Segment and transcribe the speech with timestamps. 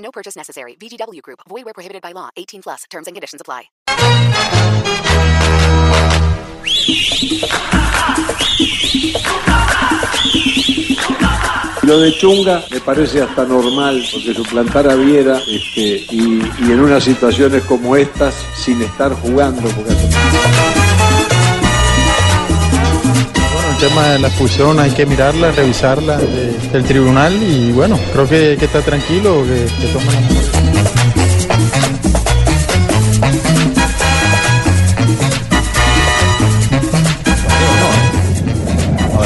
[0.00, 0.74] No purchase necessary.
[0.74, 1.40] VGW Group.
[1.48, 2.30] Void where prohibited by law.
[2.36, 2.84] 18 plus.
[2.90, 3.70] Terms and conditions apply.
[11.82, 16.80] Lo de Chunga me parece hasta normal, porque suplantar a Viera este, y, y en
[16.80, 19.94] unas situaciones como estas, sin estar jugando, porque
[23.80, 28.56] tema de la expulsión hay que mirarla, revisarla de- del tribunal y bueno, creo que,
[28.58, 30.20] que está tranquilo, que, que toma la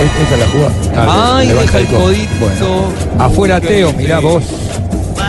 [0.05, 1.37] Esa la jugada.
[1.39, 2.93] Ay, deja el codito.
[3.19, 4.43] Afuera Teo, mirá vos.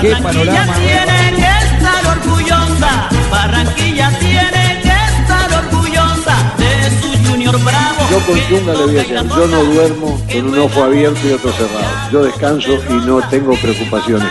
[0.02, 0.76] Qué panorama.
[0.76, 7.85] tiene que estar orgullosa, Barranquilla tiene que estar orgullosa de su Junior Bravo.
[8.16, 11.34] Yo con Chunga le voy a decir, yo no duermo con un ojo abierto y
[11.34, 12.12] otro cerrado.
[12.12, 14.30] Yo descanso y no tengo preocupaciones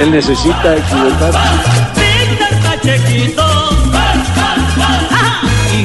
[0.00, 0.10] él.
[0.10, 1.38] Necesita equivocarse.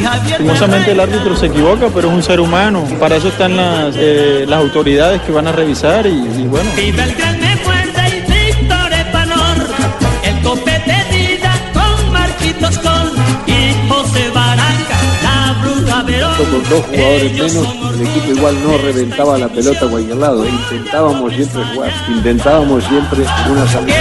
[0.04, 2.84] Lastimosamente el árbitro se equivoca, pero es un ser humano.
[3.00, 6.70] Para eso están las, eh, las autoridades que van a revisar y bueno.
[16.38, 20.46] Con dos jugadores menos, el equipo igual no reventaba la pelota a cualquier lado.
[20.48, 23.96] Intentábamos siempre jugar, intentábamos siempre una salida.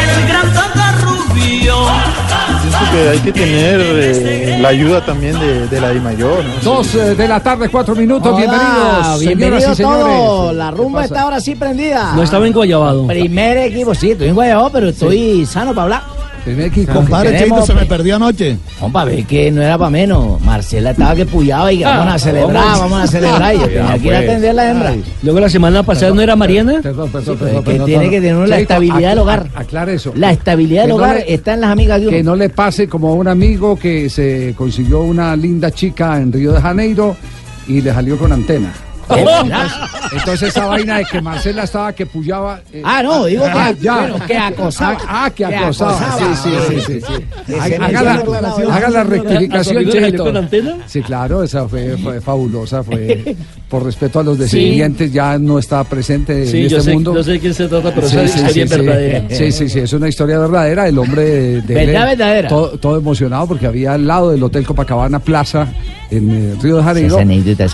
[2.93, 6.45] que hay que tener eh, la ayuda también de, de la Di Mayor.
[6.45, 6.61] ¿no?
[6.63, 8.27] Dos eh, de la tarde, cuatro minutos.
[8.33, 10.17] Hola, bienvenidos, bienvenido señoras y señores.
[10.17, 10.53] todo.
[10.53, 12.13] La ¿Qué rumba está ahora sí prendida.
[12.15, 13.07] No estaba en Guayabado.
[13.07, 16.16] Primer equipo, sí, estoy en Guayabao, pero estoy sano para hablar.
[16.47, 16.93] Primer equipo.
[16.93, 18.57] Compadre, Cheito, se me perdió anoche.
[18.79, 20.41] Compa, ve que no era para menos.
[20.43, 23.53] Marcela estaba que puyaba y que vamos a celebrar, vamos a celebrar.
[23.57, 24.95] Y yo tenía que ir a atender la hembra.
[25.25, 26.79] Luego la semana pasada no era Mariana.
[26.83, 29.49] Perdón, perdón, Sí, perdón, que tiene que tener la estabilidad del hogar.
[29.57, 30.13] Aclara eso.
[30.15, 32.17] La estabilidad del Que hogar está en las amigas de uno.
[32.17, 36.33] Que no le pase como a un amigo que se consiguió una linda chica en
[36.33, 37.17] Río de Janeiro
[37.67, 38.73] y le salió con antena.
[40.13, 42.61] Entonces esa vaina de que Marcela estaba que puyaba.
[42.73, 43.95] eh, Ah, no, digo que, Ah, ya.
[44.01, 44.99] bueno, que acosaba.
[45.03, 46.19] Ah, ah, que Que acosaba.
[46.19, 48.13] Sí, sí, sí, sí, Haga la,
[48.75, 50.33] haga la ¿A tu rectificación, Cheito.
[50.87, 52.83] Sí, claro, esa fue, fue fabulosa.
[52.83, 53.37] Fue
[53.69, 57.15] por respeto a los descendientes, ya no está presente Sí, en yo este sé, mundo.
[57.15, 58.77] yo sé de quién se trata, pero Sí, esa sí, historia sí, es sí.
[58.77, 59.25] verdadera.
[59.31, 60.89] Sí, sí, sí, es una historia verdadera.
[60.89, 62.49] El hombre de, de Verdad, él, verdadera.
[62.49, 65.67] Todo, todo emocionado porque había al lado del Hotel Copacabana Plaza
[66.11, 67.19] en eh, Río de Janeiro.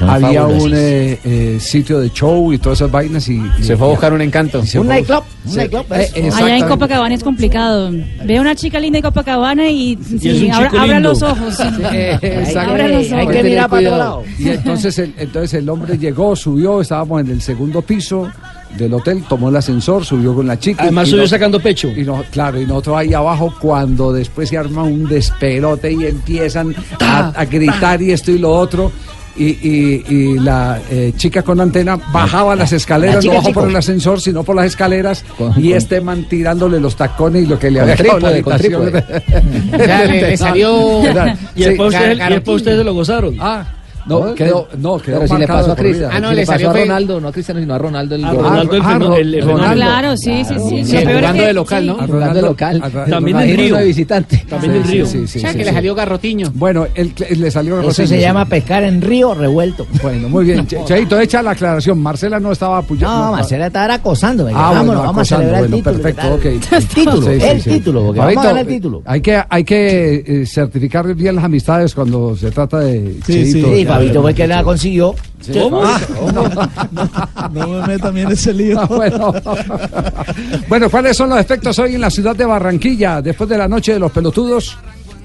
[0.08, 3.28] Había un eh, eh, sitio de show y todas esas vainas.
[3.28, 4.62] Y, y- Se fue a buscar un encanto.
[4.72, 5.22] y Un nightclub,
[5.54, 5.84] nightclub.
[5.92, 6.30] eh.
[6.34, 6.68] Allá en.
[6.68, 7.90] Copacabana es complicado.
[8.24, 11.56] Ve una chica linda en Copacabana y, sí, un abra, los ojos.
[11.56, 11.62] sí.
[12.22, 12.70] Exacto.
[12.70, 13.44] Abra los Hay que ojos.
[13.44, 14.22] mirar para otro lado.
[14.38, 18.30] Y entonces el, entonces el hombre llegó, subió, estábamos en el segundo piso
[18.76, 20.82] del hotel, tomó el ascensor, subió con la chica.
[20.82, 21.88] Además subió no- sacando pecho.
[21.96, 26.74] Y no, claro, y nosotros ahí abajo cuando después se arma un despelote y empiezan
[27.00, 28.90] a, a gritar y esto y lo otro.
[29.34, 33.48] Y, y- y la eh, chica con antena bajaba las La escaleras, chica no bajó
[33.48, 33.60] chico.
[33.60, 35.24] por el ascensor, sino por las escaleras.
[35.38, 38.28] Con- y con- este man tirándole los tacones y lo que le había quedado la
[38.28, 38.92] habitación.
[39.72, 41.00] Ya le- le salió-
[41.54, 43.36] Y Sí, se lo gozaron.
[43.40, 43.64] Ah,
[44.06, 46.12] no, quedó, no, quedó Pero si le pasó a Cristiano.
[46.14, 48.24] Ah, no, Si le salió a fue- Ronaldo, no a Cristiano, sino a Ronaldo el
[48.24, 48.44] A gol.
[48.44, 49.62] Ronaldo el Ah, el- el Ronaldo.
[49.62, 49.74] fenómeno.
[49.74, 50.84] Claro, sí, sí, sí.
[50.84, 51.86] Sí, jugando que- de local, sí.
[51.88, 51.92] ¿no?
[52.00, 52.82] A Jugando de local.
[52.82, 53.76] a También en Río.
[53.76, 54.44] de visitante.
[54.48, 55.06] También Sí, Río.
[55.06, 56.50] sí, sí, o sea, que le salió garrotiño.
[56.54, 59.86] Bueno, él, le salió Eso Rosillo, se llama pescar en río revuelto.
[60.02, 60.66] Bueno, muy bien.
[60.66, 61.98] Che- Cheito, echa la aclaración.
[62.00, 63.26] Marcela no estaba apoyando.
[63.26, 64.52] No, Marcela estaba acosándome.
[64.54, 66.02] Ah, vámonos, bueno, vamos a celebrar el bueno, título.
[66.02, 66.62] perfecto, ¿qué ok.
[66.72, 69.02] El título, el título, porque vamos a ganar el título.
[69.04, 73.68] Hay que, hay que eh, certificar bien las amistades cuando se trata de Sí, Cheito.
[73.92, 75.14] Sí, Fabito fue el que la consiguió.
[75.52, 75.82] ¿Cómo?
[77.52, 78.80] No me meta también ese lío.
[78.80, 79.34] Ah, bueno.
[80.68, 83.92] bueno, ¿cuáles son los efectos hoy en la ciudad de Barranquilla después de la noche
[83.94, 84.78] de los pelotudos?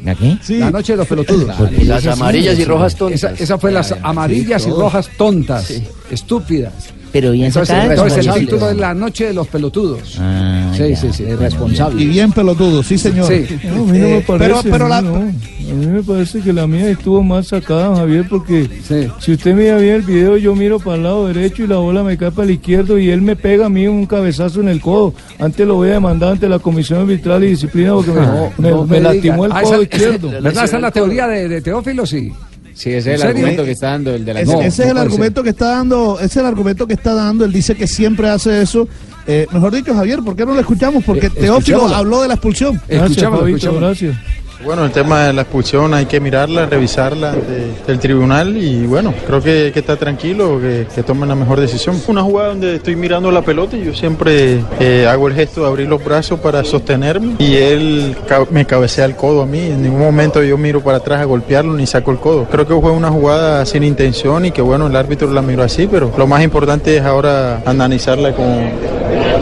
[0.05, 0.37] ¿Aquí?
[0.41, 0.57] Sí.
[0.57, 1.55] La noche de los pelotudos.
[1.83, 3.23] Las amarillas y rojas tontas.
[3.23, 5.71] Esa, esa fue las amarillas y rojas tontas,
[6.09, 6.96] estúpidas.
[7.11, 7.93] Pero bien Entonces, sacada.
[7.93, 8.45] entonces el responsable.
[8.45, 10.17] título es La noche de los pelotudos.
[10.19, 11.23] Ah, Sí, ya, sí, sí.
[11.23, 12.01] irresponsable.
[12.03, 13.27] Y bien pelotudo, sí, señor.
[13.27, 13.45] Sí.
[13.63, 14.49] No, a mí no me Eh, parece.
[14.49, 15.15] pero, pero la, no.
[15.15, 19.07] A mí me parece que la mía estuvo más sacada, Javier, porque Sí.
[19.19, 22.03] si usted mira bien el video, yo miro para el lado derecho y la bola
[22.03, 24.79] me cae para el izquierdo y él me pega a mí un cabezazo en el
[24.81, 25.13] codo.
[25.39, 28.69] Antes lo voy a demandar ante la Comisión Arbitral y Disciplina porque me, No, me-
[28.69, 30.29] no me me lastimó el Ah, codo esa- izquierdo.
[30.29, 30.63] ¿Verdad?
[30.65, 32.31] Esa es la teoría de, de Teófilo, sí.
[32.77, 34.83] Sí, ese ¿En es el argumento que está dando el de la Ese, No, ese
[34.83, 37.43] es el argumento que está dando, ese es el argumento que está dando.
[37.43, 38.87] Él dice que siempre hace eso.
[39.25, 41.03] Eh, mejor dicho, Javier, ¿por qué no lo escuchamos?
[41.03, 42.79] Porque Eh, Teófilo habló de la expulsión.
[42.87, 43.87] Gracias, Escuchámoslo, Fabito, escuchámoslo.
[43.87, 44.15] gracias.
[44.63, 49.13] Bueno, el tema de la expulsión hay que mirarla, revisarla de- del tribunal y bueno,
[49.27, 52.01] creo que, está tranquilo, que, tomen la mejor decisión.
[52.07, 55.67] Una jugada donde estoy mirando la pelota y yo siempre eh, hago el gesto de
[55.67, 58.17] abrir los brazos para sostenerme y él
[58.49, 59.59] me cabecea el codo a mí.
[59.59, 62.45] En ningún momento yo miro para atrás a golpearlo ni saco el codo.
[62.49, 65.87] Creo que fue una jugada sin intención y que bueno, el árbitro la miró así,
[65.89, 68.45] pero lo más importante es ahora analizarla con,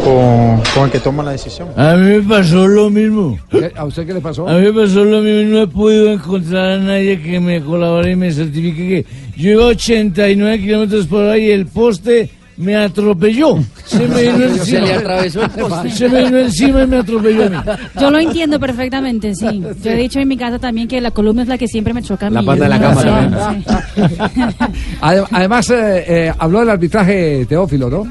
[0.03, 1.69] con, con el que toma la decisión.
[1.75, 3.37] A mí me pasó lo mismo.
[3.49, 4.47] ¿Qué- ¿A usted qué le pasó?
[4.47, 7.61] A mí me pasó lo mismo y no he podido encontrar a nadie que me
[7.61, 9.05] colabore y me certifique que
[9.41, 13.57] yo iba a 89 kilómetros por hora y el poste me atropelló.
[13.85, 14.79] Se me vino Se encima.
[14.85, 15.89] le atravesó el poste.
[15.91, 17.57] Se me vino encima y me atropelló a mí.
[17.99, 19.61] Yo lo entiendo perfectamente, sí.
[19.83, 22.01] Yo he dicho en mi casa también que la columna es la que siempre me
[22.01, 22.35] choca a mí.
[22.35, 23.65] La pata de la No cama sé, también.
[24.55, 24.55] sí.
[25.01, 28.07] Ade- Además, eh, eh, habló del arbitraje Teófilo, ¿no?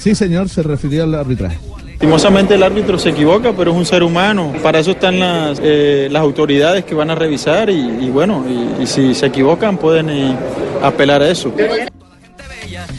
[0.00, 1.58] Sí, señor, se refirió al arbitraje.
[1.84, 4.54] Lastimosamente el árbitro se equivoca, pero es un ser humano.
[4.62, 8.82] Para eso están las, eh, las autoridades que van a revisar y, y bueno, y,
[8.82, 10.34] y si se equivocan pueden eh,
[10.82, 11.52] apelar a eso.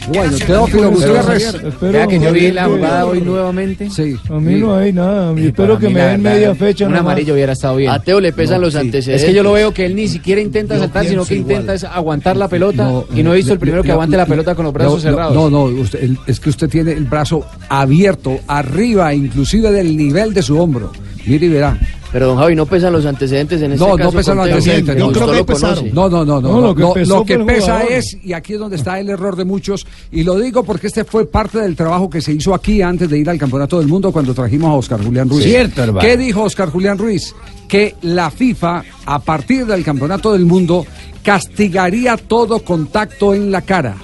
[0.08, 1.54] Bueno, Teófilo Gutiérrez.
[1.54, 3.88] Espero, Vea que yo vi la jugada hoy nuevamente.
[3.90, 4.16] Sí.
[4.28, 5.30] A mí no hay nada.
[5.30, 6.86] a mí espero que me den media fecha.
[6.86, 7.90] Un amarillo hubiera estado bien.
[7.90, 9.22] A Teo le pesan los antecedentes.
[9.22, 11.84] Es que yo lo veo que él ni siquiera intenta saltar, sino que intenta es
[11.84, 14.54] aguantar la pelota No, y no he visto el primero que le- aguante la pelota
[14.54, 15.34] con los brazos cerrados.
[15.34, 20.34] No, no, usted- el- es que usted tiene el brazo abierto, arriba, inclusive del nivel
[20.34, 20.92] de su hombro.
[21.26, 21.78] Mire y verá.
[22.12, 24.10] Pero don Javi, no pesan los antecedentes en este No, caso.
[24.10, 25.12] no pesan los antecedentes, Yo no.
[25.12, 25.90] creo que pesaron.
[25.94, 26.60] No, no, no, no.
[26.60, 29.86] No, lo que Lo, pesa es, y aquí es donde está el error de muchos,
[30.10, 33.18] y lo digo porque este fue parte del trabajo que se hizo aquí antes de
[33.18, 35.44] ir al Campeonato del Mundo cuando trajimos a Oscar Julián Ruiz.
[35.44, 36.06] Cierto, hermano.
[36.06, 37.34] ¿Qué dijo Oscar Julián Ruiz?
[37.66, 40.84] Que la FIFA, a partir del Campeonato del Mundo,
[41.22, 43.96] castigaría todo contacto en la cara.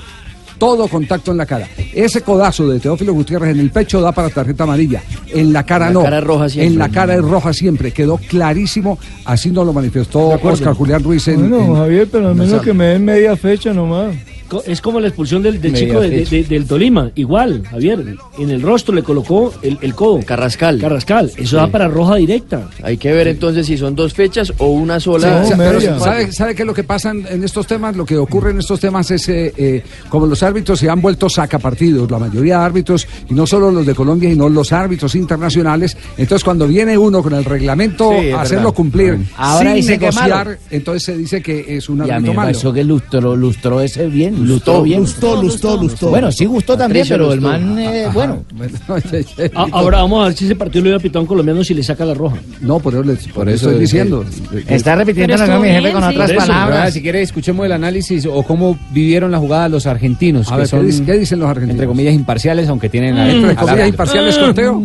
[0.58, 1.68] Todo contacto en la cara.
[1.94, 5.02] Ese codazo de Teófilo Gutiérrez en el pecho da para tarjeta amarilla.
[5.32, 6.04] En la cara En la no.
[6.04, 6.66] cara es roja siempre.
[6.72, 7.92] En la cara es roja siempre.
[7.92, 8.98] Quedó clarísimo.
[9.24, 12.72] Así nos lo manifestó Oscar Julián Ruiz en, Bueno, en- Javier, pero al menos que
[12.74, 14.14] me den media fecha nomás.
[14.48, 18.16] Co- Es como la expulsión del, del chico de- del Tolima, igual, Javier.
[18.38, 20.20] En el rostro le colocó el, el codo.
[20.24, 20.78] Carrascal.
[20.80, 21.30] Carrascal.
[21.36, 22.68] Eso da para roja directa.
[22.82, 25.44] Hay que ver entonces si son dos fechas o una sola.
[25.44, 25.98] Sí, No, pero media.
[25.98, 27.94] ¿sabe, ¿Sabe qué es lo que pasa en, en estos temas?
[27.96, 31.28] Lo que ocurre en estos temas es, eh, eh, como los árbitros se han vuelto
[31.28, 35.96] sacapartidos, la mayoría de árbitros, y no solo los de Colombia, sino los árbitros internacionales,
[36.16, 38.74] entonces cuando viene uno con el reglamento Sí, a hacerlo verdad.
[38.76, 42.48] cumplir Ahora sin que negociar, entonces se dice que es un árbitro malo.
[42.48, 44.37] pareció que lustró, lustró ese bien.
[44.46, 45.00] Lustró bien.
[45.00, 46.10] Lustó, lustó, lustó.
[46.10, 47.48] Bueno, sí gustó también, pero el lustó.
[47.58, 48.42] man, eh, bueno.
[49.54, 51.74] A- ahora vamos a ver si ese partido lo iba a pitar un colombiano si
[51.74, 52.36] le saca la roja.
[52.60, 54.24] no, por eso, les- por eso estoy diciendo.
[54.68, 56.08] Está repitiendo Pero lo que estuvo mi jefe con sí.
[56.16, 56.92] otras eso, palabras.
[56.94, 60.94] Si quiere, escuchemos el análisis o cómo vivieron la jugada los argentinos, A que ver,
[61.06, 61.74] ¿qué, dicen los argentinos?
[61.74, 63.16] entre comillas, imparciales, aunque tienen...
[63.16, 64.82] a- Entre comillas imparciales con Teo.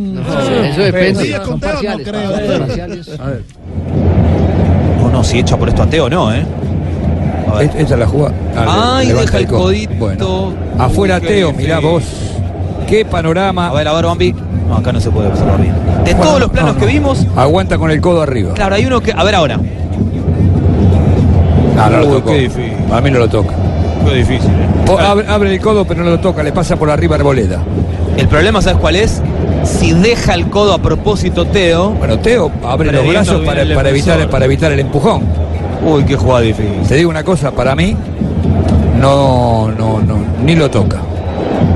[0.71, 1.23] Eso depende.
[1.25, 2.29] Sí, con Teo no creo.
[3.19, 3.43] A ver.
[4.99, 6.43] No, no, si echa por esto a Teo, no, ¿eh?
[7.53, 7.71] A ver.
[7.77, 8.33] Esta es la jugada.
[8.55, 9.93] Ah, Ay, deja el codito.
[9.97, 10.53] Bueno.
[10.79, 12.03] Afuera Uy, Teo, mirá vos.
[12.87, 13.69] Qué panorama.
[13.69, 14.33] A ver, a ver, Bambi.
[14.67, 15.73] No, acá no se puede observar bien.
[16.05, 18.53] De todos los planos que vimos, Aguanta con el codo arriba.
[18.53, 19.11] claro, hay uno que.
[19.11, 19.57] A ver ahora.
[21.75, 22.29] No, no lo tocó.
[22.31, 22.73] qué difícil.
[22.91, 23.53] A mí no lo toca.
[24.07, 24.91] Qué difícil, ¿eh?
[24.91, 26.43] O abre, abre el codo, pero no lo toca.
[26.43, 27.59] Le pasa por arriba Arboleda.
[28.17, 29.21] El problema, ¿sabes cuál es?
[29.63, 31.91] Si deja el codo a propósito Teo.
[31.91, 34.31] Bueno, Teo abre los brazos que para, viene el para evitar, defensor.
[34.31, 35.23] para evitar el empujón.
[35.85, 36.81] Uy, qué jugada difícil.
[36.87, 37.95] Te digo una cosa, para mí,
[38.99, 41.01] no, no, no, ni lo toca.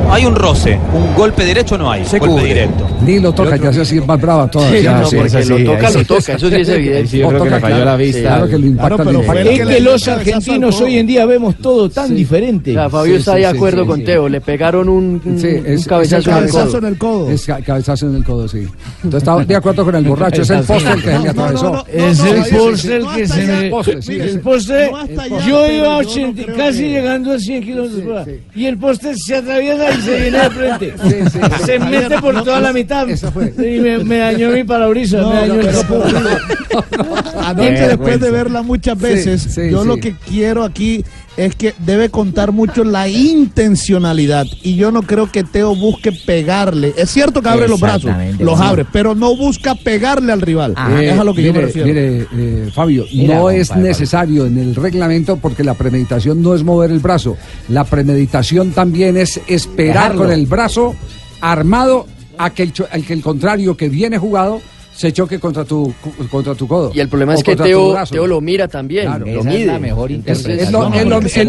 [0.10, 0.80] Hay un roce.
[0.94, 2.06] Un golpe derecho no hay.
[2.06, 2.46] Se golpe cubre.
[2.48, 2.88] directo.
[3.06, 5.00] Ni lo toca, ya se así es más brava todavía.
[5.00, 6.06] no, sí, porque eso lo sí, toca, lo sí.
[6.06, 7.08] toca, eso sí es evidente.
[7.08, 8.22] Sí, yo creo que le falló la vista.
[8.22, 8.96] Claro que lo impacta.
[8.96, 9.42] Claro, lo pero fue impacta.
[9.42, 12.72] el Es que los cabezazo argentinos hoy en día vemos todo tan diferente.
[12.72, 14.06] O sea, Fabio Sí, está sí, de sí, acuerdo sí, con sí.
[14.06, 14.30] Teo.
[14.30, 16.78] Le pegaron un, un- Sí, un es- es cabezazo en el codo.
[16.78, 17.30] en el codo.
[17.30, 18.58] Es ca- cabezazo en el codo, sí.
[19.04, 20.42] Entonces está de acuerdo con el borracho.
[20.42, 21.86] Es el poste el que se le atravesó.
[21.88, 24.02] Es el poste el que se me...
[24.02, 24.38] Sí, el sí.
[24.40, 24.92] poste,
[25.46, 28.26] yo iba a yo no 80, creo casi llegando a 100 kilómetros por hora.
[28.26, 28.32] sí.
[28.56, 30.94] Y el poste se atraviesa se viene de frente.
[31.04, 31.40] sí.
[31.66, 33.08] Se mete por toda la mitad.
[33.34, 33.54] Fue.
[33.58, 35.76] Y me, me dañó mi parabrisas, No, me dañó no, el.
[37.44, 39.88] Anoche, después de verla muchas veces, sí, yo sí.
[39.88, 41.04] lo que quiero aquí
[41.38, 44.46] es que debe contar mucho la intencionalidad.
[44.64, 46.94] Y yo no creo que Teo busque pegarle.
[46.98, 48.66] Es cierto que abre los brazos, los sí.
[48.66, 50.74] abre, pero no busca pegarle al rival.
[51.00, 51.88] Eh, es a lo que yo me mire, refiero.
[51.88, 56.64] mire, eh, Fabio, Mira, no es necesario en el reglamento porque la premeditación no es
[56.64, 57.38] mover el brazo.
[57.70, 60.22] La premeditación también es esperar Dejarlo.
[60.24, 60.96] con el brazo
[61.42, 64.60] armado a que el, cho- al que el contrario que viene jugado
[64.98, 65.94] se choque contra tu
[66.32, 66.92] contra tu codo.
[66.94, 67.96] Y el problema es que Teo.
[68.10, 69.26] Teo lo mira también, Claro.
[69.28, 69.66] lo Esa es mide.
[69.68, 71.46] la mejor Entonces, Es lo, es es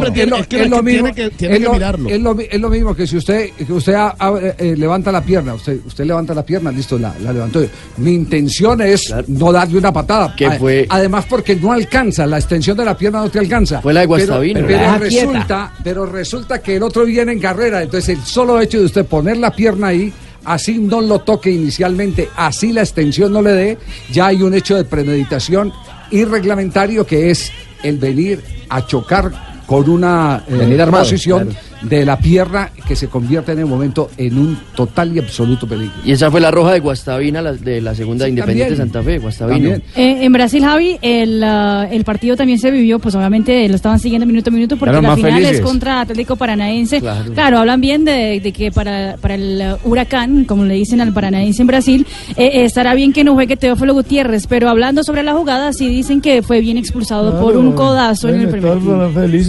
[0.84, 2.08] mismo que- tiene es que lo- mirarlo.
[2.10, 5.10] es lo mi- es lo mismo que si usted que usted ah, ah, eh, levanta
[5.10, 7.60] la pierna, usted usted levanta la pierna, listo, la, la levantó.
[7.96, 10.34] Mi intención es no darle una patada.
[10.36, 13.80] Que A- fue- Además porque no alcanza, la extensión de la pierna no te alcanza.
[13.80, 14.60] Fue la de Guastavino.
[14.66, 18.78] Pero, deja resulta, pero resulta que el otro viene en carrera, entonces el solo hecho
[18.78, 20.12] de usted poner la pierna ahí
[20.44, 23.78] Así no lo toque inicialmente, así la extensión no le dé,
[24.10, 25.72] ya hay un hecho de premeditación
[26.10, 27.52] irreglamentario que es
[27.82, 31.67] el venir a chocar con una eh, Venir armado, posición claro.
[31.82, 35.92] De la pierna que se convierte en el momento en un total y absoluto peligro.
[36.04, 38.92] Y esa fue la roja de Guastavina, la- de la segunda Sí, Independiente también.
[38.92, 39.70] Santa Fe, Guastavino.
[39.70, 39.80] Eh,
[40.24, 44.26] en Brasil, Javi, el, ah, el partido también se vivió, pues obviamente lo estaban siguiendo
[44.26, 45.56] minuto a minuto porque Claro, la final felices.
[45.58, 47.00] es contra Atlético Paranaense.
[47.00, 47.32] Claro.
[47.32, 51.12] Claro, hablan bien de, de que para, para el ah, huracán, como le dicen al
[51.12, 52.06] Paranaense en Brasil,
[52.36, 55.88] eh, eh, estará bien que no juegue Teófilo Gutiérrez, pero hablando sobre la jugada, sí
[55.88, 58.78] dicen que fue bien expulsado por un codazo en el primer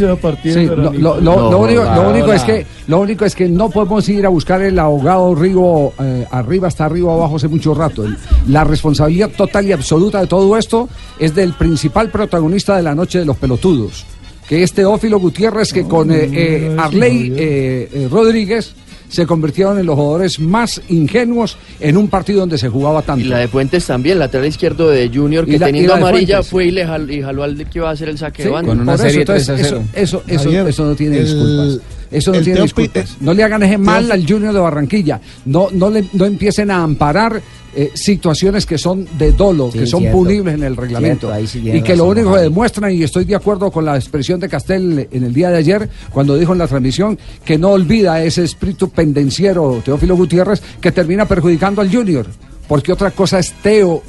[0.09, 1.83] a partir Sí, lo, lo- lo- lo único,
[2.19, 5.35] lo único es que lo único es que no podemos ir a buscar el ahogado
[5.35, 8.05] río eh, arriba hasta arriba abajo hace mucho rato.
[8.47, 13.19] La responsabilidad total y absoluta de todo esto es del principal protagonista de la noche
[13.19, 14.05] de los pelotudos,
[14.47, 18.73] que es Teófilo Gutiérrez, que con eh, eh, Arley eh, eh, Rodríguez
[19.09, 23.25] se convirtieron en los jugadores más ingenuos en un partido donde se jugaba tanto.
[23.25, 26.49] Y la de Fuentes también, lateral izquierdo de Junior, que la- teniendo amarilla Fuentes.
[26.51, 28.75] fue y, le jal- y jaló al que iba a hacer el saque de banda.
[28.75, 31.79] por eso, entonces, eso, eso, eso, Javier, eso no tiene el- disculpas.
[32.11, 33.17] Eso no el tiene disculpas.
[33.19, 35.21] No le hagan ese mal al Junior de Barranquilla.
[35.45, 37.41] No, no, le, no empiecen a amparar
[37.75, 40.17] eh, situaciones que son de dolo, Sí, que son cierto.
[40.17, 41.27] punibles en el reglamento.
[41.31, 44.39] Cierto, sí y que lo único que demuestran, y estoy de acuerdo con la expresión
[44.39, 48.23] de Castel en el día de ayer, cuando dijo en la transmisión que no olvida
[48.23, 52.25] ese espíritu pendenciero Teófilo Gutiérrez que termina perjudicando al Junior.
[52.67, 54.01] Porque otra cosa es Teo.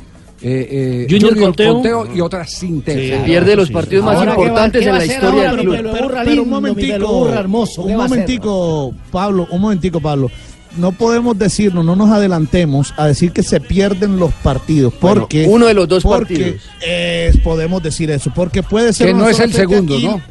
[0.42, 2.08] Eh, eh, Junior con Teo.
[2.14, 2.82] y otra sin.
[2.84, 5.52] Se pierde los partidos más Ahora, ¿qué va- importantes qué en va la historia ahora?
[5.52, 5.76] del club.
[5.76, 10.30] Pero, pero- pero un momentico, un momentico, Pablo, un momentico, Pablo.
[10.76, 15.46] No podemos decirnos, no nos adelantemos a decir que se pierden los partidos, Bueno, porque
[15.48, 16.62] uno de los dos porque, partidos.
[16.86, 20.22] eh, podemos decir eso, porque puede ser Que no es el segundo, ¿no?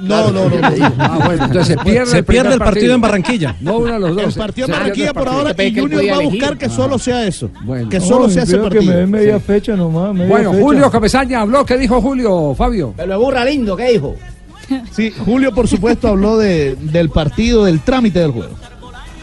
[0.00, 0.94] No, no, no, no.
[0.98, 3.56] Ah, bueno, entonces se pierde, Se el, pierde el partido en Barranquilla.
[3.60, 4.26] No uno de los dos.
[4.26, 7.50] El partido en Barranquilla por ahora y Junior va a buscar que solo sea eso.
[7.64, 7.88] Bueno.
[7.88, 8.82] Que solo sea ese partido.
[8.82, 10.12] que me den media fecha nomás.
[10.12, 10.62] media Bueno, fecha.
[10.62, 11.64] Julio Cabezaña habló.
[11.64, 12.94] ¿Qué dijo Julio, Fabio?
[12.96, 14.16] Pero es burra lindo, ¿qué dijo?
[14.90, 18.54] Sí, Julio, por supuesto, habló de, del partido, del trámite del juego.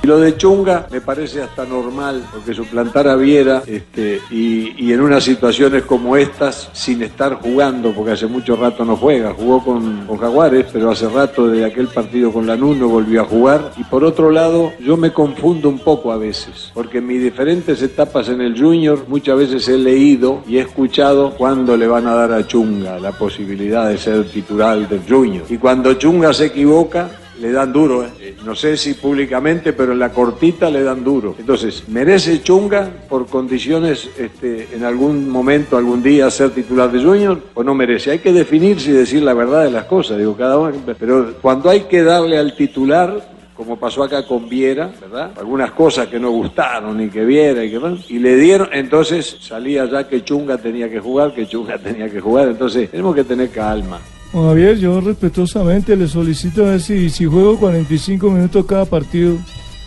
[0.03, 4.91] Y lo de Chunga me parece hasta normal, porque suplantar a Viera este, y, y
[4.91, 9.63] en unas situaciones como estas, sin estar jugando, porque hace mucho rato no juega, jugó
[9.63, 13.71] con, con Jaguares, pero hace rato de aquel partido con Lanús no volvió a jugar.
[13.77, 17.81] Y por otro lado, yo me confundo un poco a veces, porque en mis diferentes
[17.81, 22.13] etapas en el Junior muchas veces he leído y he escuchado cuándo le van a
[22.13, 25.45] dar a Chunga la posibilidad de ser titular del Junior.
[25.47, 27.09] Y cuando Chunga se equivoca,
[27.43, 28.35] le dan duro, ¿eh?
[28.45, 31.35] No sé si públicamente, pero en la cortita le dan duro.
[31.37, 37.37] Entonces, ¿merece Chunga por condiciones este, en algún momento, algún día ser titular de Junior
[37.53, 38.11] o no merece?
[38.11, 40.71] Hay que definirse y decir la verdad de las cosas, digo, cada uno.
[40.97, 43.21] Pero cuando hay que darle al titular,
[43.57, 45.31] como pasó acá con Viera, ¿verdad?
[45.37, 49.35] Algunas cosas que no gustaron y que Viera y que más, y le dieron, entonces
[49.41, 53.25] salía ya que Chunga tenía que jugar, que Chunga tenía que jugar, entonces tenemos que
[53.25, 53.99] tener calma.
[54.33, 59.37] Javier, yo respetuosamente le solicito a ver si, si juego 45 minutos cada partido.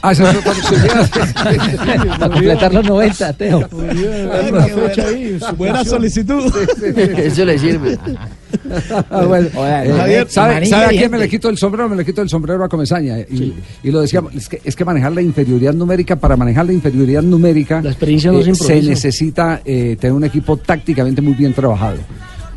[0.02, 1.10] Ah, esa es otra posibilidad.
[2.18, 3.68] Para completar los 90, Teo.
[5.56, 6.54] Buena solicitud.
[7.16, 7.98] Eso le sirve.
[9.10, 9.48] Ah, bueno.
[9.54, 11.88] Eh, Javier, ¿Sabe, a quién me le quito el sombrero?
[11.88, 13.18] Me le quito el sombrero a Comesaña.
[13.18, 16.72] Y, y lo decíamos, es que, es que manejar la inferioridad numérica, para manejar la
[16.72, 21.34] inferioridad numérica, La experiencia no eh, se se necesita eh, tener un equipo tácticamente muy
[21.34, 21.98] bien trabajado.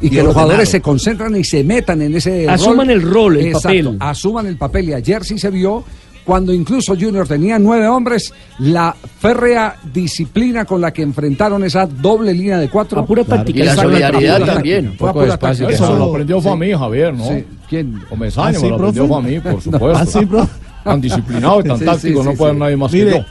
[0.01, 0.43] Y, Y que los ordenado.
[0.45, 3.97] jugadores se concentran y se metan en ese Asuman el rol, el Exacto, papel.
[3.99, 4.89] Asuman el papel.
[4.89, 5.83] Y ayer sí se vio
[6.25, 12.33] cuando incluso Junior tenía nueve hombres, la férrea disciplina con la que enfrentaron esa doble
[12.33, 13.01] línea de cuatro.
[13.01, 13.59] A pura táctica.
[13.59, 14.93] Y la solidaridad también.
[14.97, 15.67] Fue a Poco táctica.
[15.67, 17.25] que Eso lo aprendió fue a mí, Javier, ¿no?
[17.27, 17.43] Sí.
[17.67, 17.99] ¿Quién?
[18.07, 19.21] Comesaña ¿Ah, me sí, lo aprendió profe?
[19.23, 20.39] fue a mí, por supuesto.
[20.39, 20.47] ¿Ah?
[20.83, 23.25] Tan disciplinado y tan Sí, táctico, sí, no puede haber nadie más que Mire, yo.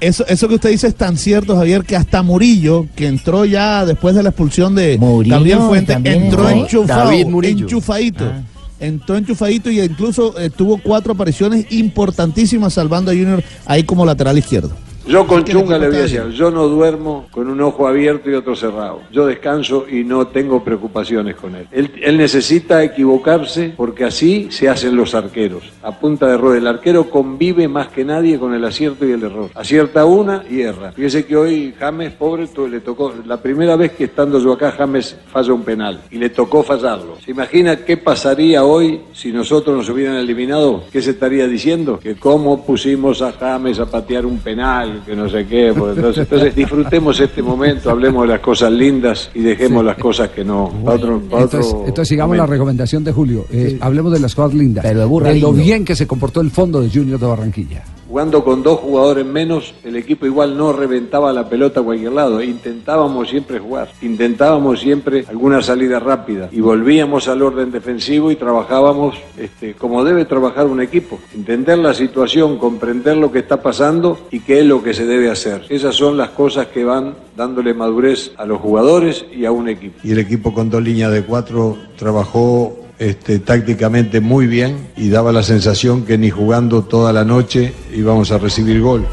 [0.00, 3.84] Eso, eso que usted dice es tan cierto, Javier, que hasta Murillo, que entró ya
[3.84, 6.48] después de la expulsión de Murillo Gabriel también entró entró.
[6.48, 7.10] enchufado,
[7.42, 8.32] enchufadito.
[8.80, 14.38] entró enchufadito y incluso eh, tuvo cuatro apariciones importantísimas salvando a Junior ahí como lateral
[14.38, 14.70] izquierdo.
[15.08, 18.34] Yo con Chunga le voy a decir, yo no duermo con un ojo abierto y
[18.34, 19.00] otro cerrado.
[19.10, 21.66] Yo descanso y no tengo preocupaciones con él.
[21.72, 25.62] Él, él necesita equivocarse porque así se hacen los arqueros.
[25.82, 29.22] A punta de rueda, el arquero convive más que nadie con el acierto y el
[29.22, 29.48] error.
[29.54, 30.92] Acierta una y erra.
[30.92, 35.16] Fíjese que hoy James, pobre, le tocó, la primera vez que estando yo acá, James
[35.32, 37.16] falla un penal y le tocó fallarlo.
[37.24, 40.84] ¿Se imagina qué pasaría hoy si nosotros nos hubieran eliminado?
[40.92, 41.98] ¿Qué se estaría diciendo?
[41.98, 45.72] Que cómo pusimos a James a patear un penal, que no sé qué.
[45.76, 50.30] pues, entonces, entonces disfrutemos este momento, hablemos de las cosas lindas y dejemos las cosas
[50.30, 50.64] que no.
[50.84, 53.46] Otro- otro Entonces, entonces sigamos la recomendación de Julio.
[53.50, 54.84] Eh, Hablemos de las cosas lindas.
[54.84, 57.84] Pero de lo bien que se comportó el fondo de Junior de Barranquilla.
[58.08, 62.42] Jugando con dos jugadores menos, el equipo igual no reventaba la pelota a cualquier lado.
[62.42, 69.18] Intentábamos siempre jugar, intentábamos siempre alguna salida rápida y volvíamos al orden defensivo y trabajábamos
[69.36, 71.18] este, como debe trabajar un equipo.
[71.34, 75.30] Entender la situación, comprender lo que está pasando y qué es lo que se debe
[75.30, 75.66] hacer.
[75.68, 79.98] Esas son las cosas que van dándole madurez a los jugadores y a un equipo.
[80.02, 85.32] y el equipo con dos líneas de cuatro trabajó este, tácticamente muy bien y daba
[85.32, 89.06] la sensación que ni jugando toda la noche íbamos a recibir gol.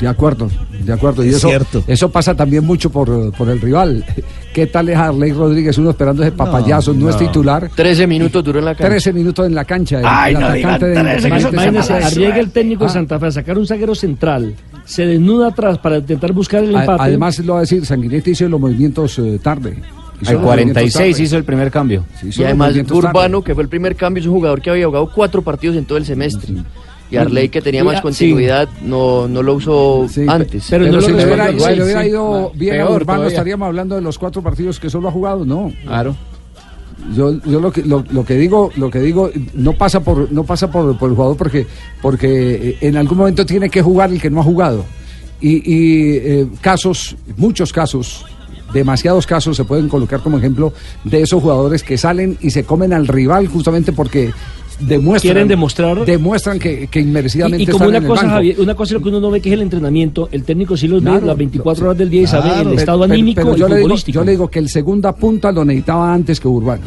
[0.00, 0.48] De acuerdo,
[0.84, 1.24] de acuerdo.
[1.24, 1.82] Y Es eso, cierto.
[1.88, 4.04] eso pasa también mucho por, por el rival.
[4.54, 5.76] ¿Qué tal es Arley Rodríguez?
[5.78, 7.26] Uno esperando ese papayazo, no, es no.
[7.26, 7.68] titular.
[7.74, 8.88] 13 minutos duró en la cancha.
[8.90, 9.98] 13 minutos en la cancha.
[9.98, 12.04] el- Ay, el no atacante digan de 13 Independiente Imagínese, Santa Fe.
[12.14, 15.78] arriesga el técnico de Ah, Santa Fe a sacar un zaguero central, se desnuda atrás
[15.78, 17.02] para intentar buscar el a- empate.
[17.02, 19.82] Además, lo va a decir, Sanguinetti hizo los movimientos eh, tarde.
[20.20, 21.22] Hizo Al los movimientos 46 tarde.
[21.24, 22.04] hizo el primer cambio.
[22.22, 25.42] Y además Urbano, que fue el primer cambio, es un jugador que había jugado cuatro
[25.42, 26.54] partidos en todo el semestre.
[27.10, 28.02] Y Arley, que tenía más sí.
[28.02, 30.66] continuidad, no, no lo usó antes.
[30.68, 32.08] Pero, si, le hubiera, si le hubiera Sí.
[32.08, 33.28] ido bien a Urbano, todavía.
[33.28, 35.72] estaríamos hablando de los cuatro partidos que solo ha jugado, ¿no?
[35.84, 36.14] Claro.
[37.14, 40.44] Yo, yo lo que lo, lo que digo, lo que digo no pasa por no
[40.44, 41.66] pasa por, por el jugador porque
[42.02, 44.84] porque eh, en algún momento tiene que jugar el que no ha jugado.
[45.40, 48.26] Y, y, eh, casos, muchos casos,
[48.72, 50.72] demasiados casos se pueden colocar como ejemplo
[51.04, 54.30] de esos jugadores que salen y se comen al rival justamente porque
[54.80, 58.22] demuestran Quieren demostrar- demuestran que, que inmerecidamente Y, y como están una en el cosa,
[58.22, 58.34] banco.
[58.34, 60.76] Javier, una cosa es lo que uno no ve que es el entrenamiento, el técnico
[60.76, 63.56] sí los ve las 24 horas del día y sabe el estado pero- anímico pero
[63.56, 64.14] y yo le, digo, futbolístico.
[64.20, 66.82] yo le digo que el segunda punta lo necesitaba antes que Urbano.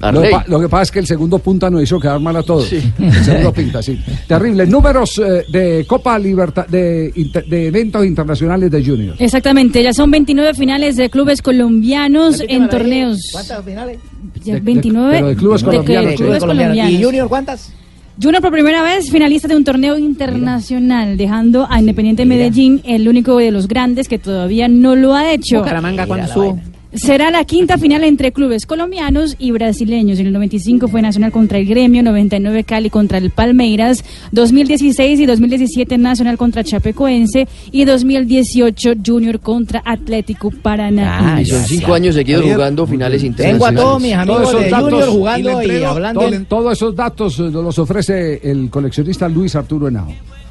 [0.00, 2.72] Lo que, lo pasa es que el segundo punta nos hizo quedar mal a todos.
[2.72, 3.98] El segundo pinta, sí.
[4.26, 4.66] Terrible.
[4.66, 7.12] Números eh, de Copa Libertad, de,
[7.50, 9.16] eventos internacionales de Junior.
[9.18, 13.18] Exactamente, ya son 29 finales de clubes colombianos en torneos.
[13.32, 13.98] ¿Cuántas finales?
[14.44, 16.22] Ya De- de- 29 pero de clubes colombianos, de sí.
[16.22, 16.90] clubes colombianos.
[16.90, 17.72] ¿Y Junior cuántas?
[18.20, 23.36] Junior por primera vez finalista de un torneo internacional, dejando a Independiente Medellín el único
[23.38, 25.58] de los grandes que todavía no lo ha hecho.
[25.58, 26.58] Bucaramanga cuando.
[26.94, 30.18] Será la quinta final entre clubes colombianos y brasileños.
[30.20, 35.26] En el 95 fue Nacional contra el Gremio, 99 Cali contra el Palmeiras, 2016 y
[35.26, 41.04] 2017 Nacional contra Chapecoense y 2018 Junior contra Atlético Paranaense.
[41.04, 43.80] Ah, y son cinco años seguidos jugando finales Tengo a internacionales.
[43.82, 46.20] todos mis amigos Todos de esos Junior datos- jugando y hablando.
[46.20, 50.08] Todo- todos esos datos eh, los ofrece el coleccionista Luis Arturo Henao.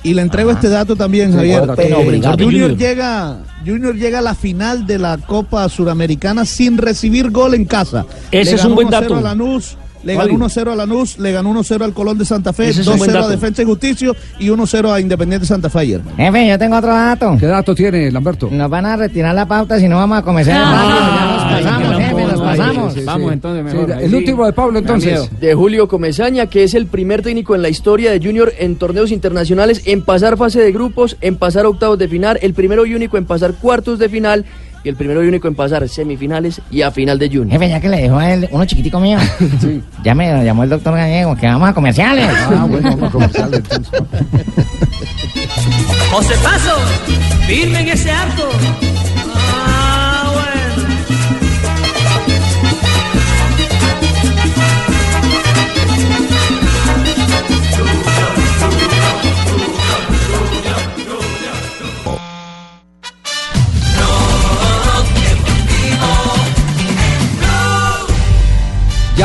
[0.07, 1.63] Y le entrego este dato también, Sí, Javier.
[1.65, 2.21] cuatro, Eh.
[2.39, 7.65] Junior, llega, Junior llega a la final de la Copa Suramericana sin recibir gol en
[7.65, 8.05] casa.
[8.31, 9.15] Ese Le es un buen 1-0 dato.
[9.17, 12.69] a Lanús, le ganó 1-0 a Lanús, le ganó 1-0 al Colón de Santa Fe,
[12.69, 13.27] Ese es un buen 2-0 a.
[13.27, 16.01] Defensa y Justicia y 1-0 a Independiente Santa Fe ayer.
[16.15, 17.35] Jefe, yo tengo otro dato.
[17.39, 18.49] ¿Qué dato tiene, Lamberto?
[18.51, 21.59] Nos van a retirar la pauta si no vamos a comenzar Ah.
[21.61, 22.93] Ya nos pasamos, jefe, nos pasamos.
[22.93, 23.33] Sí, sí, Vamos sí.
[23.33, 24.03] entonces Sí, mejor.
[24.03, 25.29] el último de Pablo, entonces.
[25.39, 29.11] de Julio Comesaña, que es el primer técnico en la historia de Junior en torneos
[29.11, 33.17] internacionales en pasar fase de grupos, en pasar octavos de final, el primero y único
[33.17, 34.45] en pasar cuartos de final
[34.83, 37.51] y el primero y único en pasar semifinales y a final de Junior.
[37.51, 39.17] Jefe, ya que le dejó a él uno chiquitico mío.
[40.03, 42.27] Ya me llamó el doctor Gallego, que vamos a comerciales.
[42.29, 44.01] Ah, bueno, vamos a comenzar entonces.
[46.11, 46.77] José Paso,
[47.47, 48.43] firme en ese arco.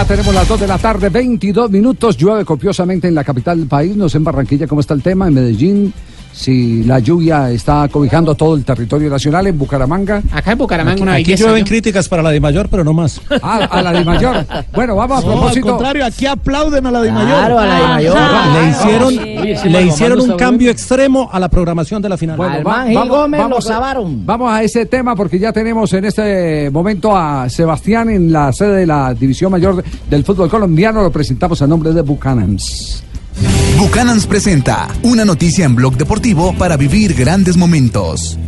[0.07, 2.17] Tenemos las 2 de la tarde, 22 minutos.
[2.17, 3.97] Llueve copiosamente en la capital del país.
[3.97, 5.95] No sé en Barranquilla cómo está el tema, en Medellín.
[6.33, 10.23] Si la lluvia está cobijando todo el territorio nacional en Bucaramanga.
[10.33, 13.21] Acá en Bucaramanga Aquí, una aquí llueven críticas para la de mayor, pero no más.
[13.43, 14.45] Ah, a la de mayor.
[14.75, 15.67] Bueno, vamos a No, al propósito.
[15.69, 17.29] contrario, aquí aplauden a la de mayor.
[17.39, 18.17] Claro, a la de mayor.
[18.53, 22.37] le hicieron, le hicieron un cambio extremo a la programación de la final.
[22.37, 23.95] Bueno, va- vamos- Gómez lo vamos a-.
[24.25, 28.77] Vamos a ese tema porque ya tenemos en este momento a Sebastián en la sede
[28.79, 31.03] de la División Mayor del Fútbol Colombiano.
[31.03, 33.05] Lo presentamos a nombre de Buchanans.
[33.83, 38.39] Buchanans presenta una noticia en Blog Deportivo para vivir grandes momentos.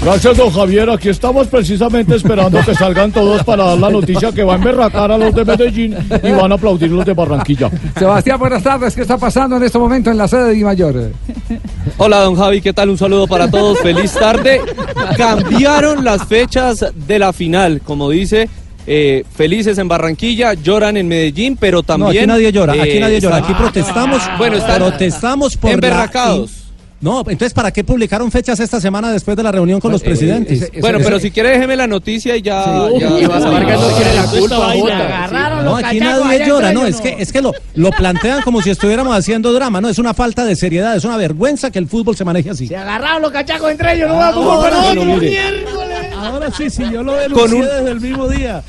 [0.00, 0.88] Gracias, don Javier.
[0.90, 5.10] Aquí estamos precisamente esperando que salgan todos para dar la noticia que va a emberracar
[5.10, 7.68] a los de Medellín y van a aplaudir los de Barranquilla.
[7.98, 8.94] Sebastián, buenas tardes.
[8.94, 11.10] ¿Qué está pasando en este momento en la sede de Di Mayor?
[11.96, 12.90] Hola, don Javi, ¿qué tal?
[12.90, 13.80] Un saludo para todos.
[13.80, 14.60] Feliz tarde.
[15.16, 18.48] Cambiaron las fechas de la final, como dice.
[18.86, 22.16] Eh, felices en Barranquilla, lloran en Medellín, pero No, también.
[22.18, 23.36] aquí nadie llora, aquí eh, nadie llora.
[23.36, 24.22] Aquí protestamos.
[24.38, 26.62] Bueno, están protestamos por emberracados.
[26.98, 30.04] No, entonces ¿para qué publicaron fechas esta semana después de la reunión con los Eh,
[30.06, 30.62] presidentes?
[30.62, 32.88] ese- bueno, pero si quiere déjeme la noticia y ya.
[32.98, 34.72] ya- Y Vargas no tiene la culpa.
[34.72, 38.40] Agarraron No, los aquí cachacos nadie llora, no, es que, es que lo, lo plantean
[38.42, 41.78] como si estuviéramos haciendo drama, no, es una falta de seriedad, es una vergüenza que
[41.78, 42.66] el fútbol se maneje así.
[42.66, 45.20] Se agarraron los cachacos entre ellos, no vamos Ahora, con bueno, otro.
[46.26, 48.62] Ahora sí, sí, yo lo Con denuncié un- desde el mismo día.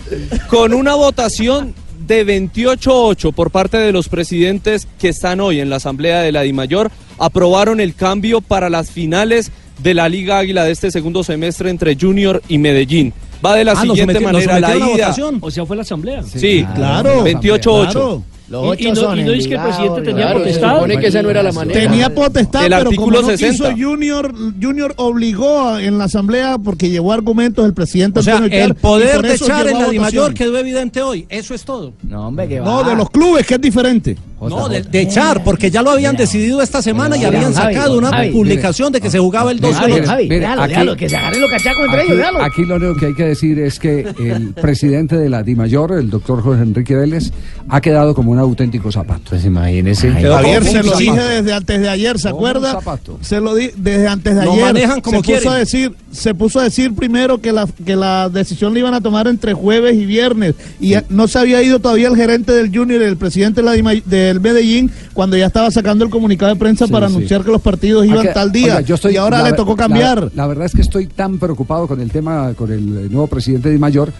[0.49, 5.75] con una votación de 28-8 por parte de los presidentes que están hoy en la
[5.77, 10.71] Asamblea de la DIMAYOR, aprobaron el cambio para las finales de la Liga Águila de
[10.71, 13.13] este segundo semestre entre Junior y Medellín.
[13.45, 14.87] Va de la Ah, siguiente manera, la ida.
[14.87, 15.37] votación.
[15.41, 16.23] O sea, fue la asamblea.
[16.23, 17.91] Sí, Claro, 28-8.
[17.91, 18.23] claro.
[18.49, 20.45] Los Y- y ocho no- son y no dice que el presidente tenía Claro, se
[20.45, 20.73] potestad.
[20.75, 21.79] supone que esa no era la manera.
[21.81, 23.73] Tenía potestad, El pero como artículo no 60.
[23.73, 28.37] quiso Junior, Junior obligó a- en la asamblea porque llevó argumentos el presidente O sea,
[28.37, 29.89] Antonio el y poder de echar en la.
[29.89, 31.91] DIMAYOR quedó evidente hoy, eso es todo.
[32.03, 32.89] No, hombre, que No, va.
[32.89, 34.15] de los clubes, que es diferente.
[34.39, 37.73] No, de, de echar, porque ya lo habían decidido esta semana y Mira, habían Javi,
[37.73, 40.61] sacado una Javi, publicación de que se jugaba el 2 Javi, mire, Javi, mire, déjalo,
[40.61, 43.13] aquí- déjalo, que se agarren los cachacos entre Aquí, ellos, aquí lo único que hay
[43.15, 47.31] que decir es que el presidente de la DIMAYOR, el doctor Jorge Enrique Vélez,
[47.67, 49.23] ha quedado como un auténtico zapato.
[49.31, 50.11] Pues imagínese.
[50.11, 50.97] Javier como se lo zapato.
[50.99, 52.71] dije desde antes de ayer, ¿se acuerda?
[52.73, 53.17] zapato.
[53.21, 54.63] Se lo di desde antes de Lo ayer.
[54.65, 58.29] manejan como se puso a decir, se puso a decir primero que la que la
[58.29, 62.07] decisión la iban a tomar entre jueves y viernes y no se había ido todavía
[62.07, 66.03] el gerente del Junior, el presidente de la Dima- del Medellín cuando ya estaba sacando
[66.05, 67.15] el comunicado de prensa Sí, para sí.
[67.15, 69.75] anunciar que los partidos iban tal día oiga, yo estoy- y ahora la le tocó
[69.75, 70.31] cambiar.
[70.35, 73.69] La, verdad es que estoy tan preocupado con el tema, con el eh, nuevo presidente
[73.69, 74.11] de Mayor,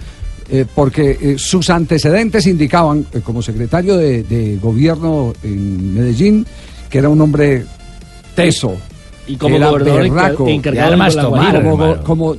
[0.49, 6.45] eh, porque eh, sus antecedentes indicaban, eh, como secretario de, de gobierno en Medellín,
[6.89, 7.65] que era un hombre
[8.35, 8.75] teso.
[9.27, 10.01] Y como era gobernador
[10.49, 11.63] encargado de la Guajira.
[11.63, 12.35] como, como,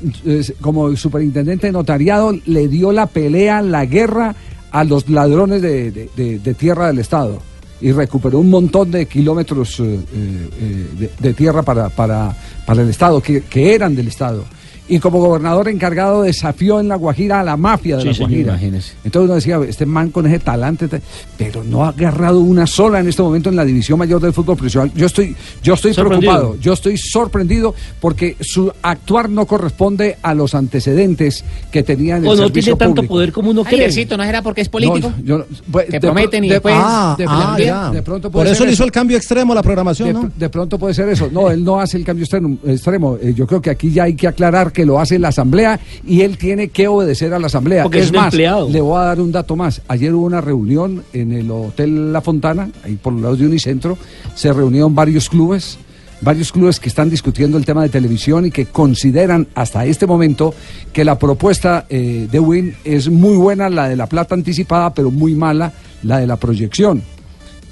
[0.62, 4.34] como superintendente de notariado le dio la pelea, la guerra
[4.70, 7.40] a los ladrones de, de- de- de tierra del Estado
[7.80, 12.34] y recuperó un montón de kilómetros eh, eh, eh, de, de tierra para, para,
[12.66, 14.44] para el Estado, que, que eran del Estado.
[14.90, 18.28] Y como gobernador encargado desafió en La Guajira a la mafia de Sí, La señor,
[18.30, 18.52] Guajira.
[18.52, 18.94] imagínese.
[19.04, 21.02] Entonces uno decía, este man con ese talante, te-
[21.36, 24.56] pero no ha agarrado una sola en este momento en la división mayor del fútbol
[24.56, 24.90] profesional.
[24.94, 30.54] Yo estoy, yo estoy preocupado, yo estoy sorprendido porque su actuar no corresponde a los
[30.54, 33.14] antecedentes que tenía en el O no servicio tiene tanto público.
[33.14, 33.78] poder como uno cree.
[33.80, 35.10] Javiercito, ¿no será porque es político?
[35.18, 37.64] No, yo no- pues, Que de pro- prometen y de- después- Ah, de, ah, de-
[37.66, 37.90] ya.
[37.90, 38.84] de pronto Por eso le hizo eso.
[38.84, 40.30] el cambio extremo a la programación, De, ¿no?
[40.34, 41.28] de pronto puede ser eso.
[41.30, 42.56] No, él no hace el cambio extremo.
[42.66, 43.18] extremo.
[43.20, 46.20] Eh, yo creo que aquí ya hay que aclarar que lo hace la Asamblea y
[46.20, 47.82] él tiene que obedecer a la Asamblea.
[47.82, 48.70] Porque es más, empleado.
[48.70, 49.82] le voy a dar un dato más.
[49.88, 53.98] Ayer hubo una reunión en el Hotel La Fontana, ahí por los lados de Unicentro.
[54.36, 55.80] Se reunieron varios clubes.
[56.20, 60.54] Varios clubes que están discutiendo el tema de televisión y que consideran hasta este momento
[60.92, 65.10] que la propuesta eh, de Win es muy buena, la de la plata anticipada, pero
[65.10, 65.72] muy mala
[66.04, 67.02] la de la proyección.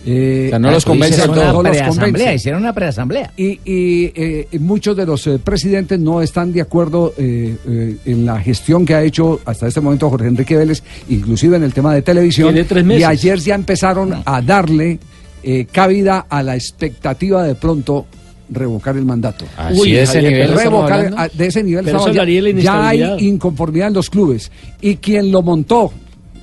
[0.09, 1.53] Eh, O sea, no los aquí convence hicieron a todos.
[1.55, 2.35] no los preasamblea, convence.
[2.37, 3.33] hicieron una preasamblea.
[3.37, 8.25] Y, y, eh, muchos de los eh, presidentes no están de acuerdo eh, eh, en
[8.25, 11.93] la gestión que ha hecho hasta este momento Jorge Enrique Vélez, inclusive en el tema
[11.93, 12.53] de televisión.
[12.55, 13.05] Tiene tres Y meses.
[13.07, 14.99] ayer ya empezaron a darle
[15.43, 18.07] eh, cabida a la expectativa de pronto
[18.49, 19.45] revocar el mandato.
[19.57, 22.21] Así Uy, de ese Javier, nivel revocar, de ese nivel Pero estamos eso hablando.
[22.21, 25.93] daría la ya hay inconformidad en los clubes y quien lo montó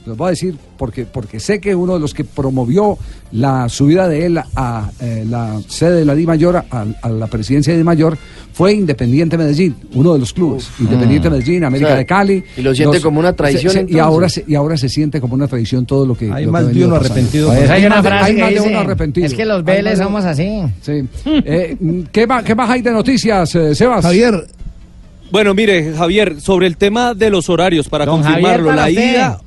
[0.06, 2.98] les voy a decir porque porque sé que uno de los que promovió
[3.32, 7.28] la subida de él a eh, la sede de la Di Mayor a, a la
[7.28, 8.18] presidencia de Di Mayor
[8.54, 12.62] fue Independiente Medellín uno de los clubes Independiente Medellín América O sea, de Cali y
[12.62, 15.36] lo siente como una traición, se- se- y ahora se, y ahora se siente como
[15.36, 17.48] una traición todo lo que Hay lo más de uno arrepentido.
[17.48, 19.26] Pues hay una más de- frase hay que más de uno arrepentido.
[19.28, 20.62] es que los Vélez somos así.
[20.82, 21.04] Sí.
[21.26, 21.78] Eh,
[22.12, 24.04] ¿qué, más, ¿Qué más hay de noticias, eh, Sebas?
[24.04, 24.48] Javier,
[25.32, 28.90] Bueno, mire, Javier, sobre el tema de los horarios, para Don confirmarlo, Javier, para la
[28.90, 29.12] usted.
[29.14, 29.40] ida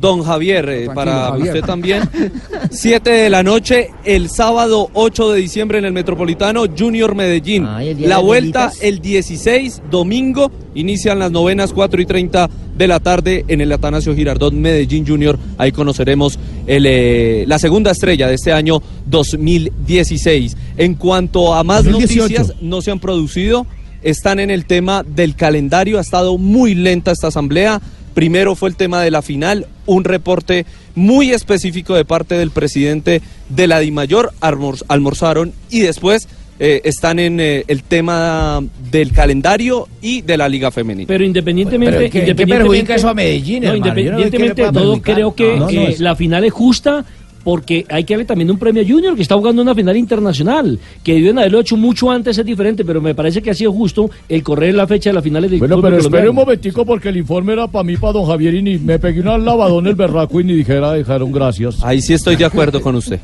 [0.00, 1.54] Don Javier, eh, para Javier.
[1.54, 2.02] usted también.
[2.70, 7.66] 7 de la noche, el sábado 8 de diciembre en el Metropolitano, Junior Medellín.
[7.66, 12.98] el día la vuelta el 16, domingo, inician las novenas 4 y 30 de la
[13.00, 15.38] tarde en el Atanasio Girardot Medellín Junior.
[15.58, 20.56] Ahí conoceremos el, eh, la segunda estrella de este año 2016.
[20.78, 22.22] En cuanto a más 2018.
[22.22, 23.66] noticias, no se han producido.
[24.02, 25.98] Están en el tema del calendario.
[25.98, 27.82] Ha estado muy lenta esta asamblea.
[28.20, 33.22] Primero fue el tema de la final, un reporte muy específico de parte del presidente
[33.48, 36.28] de la DIMAYOR, almor- almorzaron y después
[36.62, 38.60] eh, están en eh, el tema
[38.92, 41.06] del calendario y de la Liga Femenina.
[41.08, 45.34] Pero independientemente, Pero ¿qué- qué independientemente perjudica eso a Medellín, no, no de todo, creo
[45.34, 47.06] que No, no, eh, es- la final es justa
[47.44, 50.78] porque hay que darle también un premio a Junior que está jugando una final internacional.
[51.02, 54.10] Que deben haberlo hecho mucho antes es diferente, pero me parece que ha sido justo
[54.28, 56.46] el correr la fecha de las finales del Bueno, pero espere un colombiano.
[56.46, 59.38] momentico porque el informe era para mí, para don Javier, y ni me pegué una
[59.38, 61.82] lavadón el berraco y ni dijera, dejaron gracias.
[61.82, 63.20] Ahí sí estoy de acuerdo con usted.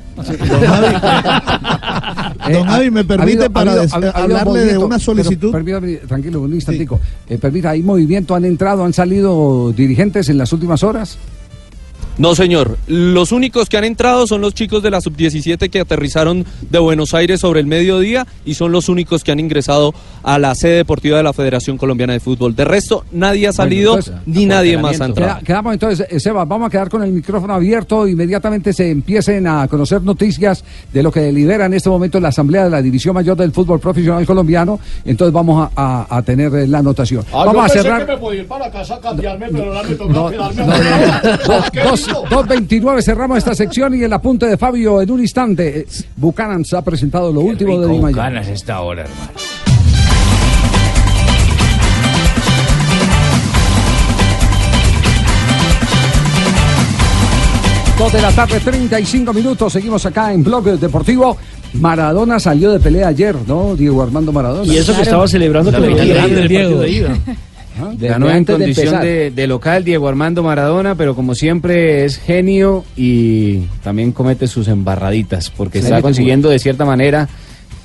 [2.51, 3.75] Don Javi, ¿me permite para
[4.15, 5.53] hablarle de una solicitud?
[5.53, 7.01] permítame, tranquilo, un instantico.
[7.29, 8.35] Eh, permita, ¿hay movimiento?
[8.35, 11.19] ¿Han entrado, han salido dirigentes en las últimas horas?
[12.19, 12.79] No, señor.
[12.87, 17.13] Los únicos que han entrado son los chicos de la sub-17 que aterrizaron de Buenos
[17.13, 21.19] Aires sobre el mediodía y son los únicos que han ingresado a la sede deportiva
[21.19, 22.57] de la Federación Colombiana de Fútbol.
[22.57, 25.35] De resto, nadie ha salido Bueno, entonces, ni nadie más ha entrado.
[25.35, 28.09] Queda- quedamos entonces, eh, Seba, vamos a quedar con el micrófono abierto.
[28.09, 32.65] Inmediatamente se empiecen a conocer noticias de lo que delibera en este momento la Asamblea
[32.65, 34.81] de la División Mayor del Fútbol Profesional Colombiano.
[35.05, 37.25] Entonces vamos a, a- a tener eh, la anotación.
[37.33, 38.07] Ah, vamos yo a pensé cerrar.
[38.07, 40.73] que me podía ir para casa a cambiarme, pero ahora me toca No, quedarme no.
[42.07, 45.87] 2.29 cerramos esta sección y el apunte de Fabio en un instante.
[46.17, 48.37] Buchanan se ha presentado lo último de Di Mayor.
[48.49, 49.31] esta hora, hermano.
[57.99, 59.73] Dos de la tarde, 35 minutos.
[59.73, 61.37] Seguimos acá en Blog Deportivo.
[61.75, 63.75] Maradona salió de pelea ayer, ¿no?
[63.75, 64.71] Diego Armando Maradona.
[64.71, 66.81] Y eso que estaba celebrando La final grande el partido Diego.
[66.81, 67.19] de ida.
[67.99, 73.59] Ganó en condición de, de local Diego Armando Maradona, pero como siempre es genio y
[73.83, 77.29] también comete sus embarraditas, porque Sí, está consiguiendo de cierta manera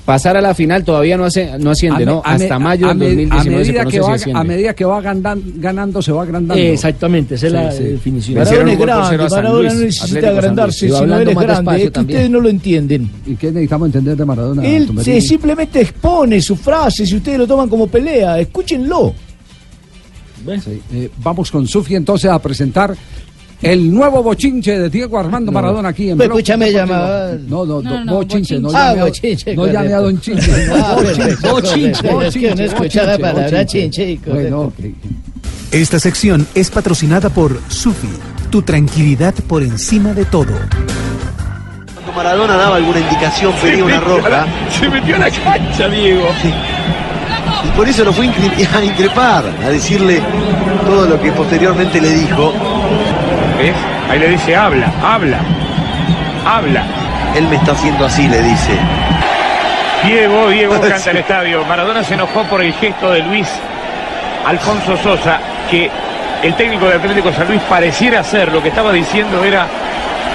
[0.04, 0.82] pasar a la final.
[0.84, 2.22] Todavía no, hace, no asciende, A ¿no?
[2.24, 4.40] a Hasta mayo a del me- 2019 se a medida, que si va, asciende.
[4.40, 6.60] a medida que va gandan- ganando, se va agrandando.
[6.60, 7.84] Exactamente, esa es la Sí, sí.
[7.84, 8.38] definición.
[8.38, 12.16] Maradona es grande, Maradona no necesita agrandarse, si no es más grande, es que también.
[12.18, 13.10] ustedes no lo entienden.
[13.26, 14.64] ¿Y qué necesitamos entender de Maradona?
[14.66, 19.14] Él se simplemente expone sus frases y ustedes lo toman como pelea, escúchenlo.
[20.64, 22.94] Sí, eh, vamos con Sufi entonces a presentar
[23.62, 27.90] el nuevo bochinche de Diego Armando Maradona aquí en Pues escúchame, llamaba- No, no, No,
[27.90, 28.76] no, no, bochinche, no bochinche.
[28.76, 29.98] Ah, llame a- bochinche, No llame a.
[30.00, 30.66] Don Chinche.
[30.66, 31.90] no, Ah, bochinche, bochinche.
[31.92, 34.88] Es que no bochinche, escucha la bochinche, palabra chinche, Bueno, correcto.
[34.98, 35.72] ok.
[35.72, 38.08] Esta sección es patrocinada por Sufi,
[38.50, 40.52] tu tranquilidad por encima de todo.
[41.94, 44.46] Cuando Maradona daba alguna indicación, pedía una roja.
[44.78, 46.26] Se metió a la cancha, Diego.
[47.64, 48.26] Y por eso lo fue
[48.74, 50.20] a increpar, a decirle
[50.84, 52.52] todo lo que posteriormente le dijo.
[53.58, 53.74] ¿Ves?
[54.10, 55.38] Ahí le dice, habla, habla,
[56.44, 56.84] habla.
[57.36, 58.72] Él me está haciendo así, le dice.
[60.04, 61.64] Diego, Diego canta el estadio.
[61.64, 63.48] Maradona se enojó por el gesto de Luis
[64.44, 65.38] Alfonso Sosa,
[65.70, 65.90] que
[66.42, 68.52] el técnico de Atlético San Luis pareciera hacer.
[68.52, 69.66] Lo que estaba diciendo era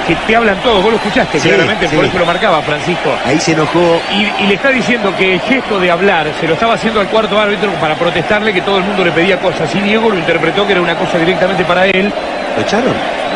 [0.08, 0.82] que te hablan todos.
[0.82, 3.13] Vos lo escuchaste Sí, claramente, por eso lo marcaba Francisco.
[3.26, 4.02] Ahí se enojó.
[4.12, 7.08] Y, y le está diciendo que el gesto de hablar se lo estaba haciendo al
[7.08, 9.74] cuarto árbitro para protestarle que todo el mundo le pedía cosas.
[9.76, 12.12] Y Diego lo interpretó que era una cosa directamente para él.
[12.56, 12.93] ¿Lo echaron?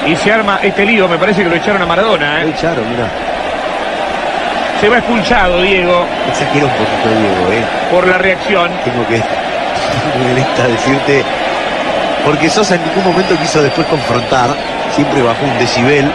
[0.08, 2.42] Y se arma este lío, me parece que lo echaron a Maradona.
[2.42, 2.46] ¿eh?
[2.46, 3.08] Lo echaron, mira.
[4.80, 7.64] Se va expulsado Diego Exagera un poquito, Diego, ¿eh?
[7.92, 8.72] por la reacción.
[8.84, 9.18] Tengo que,
[10.28, 11.24] molesta decirte.
[12.26, 14.50] Porque Sosa en ningún momento quiso después confrontar.
[14.96, 16.12] Siempre bajó un decibel.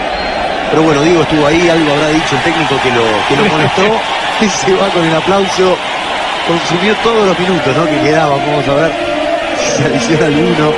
[0.71, 3.83] Pero bueno, Diego estuvo ahí, algo habrá dicho el técnico que lo, que lo molestó.
[4.39, 5.75] Y se va con el aplauso.
[6.47, 7.87] Consumió todos los minutos, ¿no?
[7.87, 8.39] Que quedaban.
[8.39, 8.93] Vamos a ver
[9.59, 10.73] si se adiciona alguno.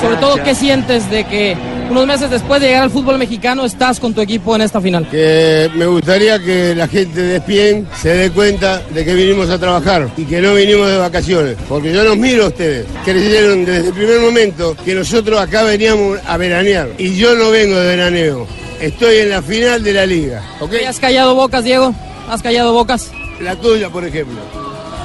[0.00, 0.42] Sobre todo.
[0.42, 1.56] ¿qué sientes de que
[1.90, 5.08] unos meses después de llegar al fútbol mexicano estás con tu equipo en esta final?
[5.08, 9.58] Que me gustaría que la gente de Espien se dé cuenta de que vinimos a
[9.58, 11.56] trabajar y que no vinimos de vacaciones.
[11.68, 12.86] Porque yo los miro a ustedes.
[13.04, 16.90] Creyeron desde el primer momento que nosotros acá veníamos a veranear.
[16.98, 18.46] Y yo no vengo de veraneo.
[18.80, 20.42] Estoy en la final de la liga.
[20.60, 20.72] ¿ok?
[20.82, 21.94] ¿Y ¿Has callado bocas, Diego?
[22.28, 23.10] ¿Has callado bocas?
[23.40, 24.36] La tuya, por ejemplo.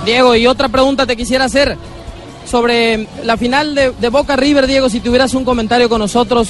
[0.06, 1.78] Diego, y otra pregunta te quisiera hacer
[2.46, 6.48] sobre la final de, de Boca River, Diego, si tuvieras un comentario con nosotros.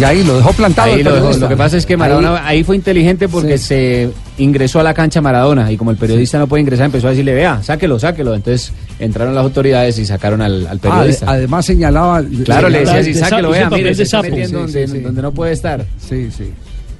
[0.00, 0.90] Y ahí lo dejó plantado.
[0.90, 1.20] Ahí el lo, dejó.
[1.26, 1.44] periodista.
[1.44, 5.20] Lo que pasa es que Maradona ahí, fue inteligente porque se ingresó a la cancha
[5.20, 8.34] Maradona y como el periodista no puede ingresar empezó a decirle, vea, sáquelo, sáquelo.
[8.34, 11.26] Entonces entraron las autoridades y sacaron al, al Ah, periodista.
[11.26, 12.22] ade- además señalaba.
[12.44, 15.00] claro, le decía así, sáquelo, vea, mire, se está metiendo Sí, donde, sí, sí.
[15.00, 15.84] donde no puede estar.
[16.08, 16.50] Sí, sí.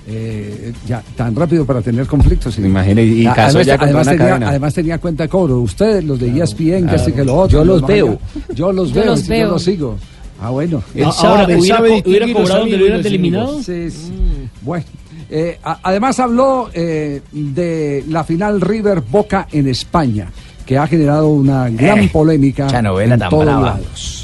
[0.07, 2.55] Eh, ya, tan rápido para tener conflictos.
[2.55, 2.63] sí.
[2.63, 2.67] Y
[3.27, 4.49] Ah, además, ya además tenía, cadena.
[4.49, 5.61] además tenía cuenta de cobro.
[5.61, 7.59] Ustedes, los de E ESPN, que este que lo otro.
[7.59, 8.19] Yo los veo.
[8.55, 9.47] Yo los Yo veo, los sí, veo.
[9.47, 9.97] yo los sigo.
[10.41, 10.83] Ah, bueno.
[10.95, 13.63] Él Ahora, sabe- hubiera sabe co- hubiera cobrado donde lo hubieran y eliminado.
[13.63, 14.13] Sí, sí.
[14.63, 14.85] Bueno.
[15.31, 20.29] eh, a- además habló eh, de la final River Boca en España,
[20.67, 24.22] que ha generado una gran Eh, polémica en todos lados.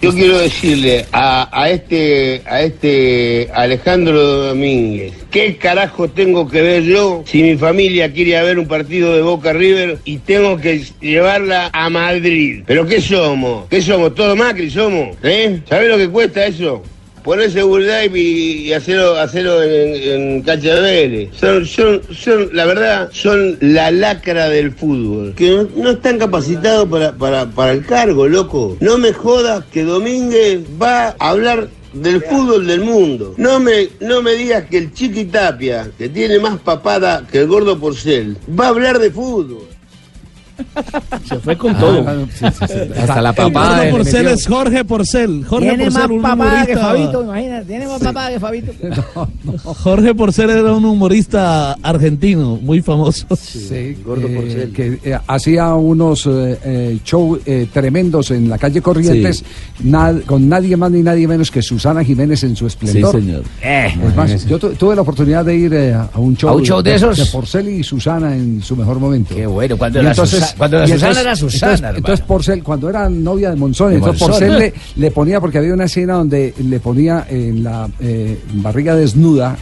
[0.00, 6.84] Yo quiero decirle a, a este a este Alejandro Domínguez, ¿qué carajo tengo que ver
[6.84, 10.58] yo si mi familia quiere ir a ver un partido de Boca River y tengo
[10.58, 12.62] que llevarla a Madrid?
[12.66, 13.66] ¿Pero qué somos?
[13.68, 14.14] ¿Qué somos?
[14.14, 15.16] ¿Todo Macri somos?
[15.24, 15.60] ¿Eh?
[15.68, 16.84] ¿Sabés lo que cuesta eso?
[17.24, 21.30] Poner seguridad y, y hacerlo, hacerlo en, en de.
[21.38, 25.34] Son, son, son, la verdad, son la lacra del fútbol.
[25.34, 28.76] Que no, no están capacitados para, para, para el cargo, loco.
[28.80, 33.34] No me jodas que Domínguez va a hablar del fútbol del mundo.
[33.36, 37.48] No me, no me digas que el Chiqui Tapia, que tiene más papada que el
[37.48, 39.69] gordo Porcel, va a hablar de fútbol.
[41.28, 42.04] Se fue con todo.
[42.42, 43.68] Hasta la El papada.
[43.76, 45.44] gordo le Porcel es Jorge Porcel.
[45.46, 47.64] Jorge Tiene Porcel, más un papada que Fabito, imagínate.
[47.66, 48.72] Tiene más papada que Fabito.
[49.64, 53.26] Jorge Porcel era un humorista argentino muy famoso.
[53.36, 59.44] Sí, eh, que eh, hacía unos eh, eh, show eh, tremendos en la calle Corrientes
[59.84, 63.14] nad- con nadie más ni nadie menos que Susana Jiménez en su esplendor.
[63.14, 63.42] Sí, señor.
[63.62, 66.54] Eh, Es más, yo tu- tuve la oportunidad de ir eh, a un show, ¿A
[66.54, 67.16] un show de esos?
[67.16, 69.34] de Porcel y Susana en su mejor momento.
[69.34, 72.88] Qué bueno, cuando Y la Susa- cuando y Susana era Susana, Entonces, entonces Porcel, cuando
[72.90, 74.40] era novia de Monzón, De entonces Monzón.
[74.40, 78.94] Porcel le, le ponía, porque había una escena donde le ponía en la eh, barriga
[78.94, 79.56] desnuda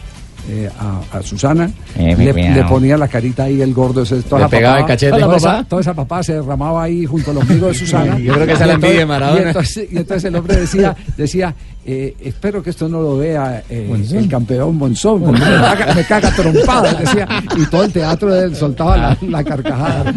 [0.49, 4.45] eh, a, a Susana, Eh, le, ponía la carita ahí el gordo, ese, toda Le
[4.45, 5.19] la pegaba el cachete.
[5.19, 5.65] Toda, ¿La esa, papá?
[5.69, 8.19] toda esa papada se derramaba ahí junto al ombligo de Susana.
[8.19, 9.41] Yo creo que esa es la envidia de Maradona.
[9.41, 13.63] Y entonces, y entonces el hombre decía, decía eh, espero que esto no lo vea
[13.71, 18.45] el campeón Monzón, porque me caga, me caga trompada, decía, y todo el teatro de
[18.45, 20.13] él soltaba la, la carcajada.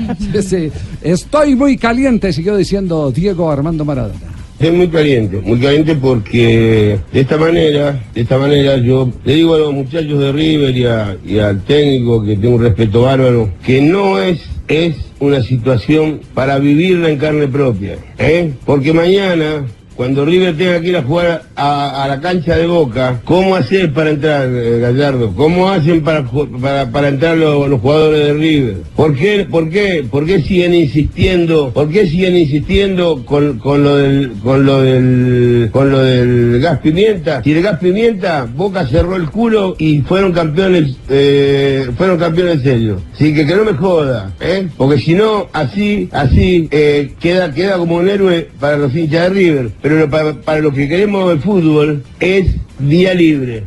[1.01, 4.19] Estoy muy caliente, siguió diciendo Diego Armando Maradona.
[4.61, 9.55] Es muy caliente, muy caliente porque de esta manera, de esta manera yo le digo
[9.55, 14.19] a los muchachos de River y al técnico que tengo un respeto bárbaro, que no
[14.21, 18.51] es, es una situación para vivirla en carne propia, ¿eh?
[18.63, 19.65] Porque mañana,
[20.01, 24.09] cuando River tenga que ir a jugar a, la cancha de Boca, ¿cómo hacer para
[24.09, 25.31] entrar, eh, Gallardo?
[25.35, 26.25] ¿Cómo hacen para,
[26.59, 28.77] para, para entrar los, los jugadores de River?
[28.95, 33.97] ¿Por qué, por qué, por qué siguen insistiendo, por qué siguen insistiendo con, con lo
[33.97, 37.43] del, con lo del, con lo del gas pimienta?
[37.43, 43.03] Si el gas pimienta, Boca cerró el culo y fueron campeones, eh, fueron campeones serios.
[43.13, 44.67] Así que que no me joda, ¿eh?
[44.77, 49.29] Porque si no, así, así, eh, queda, queda como un héroe para los hinchas de
[49.29, 49.69] River.
[49.99, 53.63] Lo- para, para los que queremos el fútbol es día libre.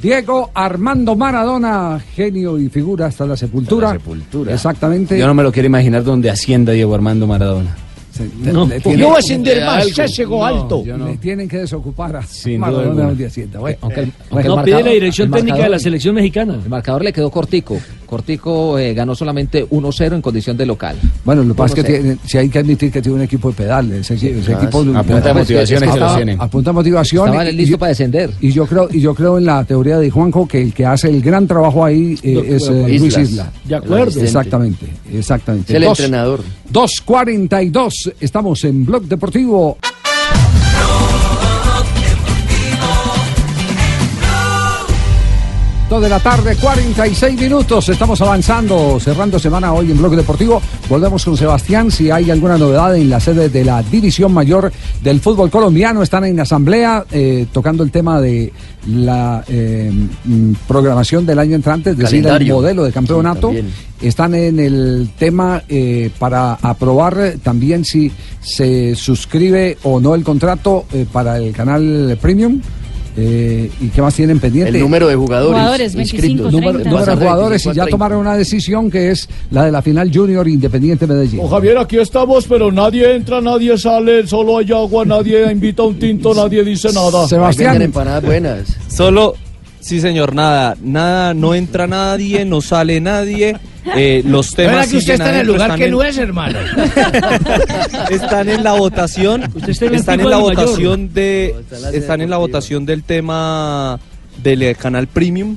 [0.00, 3.88] Diego Armando Maradona, genio y figura hasta la sepultura.
[3.88, 4.52] Hasta la sepultura.
[4.54, 5.18] Exactamente.
[5.18, 7.74] Yo no me lo quiero imaginar donde ascienda Diego Armando Maradona.
[8.42, 10.82] Le- No, no va a ascender más, ya llegó alto.
[10.86, 13.14] Le tienen que desocupar a Sin duda Maradona.
[13.58, 16.58] Bueno, Aunque el- eh, aunque el pide la dirección técnica de la selección mexicana.
[16.62, 17.76] El marcador le quedó cortico.
[18.06, 20.96] Cortico eh, ganó solamente 1-0 en condición de local.
[21.24, 22.02] Bueno, lo que pasa es que 1-0.
[22.02, 24.08] tiene- si hay que admitir que tiene un equipo de pedales.
[24.10, 24.78] Ese, ese Ah, equipo.
[24.94, 26.40] A punta de motivación es que Estaba- tienen.
[26.40, 27.26] A punta de motivación.
[27.28, 28.30] Estaba y- listo y- para descender.
[28.40, 31.08] Y yo creo, y yo creo en la teoría de Juanjo que el que hace
[31.08, 32.84] el gran trabajo ahí eh, es eh.
[32.86, 33.30] Luis Islas.
[33.30, 33.52] Isla.
[33.64, 34.20] De acuerdo.
[34.22, 35.72] Exactamente, exactamente.
[35.72, 36.40] Es el Dos- entrenador.
[36.70, 39.78] 2.42, estamos en Blog Deportivo.
[45.88, 47.88] Dos de la tarde, 46 minutos.
[47.88, 50.60] Estamos avanzando, cerrando semana hoy en Blog Deportivo.
[50.88, 51.92] Volvemos con Sebastián.
[51.92, 56.24] Si hay alguna novedad en la sede de la División Mayor del Fútbol Colombiano, están
[56.24, 58.52] en asamblea eh, tocando el tema de
[58.88, 59.92] la eh,
[60.24, 63.52] mm, programación del año entrante, es decir, el modelo de campeonato.
[63.52, 63.62] Sí,
[64.00, 70.84] están en el tema eh, para aprobar también si se suscribe o no el contrato
[71.12, 72.60] para el canal Premium.
[73.18, 74.70] Eh, ¿Y qué más tienen pendiente?
[74.76, 76.52] El número de jugadores, Jugadores, 25, inscritos.
[76.52, 76.90] número, 30.
[76.90, 77.90] número de jugadores y 25 a ya 30.
[77.90, 81.40] tomaron una decisión que es la de la final Junior Independiente Medellín.
[81.42, 85.98] Oh, Javier, aquí estamos, pero nadie entra, nadie sale, solo hay agua, nadie invita un
[85.98, 87.26] tinto, nadie dice nada.
[87.26, 88.76] Sebastián, empanadas buenas.
[88.88, 89.34] Solo,
[89.80, 93.56] sí señor, nada, nada, no entra nadie, no sale nadie.
[93.94, 96.58] Eh, los temas ¿Verdad que usted está en el lugar que en- no es, hermano?
[98.10, 101.54] están en la votación está en el están en la votación de
[101.92, 103.98] están en la votación del tema
[104.42, 105.56] del eh, canal premium.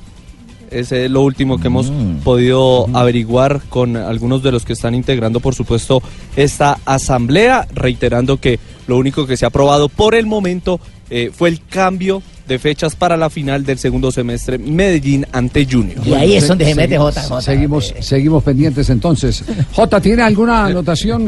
[0.71, 1.91] Ese es lo último que hemos
[2.23, 6.03] podido averiguar con algunos de los que están integrando, por supuesto,
[6.35, 10.79] esta asamblea, reiterando que lo único que se ha aprobado por el momento
[11.09, 15.99] eh, fue el cambio de fechas para la final del segundo semestre Medellín ante Junior.
[16.83, 19.43] Seguimos- Seguimos, seguimos pendientes entonces.
[19.73, 21.23] Jota, ¿tiene alguna anotación?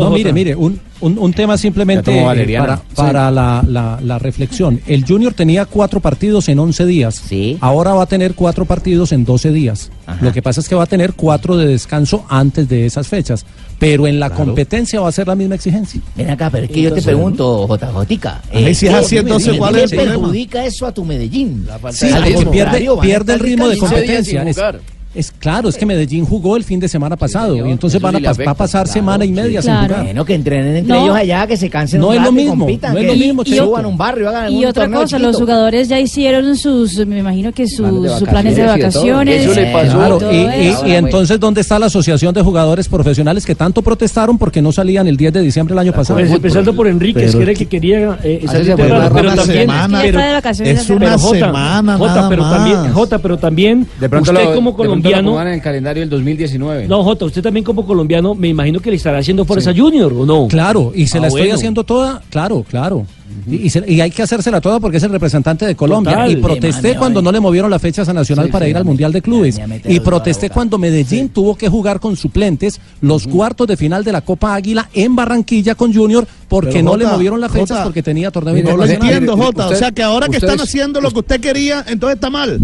[0.00, 2.82] No, mire, mire, un, un, un tema simplemente tomó eh, para, Sí.
[2.96, 4.80] para la, la- la reflexión.
[4.86, 7.22] El Junior tenía cuatro partidos en 11 días.
[7.60, 9.90] Ahora va a tener cuatro partidos en 12 días.
[10.20, 13.44] Lo que pasa es que va a tener cuatro de descanso antes de esas fechas.
[13.78, 16.00] Pero en la competencia va a ser la misma exigencia.
[16.14, 18.28] Ven acá, pero es que yo te pregunto, JJ.
[18.52, 20.18] Ahí si es así, entonces, ¿cuál es el ¿Qué problema?
[20.20, 21.66] perjudica eso a tu Medellín?
[21.90, 24.80] Sí, Al porque pierde, pierde el ritmo de 15 días sin competencia.
[25.14, 28.04] Es, es claro, es que Medellín jugó el fin de semana pasado y entonces Eso
[28.04, 29.66] van a, sí le afecta, va a pasar claro, semana y media sí.
[29.68, 29.88] sin Claro.
[29.88, 30.04] jugar.
[30.04, 31.04] Bueno, que entrenen entre No.
[31.04, 33.42] ellos allá, que se cansen No un es lo mismo, compitan, no es lo mismo,
[33.42, 33.64] y Cheito.
[33.66, 35.28] suban un barrio, hagan Y otra cosa, chiquito.
[35.28, 37.88] los jugadores ya hicieron sus, me imagino que sus
[38.22, 39.92] Planes de de vacaciones vacaciones.
[39.92, 40.86] Claro, todo y, y- eso.
[40.86, 45.06] y entonces, ¿dónde está la Asociación de Jugadores Profesionales que tanto protestaron porque no salían
[45.08, 46.18] el 10 de diciembre del año pasado?
[46.18, 49.70] Pues empezando por Enríquez, que era es el que quería eh, salir una pero también
[49.70, 52.92] Es de Es una semana Jota, pero también.
[52.92, 56.00] Jota, pero también De pronto usted lo- de como lo colombiano pongan en el calendario
[56.02, 56.88] del 2019.
[56.88, 60.24] No, Jota, usted también como colombiano, me imagino que le estará haciendo fuerza Junior, ¿o
[60.26, 60.48] no?
[60.48, 61.54] Claro, y se Ah, la estoy bueno.
[61.56, 63.06] haciendo toda, claro, claro.
[63.48, 66.12] Y, y se- y hay que hacérsela toda porque es el representante de Colombia.
[66.12, 66.30] Total.
[66.30, 68.76] y protesté Sí, cuando no le movieron la fecha a Nacional Sí, para sí, ir
[68.76, 69.60] al me- Mundial de Clubes.
[69.86, 74.20] Y protesté cuando Medellín tuvo que jugar con suplentes los cuartos de final de la
[74.20, 78.02] Copa Águila en Barranquilla con Junior porque Pero, no le movieron las fechas Jota, porque
[78.02, 79.68] tenía torneo No lo entiendo, Jota.
[79.68, 82.60] o sea, que ahora que ustedes- están haciendo lo que usted quería, entonces está mal.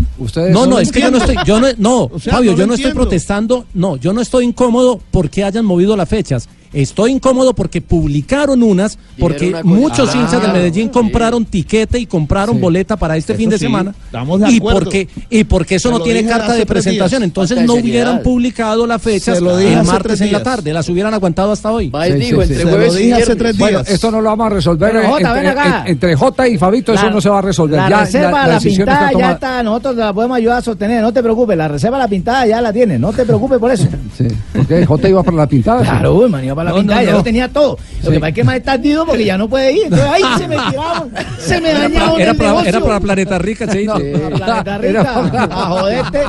[0.52, 2.66] No, no, es que yo no estoy, yo no, no, O sea, Fabio, no yo
[2.66, 6.48] no estoy protestando, no, yo no estoy incómodo porque hayan movido las fechas.
[6.72, 12.06] Estoy incómodo porque publicaron unas, porque una muchos Ah, hinchas del Medellín compraron tiquete y
[12.06, 12.60] compraron Sí.
[12.60, 13.94] boleta para este Eso fin de sí, semana.
[14.06, 14.78] estamos de y acuerdo.
[14.80, 17.28] porque y porque eso Se no tiene carta de presentación, días.
[17.28, 20.72] entonces no de hubieran publicado las fechas Se lo dije el martes en la tarde,
[20.72, 21.86] las hubieran aguantado hasta hoy.
[21.90, 22.54] Sí, sí, sí.
[22.54, 23.58] Se lo dije hace tres días.
[23.58, 26.92] Bueno, esto no lo vamos a resolver Pero, Jota, ven entre, entre Jota y Fabito,
[26.92, 27.78] eso La- no se va a resolver.
[27.78, 31.12] La ya, reserva, la, pintada está ya está, nosotros la podemos ayudar a sostener, no
[31.12, 33.86] te preocupes, la reserva, la pintada ya la tienes, no te preocupes por eso.
[34.18, 35.82] Sí, porque Jota iba para la pintada.
[35.82, 37.18] Claro, man, iba para la No, pintada, no, ya no.
[37.18, 37.78] lo tenía todo.
[38.04, 39.84] Lo que pasa es que más está porque ya no puede ir.
[39.84, 42.68] Entonces, ahí se me tiraron, se me Era dañaron era para- negocio.
[42.68, 43.94] era para Planeta Rica, Cheito.
[43.94, 46.20] Planeta Era Rica, a joderte.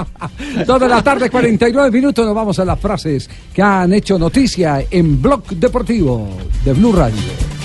[0.66, 4.84] Dos de la tarde, 49 minutos, nos vamos a las frases que han hecho noticia
[4.90, 6.28] en Blog Deportivo
[6.64, 7.59] de Blue Radio.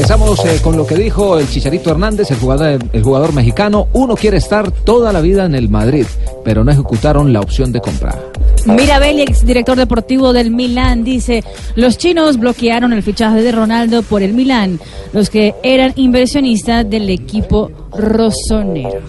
[0.00, 3.86] Empezamos eh, con lo que dijo el Chicharito Hernández, el jugador, el jugador mexicano.
[3.92, 6.06] Uno quiere estar toda la vida en el Madrid,
[6.42, 8.18] pero no ejecutaron la opción de comprar.
[8.64, 11.44] Mirabelli, ex director deportivo del Milán, dice,
[11.76, 14.80] los chinos bloquearon el fichaje de Ronaldo por el Milán,
[15.12, 19.00] los que eran inversionistas del equipo rosonero.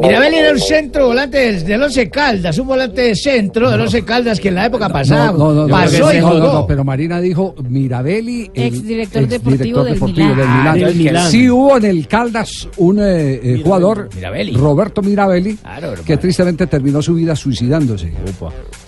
[0.00, 4.04] Mirabelli era un centro volante del, del Once Caldas, un volante de centro del Once
[4.04, 6.66] Caldas que en la época pasada No, no, no, pasó y jugó.
[6.66, 10.74] pero Marina dijo Mirabelli, el Exdirector exdirector deportivo del deportivo Milán.
[10.74, 11.30] del Ah, del Milán.
[11.30, 14.52] Sí hubo en el Caldas un eh, eh, jugador, Mirabelli.
[14.56, 15.58] Roberto Mirabelli,
[16.04, 18.12] que tristemente terminó su vida suicidándose.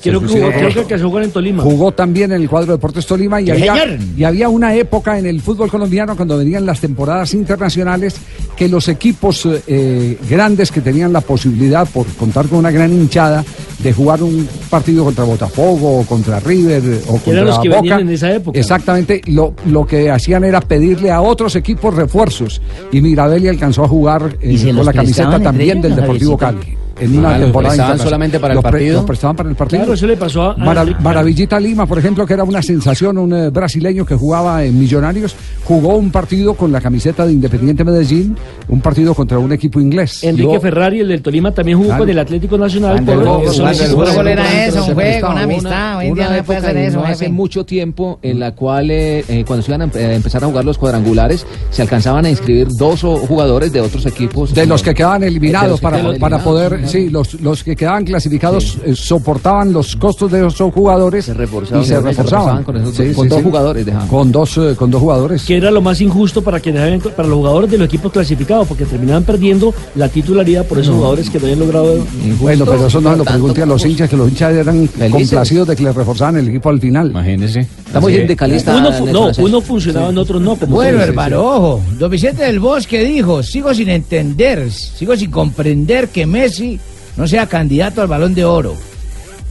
[0.02, 1.62] Creo que jugó, creo que a jugar en Tolima.
[1.62, 3.98] Jugó también en el cuadro de Deportes Tolima y había, señor.
[4.16, 8.16] y había una época en el fútbol colombiano cuando venían las temporadas internacionales
[8.56, 13.44] que los equipos eh, grandes que tenían la posibilidad por contar con una gran hinchada
[13.78, 17.68] de jugar un partido contra Botafogo o contra River eh, o contra eran los que
[17.68, 17.80] Boca.
[17.80, 18.58] venían en esa época.
[18.58, 22.60] Exactamente, lo, lo que hacían era pedirle a otros equipos refuerzos
[22.92, 26.36] y Mirabelli alcanzó a jugar eh, ¿Y se con la camiseta también ellos, del Deportivo?
[26.38, 26.76] Cali.
[27.00, 28.94] En una Ah, ¿los temporada prestaban solamente para el partido?
[28.96, 29.80] los prestaban para el partido.
[29.80, 30.52] Claro, eso le pasó a...
[30.52, 34.64] a- Mara- Maravillita Lima, por ejemplo, que era una sensación, un eh, brasileño que jugaba
[34.64, 35.34] en Millonarios,
[35.64, 38.36] jugó un partido con la camiseta de Independiente Medellín,
[38.68, 40.22] un partido contra un equipo inglés.
[40.22, 42.02] Enrique Luego- Ferrari, el del Tolima, también jugó Claro.
[42.04, 43.04] con el Atlético Nacional.
[43.04, 46.42] Por- el por- era eso, un juego, una amistad, hoy en una día no se
[46.44, 49.62] puede época hacer y eso, no hace mucho tiempo en la cual eh, eh, cuando
[49.64, 53.04] se iban a, empe- a empezar a jugar los cuadrangulares se alcanzaban a inscribir dos
[53.04, 57.62] o- jugadores de otros equipos de los que quedaban eliminados para, poder Sí, los, los
[57.64, 61.84] que quedaban clasificados eh, soportaban los costos de esos jugadores y se reforzaban.
[61.84, 62.14] Se reforzaban.
[62.16, 64.08] reforzaban con esos dos- con dos jugadores dejaban.
[64.08, 65.42] Con dos, eh, con dos jugadores.
[65.44, 68.66] Que era lo más injusto para quienes habían- para los jugadores de los equipos clasificados,
[68.68, 70.96] porque terminaban perdiendo la titularidad por esos No.
[70.98, 71.96] jugadores que no habían logrado.
[72.40, 75.10] Bueno, pero eso no se lo pregunte a los hinchas, que los hinchas eran Felices.
[75.10, 77.10] complacidos de que les reforzaban el equipo al final.
[77.10, 77.66] Imagínese.
[77.86, 80.56] Estamos sindicalistas Uno, fu- no, uno funcionaba en otros no.
[80.56, 81.80] Como Bueno, hermano, ojo.
[81.98, 86.73] Don Vicente del Bosque dijo, sigo sin entender, sigo sin comprender que Messi
[87.16, 88.74] no sea candidato al Balón de Oro.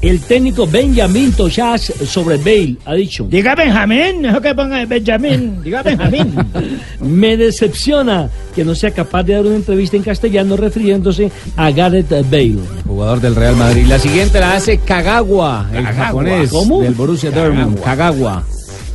[0.02, 3.26] El técnico Benjamin Toshas sobre Bale ha dicho.
[3.30, 6.36] Diga Benjamín, no que ponga Benjamín, diga Benjamín.
[7.00, 12.10] Me decepciona que no sea capaz de dar una entrevista en castellano refiriéndose a Gareth
[12.30, 12.58] Bale.
[12.86, 13.86] Jugador del Real Madrid.
[13.88, 16.06] La siguiente la hace Kagawa, el Kagawa.
[16.06, 16.82] japonés ¿Cómo?
[16.82, 17.80] del Borussia Dortmund.
[17.82, 18.44] Kagawa.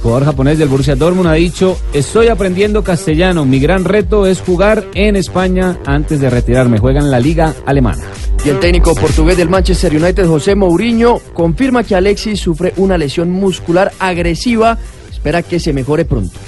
[0.02, 4.84] Jugador japonés del Borussia Dortmund ha dicho, estoy aprendiendo castellano, mi gran reto es jugar
[4.94, 6.78] en España antes de retirarme.
[6.78, 8.04] Juega en la liga alemana.
[8.44, 13.30] Y el técnico portugués del Manchester United, José Mourinho, confirma que Alexis sufre una lesión
[13.30, 14.78] muscular agresiva.
[15.10, 16.38] Espera que se mejore pronto.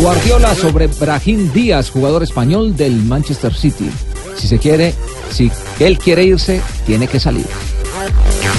[0.00, 3.88] Guardiola sobre Brahim Díaz, jugador español del Manchester City.
[4.36, 4.92] Si se quiere,
[5.30, 7.46] si él quiere irse, tiene que salir.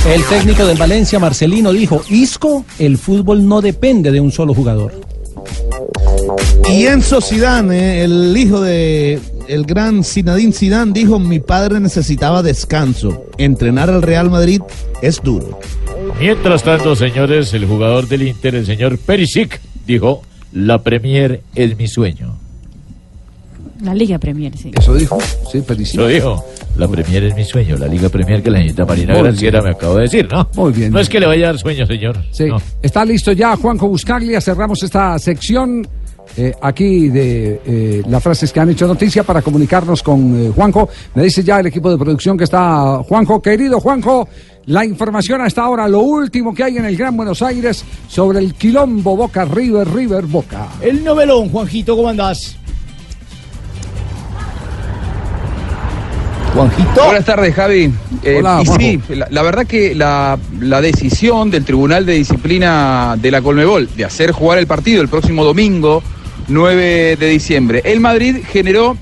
[0.06, 4.91] El técnico del Valencia, Marcelino, dijo, Isco, el fútbol no depende de un solo jugador.
[6.70, 13.26] Y Enzo Zidane, el hijo de el gran Zinedine Zidane, dijo, mi padre necesitaba descanso.
[13.38, 14.62] Entrenar al Real Madrid
[15.01, 15.60] es duro.
[16.20, 21.88] Mientras tanto, señores, el jugador del Inter, el señor Perisic, dijo, la Premier es mi
[21.88, 22.43] sueño.
[23.84, 24.72] La Liga Premier, sí.
[24.78, 25.18] Eso dijo,
[25.52, 26.00] sí, Perisic.
[26.00, 26.44] Lo dijo,
[26.78, 29.72] la Premier es mi sueño, la Liga Premier que la señorita Marina Muy Granciera bien.
[29.72, 30.48] me acabo de decir, ¿no?
[30.56, 30.92] Muy bien.
[30.92, 32.18] No es que le vaya a dar sueño, señor.
[32.32, 32.46] Sí.
[32.46, 32.58] No.
[32.82, 34.40] Está listo ya Juanjo Buscaglia.
[34.40, 35.86] Cerramos esta sección
[36.38, 40.88] eh, aquí de eh, las frases que han hecho noticia para comunicarnos con eh, Juanjo.
[41.16, 43.42] Me dice ya el equipo de producción que está Juanjo.
[43.42, 44.30] Querido Juanjo,
[44.68, 48.54] la información hasta ahora, lo último que hay en el Gran Buenos Aires sobre el
[48.54, 50.70] quilombo Boca River, River Boca.
[50.82, 52.58] El novelón, Juanjito, ¿cómo andás?
[56.54, 57.06] Juanjito.
[57.06, 57.91] Buenas tardes, Javi.
[58.24, 63.16] Eh, Hola, y sí, la, la verdad que la, la decisión del Tribunal de Disciplina
[63.20, 66.04] de la Colmebol de hacer jugar el partido el próximo domingo,
[66.47, 68.95] 9 de diciembre, el Madrid generó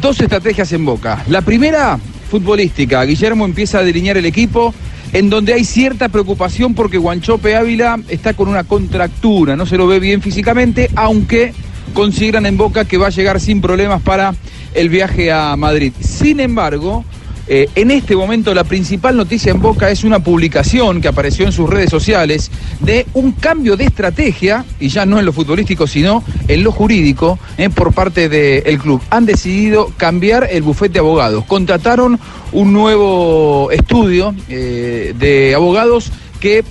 [0.00, 1.24] dos estrategias en Boca.
[1.28, 1.98] La primera,
[2.30, 3.04] futbolística.
[3.04, 4.72] Guillermo empieza a delinear el equipo
[5.12, 9.88] en donde hay cierta preocupación porque Guanchope Ávila está con una contractura, no se lo
[9.88, 11.52] ve bien físicamente, aunque
[11.92, 14.32] consideran en Boca que va a llegar sin problemas para
[14.74, 15.92] el viaje a Madrid.
[16.00, 17.04] Sin embargo,
[17.52, 21.50] eh, en este momento la principal noticia en Boca es una publicación que apareció en
[21.50, 22.48] sus redes sociales
[22.78, 27.40] de un cambio de estrategia, y ya no en lo futbolístico, sino en lo jurídico,
[27.58, 29.02] eh, por parte del club.
[29.10, 31.44] Han decidido cambiar el bufete de abogados.
[31.46, 32.20] Contrataron
[32.52, 36.64] un nuevo estudio eh, de abogados que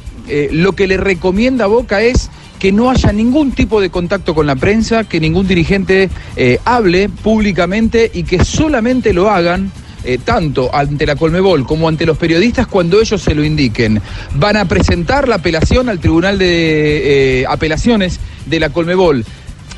[0.51, 2.29] lo que le recomienda a Boca es
[2.59, 7.09] que no haya ningún tipo de contacto con la prensa, que ningún dirigente eh, hable
[7.09, 9.71] públicamente y que solamente lo hagan
[10.03, 14.01] eh, tanto ante la Colmebol como ante los periodistas cuando ellos se lo indiquen.
[14.35, 19.25] Van a presentar la apelación al Tribunal de eh, Apelaciones de la Colmebol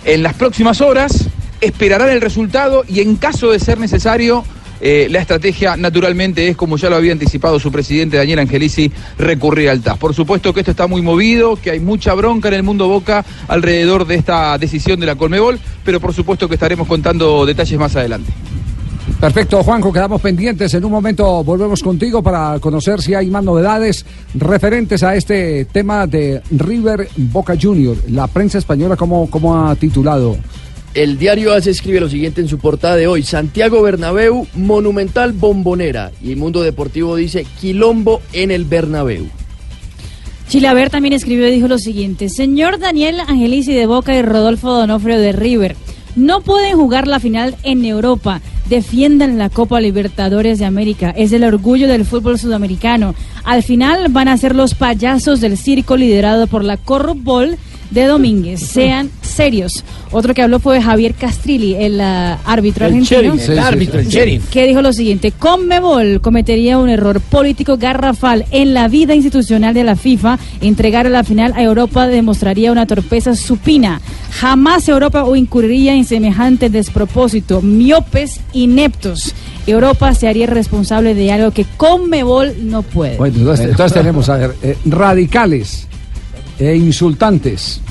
[0.04, 1.28] en las próximas horas,
[1.60, 4.44] esperarán el resultado y en caso de ser necesario,
[4.82, 9.70] eh, la estrategia naturalmente es, como ya lo había anticipado su presidente Daniel Angelici, recurrir
[9.70, 9.98] al TAS.
[9.98, 13.24] Por supuesto que esto está muy movido, que hay mucha bronca en el mundo Boca
[13.48, 17.96] alrededor de esta decisión de la Colmebol, pero por supuesto que estaremos contando detalles más
[17.96, 18.32] adelante.
[19.20, 20.74] Perfecto, Juanjo, quedamos pendientes.
[20.74, 24.04] En un momento volvemos contigo para conocer si hay más novedades
[24.34, 27.96] referentes a este tema de River Boca Junior.
[28.10, 30.38] La prensa española, ¿cómo, cómo ha titulado?
[30.94, 33.24] El diario AS escribe lo siguiente en su portada de hoy.
[33.24, 36.12] Santiago Bernabéu, monumental bombonera.
[36.22, 39.28] Y el Mundo Deportivo dice, quilombo en el Bernabéu.
[40.50, 45.18] Chilaver también escribió y dijo lo siguiente: Señor Daniel Angelici de Boca y Rodolfo Donofrio
[45.18, 45.78] de River,
[46.18, 48.42] no pueden jugar la final en Europa.
[48.68, 51.12] Defiendan la Copa Libertadores de América.
[51.12, 53.16] Es el orgullo del fútbol sudamericano.
[53.46, 57.58] Al final van a ser los payasos del circo liderado por la Corrupbol
[57.92, 58.62] de Domínguez.
[58.62, 59.84] Sean serios.
[60.12, 63.22] Otro que habló fue Javier Castrilli, el ah, árbitro El argentino.
[63.22, 64.50] sheriff, el árbitro, el sheriff.
[64.50, 69.84] Que dijo lo siguiente: Conmebol cometería un error político garrafal en la vida institucional de
[69.84, 70.40] la FIFA.
[70.62, 74.02] Entregar a la final a Europa demostraría una torpeza supina.
[74.32, 77.62] Jamás Europa o incurriría en semejante despropósito.
[77.62, 79.34] Miopes ineptos.
[79.68, 83.18] Europa se haría responsable de algo que Conmebol no puede.
[83.18, 85.88] Bueno, entonces, entonces tenemos, a ver, eh, radicales
[86.62, 87.82] e insultantes.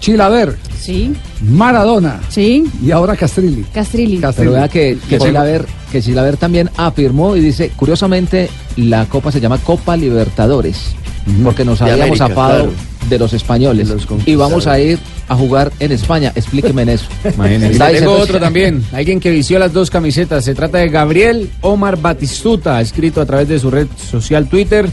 [0.00, 0.56] Chilaver.
[0.78, 1.14] Sí.
[1.48, 2.20] Maradona.
[2.28, 2.64] Sí.
[2.82, 3.64] Y ahora Castrilli.
[3.72, 4.20] Castrilli.
[4.36, 9.40] Pero vea que, que Chilaver, que Chilaver también afirmó y dice, curiosamente, la copa se
[9.40, 10.94] llama Copa Libertadores,
[11.42, 12.72] porque nos De habíamos América, claro.
[13.08, 13.88] de los españoles
[14.26, 16.32] y vamos a ir a jugar en España.
[16.34, 17.06] Explíqueme en eso.
[17.22, 18.84] Tengo diciendo- otro también.
[18.92, 20.44] Alguien que vistió las dos camisetas.
[20.44, 24.86] Se trata de Gabriel Omar Batistuta, escrito a través de su red social Twitter.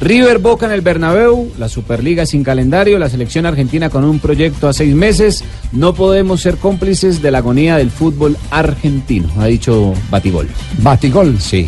[0.00, 4.68] River Boca en el Bernabéu, la Superliga sin calendario, la selección argentina con un proyecto
[4.68, 5.44] a seis meses.
[5.72, 10.48] No podemos ser cómplices de la agonía del fútbol argentino, ha dicho Batigol.
[10.78, 11.40] Batigol.
[11.40, 11.66] Sí.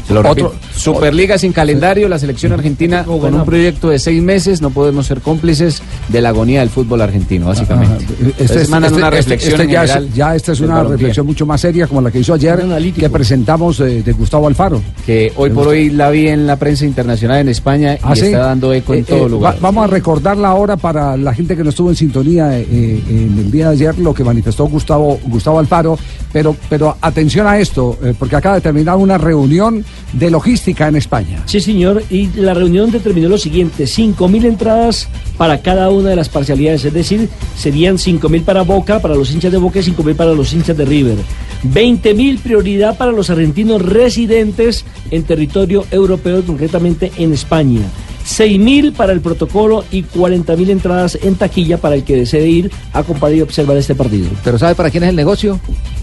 [0.11, 0.53] lo Otro-.
[0.75, 4.61] Superliga sin calendario, la selección argentina con un proyecto de seis meses.
[4.61, 8.03] No podemos ser cómplices de la agonía del fútbol argentino, básicamente.
[8.05, 10.59] Este Entonces es- mandan este- una este- reflexión este ya, general es, ya esta es
[10.61, 12.61] una reflexión mucho más seria como la que hizo ayer
[12.95, 14.81] que presentamos eh, de Gustavo Alfaro.
[15.05, 18.25] que hoy por hoy la vi en la prensa internacional en España y ¿Ah, sí?
[18.25, 19.55] está dando eco en Eh, todo eh, lugar.
[19.55, 22.65] va- vamos a recordarla ahora para la gente que no estuvo en sintonía eh,
[23.09, 25.97] en el día de ayer, lo que manifestó Gustavo, Gustavo Alfaro.
[26.33, 30.95] Pero, pero atención a esto, eh, porque acaba de terminar una reunión de logística en
[30.95, 31.43] España.
[31.45, 36.29] Sí, señor, y la reunión determinó lo siguiente, 5.000 entradas para cada una de las
[36.29, 40.33] parcialidades, es decir, serían 5.000 para Boca, para los hinchas de Boca y 5.000 para
[40.33, 41.17] los hinchas de River.
[41.63, 47.81] 20.000 prioridad para los argentinos residentes en territorio europeo, concretamente en España.
[48.25, 52.99] 6.000 para el protocolo y 40.000 entradas en taquilla para el que desee ir a
[52.99, 54.29] acompañar y observar este partido.
[54.43, 55.59] Pero ¿sabe para quién es el negocio?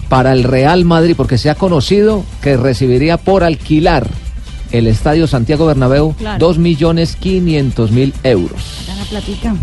[0.09, 4.07] Para el Real Madrid, porque se ha conocido que recibiría por alquilar
[4.71, 6.39] el Estadio Santiago Bernabéu Claro.
[6.39, 8.83] 2 millones 500 mil euros.
[8.87, 9.55] Gana platica.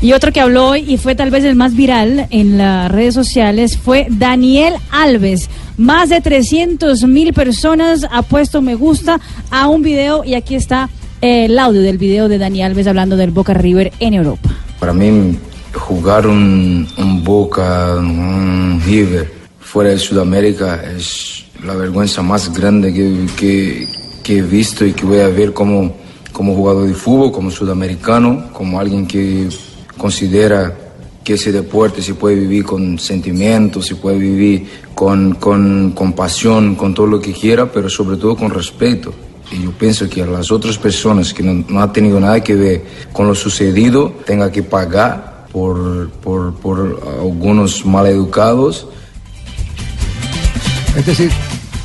[0.00, 3.14] Y otro que habló hoy y fue tal vez el más viral en las redes
[3.14, 5.48] sociales fue Daniel Alves.
[5.76, 10.90] Más de 300 mil personas ha puesto me gusta a un video y aquí está
[11.20, 14.50] eh, el audio del video de Daniel Alves hablando del Boca River en Europa.
[14.78, 15.36] Para mí,
[15.72, 19.41] jugar un, un Boca, un River
[19.72, 23.88] fuera de Sudamérica es la vergüenza más grande que, que,
[24.22, 25.96] que he visto y que voy a ver como,
[26.30, 29.48] como jugador de fútbol, como sudamericano, como alguien que
[29.96, 30.76] considera
[31.24, 36.74] que ese deporte se puede vivir con sentimientos, se puede vivir con, con, con pasión,
[36.74, 39.14] con todo lo que quiera, pero sobre todo con respeto.
[39.50, 42.54] Y yo pienso que a las otras personas que no, no han tenido nada que
[42.54, 48.86] ver con lo sucedido tenga que pagar por, por, por algunos maleducados.
[50.96, 51.30] Es decir,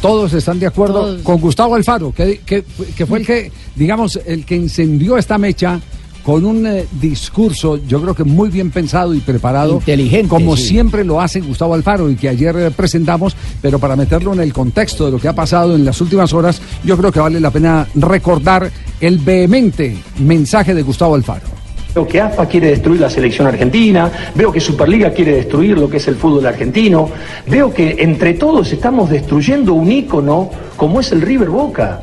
[0.01, 2.63] todos están de acuerdo con Gustavo Alfaro, que, que-
[2.95, 5.79] que fue el que, digamos, el que encendió esta mecha
[6.23, 9.75] con un eh, discurso, yo creo que muy bien pensado y preparado.
[9.75, 10.63] Inteligente, Como sí.
[10.67, 14.51] siempre lo hace Gustavo Alfaro y que ayer eh, presentamos, pero para meterlo en el
[14.51, 17.49] contexto de lo que ha pasado en las últimas horas, yo creo que vale la
[17.49, 21.47] pena recordar el vehemente mensaje de Gustavo Alfaro.
[21.93, 25.97] Veo que AFA quiere destruir la selección argentina, veo que Superliga quiere destruir lo que
[25.97, 27.09] es el fútbol argentino,
[27.47, 32.01] veo que entre todos estamos destruyendo un ícono como es el River Boca.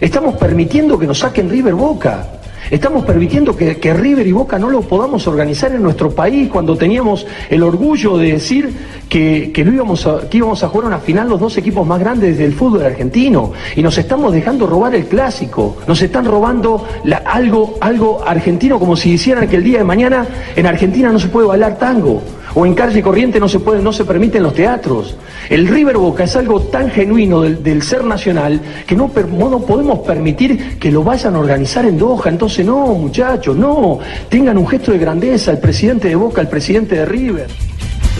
[0.00, 2.35] Estamos permitiendo que nos saquen River Boca.
[2.70, 7.26] Estamos permitiendo que, River y Boca no lo podamos organizar en nuestro país cuando teníamos
[7.48, 8.74] el orgullo de decir
[9.08, 12.82] que, íbamos a, que a jugar una final los dos equipos más grandes del fútbol
[12.82, 13.52] argentino.
[13.76, 15.76] Y nos estamos dejando robar el clásico.
[15.86, 16.84] Nos están robando
[17.24, 21.28] algo, algo argentino como si hicieran que el día de mañana en Argentina no se
[21.28, 22.22] puede bailar tango.
[22.58, 25.14] O en calle corriente no se puede, no se permiten los teatros.
[25.50, 30.78] El River Boca es algo tan genuino del, ser nacional que no, no podemos permitir
[30.78, 32.30] que lo vayan a organizar en Doha.
[32.30, 33.98] Entonces, no, muchachos, no.
[34.30, 37.46] Tengan un gesto de grandeza, el presidente de Boca, el presidente de River.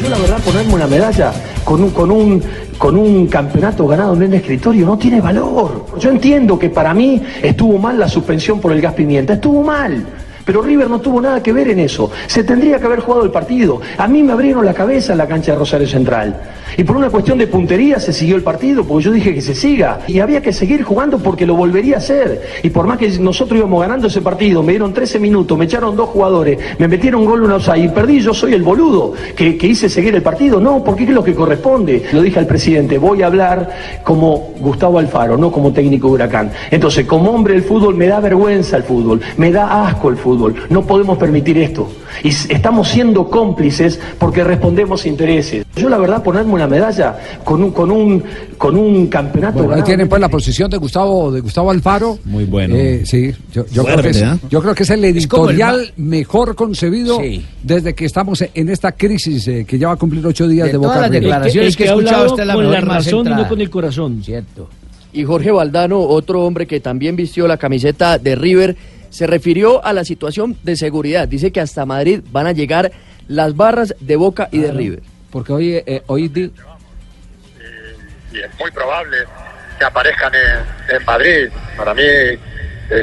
[0.02, 1.32] Yo la verdad ponerme una medalla
[1.64, 2.42] con un, con un,
[2.76, 5.86] con un campeonato ganado en el escritorio no tiene valor.
[5.98, 10.04] Yo entiendo que para mí estuvo mal la suspensión por el gas pimienta, estuvo mal.
[10.46, 12.08] Pero River no tuvo nada que ver en eso.
[12.28, 13.80] Se tendría que haber jugado el partido.
[13.98, 16.40] A mí me abrieron la cabeza en la cancha de Rosario Central.
[16.76, 19.54] Y por una cuestión de puntería se siguió el partido, porque yo dije que se
[19.54, 20.00] siga.
[20.06, 22.42] Y había que seguir jugando porque lo volvería a hacer.
[22.62, 25.96] Y por más que nosotros íbamos ganando ese partido, me dieron 13 minutos, me echaron
[25.96, 29.56] dos jugadores, me metieron un gol, una offside y perdí, yo soy el boludo que,
[29.56, 30.60] que hice seguir el partido.
[30.60, 32.04] No, porque es lo que corresponde.
[32.12, 33.70] Lo dije al presidente, voy a hablar
[34.02, 36.50] como Gustavo Alfaro, no como técnico de Huracán.
[36.70, 40.54] Entonces, como hombre del fútbol, me da vergüenza el fútbol, me da asco el fútbol.
[40.68, 41.88] No podemos permitir esto.
[42.22, 45.64] Y estamos siendo cómplices porque respondemos intereses.
[45.76, 48.22] Yo, la verdad, ponerme una medalla con un, con un,
[48.56, 52.18] con un campeonato Bueno, ahí tienen pues la posición de Gustavo de Gustavo Alfaro.
[52.24, 52.74] Muy bueno.
[52.76, 54.38] Eh, sí, yo, yo creo Fuerte, que es, ¿eh?
[54.48, 57.44] yo creo que es el editorial mejor concebido Sí.
[57.62, 60.72] desde que estamos en esta crisis eh, que ya va a cumplir ocho días de,
[60.72, 61.22] De Boca todas las River.
[61.24, 63.60] declaraciones El que, que he ha escuchado, es la con la razón y no con
[63.60, 64.22] el corazón.
[64.24, 64.68] Cierto.
[65.12, 68.76] Y Jorge Valdano, otro hombre que también vistió la camiseta de River,
[69.16, 71.26] se refirió a la situación de seguridad.
[71.26, 72.92] Dice que hasta Madrid van a llegar
[73.28, 75.00] las barras de Boca y de River.
[75.30, 76.52] Porque hoy, eh, hoy di-
[78.32, 79.16] y es muy probable
[79.78, 81.48] que aparezcan en, en Madrid.
[81.76, 82.38] Para mí eh,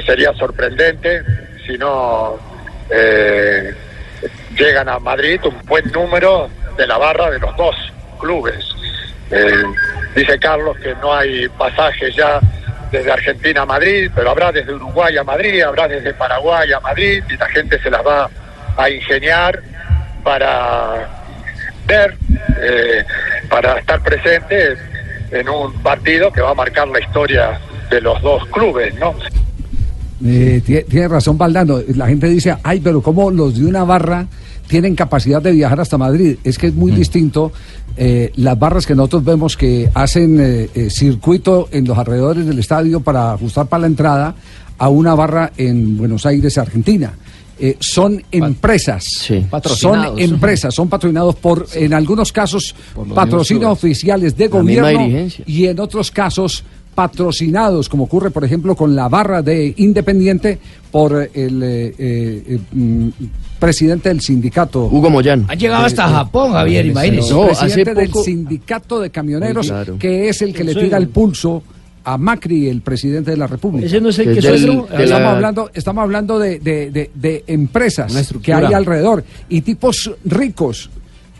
[0.05, 1.23] sería sorprendente
[1.65, 2.35] si no
[2.89, 3.73] eh,
[4.57, 7.75] llegan a Madrid un buen número de la barra de los dos
[8.19, 8.63] clubes.
[9.31, 9.63] Eh,
[10.15, 12.39] dice Carlos que no hay pasajes ya
[12.93, 17.23] desde Argentina a Madrid, pero habrá desde Uruguay a Madrid, habrá desde Paraguay a Madrid
[17.27, 18.29] y la gente se las va
[18.77, 19.59] a ingeniar
[20.23, 21.09] para
[21.87, 22.15] ver,
[22.61, 23.03] eh,
[23.49, 24.75] para estar presente
[25.31, 29.15] en un partido que va a marcar la historia de los dos clubes, ¿no?
[30.25, 31.79] Eh, tie- tiene razón Valdano.
[31.95, 34.27] La gente dice, ay, pero ¿cómo los de una barra
[34.67, 36.37] tienen capacidad de viajar hasta Madrid?
[36.43, 37.51] Es que es muy distinto
[37.97, 42.59] eh, las barras que nosotros vemos que hacen eh, eh, circuito en los alrededores del
[42.59, 44.35] estadio para ajustar para la entrada
[44.77, 47.13] a una barra en Buenos Aires, Argentina.
[47.59, 50.19] Eh, son empresas, son Patrocinados.
[50.19, 52.75] empresas, son patrocinados por, en algunos casos,
[53.13, 56.63] patrocinios oficiales de gobierno y en otros casos
[56.95, 60.59] patrocinados, como ocurre por ejemplo con la barra de Independiente
[60.91, 63.07] por el eh, eh, mm,
[63.59, 64.85] presidente del sindicato.
[64.85, 65.45] Hugo Moyano.
[65.47, 67.33] Han llegado hasta Japón, Javier, imagínese.
[67.33, 69.97] No, hace presidente del sindicato de camioneros, claro.
[69.97, 71.63] que es el que El le tira el pulso
[72.05, 73.87] a Macri, el presidente de la República.
[73.87, 74.87] ¿Ese no es el Que que es del- suegro?
[74.97, 79.61] de estamos la- hablando, estamos hablando de, de- de- de empresas que hay alrededor y
[79.61, 80.89] tipos ricos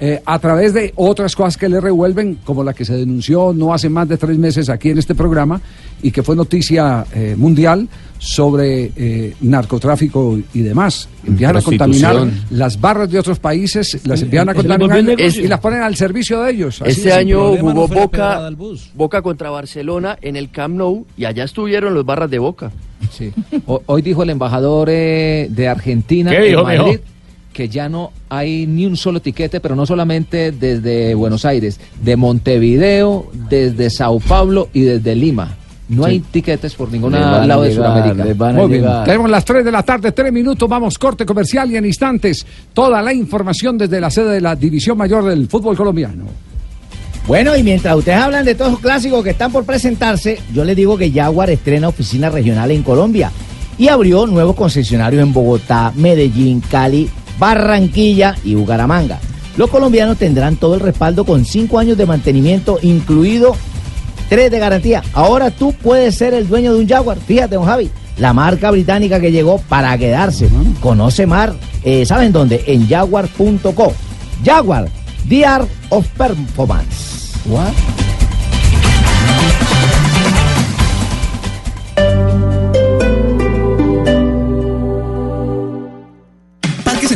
[0.06, 3.74] eh, a través de otras cosas que le revuelven, como la que se denunció no
[3.74, 5.62] hace más de tres meses aquí en este programa
[6.02, 7.88] y que fue noticia eh, mundial
[8.20, 11.08] sobre eh, narcotráfico y demás.
[11.26, 15.82] Empiezan a contaminar las barras de otros países, las empiezan a contaminar y las ponen
[15.82, 16.82] al servicio de ellos.
[16.82, 17.16] Así Este es.
[17.16, 18.50] año jugó Boca,
[18.96, 22.74] Boca contra Barcelona en el Camp Nou y allá estuvieron los barras de Boca.
[23.10, 23.32] Sí.
[23.66, 27.13] Hoy dijo el embajador eh, de Argentina ¿Qué en dijo, Madrid mijo?
[27.54, 32.16] Que ya no hay ni un solo tiquete, pero no solamente desde Buenos Aires, de
[32.18, 35.56] Montevideo, desde Sao Paulo y desde Lima.
[35.90, 36.10] No Sí.
[36.12, 38.52] hay tiquetes por ningún lado de Sudamérica.
[38.54, 38.86] Muy bien.
[39.06, 43.02] Tenemos las 3 de la tarde, 3 minutos, vamos corte comercial y en instantes toda
[43.02, 46.26] la información desde la sede de la División Mayor del Fútbol Colombiano.
[47.28, 50.76] Bueno, y mientras ustedes hablan de todos los clásicos que están por presentarse, yo les
[50.76, 53.32] digo que Jaguar estrena oficina regional en Colombia
[53.78, 59.20] y abrió nuevos concesionarios en Bogotá, Medellín, Cali, Barranquilla y Bucaramanga.
[59.58, 63.56] Los colombianos tendrán todo el respaldo con cinco años de mantenimiento, incluido
[64.30, 65.04] tres de garantía.
[65.14, 67.18] Ahora tú puedes ser el dueño de un Jaguar.
[67.20, 70.50] Fíjate, don Javi, la marca británica que llegó para quedarse.
[70.80, 71.52] Conoce más,
[71.84, 72.64] eh, ¿saben dónde?
[72.68, 73.94] En jaguar.co.
[74.44, 74.88] Jaguar,
[75.30, 77.14] The Art of Performance.
[77.50, 78.13] Parque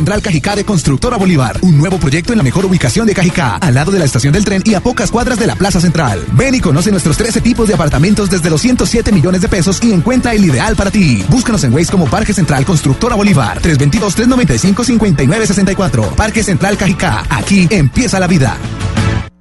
[0.08, 1.58] Central Cajicá de Constructora Bolívar.
[1.60, 4.42] Un nuevo proyecto en la mejor ubicación de Cajicá, al lado de la estación del
[4.42, 6.24] tren y a pocas cuadras de la Plaza Central.
[6.32, 9.92] Ven y conoce nuestros 13 tipos de apartamentos desde los 107 millones de pesos y
[9.92, 11.22] encuentra el ideal para ti.
[11.28, 13.60] Búscanos en Waze como Parque Central Constructora Bolívar.
[13.60, 16.14] 322-395-5964.
[16.14, 17.24] Parque Central Cajicá.
[17.28, 18.56] Aquí empieza la vida.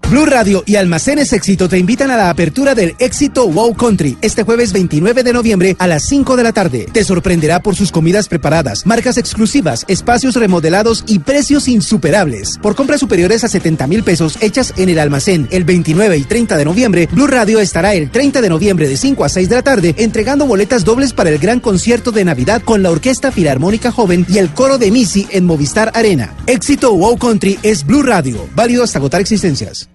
[0.09, 4.43] Blue Radio y Almacenes Éxito te invitan a la apertura del Éxito Wow Country este
[4.43, 6.87] jueves 29 de noviembre a las 5 de la tarde.
[6.93, 12.57] Te sorprenderá por sus comidas preparadas, marcas exclusivas, espacios remodelados y precios insuperables.
[12.61, 16.55] Por compras superiores a 70 mil pesos hechas en el almacén el 29 y 30
[16.55, 19.61] de noviembre, Blue Radio estará el 30 de noviembre de 5 a 6 de la
[19.61, 24.25] tarde entregando boletas dobles para el gran concierto de Navidad con la Orquesta Filarmónica Joven
[24.29, 26.33] y el coro de Missy en Movistar Arena.
[26.47, 29.89] Éxito Wow Country es Blue Radio, válido hasta agotar existencias.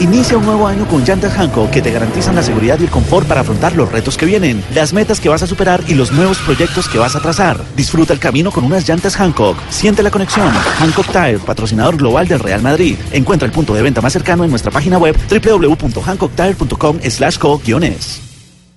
[0.00, 3.26] Inicia un nuevo año con llantas Hankook que te garantizan la seguridad y el confort
[3.26, 6.38] para afrontar los retos que vienen, las metas que vas a superar y los nuevos
[6.38, 7.60] proyectos que vas a trazar.
[7.74, 9.56] Disfruta el camino con unas llantas Hankook.
[9.70, 10.48] Siente la conexión.
[10.78, 12.96] Hankook Tire, patrocinador global del Real Madrid.
[13.10, 18.20] Encuentra el punto de venta más cercano en nuestra página web www.hancocktire.com slash co-es.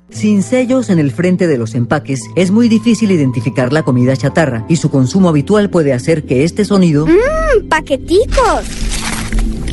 [0.10, 4.66] Sin sellos en el frente de los empaques, es muy difícil identificar la comida chatarra
[4.68, 7.68] y su consumo habitual puede hacer que este sonido, ¡Mmm!
[7.70, 8.66] ¡Paqueticos!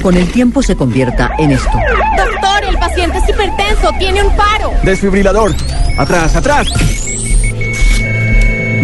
[0.03, 1.70] Con el tiempo, se convierta en esto.
[2.16, 4.72] Doctor, el paciente es hipertenso, tiene un paro.
[4.82, 5.55] Desfibrilador.
[5.99, 6.68] Atrás, atrás.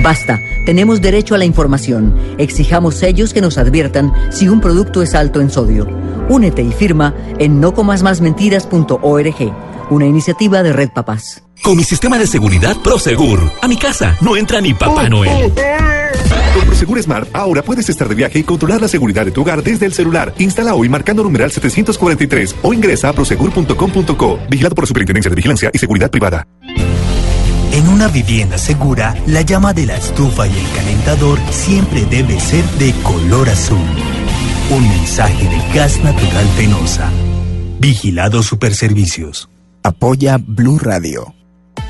[0.02, 2.14] Basta, tenemos derecho a la información.
[2.38, 5.86] Exijamos sellos que nos adviertan si un producto es alto en sodio.
[6.28, 9.52] Únete y firma en nocomasmasmentiras.org,
[9.90, 11.43] una iniciativa de Red Papás.
[11.62, 15.52] Con mi sistema de seguridad Prosegur, a mi casa no entra ni Papá Noel.
[16.54, 19.62] Con Prosegur Smart, ahora puedes estar de viaje y controlar la seguridad de tu hogar
[19.62, 20.34] desde el celular.
[20.38, 24.38] Instala hoy marcando numeral 743 o ingresa a prosegur.com.co.
[24.48, 26.46] Vigilado por la Superintendencia de Vigilancia y Seguridad Privada.
[27.72, 32.64] En una vivienda segura, la llama de la estufa y el calentador siempre debe ser
[32.78, 33.84] de color azul.
[34.70, 37.10] Un mensaje de gas natural Fenosa.
[37.80, 39.48] Vigilado Superservicios.
[39.82, 41.34] Apoya Blue Radio.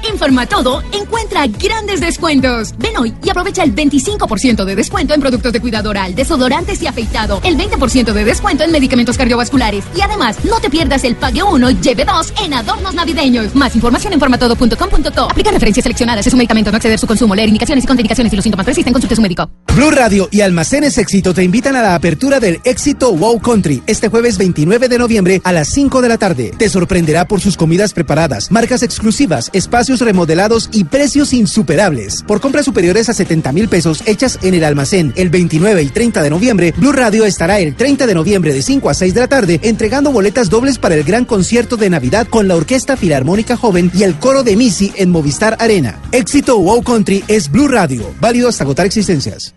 [0.03, 2.75] En Farmatodo encuentra grandes descuentos.
[2.79, 6.87] Ven hoy y aprovecha el 25% de descuento en productos de cuidado oral, desodorantes y
[6.87, 11.43] afeitado, el 20% de descuento en medicamentos cardiovasculares y además no te pierdas el pague
[11.43, 13.55] 1 lleve 2 en adornos navideños.
[13.55, 15.31] Más información en formatodo.com.co.
[15.31, 16.27] Aplica referencias seleccionadas.
[16.27, 17.35] Es un medicamento no exceder su consumo.
[17.35, 19.49] Leer indicaciones y contraindicaciones si los síntomas persisten, consulte a su médico.
[19.75, 24.09] Blue Radio y Almacenes Éxito te invitan a la apertura del Éxito Wow Country este
[24.09, 26.53] jueves 29 de noviembre a las 5 de la tarde.
[26.57, 32.23] Te sorprenderá por sus comidas preparadas, marcas exclusivas, espacios remodelados y precios insuperables.
[32.27, 36.23] Por compras superiores a 70 mil pesos hechas en el almacén el 29 y 30
[36.23, 39.29] de noviembre, Blue Radio estará el 30 de noviembre de 5 a 6 de la
[39.29, 43.91] tarde entregando boletas dobles para el gran concierto de Navidad con la Orquesta Filarmónica Joven
[43.95, 46.01] y el coro de Missy en Movistar Arena.
[46.13, 49.55] Éxito Wow Country es Blue Radio, válido hasta agotar existencias.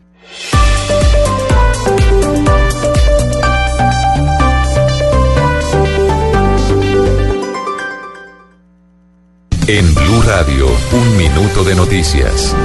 [9.70, 12.56] En Blue Radio, un minuto de noticias.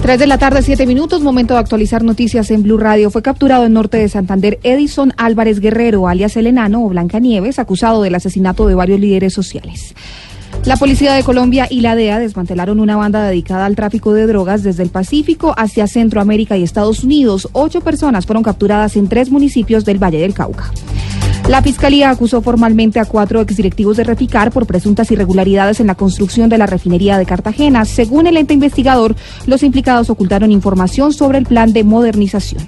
[0.00, 3.10] 3 de la tarde, 7 minutos, momento de actualizar noticias en Blue Radio.
[3.10, 7.58] Fue capturado en norte de Santander Edison Álvarez Guerrero, alias El Enano o Blanca Nieves,
[7.58, 9.96] acusado del asesinato de varios líderes sociales.
[10.64, 14.62] La Policía de Colombia y la DEA desmantelaron una banda dedicada al tráfico de drogas
[14.62, 17.48] desde el Pacífico hacia Centroamérica y Estados Unidos.
[17.54, 20.70] Ocho personas fueron capturadas en tres municipios del Valle del Cauca.
[21.48, 26.48] La Fiscalía acusó formalmente a cuatro exdirectivos de Reficar por presuntas irregularidades en la construcción
[26.48, 27.84] de la refinería de Cartagena.
[27.84, 29.14] Según el ente investigador,
[29.46, 32.66] los implicados ocultaron información sobre el plan de modernización.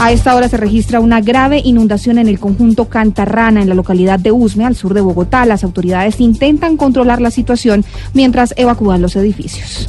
[0.00, 4.18] A esta hora se registra una grave inundación en el conjunto Cantarrana, en la localidad
[4.18, 5.46] de Usme, al sur de Bogotá.
[5.46, 9.88] Las autoridades intentan controlar la situación mientras evacúan los edificios.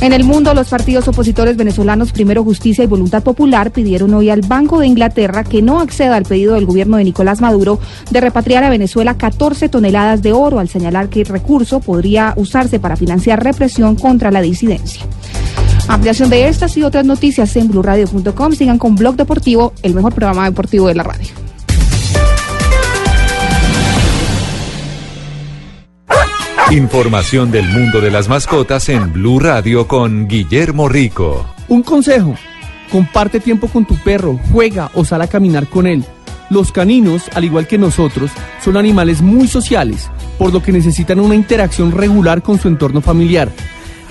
[0.00, 4.42] En el mundo, los partidos opositores venezolanos Primero Justicia y Voluntad Popular pidieron hoy al
[4.42, 7.80] Banco de Inglaterra que no acceda al pedido del gobierno de Nicolás Maduro
[8.10, 12.78] de repatriar a Venezuela 14 toneladas de oro, al señalar que el recurso podría usarse
[12.78, 15.02] para financiar represión contra la disidencia.
[15.88, 18.52] Ampliación de estas y otras noticias en blurradio.com.
[18.52, 21.37] Sigan con Blog Deportivo, el mejor programa deportivo de la radio.
[26.70, 31.46] Información del mundo de las mascotas en Blue Radio con Guillermo Rico.
[31.66, 32.34] Un consejo,
[32.92, 36.04] comparte tiempo con tu perro, juega o sal a caminar con él.
[36.50, 38.30] Los caninos, al igual que nosotros,
[38.62, 43.50] son animales muy sociales, por lo que necesitan una interacción regular con su entorno familiar.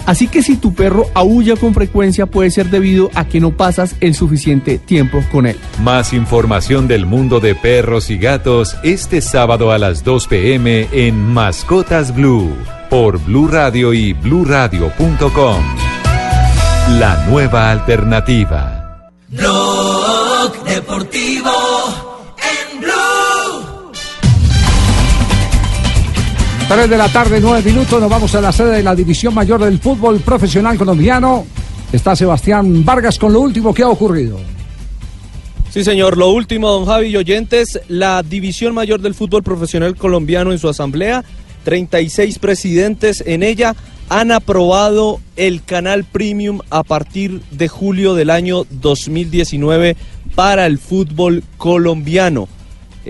[0.08, 3.96] Así que si tu perro aúlla con frecuencia puede ser debido a que no pasas
[4.00, 5.60] el suficiente tiempo con él.
[5.84, 11.22] Más información del mundo de perros y gatos este sábado a las 2 pm en
[11.34, 12.56] Mascotas Blue
[12.90, 15.64] por Blue Radio y bluradio.com.
[17.00, 19.12] La nueva alternativa.
[19.28, 22.07] Blog Deportivo
[26.68, 29.64] 3 de la tarde, 9 minutos, nos vamos a la sede de la División Mayor
[29.64, 31.46] del Fútbol Profesional Colombiano.
[31.94, 34.38] Está Sebastián Vargas con lo último que ha ocurrido.
[35.70, 36.18] Sí, señor.
[36.18, 40.68] Lo último, don Javi y oyentes, la División Mayor del Fútbol Profesional Colombiano en su
[40.68, 41.24] asamblea,
[41.64, 43.74] 36 presidentes en ella,
[44.10, 49.96] han aprobado el canal Premium a partir de julio del año 2019
[50.36, 52.50] para el fútbol colombiano.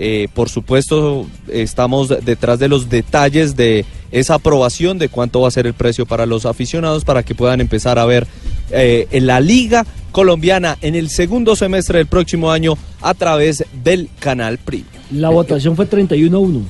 [0.00, 5.50] Eh, por supuesto, estamos detrás de los detalles de esa aprobación, de cuánto va a
[5.50, 8.24] ser el precio para los aficionados, para que puedan empezar a ver
[8.70, 14.08] eh, en la liga colombiana en el segundo semestre del próximo año a través del
[14.20, 14.86] canal Premium.
[15.10, 16.62] La votación fue 31-1.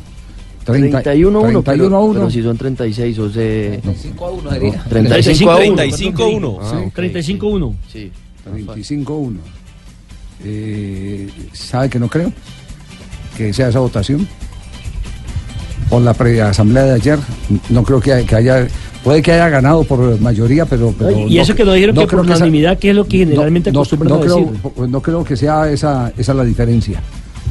[0.64, 2.14] 31 1 31 a 1.
[2.14, 3.80] Pero si son 36, o sea...
[3.80, 4.84] 35 a 1 sería.
[4.88, 5.76] 35 a 1.
[5.76, 6.58] 35 a 1.
[6.62, 6.94] Ah, ok.
[6.94, 7.74] 35-1.
[7.92, 8.10] Sí.
[8.50, 9.36] 25-1.
[10.44, 12.32] Eh, ¿Sabe que no creo?
[13.38, 14.26] Que sea esa votación.
[15.88, 17.18] Por la preasamblea de ayer,
[17.70, 18.66] no creo que, que haya.
[19.04, 20.92] Puede que haya ganado por mayoría, pero.
[20.98, 23.70] pero y eso que nos dijeron que creo por unanimidad, que es lo que generalmente
[23.70, 24.88] no, acostumbran no a creo, decir.
[24.88, 27.00] no creo que sea esa, esa la diferencia.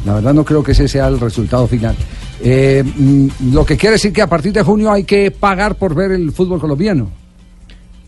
[0.05, 1.95] La verdad no creo que ese sea el resultado final.
[2.41, 5.95] Eh, mm, lo que quiere decir que a partir de junio hay que pagar por
[5.95, 7.09] ver el fútbol colombiano.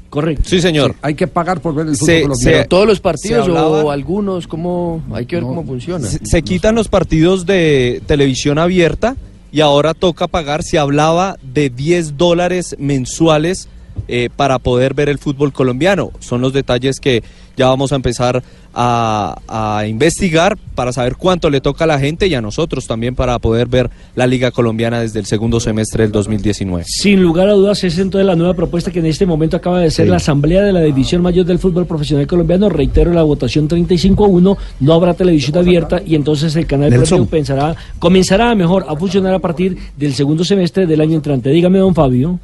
[0.09, 0.43] Correcto.
[0.47, 0.95] Sí, señor.
[1.01, 2.57] hay que pagar por ver el fútbol Se- colombiano.
[2.63, 4.47] se- ¿Todos los partidos hablaba- o algunos?
[4.47, 5.01] ¿cómo?
[5.13, 6.07] Hay que ver cómo funciona.
[6.07, 9.15] Se, se quitan los partidos de televisión abierta
[9.51, 13.67] y ahora toca pagar, se hablaba de 10 dólares mensuales
[14.07, 16.11] eh, para poder ver el fútbol colombiano.
[16.19, 17.21] Son los detalles que
[17.57, 18.41] ya vamos a empezar
[18.81, 23.13] a, a investigar para saber cuánto le toca a la gente y a nosotros también
[23.13, 26.85] para poder ver la Liga Colombiana desde el segundo semestre del 2019.
[26.87, 29.91] Sin lugar a dudas, es entonces la nueva propuesta que en este momento acaba de
[29.91, 30.09] ser Sí.
[30.11, 32.69] la Asamblea de la División Mayor del Fútbol Profesional Colombiano.
[32.69, 37.25] Reitero la votación 35 a 1, no habrá televisión abierta y entonces el canal propio
[37.25, 41.49] pensará, comenzará mejor a funcionar a partir del segundo semestre del año entrante.
[41.49, 42.39] Dígame, don Fabio.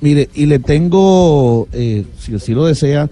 [0.00, 3.08] Mire, y le tengo, eh, si así lo desea,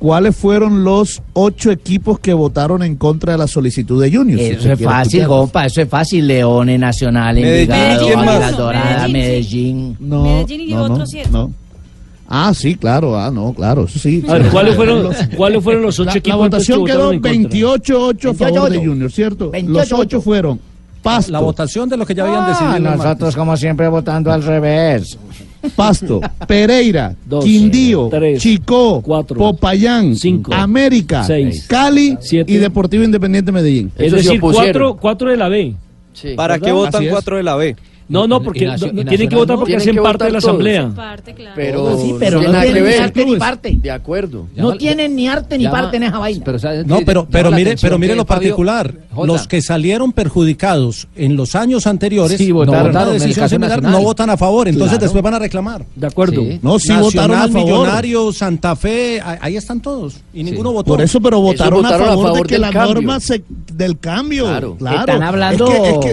[0.00, 4.38] ¿cuáles fueron los ocho equipos que votaron en contra de la solicitud de Junior?
[4.40, 6.26] Si Eso usted es quiere fácil, compa, eso es fácil.
[6.26, 9.12] Leones, Nacional, Medellín, Envigado, Doradas, Medellín, sí.
[9.12, 9.96] Medellín.
[10.00, 11.28] No, Medellín y no, no, otros siete.
[11.30, 11.52] no.
[12.32, 14.24] Ah, sí, claro, ah, no, claro, eso sí.
[14.28, 14.48] A ver.
[14.50, 17.60] ¿cuáles fueron, ¿cuáles fueron los ocho La, la equipos votación que quedó votaron en contra?
[17.60, 19.44] 28-8 a favor de Junior, ¿cierto?
[19.46, 19.96] Los 28.
[19.96, 20.60] ocho fueron
[21.02, 21.32] Pasto.
[21.32, 22.96] La votación de lo que ya habían Ah, decidido.
[22.96, 25.18] nosotros como siempre votando al revés.
[25.76, 32.50] Pasto, Pereira, Dos, Quindío, tres, Chicó, Popayán, cinco, América, seis, Cali siete.
[32.52, 33.92] y Deportivo Independiente Medellín.
[33.96, 35.74] Es decir, cuatro, cuatro de la B.
[36.36, 36.66] ¿Para ¿Verdad?
[36.66, 37.76] qué votan cuatro de la B?
[38.10, 39.60] No, no, porque Nacio- no- tienen que Nacional votar no.
[39.60, 40.90] porque hacen que parte de la asamblea.
[41.54, 43.78] Pero, Sí, pero no no tienen ni arte ni parte.
[43.80, 44.46] De acuerdo.
[44.56, 46.44] No tienen ni arte ni parte en esa vaina.
[46.86, 48.92] No, pero, pero mire, pero mire lo particular.
[49.24, 52.86] Los que salieron perjudicados en los años anteriores Sí, no votaron.
[52.92, 53.92] votaron decisión caso similar, nacional.
[53.92, 55.02] no votan a favor, entonces Claro.
[55.04, 55.84] después van a reclamar.
[55.94, 56.42] De acuerdo.
[56.42, 56.58] Sí.
[56.62, 57.64] No, sí votaron a favor.
[57.64, 60.92] Millonarios, Santa Fe, ahí están todos y ninguno votó.
[60.92, 63.42] Por eso, pero votaron, votaron a a favor, de que la norma se,
[63.72, 64.44] del cambio.
[64.78, 65.00] Claro.
[65.00, 65.66] Están hablando-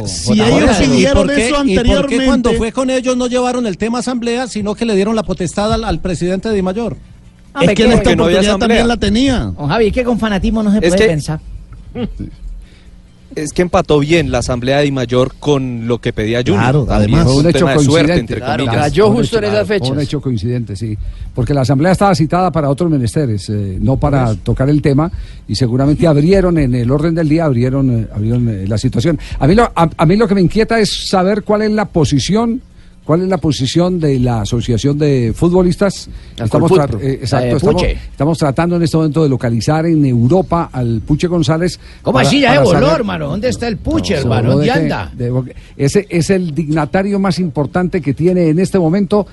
[0.06, 1.48] si ellos ¿y pidieron por qué-
[1.88, 2.18] ¿Y por anteriormente.
[2.20, 5.16] qué cuando fue con ellos no llevaron el tema a asamblea, sino que le dieron
[5.16, 6.98] la potestad al, al presidente de Mayor?
[7.62, 9.40] Es que en esta oportunidad también la tenía.
[9.58, 11.40] Don Javi, es que con fanatismo no se Es puede que- pensar.
[13.38, 16.60] Es que empató bien la Asamblea de Mayor con lo que pedía Junior.
[16.60, 17.24] Claro, además.
[17.26, 18.20] Fue un hecho tema de suerte, coincidente.
[18.20, 18.94] entre Claro, comillas.
[18.94, 20.98] fue un hecho- fue Un hecho coincidente, sí.
[21.36, 25.12] Porque la asamblea estaba citada para otros menesteres, eh, no para tocar el tema,
[25.48, 29.20] y seguramente abrieron en el orden del día, abrieron, eh, abrieron eh, la situación.
[29.40, 31.86] A mí, lo, a, a mí lo que me inquieta es saber cuál es la
[31.86, 32.62] posición.
[33.08, 36.10] ¿Cuál es la posición de la Asociación de Futbolistas?
[36.38, 37.46] La Estamos, tra- eh, exacto,
[37.80, 41.80] de estamos, tratando en este momento de localizar en Europa al Puche González.
[42.02, 42.42] ¿Cómo para- así?
[42.42, 43.30] Ya voló, hermano.
[43.30, 44.52] ¿Dónde está el puche, hermano?
[44.52, 45.10] ¿Dónde anda?
[45.16, 45.32] de-
[45.78, 49.26] ese es el dignatario más importante que tiene en este momento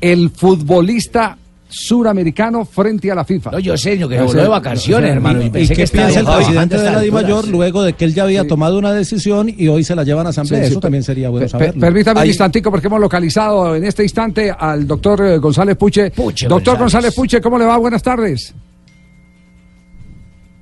[0.00, 1.36] el futbolista
[1.78, 3.50] suramericano frente a la FIFA.
[3.50, 5.88] No, yo sé, yo que se voló de vacaciones, hermano, y ¿Y pensé que qué
[5.90, 9.48] piensa el presidente de la DIMAYOR luego de que él ya había tomado una decisión
[9.54, 10.60] y hoy se la llevan a asamblea?
[10.62, 11.80] Sí, sí, Eso también sería bueno saberlo.
[11.80, 16.10] Permítame un instantico porque hemos localizado en este instante al doctor eh, González Puche.
[16.10, 16.78] doctor González.
[16.78, 17.76] González Puche, ¿cómo le va?
[17.76, 18.54] Buenas tardes.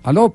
[0.03, 0.35] ¿Aló?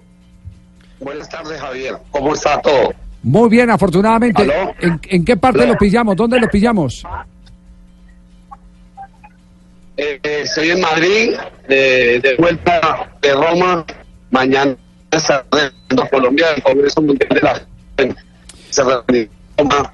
[1.00, 1.96] Buenas tardes, Javier.
[2.12, 2.94] ¿Cómo está todo?
[3.24, 4.42] Muy bien, afortunadamente.
[4.44, 4.74] ¿Aló?
[4.82, 5.74] ¿En, en qué parte Aló.
[5.74, 6.16] lo pillamos?
[6.16, 7.04] ¿Dónde lo pillamos?
[10.02, 11.36] Eh, estoy en Madrid,
[11.68, 13.86] de, de vuelta de Roma.
[14.32, 14.78] Mañana
[15.12, 17.62] en Colombia, el Congreso Mundial de la.
[18.70, 19.93] Se reunirá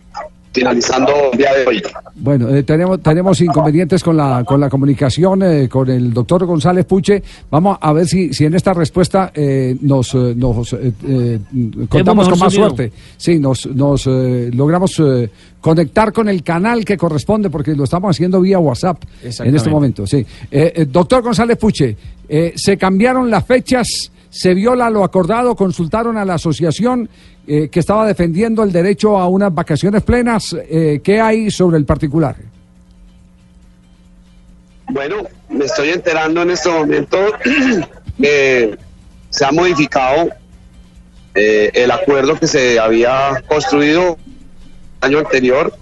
[0.56, 1.84] finalizando el día de hoy.
[2.16, 6.86] Bueno, eh, tenemos, tenemos inconvenientes con la, con la comunicación eh, con el doctor González
[6.86, 7.22] Puche.
[7.51, 11.39] Vamos a ver si, si en esta respuesta eh, nos, eh, nos eh, eh,
[11.89, 12.70] contamos con más sonido.
[12.70, 12.91] suerte.
[13.18, 15.30] Sí, nos, nos eh, logramos eh,
[15.60, 19.70] conectar con el canal que corresponde porque lo estamos haciendo vía WhatsApp en este Exactamente.
[19.70, 20.08] momento.
[20.08, 20.26] Sí.
[20.49, 21.97] Eh, eh, doctor González Puche,
[22.30, 23.88] eh, se cambiaron las fechas,
[24.30, 27.10] se viola lo acordado, consultaron a la asociación
[27.48, 30.56] eh, que estaba defendiendo el derecho a unas vacaciones plenas.
[30.70, 32.36] Eh, ¿Qué hay sobre el particular?
[34.89, 37.18] Bueno, me estoy enterando en este momento
[38.18, 38.78] que
[39.30, 40.30] se ha modificado
[41.34, 44.18] eh, el acuerdo que se había construido
[45.02, 45.76] el año anterior,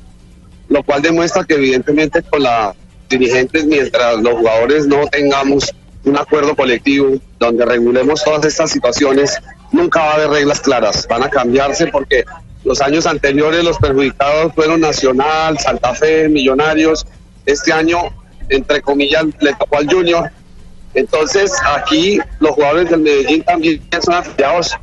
[0.69, 2.75] lo cual demuestra que evidentemente con las
[3.09, 5.73] dirigentes, mientras los jugadores no tengamos
[6.05, 9.37] un acuerdo colectivo donde regulemos todas estas situaciones,
[9.73, 12.23] nunca va a haber reglas claras, van a cambiarse porque
[12.63, 17.05] los años anteriores los perjudicados fueron Nacional, Santa Fe, Millonarios,
[17.45, 17.97] este año,
[18.47, 20.31] entre comillas, le tocó al Junior.
[20.93, 24.77] Entonces, aquí los jugadores del Medellín también son afiliados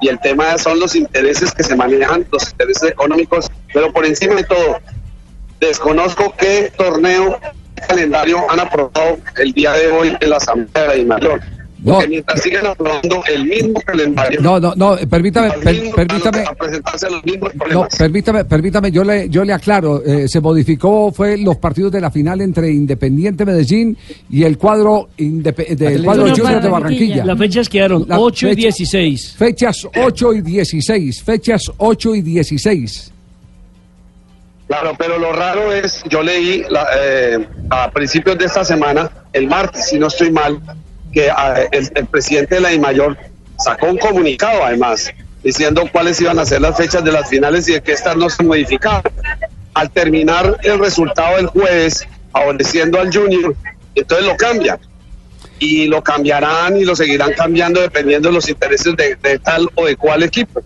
[0.00, 4.34] y el tema son los intereses que se manejan, los intereses económicos, pero por encima
[4.34, 4.78] de todo,
[5.58, 7.40] desconozco qué torneo,
[7.88, 10.96] calendario han aprobado el día de hoy en la Asamblea de la
[11.94, 16.38] Porque mientras sigan aprobando el mismo calendario, No, no, no, permítame, per- permítame.
[16.38, 17.96] van a presentarse los mismos No, problemas.
[17.96, 22.10] permítame, permítame, yo le, yo le aclaro, eh, se modificó, fue los partidos de la
[22.10, 23.96] final entre Independiente Medellín
[24.30, 27.24] y el cuadro del cuadro Junior Junior de Barranquilla.
[27.24, 29.34] Las fechas quedaron La 8 y fecha- 16.
[29.36, 33.12] Fechas 8 y 16, fechas 8 y 16.
[34.66, 37.38] Claro, pero lo raro es, yo leí la- eh,
[37.70, 40.60] a principios de esta semana, el martes, si no estoy mal,
[41.12, 43.16] que ah, el, el presidente de la DIMAYOR
[43.58, 45.10] sacó un comunicado además
[45.42, 48.28] diciendo cuáles iban a ser las fechas de las finales y de que estas no
[48.28, 49.02] se modificaban.
[49.74, 53.54] Al terminar el resultado del jueves, favoreciendo al Junior,
[53.94, 54.78] entonces lo cambian.
[55.60, 59.86] Y lo cambiarán y lo seguirán cambiando dependiendo de los intereses de, de tal o
[59.86, 60.62] de cual equipo.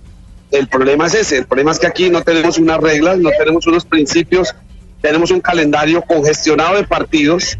[0.50, 3.66] El problema es ese, el problema es que aquí no tenemos unas reglas, no tenemos
[3.66, 4.54] unos principios,
[5.00, 7.56] tenemos un calendario congestionado de partidos,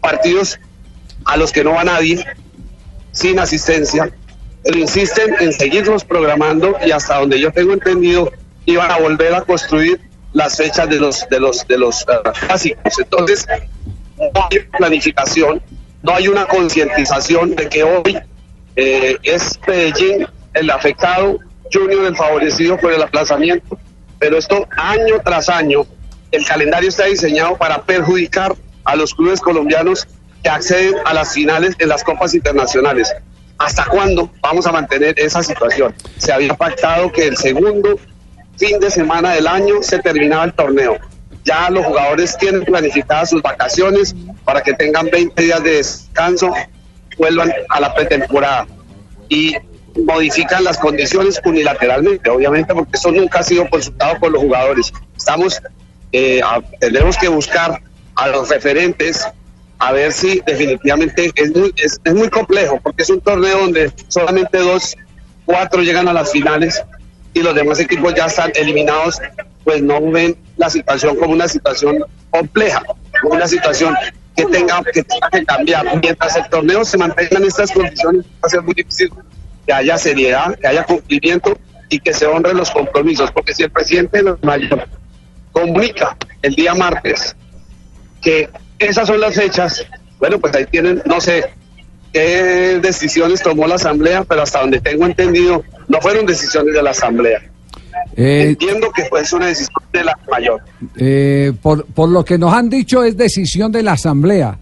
[0.00, 0.60] partidos
[1.26, 2.24] a los que no va nadie,
[3.12, 4.10] sin asistencia,
[4.62, 8.32] pero insisten en seguirlos programando y hasta donde yo tengo entendido
[8.64, 10.00] iban a volver a construir
[10.32, 12.98] las fechas de los de los de los ah, clásicos.
[12.98, 13.46] Entonces,
[14.18, 15.62] no hay planificación,
[16.02, 18.18] no hay una concientización de que hoy
[18.76, 21.38] eh, es Medellín el afectado,
[21.72, 23.78] Junior el favorecido por el aplazamiento,
[24.18, 25.86] pero esto año tras año
[26.32, 28.54] el calendario está diseñado para perjudicar
[28.84, 30.06] a los clubes colombianos
[30.48, 33.12] acceden a las finales en las copas internacionales.
[33.58, 35.94] ¿Hasta cuándo vamos a mantener esa situación?
[36.18, 37.98] Se había pactado que el segundo
[38.56, 40.98] fin de semana del año se terminaba el torneo.
[41.44, 46.52] Ya los jugadores tienen planificadas sus vacaciones para que tengan 20 días de descanso,
[47.16, 48.66] vuelvan a la pretemporada
[49.28, 49.54] y
[50.04, 54.92] modifican las condiciones unilateralmente, obviamente, porque eso nunca ha sido consultado por los jugadores.
[55.16, 55.62] Estamos,
[56.12, 56.40] eh,
[56.80, 57.80] tendremos que buscar
[58.16, 59.26] a los referentes
[59.78, 63.92] a ver si definitivamente es muy, es, es muy complejo, porque es un torneo donde
[64.08, 64.96] solamente dos,
[65.44, 66.82] cuatro llegan a las finales
[67.34, 69.20] y los demás equipos ya están eliminados,
[69.64, 72.82] pues no ven la situación como una situación compleja,
[73.20, 73.94] como una situación
[74.34, 76.00] que tenga que, tenga que cambiar.
[76.00, 79.10] Mientras el torneo se mantenga en estas condiciones, va a ser muy difícil
[79.66, 81.58] que haya seriedad, que haya cumplimiento
[81.88, 84.86] y que se honren los compromisos, porque si el presidente de los mayores
[85.52, 87.34] comunica el día martes
[88.20, 88.48] que
[88.78, 89.86] esas son las fechas,
[90.18, 91.44] bueno, pues ahí tienen, no sé
[92.12, 96.90] qué decisiones tomó la Asamblea, pero hasta donde tengo entendido, no fueron decisiones de la
[96.90, 97.42] Asamblea.
[98.16, 100.60] Eh, Entiendo que fue una decisión de la mayor.
[100.96, 104.58] Eh, por, por lo que nos han dicho es decisión de la Asamblea.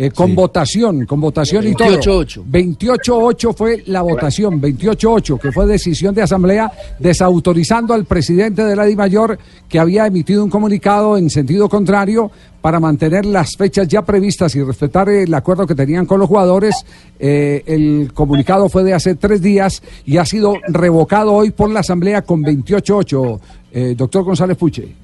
[0.00, 1.88] Eh, con votación, con votación y todo.
[1.88, 2.44] 28-8.
[2.44, 6.70] 28-8 fue la votación, 28-8, que fue decisión de Asamblea
[7.00, 9.36] desautorizando al presidente de la DIMAYOR
[9.68, 12.30] que había emitido un comunicado en sentido contrario
[12.60, 16.76] para mantener las fechas ya previstas y respetar el acuerdo que tenían con los jugadores.
[17.18, 21.80] Eh, el comunicado fue de hace tres días y ha sido revocado hoy por la
[21.80, 23.40] Asamblea con 28-8.
[23.72, 24.94] Eh, doctor González Puche.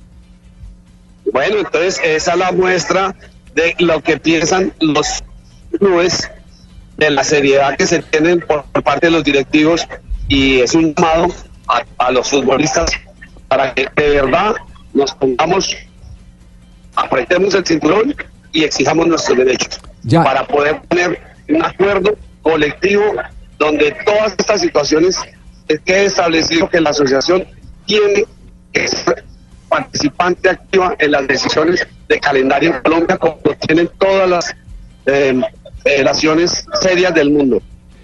[1.33, 3.17] Bueno, entonces esa es la muestra
[3.55, 5.23] de lo que piensan los
[5.79, 6.31] clubes,
[6.97, 9.87] de la seriedad que se tienen por, por parte de los directivos
[10.29, 11.29] y es un llamado
[11.69, 12.91] a, a los futbolistas
[13.49, 14.55] para que de verdad
[14.93, 15.77] nos pongamos,
[16.95, 18.15] apretemos el cinturón
[18.53, 19.81] y exijamos nuestros derechos
[20.11, 23.05] para poder tener un acuerdo colectivo
[23.59, 25.19] donde todas estas situaciones
[25.85, 27.47] quede establecido que la asociación
[27.87, 28.25] tiene
[28.73, 29.25] que ser
[29.75, 34.55] participante activa en las decisiones de calendario en Colombia, como tienen todas las
[35.07, 35.41] eh,
[35.83, 37.61] federaciones serias del mundo.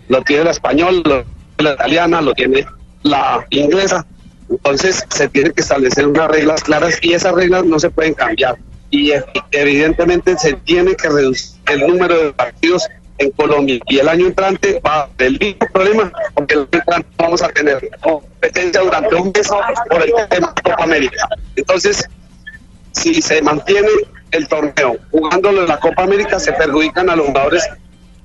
[0.09, 2.67] Lo tiene la española, lo tiene la italiana, lo tiene
[3.05, 4.05] la inglesa.
[4.49, 8.59] Entonces se tienen que establecer unas reglas claras y esas reglas no se pueden cambiar.
[8.91, 12.89] Y eh, evidentemente se tiene que reducir el número de partidos
[13.21, 13.79] en Colombia.
[13.87, 17.43] Y el año entrante va a haber el mismo problema, porque el año entrante vamos
[17.43, 19.49] a tener competencia durante un mes
[19.89, 21.29] por el tema de Copa América.
[21.57, 22.05] Entonces,
[22.93, 23.89] si se mantiene
[24.33, 27.69] el torneo jugándolo en la Copa América, se perjudican a los jugadores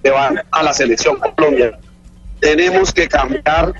[0.03, 1.77] que van a la selección Colombia.
[2.39, 3.73] Tenemos que cambiar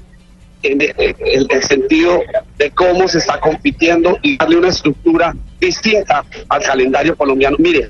[0.63, 2.21] en el, el- sentido
[2.57, 7.55] de cómo se está compitiendo y darle una estructura distinta al calendario colombiano.
[7.59, 7.89] Mire,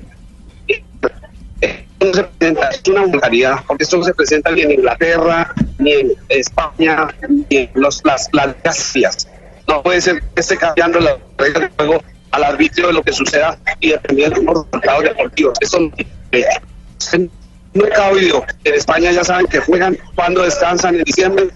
[2.00, 5.92] no se presenta, es una vulgaridad, porque esto no se presenta ni en Inglaterra, ni
[5.92, 9.28] en España, ni en los, las, las ligas.
[9.66, 13.12] No puede ser que esté cambiando la regla de juego al arbitrio de lo que
[13.12, 15.58] suceda y dependiendo de los resultados deportivos.
[15.60, 18.44] Eso no ha oído.
[18.64, 21.48] En España ya saben que juegan cuando descansan en diciembre,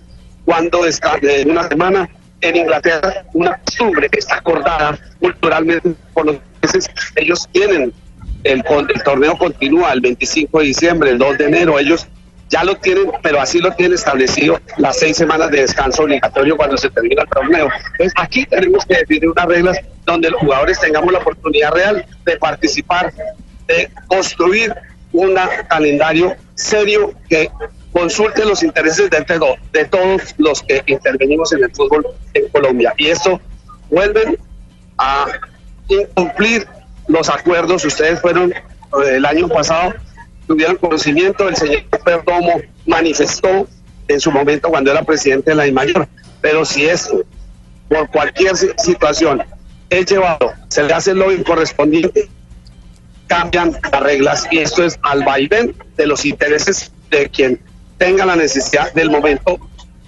[0.45, 2.09] cuando descansan en una semana.
[2.43, 7.93] En Inglaterra, una costumbre que está acordada culturalmente por los países, ellos tienen
[8.45, 8.62] el,
[8.95, 12.07] el torneo continúa el 25 de diciembre, el 2 de enero, ellos
[12.49, 16.76] ya lo tienen, pero así lo tienen establecido las seis semanas de descanso obligatorio cuando
[16.76, 17.68] se termina el torneo.
[17.93, 22.36] Entonces aquí tenemos que definir unas reglas donde los jugadores tengamos la oportunidad real de
[22.38, 23.12] participar,
[23.68, 24.74] de construir
[25.12, 25.36] un
[25.68, 27.49] calendario serio que
[27.93, 32.93] consulte los intereses de, todo- de todos los que intervenimos en el fútbol en Colombia.
[32.97, 33.41] Y esto
[33.91, 34.36] vuelven
[34.99, 35.26] a
[35.88, 36.66] incumplir
[37.11, 37.85] los acuerdos.
[37.85, 38.57] Ustedes fueron eh,
[39.17, 39.95] el año pasado,
[40.47, 43.67] tuvieron conocimiento, el señor Perdomo manifestó
[44.09, 46.09] en su momento cuando era presidente de la DIMAYOR.
[46.41, 47.23] Pero si esto,
[47.89, 49.43] por cualquier si- situación,
[49.91, 52.29] es llevado, se le hace lobby correspondiente,
[53.27, 57.61] cambian las reglas y esto es al vaivén de los intereses de quien
[57.99, 59.59] tenga la necesidad del momento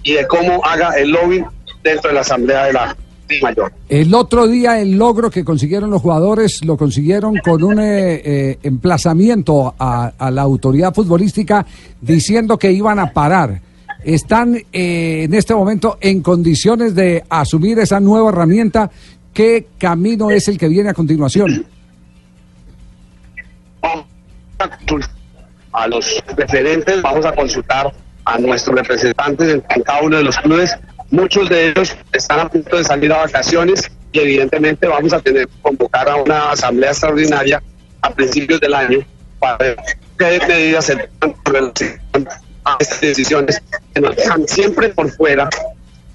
[0.03, 1.43] y de cómo haga el lobby
[1.83, 2.97] dentro de la asamblea de la
[3.89, 8.59] El otro día el logro que consiguieron los jugadores lo consiguieron con un eh, eh,
[8.63, 11.65] emplazamiento a, a la autoridad futbolística
[12.01, 13.61] diciendo que iban a parar.
[14.03, 18.91] ¿Están eh, en este momento en condiciones de asumir esa nueva herramienta?
[19.33, 21.65] ¿Qué camino es el que viene a continuación?
[25.73, 27.91] a los referentes, vamos a consultar
[28.25, 30.77] a nuestros representantes en, en cada uno de los clubes.
[31.11, 35.47] Muchos de ellos están a punto de salir a vacaciones y evidentemente vamos a tener
[35.47, 37.61] que convocar a una asamblea extraordinaria
[38.01, 38.99] a principios del año
[39.39, 39.77] para ver
[40.17, 41.73] qué medidas se toman
[42.65, 43.61] a estas decisiones
[43.93, 45.49] que nos dejan siempre por fuera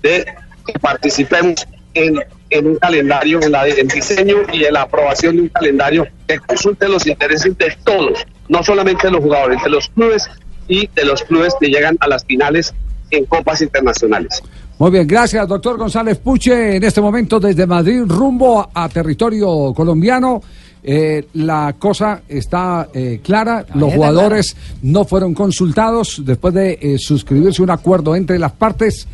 [0.03, 0.27] de
[0.67, 6.07] que participemos en, un calendario, en el diseño y en la aprobación de un calendario
[6.27, 10.29] que consulte los intereses de todos, no solamente de los jugadores, de los clubes
[10.69, 12.75] y de los clubes que llegan a las finales
[13.11, 14.43] en copas internacionales.
[14.79, 16.77] Muy bien, gracias, doctor González Puche.
[16.77, 20.41] En este momento, desde Madrid, rumbo a, territorio colombiano.
[20.81, 23.67] Eh, la cosa está eh, clara.
[23.75, 29.09] Los jugadores no fueron consultados después de eh, suscribirse un acuerdo entre las partes.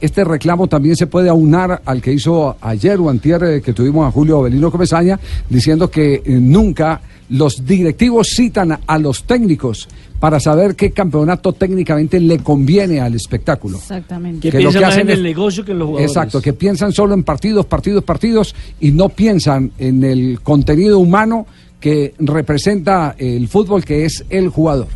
[0.00, 4.06] Este reclamo también se puede aunar al que hizo ayer o antier eh, que tuvimos
[4.06, 5.18] a Julio Belino Comesaña
[5.48, 7.00] diciendo que eh, nunca
[7.30, 9.88] los directivos citan a los técnicos
[10.20, 13.78] para saber qué campeonato técnicamente le conviene al espectáculo.
[13.78, 14.50] Que Exactamente.
[14.50, 16.10] Que lo piensa que más hacen en el negocio que en los jugadores.
[16.10, 21.46] Exacto, que piensan solo en partidos, partidos, partidos y no piensan en el contenido humano
[21.80, 24.88] que representa el fútbol, que es el jugador.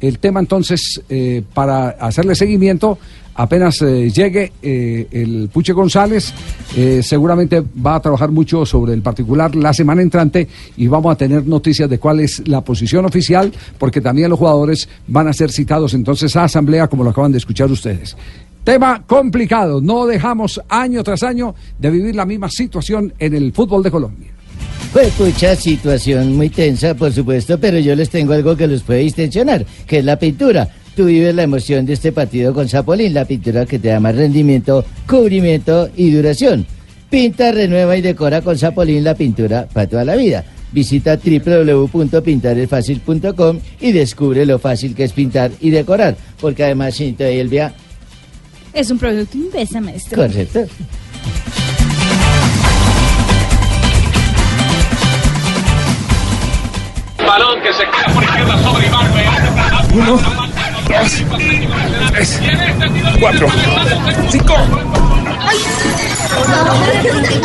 [0.00, 2.98] El tema entonces, eh, para hacerle seguimiento,
[3.34, 6.32] apenas eh, llegue eh, el Puche González,
[6.76, 11.16] eh, seguramente va a trabajar mucho sobre el particular la semana entrante y vamos a
[11.16, 15.50] tener noticias de cuál es la posición oficial, porque también los jugadores van a ser
[15.50, 18.16] citados entonces a asamblea, como lo acaban de escuchar ustedes.
[18.64, 23.82] Tema complicado, no dejamos año tras año de vivir la misma situación en el fútbol
[23.82, 24.30] de Colombia.
[24.92, 29.00] Pues mucha situación muy tensa, por supuesto, pero yo les tengo algo que los puede
[29.00, 30.68] distensionar, que es la pintura.
[30.96, 34.14] Tú vives la emoción de este partido con Zapolín, la pintura que te da más
[34.14, 36.66] rendimiento, cubrimiento y duración.
[37.08, 40.44] Pinta, renueva y decora con Zapolín la pintura para toda la vida.
[40.70, 47.38] Visita www.pintaresfacil.com y descubre lo fácil que es pintar y decorar, porque además, Cinto y
[47.38, 47.72] Elvia,
[48.74, 50.22] Es un producto Invesa, maestro.
[50.22, 50.60] correcto.
[57.26, 59.06] Balón que se queda por izquierda sobre Iván.
[59.94, 60.20] Uno,
[60.92, 62.40] dos, tres,
[63.18, 63.48] cuatro,
[64.30, 64.54] cinco.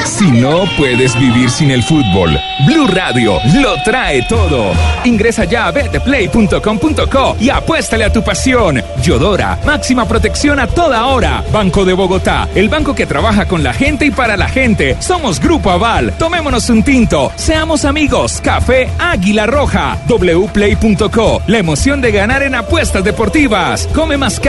[0.05, 4.71] Si no puedes vivir sin el fútbol, Blue Radio lo trae todo.
[5.03, 8.81] Ingresa ya a betplay.com.co y apuéstale a tu pasión.
[9.03, 11.43] Yodora, máxima protección a toda hora.
[11.51, 14.95] Banco de Bogotá, el banco que trabaja con la gente y para la gente.
[14.99, 16.13] Somos Grupo Aval.
[16.17, 17.31] Tomémonos un tinto.
[17.35, 18.41] Seamos amigos.
[18.41, 19.97] Café Águila Roja.
[20.07, 23.87] wplay.co, la emoción de ganar en apuestas deportivas.
[23.93, 24.39] Come más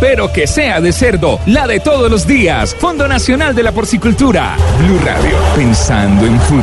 [0.00, 2.74] pero que sea de cerdo, la de todos los días.
[2.78, 4.56] Fondo Nacional de la Porcicultura.
[4.78, 6.62] Blue Radio, pensando en fútbol.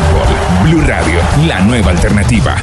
[0.63, 2.55] Blue Radio, la nueva alternativa.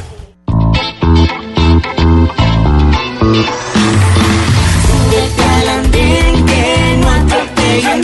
[5.03, 8.03] Súbete al andén que no atropellen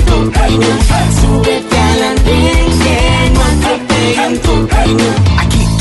[4.41, 5.38] tu camino.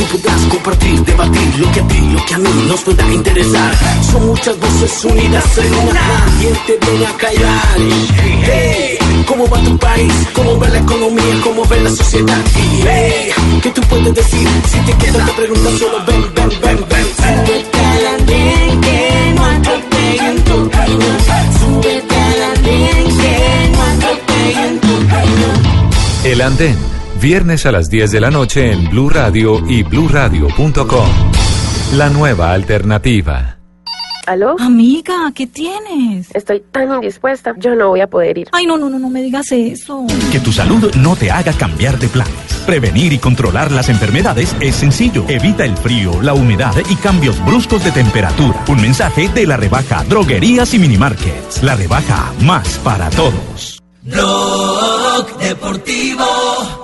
[0.09, 3.75] Podrás compartir, debatir lo que a ti, lo que a mí nos pueda interesar.
[4.11, 6.01] Son muchas voces unidas en una.
[6.41, 7.77] ¿Quién te viene a callar?
[8.45, 10.13] Hey, ¿cómo va tu país?
[10.35, 11.41] ¿Cómo va la economía?
[11.43, 12.39] ¿Cómo va la sociedad?
[12.85, 13.31] Hey,
[13.63, 14.49] ¿qué tú puedes decir?
[14.71, 17.07] Si te quedas te preguntas solo ven, ven, ven, ven.
[17.19, 21.07] Súbete al andén que no atropellen tu camino.
[21.61, 25.79] Súbete al andén que no atropellen tu camino.
[26.25, 26.77] El Andén,
[27.21, 31.09] viernes a las 10 de la noche en Blue Radio y bluradio.com.
[31.95, 33.57] La nueva alternativa.
[34.27, 34.57] ¿Aló?
[34.59, 36.29] Amiga, ¿qué tienes?
[36.35, 38.49] Estoy tan indispuesta, yo no voy a poder ir.
[38.53, 40.07] Ay, no, no, no, no me digas eso.
[40.31, 42.35] Que tu salud no te haga cambiar de planes.
[42.67, 45.25] Prevenir y controlar las enfermedades es sencillo.
[45.29, 48.65] Evita el frío, la humedad y cambios bruscos de temperatura.
[48.69, 51.63] Un mensaje de la rebaja Droguerías y Minimarkets.
[51.63, 53.83] La rebaja más para todos.
[54.03, 56.78] Blog Deportivo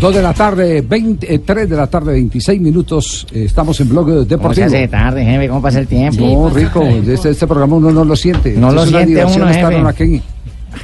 [0.00, 3.26] 2 de la tarde, 20, eh, 3 de la tarde, 26 minutos.
[3.32, 4.66] eh, estamos en Blog ¿Cómo se Deportivo.
[4.66, 5.48] hace tarde, jefe?
[5.48, 6.24] ¿Cómo pasa el tiempo?
[6.24, 8.52] No, rico, este, este programa uno no lo siente.
[8.52, 9.88] No Esto lo es una siente diversión uno, jefe.
[10.04, 10.22] aquí.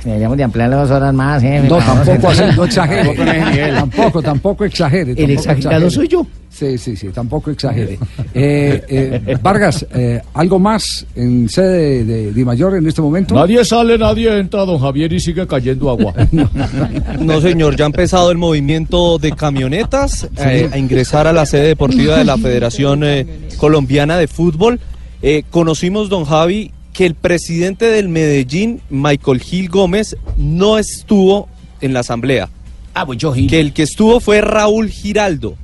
[0.05, 1.69] Deberíamos de ampliarle dos horas más, jefe.
[1.69, 3.15] No, tampoco así, no exagere.
[3.15, 3.75] Tampoco.
[3.75, 5.11] Tampoco, tampoco exagere.
[5.13, 5.91] El tampoco exagerado exagere.
[5.91, 6.27] soy yo.
[6.51, 7.99] Sí, sí, sí, tampoco exagere.
[8.33, 8.83] Eh,
[9.27, 13.35] eh, Vargas, eh, ¿algo más en sede de, de Di Mayor en este momento?
[13.35, 16.15] Nadie sale, nadie entra, don Javier, y sigue cayendo agua.
[17.19, 21.69] No, señor, ya ha empezado el movimiento de camionetas eh, a ingresar a la sede
[21.69, 24.79] deportiva de la Federación eh, Colombiana de Fútbol.
[25.23, 31.49] Eh, conocimos, don Javi, que el presidente del Medellín, Michael Gil Gómez, no estuvo
[31.83, 32.49] en la asamblea.
[32.95, 33.51] Ah, pues yo Gil.
[33.51, 35.57] Que el que estuvo fue Raúl Giraldo.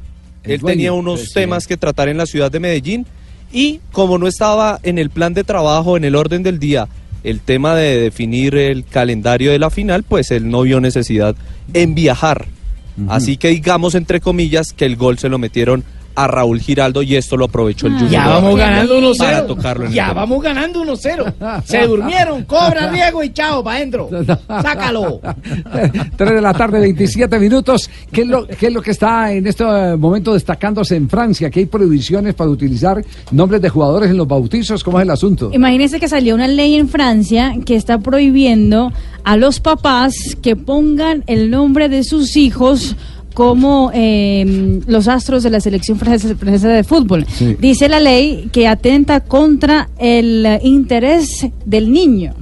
[0.43, 1.41] El Él dueño, tenía unos presidente.
[1.41, 3.07] temas que tratar en la ciudad de Medellín
[3.53, 6.89] y como no estaba en el plan de trabajo, en el orden del día,
[7.23, 11.37] el tema de definir el calendario de la final, pues él no vio necesidad
[11.73, 12.47] en viajar.
[13.09, 17.17] Así que digamos, entre comillas, que el gol se lo metieron a Raúl Giraldo y
[17.17, 18.11] esto lo aprovechó el Junior.
[18.11, 19.47] Ya vamos ganando Para 1-0.
[19.47, 21.63] tocarlo en el Ya vamos ganando 1-0.
[21.65, 24.09] Se durmieron, cobra riego y chao, para adentro.
[24.47, 25.21] Sácalo.
[26.17, 27.89] 3 de la tarde, 27 minutos.
[28.13, 31.51] ¿Qué es, lo, qué es lo que está en este eh, momento destacándose en Francia?
[31.51, 34.85] Que hay prohibiciones para utilizar nombres de jugadores en los bautizos.
[34.85, 35.51] ¿Cómo es el asunto?
[35.53, 38.93] Imagínense que salió una ley en Francia que está prohibiendo
[39.25, 42.97] a los papás que pongan el nombre de sus hijos
[43.35, 47.27] como eh, los astros de la selección francesa, francesa de fútbol.
[47.29, 47.57] Sí.
[47.59, 52.35] Dice la ley que atenta contra el interés del niño.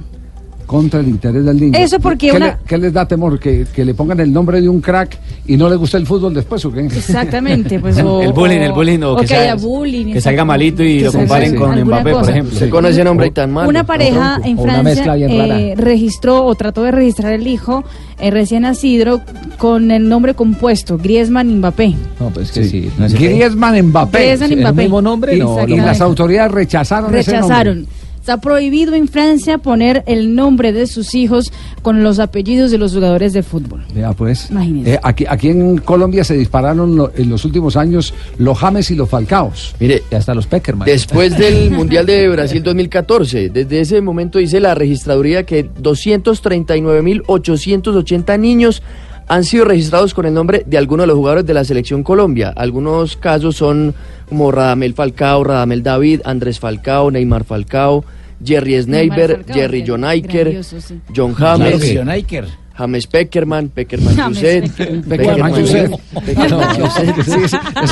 [0.69, 1.79] Contra el interés del niño.
[1.79, 3.39] Eso porque ¿Qué, una- le- qué les da temor?
[3.39, 5.17] ¿Que, que le pongan el nombre de un crack
[5.47, 6.81] y no le gusta el fútbol después o qué?
[6.85, 10.83] Exactamente, pues o- El bullying, el bullying, o o que haya bullying, que salga malito
[10.83, 12.55] y lo comparen con alguna Mbappé, por ejemplo.
[12.59, 13.67] Se conoce nombre y tan mal.
[13.67, 17.83] Una pareja en Francia eh, registró o trató de registrar el hijo
[18.19, 19.21] eh, recién nacido
[19.57, 21.95] con el nombre compuesto, Griezmann Mbappé.
[22.19, 22.91] No, pues que sí.
[23.09, 24.19] Griezmann Mbappé.
[24.19, 24.81] Griezmann ¿El Mbappé.
[24.83, 25.33] mismo nombre?
[25.33, 27.47] Sí, No, y las autoridades rechazaron, ese nombre.
[27.47, 27.87] Rechazaron.
[28.29, 31.51] Está prohibido en Francia poner el nombre de sus hijos
[31.81, 33.83] con los apellidos de los jugadores de fútbol.
[33.95, 34.51] Ya pues.
[34.51, 34.93] Imagínese.
[34.93, 38.95] Eh, aquí, aquí en Colombia se dispararon lo- en los últimos años los James y
[38.95, 39.73] los Falcaos.
[39.79, 40.85] Mire, y hasta los Peckerman.
[40.85, 48.83] Después del Mundial de Brasil 2014, desde ese momento dice la registraduría que 239.880 niños
[49.27, 52.53] han sido registrados con el nombre de algunos de los jugadores de la selección Colombia.
[52.55, 53.95] Algunos casos son
[54.29, 58.05] como Radamel Falcao, Radamel David, Andrés Falcao, Neymar Falcao,
[58.43, 60.99] Jerry Sneiber, Falcao, Jerry John Iker, sí.
[61.15, 62.45] John Claro James, que John Iker.
[62.79, 64.71] James Peckerman, Peckerman Joseph,
[65.05, 65.51] Peckerman.
[65.53, 65.91] Joseph.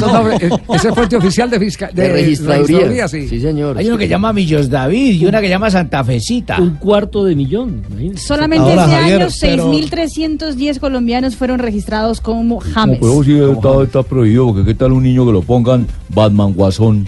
[0.01, 3.07] Nombres, eh, ese fuente oficial de, fiscal, De registraduría.
[3.09, 3.27] sí.
[3.27, 3.77] Sí, señor.
[3.77, 6.57] Hay uno que llama Millos David y una que llama Santa Fecita.
[6.61, 7.83] Un cuarto de millón.
[7.89, 8.25] imagínense.
[8.27, 13.01] Solamente Ahora, este Javier, año, pero- 6.310 colombianos fueron registrados como James.
[13.01, 16.53] No, pero sí está, está prohibido, porque qué tal un niño que lo pongan Batman
[16.53, 17.07] Guasón.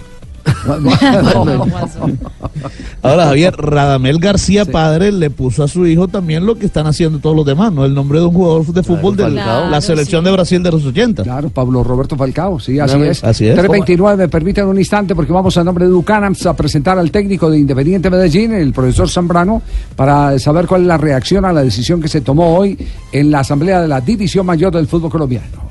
[3.02, 7.18] Ahora, Javier, Radamel García, padre, le puso a su hijo también lo que están haciendo
[7.18, 7.84] todos los demás, ¿no?
[7.84, 9.70] El nombre de un jugador de fútbol de Falcao.
[9.70, 11.22] la selección de Brasil de los 80.
[11.22, 13.24] Claro, Pablo Roberto Falcao, sí, así es.
[13.24, 13.54] Así es.
[13.54, 17.50] 329, me permiten un instante porque vamos a nombre de Ducanams a presentar al técnico
[17.50, 19.62] de Independiente Medellín, el profesor Zambrano,
[19.96, 22.76] para saber cuál es la reacción a la decisión que se tomó hoy
[23.12, 25.69] en la Asamblea de la División Mayor del Fútbol Colombiano.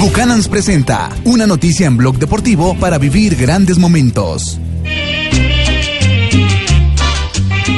[0.00, 4.58] Bucanans presenta una noticia en Blog Deportivo para vivir grandes momentos.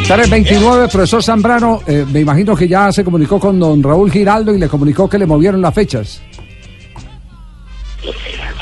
[0.06, 4.60] 329, profesor Zambrano, eh, me imagino que ya se comunicó con don Raúl Giraldo y
[4.60, 6.22] le comunicó que le movieron las fechas.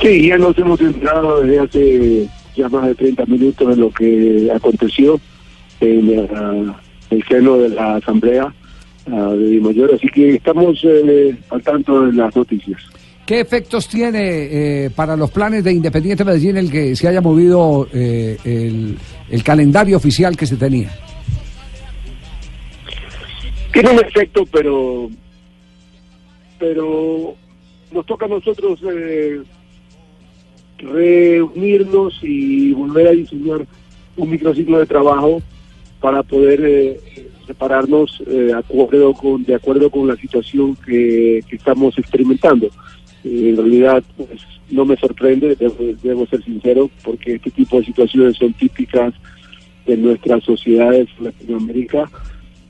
[0.00, 4.50] Sí, ya nos hemos entrado desde hace ya más de 30 minutos en lo que
[4.54, 5.20] aconteció
[5.80, 6.08] en
[7.10, 8.54] el seno de la Asamblea
[9.12, 12.80] ah, de Dimayor, así que estamos eh, al tanto de las noticias.
[13.30, 17.86] ¿Qué efectos tiene eh, para los planes de Independiente Medellín el que se haya movido
[17.92, 20.90] eh, el, calendario oficial que se tenía?
[23.72, 25.08] Tiene un efecto, pero
[26.58, 27.36] pero
[27.92, 29.40] nos toca a nosotros eh,
[30.78, 33.64] reunirnos y volver a diseñar
[34.16, 35.40] un microciclo de trabajo
[36.00, 37.00] para poder eh,
[37.46, 42.68] separarnos eh, acuerdo con, de acuerdo con la situación que estamos experimentando.
[43.24, 44.40] En realidad, pues,
[44.70, 45.56] no me sorprende,
[46.02, 49.12] debo, ser sincero, porque este tipo de situaciones son típicas
[49.86, 51.08] de nuestras sociedades
[51.48, 52.10] en.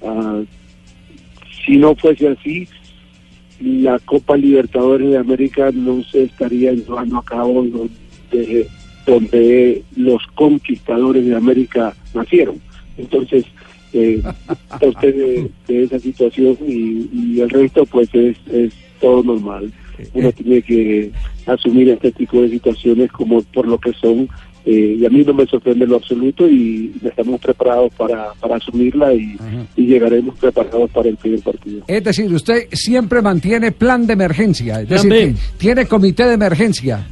[0.02, 0.42] Ah,
[1.64, 2.66] si no fuese así,
[3.60, 8.66] la Copa Libertadores de América no se estaría llevando a cabo donde,
[9.06, 12.60] donde los conquistadores de América nacieron.
[12.96, 13.44] Entonces,
[13.92, 14.22] eh,
[14.80, 19.70] usted de, de esa situación y, y el resto pues es, es todo normal.
[20.14, 21.10] Uno tiene que
[21.46, 24.28] asumir este tipo de situaciones como por lo que son.
[24.66, 28.56] eh, y a mí no me sorprende en lo absoluto y estamos preparados para, para
[28.56, 29.36] asumirla y,
[29.76, 31.82] y llegaremos preparados para el primer partido.
[31.88, 37.06] Es decir, usted siempre mantiene plan de emergencia, es decir, que tiene comité de emergencia.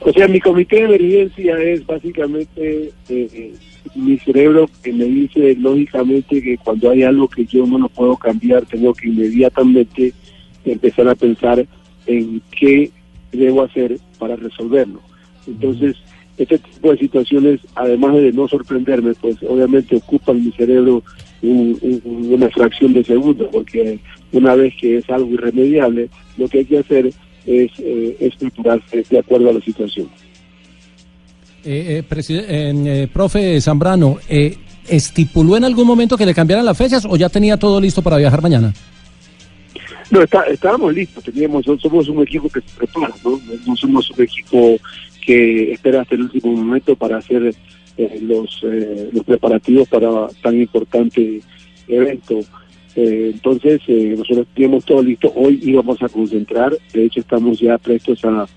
[0.00, 3.52] O sea, mi comité de emergencia es básicamente eh,
[3.94, 8.16] mi cerebro que me dice lógicamente que cuando hay algo que yo no lo puedo
[8.16, 10.12] cambiar, tengo que inmediatamente
[10.72, 11.66] empezar a pensar
[12.06, 12.90] en qué
[13.32, 15.00] debo hacer para resolverlo.
[15.46, 15.96] Entonces,
[16.38, 21.02] este tipo de situaciones, además de no sorprenderme, pues obviamente ocupan mi cerebro
[21.42, 23.98] un- un- una fracción de segundo, porque
[24.32, 27.06] una vez que es algo irremediable, lo que hay que hacer
[27.46, 30.08] es eh, estructurarse de acuerdo a la situación.
[31.64, 34.56] Eh, eh, eh, profe Zambrano, eh,
[34.88, 38.18] ¿estipuló en algún momento que le cambiaran las fechas o ya tenía todo listo para
[38.18, 38.72] viajar mañana?
[40.10, 43.40] No, está, estábamos listos, teníamos, somos un equipo que se prepara, ¿no?
[43.66, 44.76] No somos un equipo
[45.20, 47.52] que espera hasta el último momento para hacer
[47.96, 51.40] eh, los, eh, los preparativos para tan importante
[51.88, 52.40] evento.
[52.94, 57.76] Eh, entonces, eh, nosotros teníamos todo listo, hoy íbamos a concentrar, de hecho estamos ya
[57.76, 58.48] prestos a, a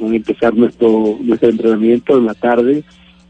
[0.00, 2.84] empezar nuestro, nuestro entrenamiento en la tarde,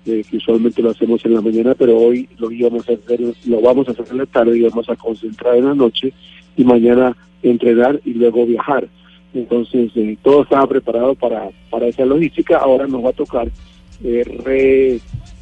[0.06, 3.60] eh, que usualmente lo hacemos en la mañana, pero hoy lo íbamos a hacer, lo
[3.60, 6.12] vamos a hacer en la tarde y vamos a concentrar en la noche
[6.56, 8.86] y mañana entrenar y luego viajar.
[9.34, 12.58] Entonces, eh, todo estaba preparado para, para esa logística.
[12.58, 13.48] Ahora nos va a tocar
[14.04, 15.00] eh, re-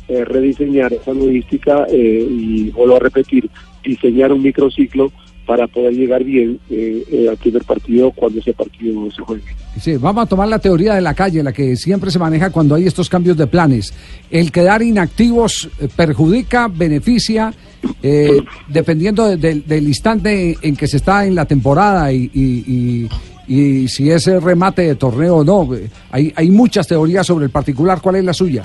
[0.09, 3.51] eh, rediseñar esa logística eh, y, vuelvo a repetir,
[3.85, 5.13] diseñar un microciclo
[5.51, 9.43] para poder llegar bien eh, eh, al primer partido cuando ese partido se juegue.
[9.81, 12.77] Sí, vamos a tomar la teoría de la calle, la que siempre se maneja cuando
[12.77, 13.93] hay estos cambios de planes.
[14.31, 17.53] El quedar inactivos eh, perjudica, beneficia,
[18.01, 18.31] eh,
[18.69, 23.09] dependiendo de- del- instante en que se está en la temporada y, y-
[23.49, 25.69] y- si es el remate de torneo o no.
[26.13, 28.01] Hay, hay muchas teorías sobre el particular.
[28.01, 28.63] ¿Cuál es la suya?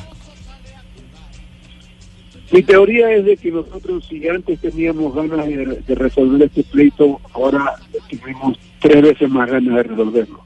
[2.56, 7.20] Mi teoría es de que nosotros, si antes teníamos ganas de, de resolver este pleito,
[7.34, 7.74] ahora
[8.10, 10.40] tuvimos tres veces más ganas de resolverlo.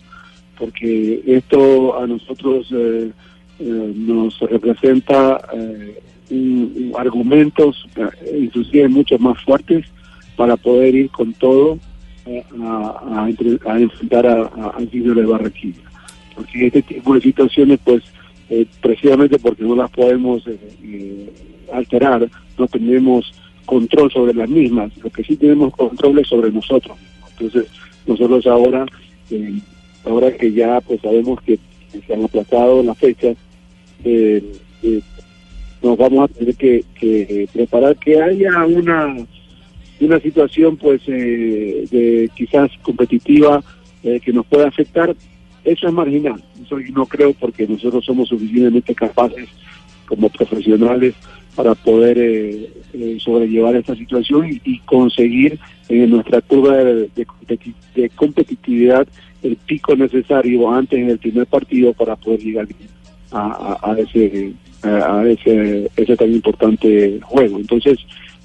[0.58, 3.12] Porque esto a nosotros eh,
[3.60, 6.00] eh, nos representa eh,
[6.32, 9.86] un- argumentos, eh, inclusive mucho más fuertes,
[10.36, 11.78] para poder ir con todo
[12.60, 13.26] a,
[13.68, 15.84] a a enfrentar al Junior de Barranquilla.
[16.34, 18.02] Porque este tipo de situaciones, pues,
[18.82, 20.44] precisamente porque no las podemos
[21.74, 23.34] alterar, no tenemos
[23.66, 24.92] control sobre las mismas.
[24.98, 26.98] Lo que sí tenemos control es sobre nosotros.
[27.32, 27.70] Entonces,
[28.06, 28.86] nosotros ahora,
[29.30, 29.60] eh,
[30.06, 31.60] ahora que ya pues sabemos que
[32.06, 33.38] se han aplazado las fechas,
[34.04, 34.44] eh,
[34.84, 35.02] eh,
[35.82, 39.16] nos vamos a tener que, que preparar que haya una
[40.00, 43.62] una situación pues eh, de quizás competitiva
[44.04, 45.16] eh, que nos pueda afectar
[45.64, 49.50] eso es marginal eso no creo porque nosotros somos suficientemente capaces
[50.06, 51.16] como profesionales
[51.56, 55.60] para poder eh, eh, sobrellevar esta situación y, y conseguir
[55.90, 57.28] en nuestra curva de, de
[57.96, 59.08] de competitividad
[59.42, 62.68] el pico necesario antes del primer partido para poder llegar
[63.32, 64.54] a, a- ese
[64.84, 67.58] a ese ese tan importante juego.
[67.60, 67.98] Entonces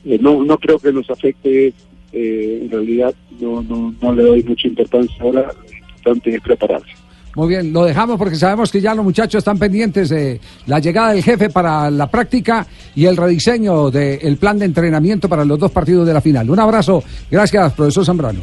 [0.04, 1.72] eh, no no creo que nos afecte
[2.12, 6.92] eh, en realidad no, no no le doy mucha importancia ahora lo importante es prepararse
[7.34, 11.12] Muy bien, lo dejamos porque sabemos que ya los muchachos están pendientes de la llegada
[11.12, 15.72] del jefe para la práctica y el rediseño del plan de entrenamiento para los dos
[15.72, 16.48] partidos de la final.
[16.48, 17.02] Un abrazo.
[17.30, 18.40] Gracias, profesor Zambrano.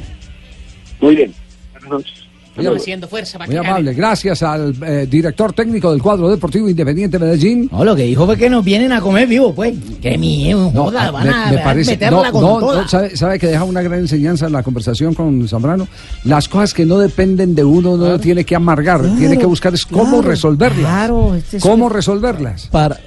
[0.99, 1.33] Muy bien.
[1.71, 2.20] Buenas noches.
[2.57, 3.93] Estamos haciendo fuerza para Muy que amable.
[3.93, 7.69] Gracias al eh, director técnico del cuadro deportivo Independiente Medellín.
[7.71, 9.73] No, lo que dijo fue que nos vienen a comer vivo, pues.
[10.01, 12.81] Que miedo, joda, ah, van me- a me parece- meterla no, con no, toda.
[12.81, 15.87] no, sabe, sabe que deja una gran enseñanza en la conversación con Zambrano.
[16.25, 19.73] Las cosas que no dependen de uno no tiene que amargar, Claro, tiene que buscar
[19.73, 20.79] es cómo claro, resolverlas.
[20.81, 22.67] claro, este es cómo un- resolverlas.
[22.67, 22.99] Para,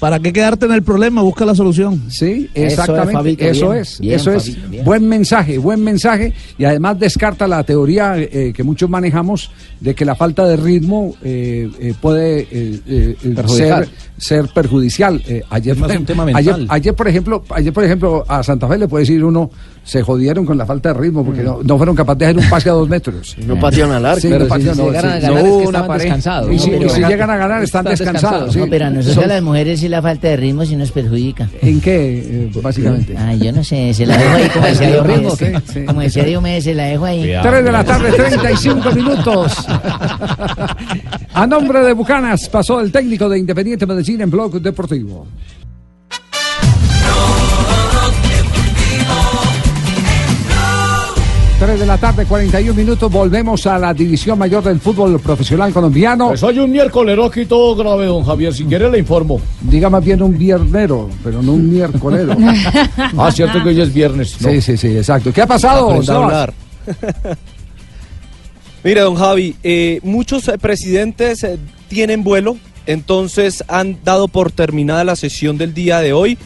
[0.00, 1.20] ¿Para qué quedarte en el problema?
[1.22, 2.04] Busca la solución.
[2.10, 3.12] Sí, Eso es, exactamente.
[3.12, 4.56] Fabito, Eso bien, es, bien, eso es.
[4.56, 4.82] Fabito.
[4.84, 6.32] Buen mensaje, buen mensaje.
[6.58, 11.14] Y además descarta la teoría eh, que muchos manejamos de que la falta de ritmo
[11.22, 13.16] eh, eh, puede eh, eh,
[13.46, 15.22] ser, ser perjudicial.
[15.28, 16.54] Eh, ayer, Es más por un ejemplo- tema mental.
[16.54, 19.50] ayer, ayer, por ejemplo, ayer, por ejemplo, a Santa Fe le puede decir uno,
[19.90, 22.48] se jodieron con la falta de ritmo porque no, no fueron capaces de hacer un
[22.48, 23.36] pase a dos metros.
[23.44, 24.20] No patearon al arco.
[24.20, 24.68] Sí, Pero no si sí.
[24.68, 26.52] a ganar No es que estaban descansados.
[26.54, 28.54] Y si, No, y pero- si llegan a ganar, están, descansados.
[28.56, 28.68] No, sí.
[28.70, 31.48] pero a nosotros Son- a las mujeres sí la falta de ritmo sí nos perjudica.
[31.60, 33.16] ¿En qué, eh, básicamente?
[33.18, 35.62] Ah, yo no sé, se la dejo ahí como decía ¿El ritmo Diomedes.
[35.64, 35.72] qué?
[35.80, 35.84] Sí.
[35.86, 37.32] Como decía Diomedes, se la dejo ahí.
[37.42, 39.52] 3 de la tarde, 35 minutos.
[41.34, 45.26] A nombre de Bucanas pasó el técnico de Independiente Medellín en Blog Deportivo.
[51.70, 53.12] 3 de la tarde, 41 minutos.
[53.12, 56.26] Volvemos a la división mayor del fútbol profesional colombiano.
[56.30, 58.52] Pues soy un miércoles aquí todo grave, don Javier.
[58.52, 59.40] Si quiere le informo.
[59.60, 62.36] Diga más bien un viernero, pero no un miércolero.
[63.16, 64.40] ah, cierto que hoy es viernes.
[64.40, 64.50] ¿no?
[64.50, 65.32] Sí, sí, sí, exacto.
[65.32, 65.90] ¿Qué ha pasado?
[65.90, 66.52] Hablar.
[68.82, 71.56] Mire, don Javi, eh, muchos eh, presidentes eh,
[71.86, 72.56] tienen vuelo,
[72.86, 76.36] entonces han dado por terminada la sesión del día de hoy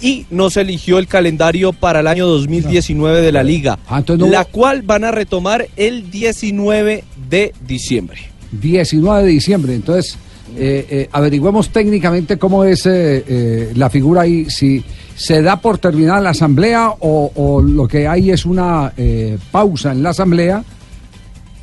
[0.00, 3.78] y no se eligió el calendario para el año 2019 de la liga,
[4.18, 8.18] no la cual van a retomar el 19 de diciembre.
[8.52, 9.74] 19 de diciembre.
[9.74, 10.16] Entonces,
[10.56, 14.84] eh, eh, averigüemos técnicamente cómo es eh, la figura ahí, si
[15.16, 18.92] se da por terminada la asamblea o, o lo que hay es una
[19.50, 20.64] pausa en la asamblea.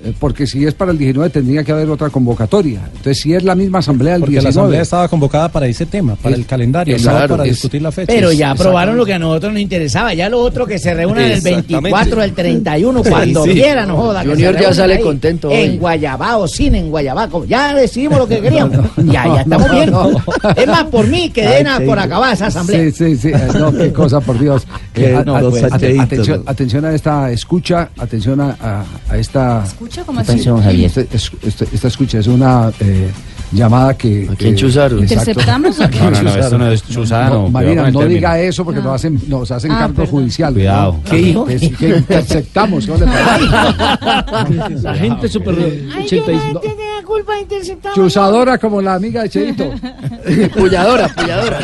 [0.03, 2.81] Eh, Porque si es para el 19 tendría que haber otra convocatoria.
[2.87, 4.59] Entonces, si es la misma asamblea del Porque la 19.
[4.61, 7.91] asamblea estaba convocada para ese tema, para el calendario, no Claro, para es- discutir la
[7.91, 8.11] fecha.
[8.13, 10.13] Pero ya aprobaron lo que a nosotros nos interesaba.
[10.13, 11.73] Ya lo otro que se reúnan el Exactamente.
[11.73, 13.51] 24, el 31, Sí, cuando sí.
[13.53, 14.23] quieran, no joda.
[14.23, 15.55] Junior ya sale ahí, contento hoy.
[15.55, 17.29] En Guayabá o sin en Guayabá.
[17.47, 18.77] Ya decidimos lo que queríamos.
[18.97, 19.91] ya, ya estamos no, bien.
[19.91, 20.09] no.
[20.55, 22.79] Es más, por mí, que den a- por acabar esa asamblea.
[22.79, 23.27] Sí, sí, sí.
[23.29, 24.65] Eh, No, qué cosa, por Dios.
[24.95, 29.63] Eh, a- a- atención, atención a esta escucha, atención a, a- a esta...
[29.65, 30.37] ¿Escucha cómo Sí, así?
[30.39, 30.85] pasó, Javier?
[30.87, 33.11] Este- es- este- esta escucha es una eh,
[33.51, 34.27] llamada que...
[34.31, 34.99] ¿A quién chuzaron?
[34.99, 35.99] ¿Interceptamos o qué?
[35.99, 37.49] No, no, no, esto no es chuzada, no.
[37.49, 40.11] Marina, no diga eso porque nos hacen, nos hacen Ah, cargo perdón.
[40.11, 40.53] judicial.
[40.53, 40.99] Cuidado.
[41.09, 41.45] ¿Qué dijo?
[41.45, 42.87] Que, que interceptamos.
[44.81, 46.61] La gente super 85.
[46.63, 47.93] la culpa de interceptar.
[47.93, 49.71] Chuzadora como la amiga de Cheito.
[50.55, 51.59] Pulladora, pulladora.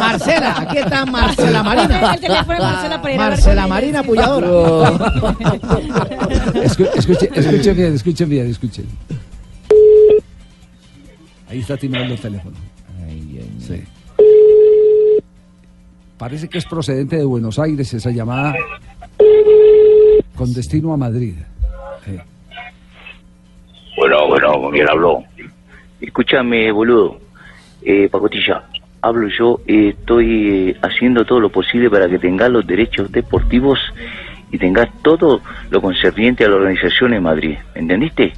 [0.00, 2.14] Marcela, aquí está Marcela Marina.
[2.14, 4.02] El teléfono de Marcela para ir Marina.
[4.02, 4.90] Pulladora.
[6.64, 8.86] Escu- escuche- escuchen bien, escuchen bien, escuchen.
[11.48, 12.56] Ahí está timbrando el teléfono.
[13.58, 13.82] Sí.
[16.18, 18.54] Parece que es procedente de Buenos Aires esa llamada
[20.34, 21.34] con destino a Madrid.
[22.04, 22.16] Sí.
[23.96, 25.22] Bueno, bueno, ¿con quién habló?
[26.00, 27.20] Escúchame, boludo.
[27.82, 28.64] Eh, Pacotilla,
[29.00, 29.60] hablo yo.
[29.66, 33.78] eh, estoy eh, haciendo todo lo posible para que tengas los derechos deportivos
[34.50, 37.56] y tengas todo lo concerniente a la organización en Madrid.
[37.74, 38.32] ¿Entendiste?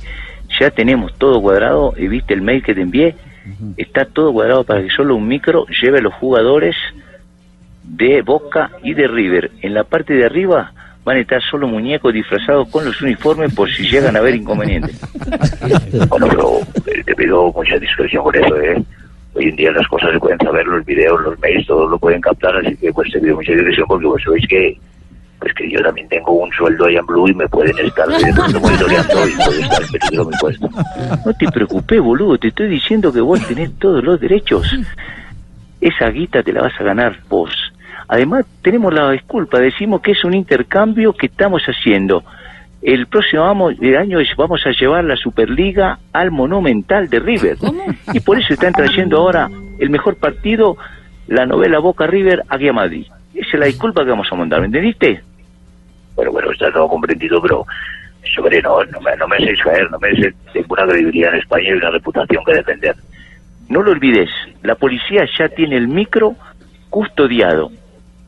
[0.61, 1.95] Ya tenemos todo cuadrado.
[1.97, 3.17] y ¿Viste el mail que te envié?
[3.79, 6.77] Está todo cuadrado para que solo un micro lleve a los jugadores
[7.83, 9.51] de Boca y de River.
[9.63, 10.73] En la parte de arriba
[11.03, 15.01] van a estar solo muñecos disfrazados con los uniformes por si llegan a haber inconvenientes.
[16.09, 18.83] Bueno, pero eh, te pido mucha discreción con eso, ¿eh?
[19.33, 22.21] Hoy en día las cosas se pueden saber, los videos, los mails, todo lo pueden
[22.21, 24.79] captar, así que pues te pido mucha discreción porque vos sabéis que
[25.41, 28.07] pues que yo también tengo un sueldo allá en Blue y me pueden estar
[28.61, 30.69] monitoreando y puede estar en peligro mi puesto.
[31.27, 34.67] No te preocupes, boludo, te estoy diciendo que vos tenés todos los derechos.
[35.81, 37.51] Esa guita te la vas a ganar vos.
[38.09, 42.23] Además, tenemos la disculpa, decimos que es un intercambio que estamos haciendo.
[42.83, 43.69] El próximo
[43.99, 47.57] año es- vamos a llevar la Superliga al Monumental de River.
[48.13, 49.49] Y por eso están trayendo ahora
[49.79, 50.77] el mejor partido,
[51.29, 53.07] la novela Boca River, aquí a Madrid.
[53.35, 55.23] Esa es la disculpa que vamos a mandar, ¿me entendiste?
[56.21, 57.67] Bueno, bueno, está todo comprendido, pero
[58.35, 61.41] sobre no, no me, no me hacéis caer, no me hacéis, tengo una credibilidad en
[61.41, 62.95] España y una reputación que defender.
[63.71, 64.29] No lo olvides,
[64.63, 66.35] la policía ya tiene el micro
[66.91, 67.73] custodiado.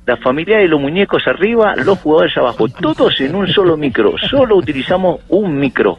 [0.07, 4.15] La familia de los muñecos arriba, los jugadores abajo, todos en un solo micro.
[4.17, 5.99] Solo utilizamos un micro.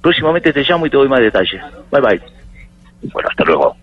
[0.00, 1.60] Próximamente te llamo y te doy más detalles.
[1.90, 2.22] Bye bye.
[3.12, 3.76] Bueno, hasta luego.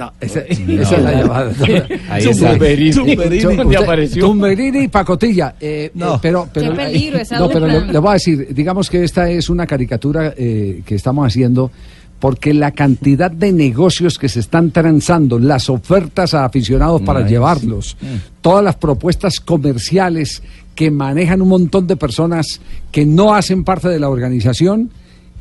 [0.00, 1.52] No, esa, esa es la llamada.
[2.08, 2.52] Ahí está.
[2.52, 2.90] Tumberini.
[2.90, 3.44] Tumberini.
[3.44, 4.26] Usted- ¿Dónde apareció?
[4.26, 5.56] Tumberini y Pacotilla.
[5.60, 8.88] Eh, eh, pero, pero, Qué peligro esa no, pero le, le voy a decir, digamos
[8.88, 11.70] que esta es una caricatura eh, que estamos haciendo
[12.18, 17.96] porque la cantidad de negocios que se están transando, las ofertas a aficionados para llevarlos,
[18.00, 18.06] sí.
[18.40, 20.42] todas las propuestas comerciales
[20.74, 22.60] que manejan un montón de personas
[22.90, 24.90] que no hacen parte de la organización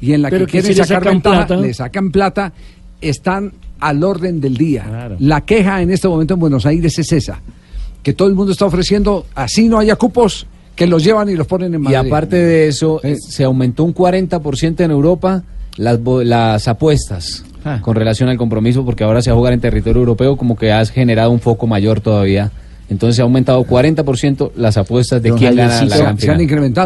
[0.01, 1.61] y en la Pero que que quieren sí le sacar sacan ventaja, plata.
[1.61, 2.53] le sacan plata,
[3.01, 5.09] están al orden del día.
[5.19, 7.41] La queja en este momento en Buenos Aires es esa,
[8.03, 11.45] que todo el mundo está ofreciendo, así no haya cupos, que los llevan y los
[11.47, 12.07] ponen en Y Madrid.
[12.09, 15.43] aparte de eso, se aumentó un 40% en Europa
[15.77, 17.79] las, bo- las apuestas Ah.
[17.81, 20.71] con relación al compromiso, porque ahora se va a jugar en territorio europeo, como que
[20.71, 22.51] has generado un foco mayor todavía.
[22.89, 26.35] Entonces se ha aumentado 40% las apuestas de Don quién gana la gran final.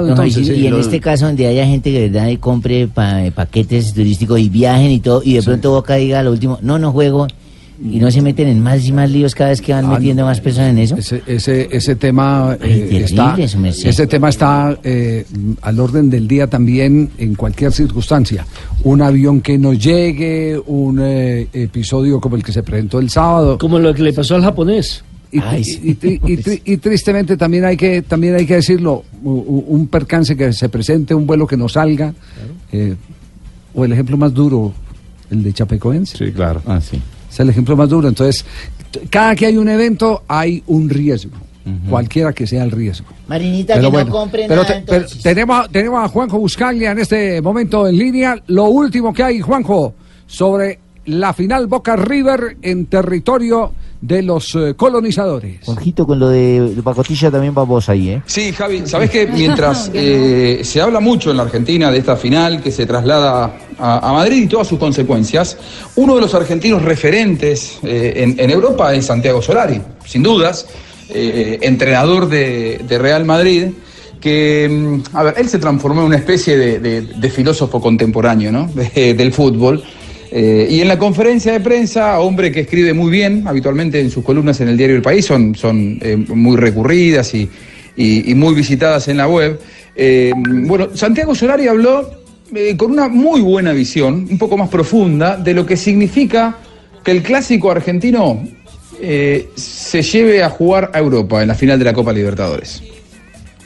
[0.09, 3.21] Don Javiercito, y en este caso donde haya gente que de verdad y compre pa-
[3.33, 6.91] paquetes turísticos y viajen y todo, y de pronto Boca diga lo último, no, no
[6.91, 7.27] juego,
[7.83, 10.39] y no se meten en más y más líos cada vez que van metiendo más
[10.39, 10.95] personas en eso.
[10.95, 13.35] Ese, ese, ese tema eh, está,
[13.89, 15.25] ese tema está eh,
[15.61, 18.45] al orden del día también en cualquier circunstancia.
[18.83, 23.57] Un avión que no llegue, un eh, episodio como el que se presentó el sábado.
[23.57, 25.03] Como lo que le pasó al japonés.
[25.33, 29.87] Y, y- y- y- y- y tristemente también hay que también hay que decirlo un
[29.87, 32.13] percance que se presente un vuelo que no salga
[32.71, 32.95] eh,
[33.73, 34.73] o el ejemplo más duro
[35.31, 36.17] el de Chapecoense.
[36.17, 36.61] Sí, claro.
[36.67, 37.01] Ah, sí.
[37.31, 38.07] es el ejemplo más duro.
[38.07, 38.45] Entonces
[39.09, 41.31] cada que hay un evento hay un riesgo
[41.89, 43.07] cualquiera que sea el riesgo.
[43.27, 46.91] Marinita, Pero que bueno, no compre pero nada, te- pero tenemos, tenemos a Juanjo Buscaglia
[46.91, 48.35] en este momento en línea.
[48.47, 49.95] Lo último que hay, Juanjo,
[50.27, 53.71] sobre la final Boca River en territorio
[54.05, 55.59] de los eh, colonizadores.
[55.63, 58.21] Juanjito, con lo de, pacotilla también va vos ahí, ¿eh?
[58.25, 62.61] Sí, Javi, sabés que mientras eh, se habla mucho en la Argentina de esta final
[62.61, 65.57] que se traslada a, a Madrid y todas sus consecuencias,
[65.95, 70.67] uno de los argentinos referentes eh, en, en Europa es Santiago Solari, sin dudas,
[71.09, 73.67] eh, entrenador de, de Real Madrid,
[74.19, 78.51] que, mm, a ver, él se transformó en una especie de, de- de filósofo contemporáneo
[78.51, 78.67] ¿no?
[78.73, 79.81] De- del fútbol.
[80.35, 84.23] Eh, y en la conferencia de prensa, hombre que escribe muy bien, habitualmente en sus
[84.25, 87.47] columnas en el diario El País son, son eh, muy recurridas y,
[87.95, 89.59] y- muy visitadas en la web.
[89.95, 92.09] Eh, bueno, Santiago Solari habló
[92.77, 96.57] con una muy buena visión, un poco más profunda, de lo que significa
[97.03, 98.43] que el clásico argentino
[99.55, 102.81] se lleve a jugar a Europa en la final de la Copa Libertadores.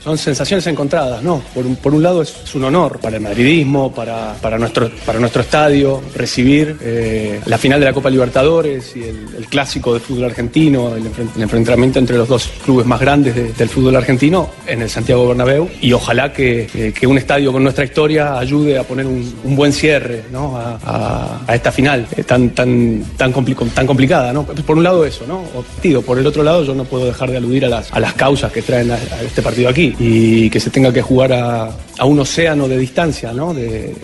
[0.07, 1.41] Son sensaciones encontradas, ¿no?
[1.53, 5.19] Por un, por un lado es, un honor para el madridismo, para, para, nuestro, para
[5.19, 10.23] nuestro estadio, recibir eh, la final de la Copa Libertadores y el, clásico del fútbol
[10.23, 14.49] argentino, el, enfren- el enfrentamiento entre los dos clubes más grandes de- del fútbol argentino
[14.65, 15.67] en el Santiago Bernabéu.
[15.81, 19.73] Y ojalá que, que- que un estadio con nuestra historia ayude a poner un, buen
[19.73, 20.55] cierre ¿no?
[20.55, 23.33] a, a- esta final eh, tan, tan, tan,
[23.73, 24.31] tan complicada.
[24.31, 24.45] ¿no?
[24.45, 25.43] Por un lado eso, ¿no?
[25.53, 26.01] Objetivo.
[26.01, 28.53] Por el otro lado yo no puedo dejar de aludir a las, a las causas
[28.53, 32.19] que traen a este partido aquí y que se tenga que jugar a, a un
[32.19, 33.53] océano de distancia ¿no?
[33.53, 33.95] de,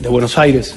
[0.00, 0.74] de Buenos Aires.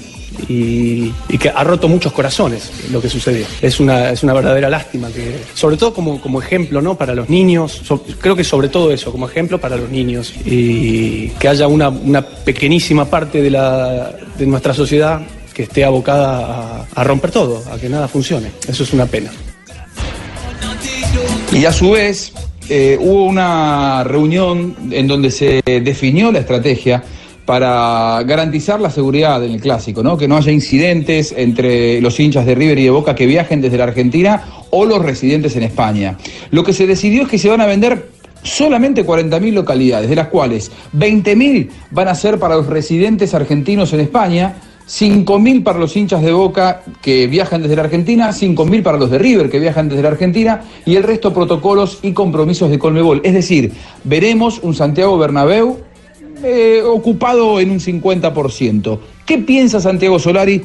[0.50, 3.46] Y, que ha roto muchos corazones lo que sucedió.
[3.62, 6.98] Es una, es una verdadera lástima, que, sobre todo como, como ejemplo ¿no?
[6.98, 7.82] para los niños,
[8.20, 12.22] creo que sobre todo eso, como ejemplo para los niños, y que haya una, una
[12.22, 15.22] pequeñísima parte de, la, de nuestra sociedad
[15.54, 18.52] que esté abocada a romper todo, a que nada funcione.
[18.68, 19.32] Eso es una pena.
[21.54, 22.34] Y a su vez,
[22.70, 27.04] eh, hubo una reunión en donde se definió la estrategia
[27.46, 30.18] para garantizar la seguridad en el clásico, ¿no?
[30.18, 33.78] Que no haya incidentes entre los hinchas de River y de Boca que viajen desde
[33.78, 36.18] la Argentina o los residentes en España.
[36.50, 38.10] Lo que se decidió es que se van a vender
[38.42, 44.00] solamente 40.000 localidades, de las cuales 20.000 van a ser para los residentes argentinos en
[44.00, 44.56] España,
[44.88, 49.18] 5.000 para los hinchas de Boca que viajan desde la Argentina, 5.000 para los de
[49.18, 53.22] River que viajan desde la Argentina y el resto protocolos y compromisos de Colmebol.
[53.24, 53.72] Es decir,
[54.04, 55.80] veremos un Santiago Bernabéu
[56.44, 59.00] eh, ocupado en un 50%.
[59.26, 60.62] ¿Qué piensa Santiago Solari?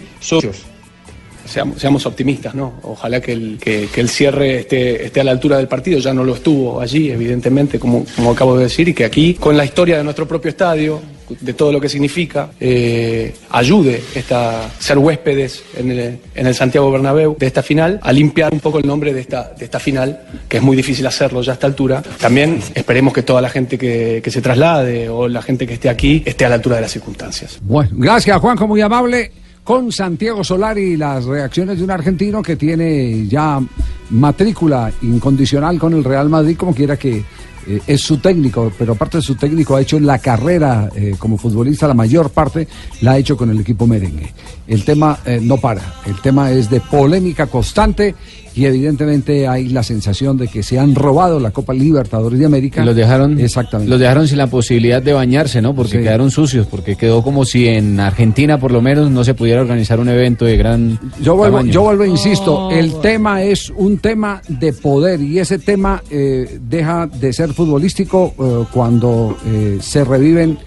[1.76, 2.74] Seamos, optimistas, ¿no?
[2.82, 5.98] Ojalá que el, que el cierre esté, esté a la altura del partido.
[5.98, 9.56] Ya no lo estuvo allí, evidentemente, como, como acabo de decir, y que aquí, con
[9.56, 11.00] la historia de nuestro propio estadio,
[11.40, 16.90] de todo lo que significa, eh, ayude esta, ser huéspedes en el, en el Santiago
[16.90, 20.20] Bernabéu de esta final, a limpiar un poco el nombre de esta, de esta final,
[20.48, 22.02] que es muy difícil hacerlo ya a esta altura.
[22.20, 25.88] También esperemos que toda la gente que, que se traslade o la gente que esté
[25.88, 27.58] aquí esté a la altura de las circunstancias.
[27.62, 29.32] Bueno, gracias Juanjo, muy amable.
[29.62, 33.60] Con Santiago Solari, las reacciones de un argentino que tiene ya
[34.08, 37.22] matrícula incondicional con el Real Madrid, como quiera que
[37.66, 41.36] eh, es su técnico, pero aparte de su técnico ha hecho la carrera eh, como
[41.36, 42.66] futbolista, la mayor parte
[43.00, 44.32] la ha hecho con el equipo merengue.
[44.70, 48.14] El tema eh, no para, el tema es de polémica constante
[48.54, 52.82] y evidentemente hay la sensación de que se han robado la Copa Libertadores de América.
[52.82, 53.90] Y los dejaron, Exactamente.
[53.90, 55.74] los dejaron sin la posibilidad de bañarse, ¿no?
[55.74, 56.02] Porque Sí.
[56.04, 59.98] quedaron sucios, porque quedó como si en Argentina por lo menos no se pudiera organizar
[60.00, 61.72] un evento de gran Yo vuelvo, tamaño.
[61.72, 66.58] yo vuelvo, e insisto, el tema es un tema de poder y ese tema eh,
[66.68, 70.58] deja de ser futbolístico eh, cuando eh, se reviven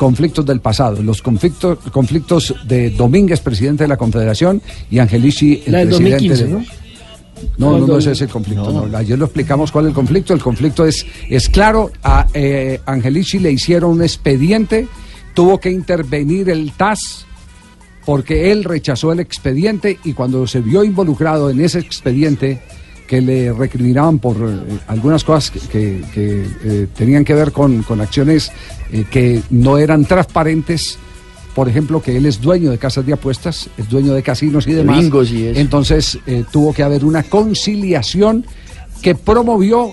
[0.00, 5.72] conflictos del pasado, los conflictos, conflictos de Domínguez, presidente de la Confederación, y Angelici, el
[5.72, 6.58] La presidente 2015, de- ¿no?
[7.58, 8.72] No, No, no, el ese es el conflicto.
[8.72, 8.96] no.
[8.96, 10.32] Ayer lo explicamos cuál es el conflicto.
[10.32, 11.90] El conflicto es, es claro.
[12.02, 14.88] A eh, Angelici le hicieron un expediente,
[15.34, 17.26] tuvo que intervenir el TAS
[18.06, 22.58] porque él rechazó el expediente y cuando se vio involucrado en ese expediente
[23.10, 27.82] que le recriminaban por eh, algunas cosas que, que- que, eh, tenían que ver con,
[27.82, 28.52] con acciones
[28.92, 30.96] eh, que no eran transparentes,
[31.56, 34.70] por ejemplo, que él es dueño de casas de apuestas, es dueño de casinos y
[34.70, 35.00] De demás.
[35.00, 35.58] bingos y eso.
[35.58, 36.18] Entonces
[36.52, 38.46] tuvo que haber una conciliación
[39.02, 39.90] que promovió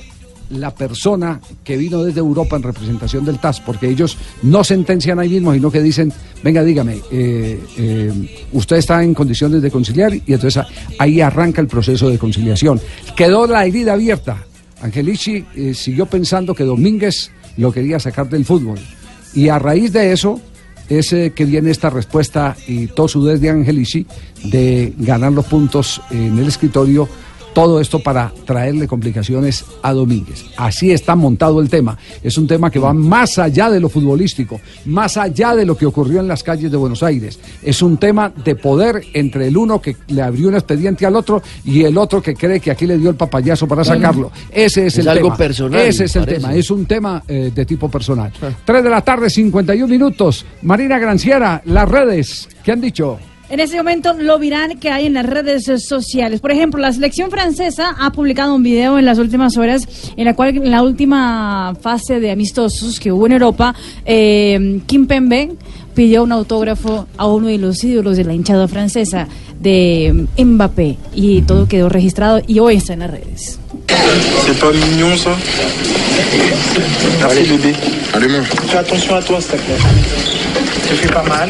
[0.49, 5.29] la persona que vino desde Europa en representación del TAS, porque ellos no sentencian ahí
[5.29, 6.11] mismo, sino que dicen,
[6.43, 10.63] venga, dígame, eh, eh, usted está en condiciones de conciliar y entonces
[10.99, 12.79] ahí arranca el proceso de conciliación.
[13.15, 14.45] Quedó la herida abierta,
[14.81, 18.79] Angelici eh, siguió pensando que Domínguez lo quería sacar del fútbol.
[19.33, 20.39] Y a raíz de eso
[20.89, 24.05] es que viene esta respuesta y tosudez de Angelici
[24.45, 27.09] de ganar los puntos en el escritorio.
[27.57, 30.45] Todo esto para traerle complicaciones a Domínguez.
[30.57, 31.97] Así está montado el tema.
[32.21, 35.87] Es un tema que va más allá de lo futbolístico, más allá de lo que
[35.87, 37.39] ocurrió en las calles de Buenos Aires.
[37.63, 41.41] Es un tema de poder entre el uno que le abrió un expediente al otro
[41.65, 44.31] y el otro que cree que aquí le dio el papayazo para sacarlo.
[44.51, 45.37] Ese es, Es el algo tema.
[45.37, 46.41] personal, Ese es el parece.
[46.41, 46.53] tema.
[46.53, 48.31] Es un tema eh, de tipo personal.
[48.65, 50.45] 3 de la tarde, 51 minutos.
[50.61, 53.17] Marina Granciera, las redes, ¿qué han dicho?
[53.49, 56.41] En este momento lo viral que hay en las redes sociales.
[56.41, 59.87] Por ejemplo, la selección francesa ha publicado un video en las últimas horas
[60.17, 63.73] en la cual en la última fase de amistosos que hubo en Europa,
[64.05, 65.51] eh, Kim Pembe
[65.95, 69.27] pidió un autógrafo a uno de los ídolos de la hinchada francesa
[69.59, 73.59] de Mbappé y todo quedó registrado y hoy está en las redes.
[74.45, 75.31] C'est pas mignon ça
[77.19, 77.75] Merci bébé.
[78.13, 78.27] Allez
[78.67, 79.77] Fais attention à toi s'il te plaît.
[80.89, 81.49] Te fais pas mal.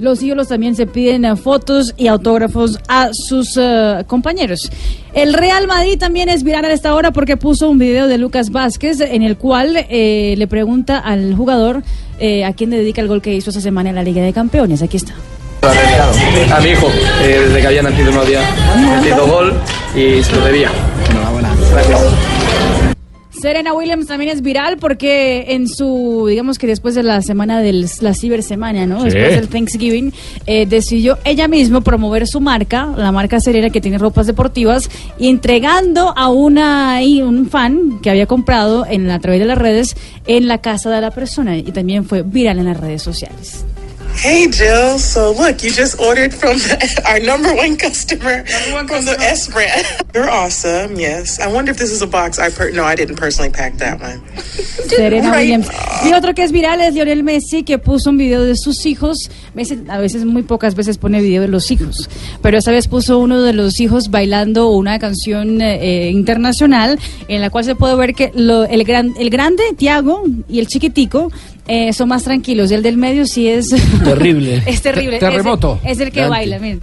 [0.00, 4.70] Los ídolos también se piden eh, fotos y autógrafos a sus eh, compañeros.
[5.12, 8.50] El Real Madrid también es viral a esta hora porque puso un video de Lucas
[8.50, 11.82] Vázquez en el cual eh, le pregunta al jugador
[12.18, 14.82] eh, a quién dedica el gol que hizo esta semana en la Liga de Campeones.
[14.82, 15.14] Aquí está.
[15.62, 16.88] A mi hijo,
[17.22, 18.40] eh, desde que había nacido no había
[18.96, 19.52] metido gol
[19.94, 20.70] y se lo debía.
[21.10, 21.54] Enhorabuena.
[21.70, 22.29] Gracias.
[23.40, 27.88] Serena Williams también es viral porque en su, digamos que después de la semana de
[28.00, 28.98] la cibersemana, ¿no?
[29.00, 29.10] Sí.
[29.10, 30.12] Después del Thanksgiving,
[30.46, 35.28] eh, decidió ella misma promover su marca, la marca Serena que tiene ropas deportivas, y
[35.28, 39.96] entregando a una y un fan que había comprado en a través de las redes
[40.26, 43.64] en la casa de la persona y también fue viral en las redes sociales.
[44.16, 46.58] Hey Jill, so look, you just ordered from
[47.06, 49.86] our number one customer from the S brand.
[50.14, 51.40] You're awesome, yes.
[51.40, 53.98] I wonder if this is a box I per- no, I didn't personally pack that
[53.98, 54.20] one.
[54.36, 55.36] Serena Right.
[55.38, 55.68] Williams.
[56.04, 59.30] Y otro que es viral es Lionel Messi, que puso un video de sus hijos.
[59.54, 62.10] Messi a veces, muy pocas veces pone video de los hijos,
[62.42, 67.48] pero esta vez puso uno de los hijos bailando una canción eh, internacional en la
[67.48, 71.32] cual se puede ver que lo- el, gran, el grande, Tiago, y el chiquitico
[71.70, 72.70] eh, son más tranquilos.
[72.70, 73.68] El del medio sí es...
[74.04, 74.62] Terrible.
[74.66, 75.18] es terrible.
[75.18, 75.78] Te- terremoto.
[75.82, 76.80] Es el, es el que baila, miren.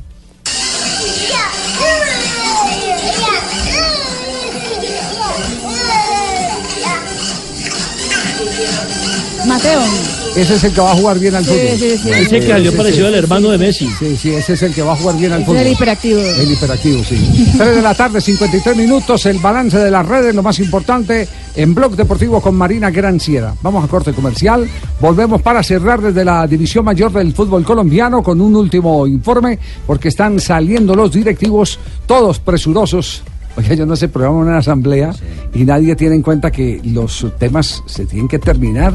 [9.46, 10.17] Mateo.
[10.38, 11.78] Ese es el que va a jugar bien al Sí, fútbol.
[11.80, 12.10] sí, sí.
[12.12, 13.90] Ese que salió parecido al hermano de Messi.
[13.98, 15.58] Sí, sí, ese es el que va a jugar bien al fútbol.
[15.58, 16.20] es el hiperactivo.
[16.22, 17.48] El hiperactivo, sí.
[17.58, 21.74] 3 de la tarde, 53 minutos, el balance de las redes, lo más importante en
[21.74, 23.56] Blog Deportivo con Marina Granciera.
[23.64, 24.70] Vamos a corte comercial,
[25.02, 29.58] volvemos para cerrar desde la División Mayor del Fútbol Colombiano con un último informe,
[29.88, 33.24] porque están saliendo los directivos, todos presurosos.
[33.58, 35.12] Oye, yo no sé, programa una asamblea
[35.54, 38.94] y nadie tiene en cuenta que los temas se tienen que terminar.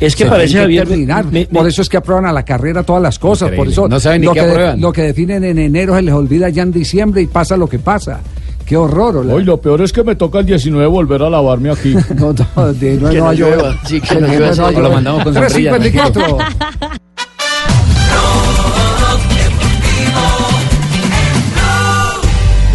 [0.00, 1.24] Es que Se parece, tienen que Javier, terminar.
[1.26, 3.50] me- me- Por eso es que aprueban a la carrera todas las cosas.
[3.50, 6.14] Por eso No saben ni lo qué que lo que definen en enero se les
[6.14, 8.20] olvida ya en diciembre y pasa lo que pasa.
[8.64, 9.16] Qué horror.
[9.18, 9.34] hola.
[9.34, 11.94] Hoy lo peor es que me toca el 19 volver a lavarme aquí.
[12.16, 13.76] No, no, de- no, Que no no llueva.
[13.84, 16.38] Sí, que no llueva, no lo mandamos con sombrilla, 354.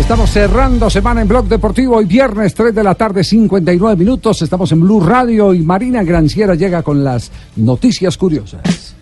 [0.09, 4.41] Estamos cerrando semana en Blog Deportivo hoy viernes 3 de la tarde 59 minutos.
[4.41, 8.95] Estamos en Blue Radio y Marina Granciera llega con las noticias curiosas.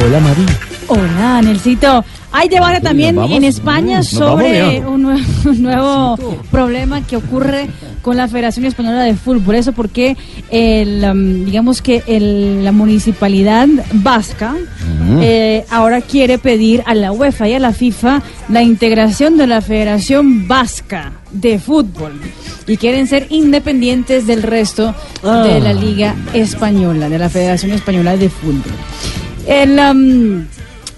[0.00, 0.46] Hola, Mari.
[0.86, 2.04] Hola, Nelsito.
[2.32, 3.36] Hay debate también vamos.
[3.36, 6.16] en España Mm, sobre un, nue- un nuevo
[6.50, 7.68] problema que ocurre
[8.00, 9.54] con la Federación Española de Fútbol.
[9.56, 10.16] Eso porque,
[10.50, 14.56] el, um, digamos que el- la municipalidad vasca
[15.20, 19.60] eh, ahora quiere pedir a la UEFA y a la FIFA la integración de la
[19.60, 22.12] Federación Vasca de Fútbol.
[22.66, 25.44] Y quieren ser independientes del resto Ah.
[25.46, 28.72] de la Liga Española, de la Federación Española de Fútbol.
[29.46, 30.44] El, um,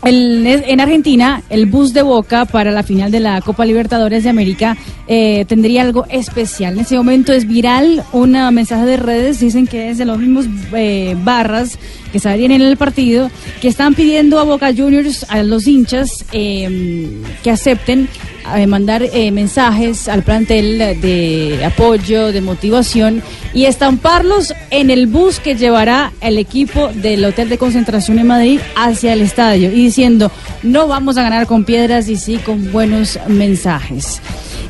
[0.04, 4.30] el- en Argentina, el bus de Boca para la final de la Copa Libertadores de
[4.30, 4.76] América
[5.06, 6.74] eh, tendría algo especial.
[6.74, 10.46] En ese momento es viral un mensaje de redes, dicen que es de los mismos
[10.74, 11.78] eh, barras
[12.12, 17.10] que salían en el partido, que están pidiendo a Boca Juniors, a los hinchas, eh,
[17.42, 18.08] que acepten
[18.56, 23.22] eh, mandar eh, mensajes al plantel de apoyo, de motivación
[23.54, 28.60] y estamparlos en el bus que llevará el equipo del Hotel de Concentración en Madrid
[28.76, 30.30] hacia el estadio diciendo
[30.64, 34.20] no vamos a ganar con piedras y sí con buenos mensajes.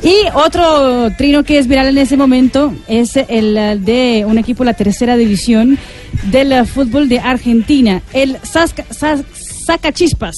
[0.03, 4.67] Y otro trino que es viral en ese momento es el de un equipo de
[4.71, 5.79] la tercera división
[6.29, 9.23] del fútbol de Argentina, el Sasca- Sa-
[9.65, 10.35] Sacachispas.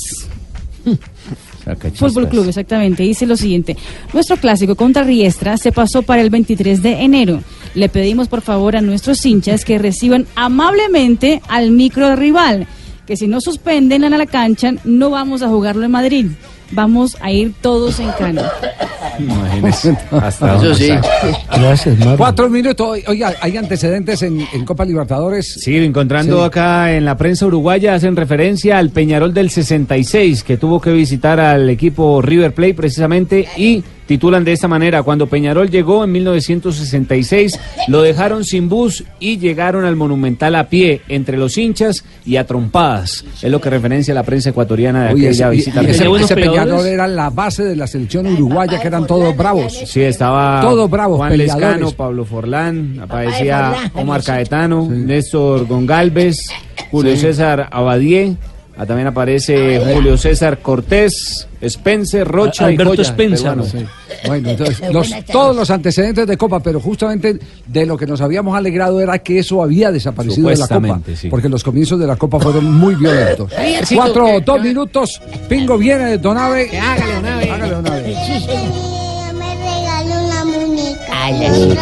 [1.96, 3.04] Fútbol Club, exactamente.
[3.04, 3.76] Dice lo siguiente.
[4.14, 7.42] Nuestro clásico contra Riestra se pasó para el 23 de enero.
[7.76, 12.68] Le pedimos por favor a nuestros hinchas que reciban amablemente al micro rival,
[13.08, 16.26] que si no suspenden a la cancha no vamos a jugarlo en Madrid.
[16.72, 18.42] Vamos a ir todos en cano.
[19.20, 19.98] Imagínese.
[20.12, 20.90] Hasta Eso sí.
[21.50, 22.18] Gracias, Mario.
[22.18, 23.00] Cuatro minutos.
[23.08, 25.54] Oiga, ¿hay antecedentes en, en Copa Libertadores?
[25.62, 26.46] Sí, encontrando Sí.
[26.46, 31.40] acá en la prensa uruguaya hacen referencia al Peñarol del 66 que tuvo que visitar
[31.40, 37.60] al equipo River Plate precisamente y titulan de esta manera, cuando Peñarol llegó en 1966
[37.88, 42.46] lo dejaron sin bus y llegaron al Monumental a pie entre los hinchas y a
[42.46, 43.24] trompadas.
[43.42, 45.84] Es lo que referencia la prensa ecuatoriana de Oye, aquella ese, visita.
[45.84, 46.22] y- ese- Peñarol.
[46.22, 49.74] ese Peñarol era la base de la selección uruguaya, que eran todos bravos.
[49.86, 51.68] Sí, estaba Todos bravos, Juan peleadores.
[51.70, 54.28] Lescano, Pablo Forlán, aparecía Omar sí.
[54.28, 56.40] Caetano, Néstor Gongalves,
[56.92, 57.22] Julio Sí.
[57.22, 58.36] César Abadie,
[58.78, 63.38] ah, también aparece Julio César Cortés, Spencer, Rocha Alberto y Joya, Spencer.
[63.40, 63.64] peruano.
[63.66, 63.86] Sí.
[64.28, 68.56] Bueno, entonces, los- todos los antecedentes de Copa, pero justamente de lo que nos habíamos
[68.58, 71.02] alegrado era que eso había desaparecido de la Copa.
[71.16, 71.30] Sí.
[71.30, 73.52] Porque los comienzos de la Copa fueron muy violentos.
[73.96, 75.22] Cuatro, que- dos minutos.
[75.50, 76.70] Pingo viene de Donave.
[76.80, 77.52] Hágale una vez.
[77.52, 78.18] Hágale una vez.
[79.34, 81.06] Me regaló una muñeca.
[81.12, 81.78] Ay,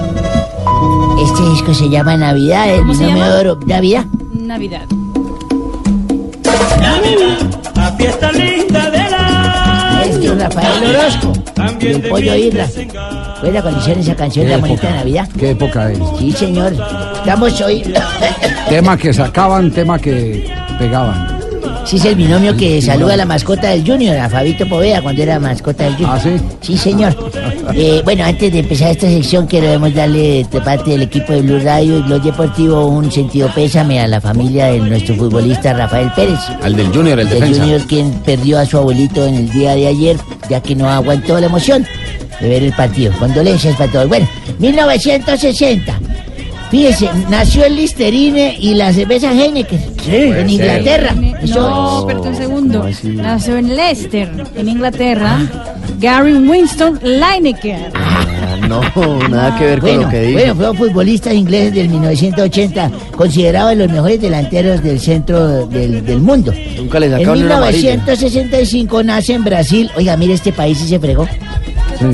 [0.22, 1.22] la.
[1.22, 3.34] Este disco se llama Navidad, el ¿Cómo se binomio llama?
[3.36, 3.60] de oro.
[3.66, 4.04] Navidad.
[4.32, 4.82] Navidad.
[7.74, 10.02] La fiesta linda de la.
[10.04, 11.32] Este es Rafael Orozco.
[11.80, 12.66] Y el pollo Irra.
[13.42, 15.28] Buena condición esa canción de la bonita de Navidad.
[15.38, 15.98] ¿Qué época es?
[16.18, 16.74] Sí, señor.
[17.14, 17.82] Estamos hoy.
[18.68, 21.39] Tema que sacaban, tema que pegaban.
[21.84, 25.22] Sí, es el binomio que saluda a la mascota del Junior, a Fabito Poveda, cuando
[25.22, 26.12] era mascota del Junior.
[26.14, 26.30] ¿Ah, sí?
[26.60, 27.16] Sí, señor.
[27.74, 31.60] Eh, bueno, antes de empezar esta sección, queremos darle de parte del equipo de Blue
[31.60, 36.38] Radio y Blog Deportivo un sentido pésame a la familia de nuestro futbolista Rafael Pérez.
[36.62, 37.60] Al del Junior, el El defensa.
[37.62, 40.16] Junior quien perdió a su abuelito en el día de ayer,
[40.48, 41.86] ya que no aguantó la emoción
[42.40, 43.12] de ver el partido.
[43.18, 44.08] Condolencias para todos.
[44.08, 44.28] Bueno,
[44.58, 46.00] 1960.
[46.70, 51.14] Fíjese, nació el Listerine y la cerveza Heineken en Inglaterra.
[51.14, 52.88] No, espérate un segundo.
[53.04, 55.38] Nació en Leicester, en Inglaterra.
[55.98, 57.92] Gary Winston Lineker.
[58.68, 58.80] No,
[59.28, 60.32] nada que ver con lo que dice.
[60.32, 66.52] Bueno, fueron futbolistas ingleses del 1980, considerados los mejores delanteros del centro del, del mundo.
[66.76, 67.90] Nunca le En sacaron una amarilla.
[67.96, 69.90] 1965 nace en Brasil.
[69.96, 71.26] Oiga, mire este país y se fregó.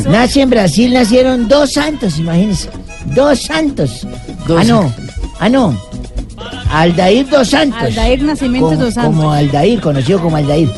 [0.09, 2.71] Nace en Brasil, nacieron dos santos, imagínense.
[3.15, 4.07] Dos santos.
[4.49, 4.93] Ah, no.
[5.41, 5.77] Ah, no.
[6.73, 7.81] Aldair dos Santos.
[7.83, 9.15] Aldair Nacimiento Como- dos Santos.
[9.17, 10.71] Como Aldair, conocido como Aldair.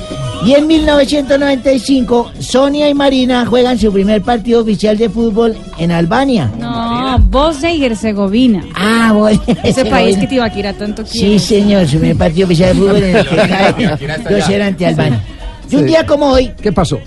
[0.44, 6.48] Y en 1995, Sonia y Marina juegan su primer partido oficial de fútbol en Albania.
[6.58, 8.64] No, Bosnia y Herzegovina.
[8.74, 9.40] Ah, bueno.
[9.64, 11.38] Ese país que Tibaquira tanto Sí, quiere.
[11.40, 15.22] señor, su primer partido oficial de fútbol en el que cae 2-0 ante Albania.
[15.70, 15.86] Y un Sí.
[15.88, 16.52] día como hoy.
[16.62, 16.98] ¿Qué pasó?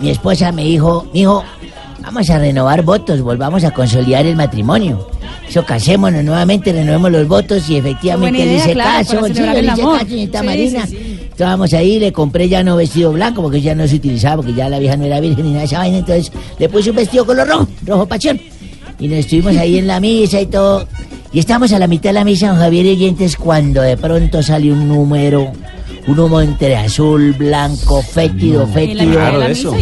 [0.00, 1.44] Mi esposa me dijo, mijo,
[2.02, 5.08] vamos a renovar votos, volvamos a consolidar el matrimonio.
[5.48, 9.32] Eso, casémonos nuevamente, renovemos los votos y efectivamente Buena le idea, hice claro, caso, sí,
[9.32, 10.86] le hice caso, señorita Sí, Marina.
[10.86, 14.68] sí, ahí, le compré ya no vestido blanco porque ya no se utilizaba, porque ya
[14.68, 17.26] la vieja no era virgen ni nada de esa vaina, entonces le puse un vestido
[17.26, 18.40] color rojo, rojo pasión.
[18.98, 20.86] Y nos estuvimos ahí en la misa y todo.
[21.32, 24.42] Y estamos a la mitad de la misa, don Javier y oyentes, cuando de pronto
[24.42, 25.50] sale un número,
[26.06, 29.04] un humo entre azul, blanco, fétido, fétido.
[29.04, 29.74] ¿y eso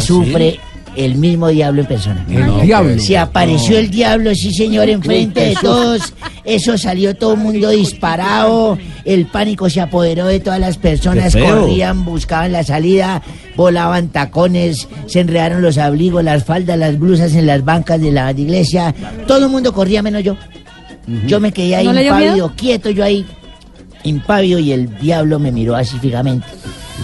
[0.00, 0.60] Su- sufre
[0.96, 2.26] el mismo diablo en persona.
[2.28, 2.98] El diablo.
[2.98, 6.14] Se apareció el diablo, sí señor, enfrente de todos.
[6.44, 8.78] Eso salió todo el mundo disparado.
[9.04, 11.34] El pánico se apoderó de todas las personas.
[11.34, 13.22] Corrían, buscaban la salida,
[13.56, 18.30] volaban tacones, se enredaron los abrigos, las faldas, las blusas en las bancas de la
[18.32, 18.94] iglesia.
[19.26, 20.36] Todo el mundo corría menos yo.
[21.26, 23.26] Yo me quedé ahí ¿No impávido, quieto yo ahí,
[24.04, 26.46] impávido, y el diablo me miró así fijamente.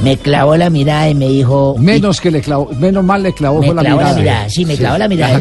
[0.03, 1.75] Me clavó la mirada y me dijo.
[1.79, 4.15] Menos que le clavó, menos mal le clavó Me fue la clavó mirada.
[4.15, 5.33] la mirada, sí, me clavó la mirada.
[5.33, 5.39] La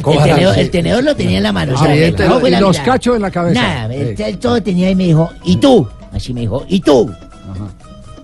[0.55, 1.73] El, tenedor, el lo tenía en la mano.
[1.73, 2.83] o Ah, sea, me y la los mirada.
[2.93, 3.61] cachos en la cabeza.
[3.61, 4.23] Nada, él, Sí.
[4.23, 5.87] él todo tenía y me dijo, ¿y tú?
[6.11, 7.11] Así me dijo, ¿y tú?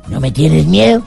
[0.10, 1.04] ¿No me tienes miedo?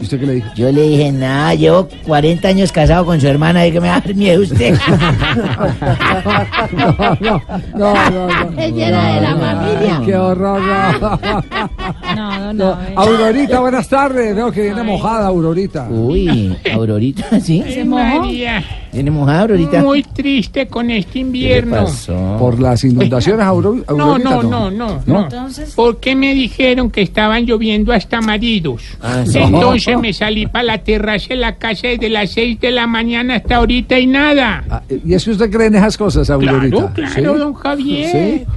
[0.00, 0.48] ¿Y usted qué le dijo?
[0.54, 3.96] Yo le dije, nada, llevo 40 años casado con su hermana, ¿de que me va
[3.96, 4.74] a dar miedo usted?
[6.72, 7.42] no, no,
[7.76, 8.50] no.
[8.58, 10.02] Ella era de la familia.
[10.04, 10.60] Qué horror.
[11.00, 11.18] no.
[12.16, 12.78] No, no, no.
[12.96, 14.34] Aurorita, buenas tardes.
[14.34, 15.88] Veo que viene mojada, Aurorita.
[15.88, 17.62] Uy, Aurorita, ¿sí?
[17.68, 18.22] ¿Se mojó?
[18.92, 19.82] ¿Viene mojada, Aurorita?
[19.82, 21.86] Muy triste con este invierno.
[22.38, 24.30] Por las inundaciones, Auro- No, Aurorita.
[24.30, 25.22] no, no, no, no.
[25.24, 28.82] Entonces, ¿Por qué me dijeron que estaban lloviendo hasta maridos?
[29.02, 29.38] Ah, sí.
[29.38, 32.86] Entonces Anoche me salí para la terraza de la casa desde las 6 de la
[32.86, 34.64] mañana hasta ahorita y nada.
[34.70, 36.92] Ah, ¿Y es que usted cree en esas cosas, Aurorita?
[36.92, 37.20] Claro, ¿Sí?
[37.20, 38.10] claro, don Javier.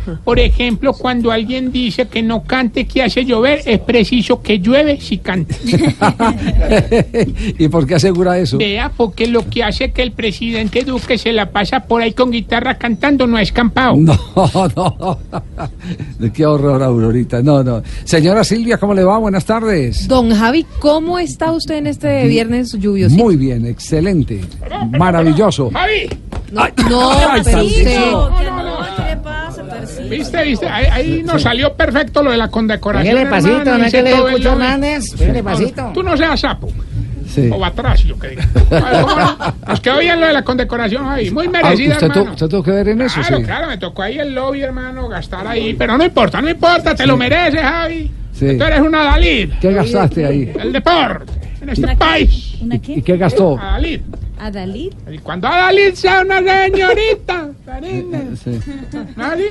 [0.06, 0.14] Sí.
[0.24, 5.00] Por ejemplo, cuando alguien dice que no cante que hace llover, es preciso que llueve
[5.00, 5.56] si canta.
[7.58, 8.58] ¿Y por qué asegura eso?
[8.58, 12.32] Vea, porque lo que hace que el presidente Duque se la pasa por ahí con
[12.32, 13.96] guitarra cantando no es campao.
[13.98, 14.18] No,
[14.76, 15.20] no.
[16.34, 17.42] Qué horror, Aurorita.
[17.42, 17.82] No, no.
[18.04, 19.18] Señora Silvia, ¿cómo le va?
[19.18, 20.08] Buenas tardes.
[20.08, 23.16] Don Javi, ¿cómo está usted en este viernes lluvioso?
[23.16, 24.42] Muy bien, excelente.
[24.92, 25.70] Maravilloso.
[25.72, 26.10] Javi.
[26.52, 28.30] No, no, Ay, pero Tarcisio.
[28.30, 30.10] usted...
[30.10, 30.68] ¿Viste, viste?
[30.68, 33.16] Ahí, ahí nos salió perfecto lo de la condecoración.
[33.16, 34.52] Pégale pasito, no es que le escucho.
[34.52, 35.16] Hernández.
[35.18, 35.92] Pégale pasito.
[35.94, 36.68] Tú no seas sapo.
[37.30, 37.50] Sí.
[37.50, 37.60] O
[38.20, 38.38] que.
[38.72, 39.38] Ay, ¿cómo no?
[39.70, 41.32] Nos quedó bien lo de la condecoración ahí.
[41.32, 42.32] Muy Ah, merecida, ¿usted, tu- hermano.
[42.34, 43.22] usted tuvo que ver en eso?
[43.22, 43.44] Claro, sí.
[43.44, 45.74] claro, me tocó ahí el lobby, hermano, gastar ahí.
[45.76, 48.12] Pero no importa, no importa, te lo mereces, Javi.
[48.42, 48.58] Sí.
[48.58, 49.52] Tú eres una Dalid.
[49.62, 50.52] ¿Qué gastaste ahí?
[50.60, 51.32] El deporte,
[51.62, 51.98] en este ¿Una qué?
[52.00, 52.56] país.
[52.60, 52.94] ¿Una qué?
[52.94, 53.56] ¿Y qué gastó?
[53.60, 54.02] A Dalid.
[54.40, 54.90] ¿A Dalí?
[55.12, 57.50] Y cuando a Dalid sea una señorita.
[57.64, 58.20] Karina.
[58.44, 58.60] Sí.
[59.16, 59.44] ¿Dalí?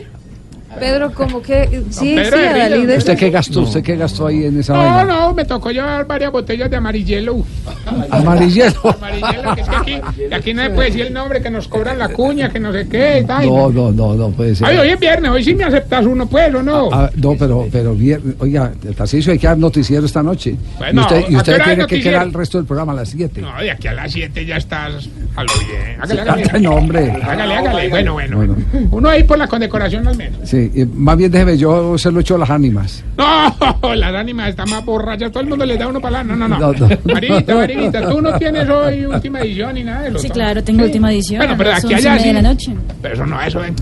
[0.78, 1.82] Pedro, como que...
[1.90, 2.44] Sí, Pedro sí.
[2.44, 2.96] Adalid.
[2.96, 3.60] ¿Usted qué gastó?
[3.62, 5.04] ¿Usted qué gastó ahí en esa No, vaina?
[5.04, 7.44] no, me tocó llevar varias botellas de amarillelo.
[8.10, 8.80] Amarillelo.
[8.84, 11.66] Amarillelo, que es que aquí, que aquí no se puede decir el nombre, que nos
[11.68, 13.20] cobran la cuña, que no sé qué.
[13.22, 13.46] y tal.
[13.46, 14.68] No, no, no, no puede ser.
[14.68, 16.88] Ay, hoy es viernes, hoy sí me aceptas uno, pues, ¿o no?
[16.92, 20.56] Ah, no, pero, pero bien, oiga, Tarcisio, hay que dar noticiero esta noche.
[20.78, 23.08] Bueno, y usted, y ¿a usted tiene que quedar el resto del programa a las
[23.10, 23.40] 7.
[23.40, 26.00] No, de aquí a las 7 ya estás a lo bien.
[26.00, 26.60] Hágale, hágale.
[26.60, 27.10] No, hombre.
[27.22, 27.88] Hágale, hágale.
[27.88, 28.56] Bueno, bueno.
[28.90, 30.40] Uno ahí por la condecoración al menos.
[30.44, 33.04] Sí, y más bien déjeme, yo se lo echo a las ánimas.
[33.16, 35.30] No, las ánimas están más borrachas.
[35.30, 36.24] Todo el mundo les da uno para la.
[36.24, 36.58] No, no, no.
[36.58, 38.10] No, no.
[38.10, 40.18] Tú no tienes hoy última edición ni nada de eso.
[40.18, 41.38] Sí, claro, tengo última edición.
[41.38, 42.28] Bueno, pero aquí a 11 y allá sí.
[42.28, 42.72] de la noche.
[43.02, 43.74] Pero eso no, eso ven.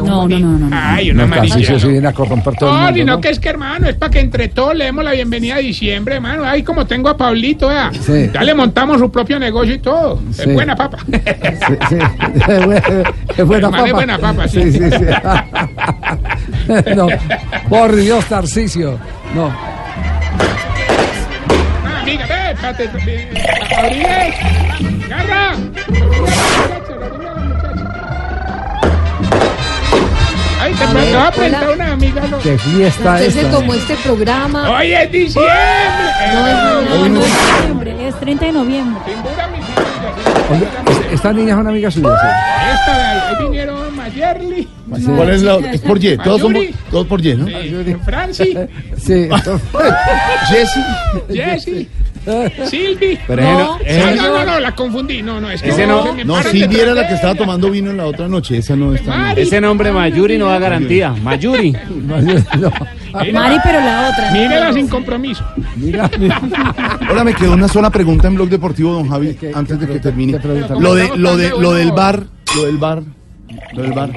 [0.00, 0.76] Un No, no, no, no, no.
[0.78, 1.78] Ay, una No, amarilla.
[1.78, 3.20] se viene a corromper todo el No, mundo, sino ¿no?
[3.20, 6.16] que es que, hermano, es para que entre todos le demos la bienvenida a diciembre,
[6.16, 6.44] hermano.
[6.44, 7.90] Ay, como tengo a Pablito, vea.
[8.00, 8.30] Sí.
[8.32, 10.20] Ya le montamos su propio negocio y todo.
[10.32, 10.42] Sí.
[10.42, 10.98] Es buena papa.
[11.08, 11.20] Sí,
[11.88, 11.96] sí.
[13.36, 13.86] es buena papa.
[13.86, 14.62] es buena papa, sí.
[14.62, 15.04] sí, sí, sí.
[16.96, 17.08] no,
[17.68, 18.98] por Dios, Tarcisio.
[19.34, 19.46] No.
[19.48, 19.74] Ah.
[25.08, 25.52] Garra.
[30.60, 32.22] Ay, te, voy a presentar una amiga.
[32.30, 32.38] ¿no?
[32.40, 33.50] Qué fiesta Usted se esta.
[33.52, 34.70] tomó este programa.
[34.70, 35.52] Hoy es diciembre.
[36.32, 37.30] No es No, no es
[37.62, 39.02] noviembre, es 30 de noviembre.
[40.90, 42.08] Es- esta niña es una amiga suya.
[42.08, 42.26] sí.
[42.74, 44.68] Esta ahí vinieron Mayerly.
[44.88, 45.72] ¿Cuál es la otra?
[45.72, 46.74] Es por Y, todos Mayuri.
[46.90, 47.46] todos por Y, ¿no?
[47.46, 48.54] Sí, Franci,
[48.96, 49.28] Sí.
[50.48, 50.78] Jesse.
[51.32, 51.88] Jessy,
[52.66, 53.18] Silvi.
[53.26, 55.22] Pero no, no- no, no, no, no, la confundí.
[55.22, 57.96] No, no, es que Ese no- No, Silvia era la que estaba tomando vino en
[57.96, 59.16] la otra noche, esa no está.
[59.16, 59.42] Mari.
[59.42, 61.10] Ese nombre Mayuri no da garantía.
[61.22, 61.74] Mayuri.
[62.58, 62.70] No.
[63.32, 64.30] Mari, pero la otra.
[64.32, 65.42] Mírela sin compromiso.
[65.76, 66.10] Mira,
[67.08, 70.38] Ahora me quedó una sola pregunta en Blog Deportivo, don Javi, antes de que termine.
[70.78, 72.24] Lo de, lo de, lo del bar,
[72.54, 73.02] lo del bar,
[73.72, 74.10] lo del bar.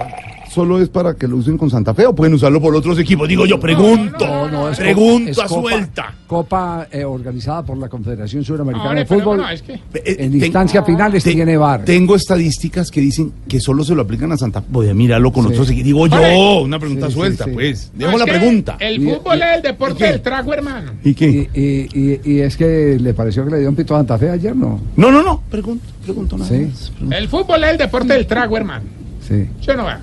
[0.53, 3.27] ¿Solo es para que lo usen con Santa Fe o pueden usarlo por otros equipos?
[3.27, 4.25] Digo yo, pregunto.
[4.27, 6.13] No, no, es copa- es copa- suelta.
[6.27, 9.37] Copa eh, organizada por la Confederación Suramericana de pero Fútbol.
[9.37, 9.73] no, es que.
[9.73, 9.79] Eh,
[10.19, 11.85] En ten- instancia finales te- tiene VAR.
[11.85, 14.67] Tengo estadísticas que dicen que solo se lo aplican a Santa Fe.
[14.71, 15.51] Voy a mirarlo con Sí.
[15.53, 15.85] otros equipos.
[15.85, 16.61] Digo yo, Vale.
[16.63, 17.51] una pregunta Sí, suelta, sí.
[17.53, 17.91] pues.
[17.93, 18.77] no, Dejo es la pregunta.
[18.79, 20.91] El fútbol y- es el deporte del trago, hermano.
[21.03, 21.49] ¿Y qué?
[21.53, 24.17] Y, y, y- y es que le pareció que le dio un pito a Santa
[24.17, 24.79] Fe ayer, ¿no?
[24.97, 25.43] No, no, no.
[25.49, 26.65] Pregunto, pregunto nada Sí.
[26.65, 26.89] más.
[26.89, 27.15] Pregunto.
[27.17, 28.83] El fútbol es el deporte del trago, hermano.
[29.25, 29.47] Sí.
[29.61, 29.99] ¿Sí o no va?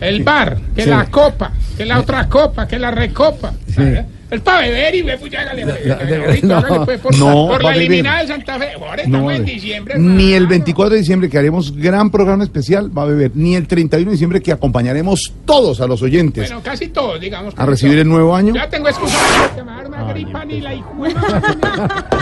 [0.00, 0.90] El bar, que Sí.
[0.90, 3.52] la copa, que la otra copa, que la recopa.
[3.66, 3.82] Sí.
[4.30, 6.84] Es para beber y pues, hágale, pues, Ya, hágale, no.
[6.84, 8.72] pues, por, No, por la eliminada del Santa Fe.
[8.74, 9.94] Ahora estamos No, en de- diciembre.
[9.98, 10.48] Ni el hermano.
[10.50, 14.12] 24 de diciembre que haremos gran programa especial va a beber, ni el 31 de
[14.12, 17.54] diciembre que acompañaremos todos a los oyentes Bueno, casi todos, digamos.
[17.56, 18.54] a recibir el nuevo año.
[18.54, 19.16] Ya tengo excusa
[19.54, 20.92] que me va a dar una gripa ni la hijo.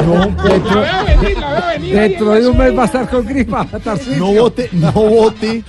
[0.07, 1.95] No, La veo venir, la veo venir.
[1.97, 3.67] Dentro en de un mes va a estar con gripa,
[4.19, 5.65] no vote, no vote.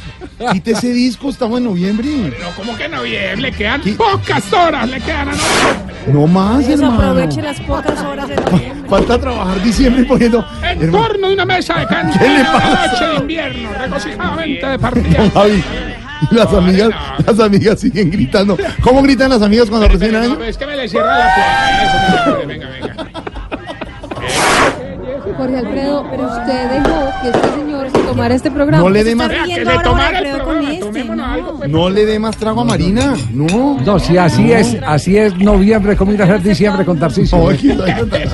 [0.51, 2.07] Quite ese disco, estamos en noviembre.
[2.39, 5.95] No, como que noviembre, le quedan pocas horas, le quedan a noviembre.
[6.07, 7.01] No más, Eso hermano.
[7.01, 8.89] aproveche las pocas horas de noviembre.
[8.89, 10.45] Falta trabajar diciembre poniendo.
[10.63, 12.87] En Hermano, torno de una mesa de ¿Qué le cantina pasa?
[12.91, 15.17] noche de invierno, regocijadamente de partida.
[15.19, 15.63] don Javi,
[16.31, 16.89] y las amigas,
[17.25, 18.57] las amigas siguen gritando.
[18.81, 21.83] ¿Cómo gritan las amigas cuando reciben Pero, no, es que me le cierra la puerta.
[21.83, 22.95] Eso, venga, venga.
[25.37, 28.83] Jorge Alfredo, pero usted dejó que este señor se tomara este programa.
[28.83, 29.31] No le dé más.
[29.31, 31.57] Este, no.
[31.57, 33.15] pues, No le dé más trago a Marina.
[33.33, 33.79] No.
[33.85, 37.51] No, si así es, así es noviembre, ¿cómo ir a hacer diciembre con Tarcisio?
[37.57, 37.67] Si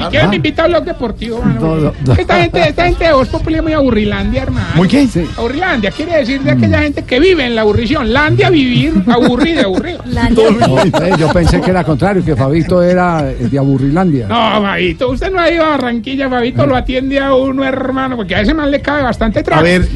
[0.09, 1.59] quieren me invita a Blog Deportivo, mano.
[1.59, 2.13] No, no, no.
[2.13, 4.67] Esta gente, esta gente de Voz Populi es muy aburrilandia, hermano.
[4.75, 5.07] ¿Muy qué?
[5.37, 8.11] Aburrilandia quiere decir de aquella gente que vive en la aburrición.
[8.13, 10.03] Landia, vivir, aburrido, aburrido.
[10.05, 14.27] No, eh, yo pensé que era contrario, que Fabito era eh, de Aburrilandia.
[14.27, 18.35] No, Fabito, usted no ha ido a Barranquilla, Fabito lo atiende a uno, hermano, porque
[18.35, 19.62] a ese man le cabe bastante trabajo.
[19.63, 19.87] A ver,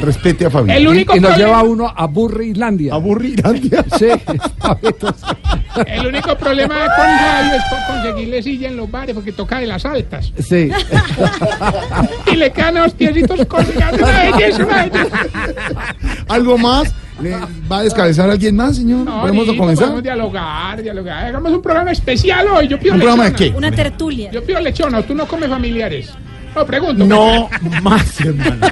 [0.00, 0.76] respete a Fabián.
[0.76, 2.94] El único y nos problema- lleva uno a Burrilandia.
[2.94, 3.84] ¿A Burrilandia?
[3.98, 4.06] Sí.
[5.86, 9.66] El único problema con Fabio es con- conseguirle silla en los bares, porque toca de
[9.66, 10.32] las altas.
[10.38, 10.70] Sí.
[12.32, 14.04] Y le quedan los piecitos colgando.
[16.28, 16.92] ¿Algo más?
[17.20, 17.30] ¿Le
[17.70, 19.04] ¿Va a descabezar a alguien más, señor?
[19.04, 19.84] No, ¿Podemos listo, comenzar?
[19.84, 21.26] Podemos dialogar, dialogar.
[21.26, 22.66] Hagamos un programa especial hoy.
[22.66, 23.50] Yo pido ¿Un programa de lechona.
[23.52, 23.56] qué?
[23.56, 24.30] Una tertulia.
[24.32, 26.10] Yo pido lechona, tú no comes familiares.
[26.54, 27.04] No, pregunto.
[27.04, 27.48] No
[27.82, 28.66] más, hermano.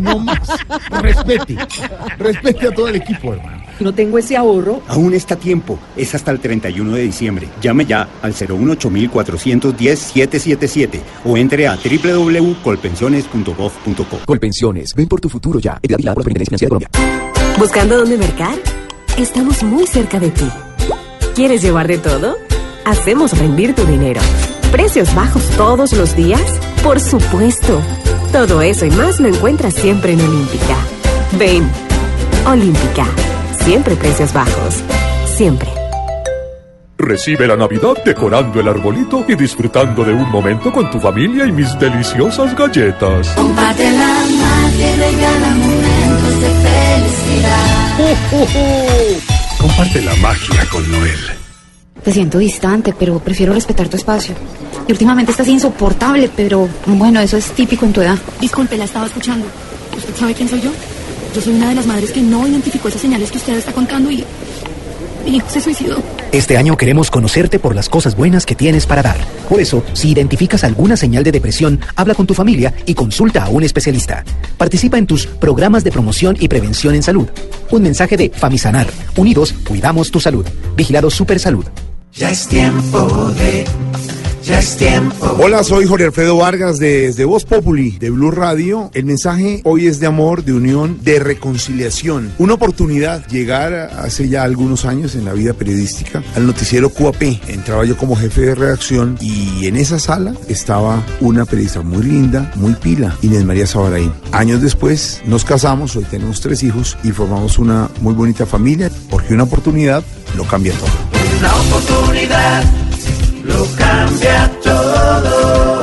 [0.00, 0.40] No más.
[1.00, 1.56] Respete.
[2.18, 3.62] Respete a todo el equipo, hermano.
[3.80, 4.82] No tengo ese ahorro.
[4.88, 5.78] Aún está a tiempo.
[5.96, 7.48] Es hasta el 31 de diciembre.
[7.60, 14.18] Llame ya al 018-410-777 o entre a www.colpensiones.gov.co.
[14.24, 15.78] Colpensiones, ven por tu futuro ya.
[15.82, 16.88] El por la de Colombia.
[17.58, 18.54] ¿Buscando dónde mercar?
[19.16, 20.48] Estamos muy cerca de ti.
[21.34, 22.36] ¿Quieres llevar de todo?
[22.84, 24.20] Hacemos rendir tu dinero.
[24.72, 26.40] ¿Precios bajos todos los días?
[26.82, 27.78] Por supuesto.
[28.32, 30.76] Todo eso y más lo encuentras siempre en Olímpica.
[31.38, 31.70] Ven.
[32.46, 33.04] Olímpica.
[33.60, 34.82] Siempre precios bajos.
[35.26, 35.68] Siempre.
[36.96, 41.52] Recibe la Navidad decorando el arbolito y disfrutando de un momento con tu familia y
[41.52, 43.28] mis deliciosas galletas.
[43.36, 46.48] Comparte la magia y regala momentos de
[47.28, 47.82] felicidad.
[49.58, 51.41] Comparte la magia con Noel.
[52.04, 54.34] Te siento distante, pero prefiero respetar tu espacio.
[54.88, 58.18] Y últimamente estás insoportable, pero bueno, eso es típico en tu edad.
[58.40, 59.46] Disculpe, la estaba escuchando.
[59.96, 60.70] ¿Usted sabe quién soy yo?
[61.34, 64.10] Yo soy una de las madres que no identificó esas señales que usted está contando
[64.10, 64.24] y.
[65.24, 66.02] y se suicidó.
[66.32, 69.18] Este año queremos conocerte por las cosas buenas que tienes para dar.
[69.48, 73.48] Por eso, si identificas alguna señal de depresión, habla con tu familia y consulta a
[73.48, 74.24] un especialista.
[74.56, 77.28] Participa en tus programas de promoción y prevención en salud.
[77.70, 78.88] Un mensaje de Famisanar.
[79.16, 80.44] Unidos, cuidamos tu salud.
[80.74, 81.64] Vigilado Super Salud.
[82.14, 83.06] Ya es tiempo
[83.38, 84.11] de.
[84.44, 85.36] Ya es tiempo.
[85.38, 88.90] Hola, soy Jorge Alfredo Vargas desde Voz Populi de Blue Radio.
[88.92, 92.32] El mensaje hoy es de amor, de unión, de reconciliación.
[92.38, 97.22] Una oportunidad llegar hace ya algunos años en la vida periodística al noticiero QAP.
[97.46, 102.50] Entraba yo como jefe de redacción y en esa sala estaba una periodista muy linda,
[102.56, 104.12] muy pila, Inés María Sabaraín.
[104.32, 109.34] Años después nos casamos, hoy tenemos tres hijos y formamos una muy bonita familia porque
[109.34, 110.02] una oportunidad
[110.36, 110.90] lo cambia todo.
[111.38, 112.64] Una oportunidad
[113.44, 115.82] lo cambia todo.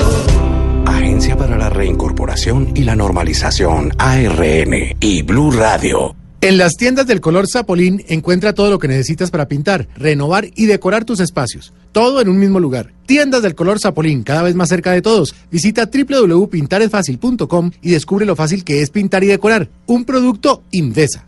[0.86, 6.16] Agencia para la Reincorporación y la Normalización, ARN y Blue Radio.
[6.42, 10.68] En las tiendas del color Zapolín encuentra todo lo que necesitas para pintar, renovar y
[10.68, 11.74] decorar tus espacios.
[11.92, 12.94] Todo en un mismo lugar.
[13.06, 15.36] Tiendas del color Zapolín, cada vez más cerca de todos.
[15.52, 19.68] Visita www.pintaresfacil.com y descubre lo fácil que es pintar y decorar.
[19.86, 21.26] Un producto Invesa.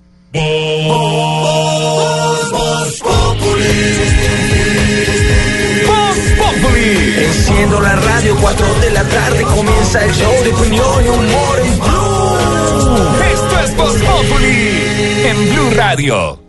[7.61, 11.79] Enciendo la radio, 4 de la tarde comienza el show de opinión y humor en
[11.79, 13.23] Blue.
[13.31, 16.39] Esto es Voz en Blue Radio.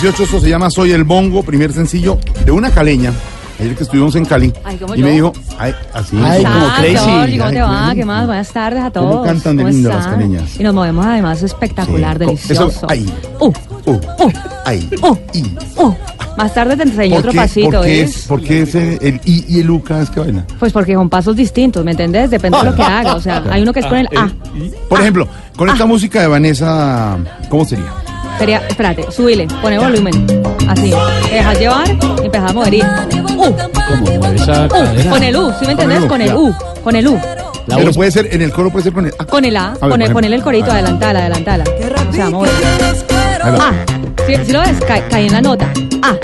[0.00, 3.12] 418, esto se llama Soy el Bongo, primer sencillo de una caleña
[3.58, 5.14] ayer que estuvimos en Cali, Ay, como y me yo.
[5.14, 6.16] dijo, ay, así.
[6.22, 7.38] Ay, ¿Cómo como crazy.
[7.38, 7.94] ¿Cómo te va?
[7.96, 8.26] ¿Qué más?
[8.26, 9.10] Buenas tardes a todos.
[9.10, 10.60] ¿Cómo cantan de lindo las caleñas?
[10.60, 12.24] Y nos movemos además espectacular, Sí.
[12.26, 12.68] delicioso.
[12.68, 13.06] Eso, ay,
[13.40, 13.52] Uh,
[13.86, 14.00] uh,
[14.64, 14.88] ay,
[15.34, 15.42] y.
[15.80, 15.94] uh.
[16.36, 19.20] Más tarde te enseño ¿Por otro qué- pasito, ¿Por qué, es, por qué ese- el
[19.24, 20.20] I y el U cada vez que?
[20.60, 22.30] Pues porque son pasos distintos, ¿me entendés?
[22.30, 23.16] Depende de lo que haga.
[23.16, 24.30] O sea, hay uno que es con el A.
[24.88, 25.26] Por ejemplo,
[25.56, 27.18] con esta música de Vanessa,
[27.48, 27.92] ¿cómo sería?
[28.38, 30.14] Sería, espérate, subile, pone volumen.
[30.68, 30.92] Así.
[31.28, 31.88] Te dejas llevar
[32.22, 32.74] y empezás a mover.
[32.74, 32.82] y-
[33.38, 33.54] Uh,
[33.88, 35.10] ¿Cómo mueve esa uh, cadera?
[35.10, 36.04] con el U, ¿sí me entendés?
[36.06, 36.52] Con el U,
[36.82, 37.20] con el U.
[37.68, 39.24] Pero puede ser, en el coro puede ser con el A.
[39.26, 40.14] Con el A, ver, pone- por ejemplo.
[40.14, 41.64] ponele el corito, A adelantala, adelantala.
[42.08, 42.50] O sea, mover.
[43.44, 43.72] Ah,
[44.26, 45.70] si, si lo ves, cae, cae en la nota.
[46.02, 46.16] Ah.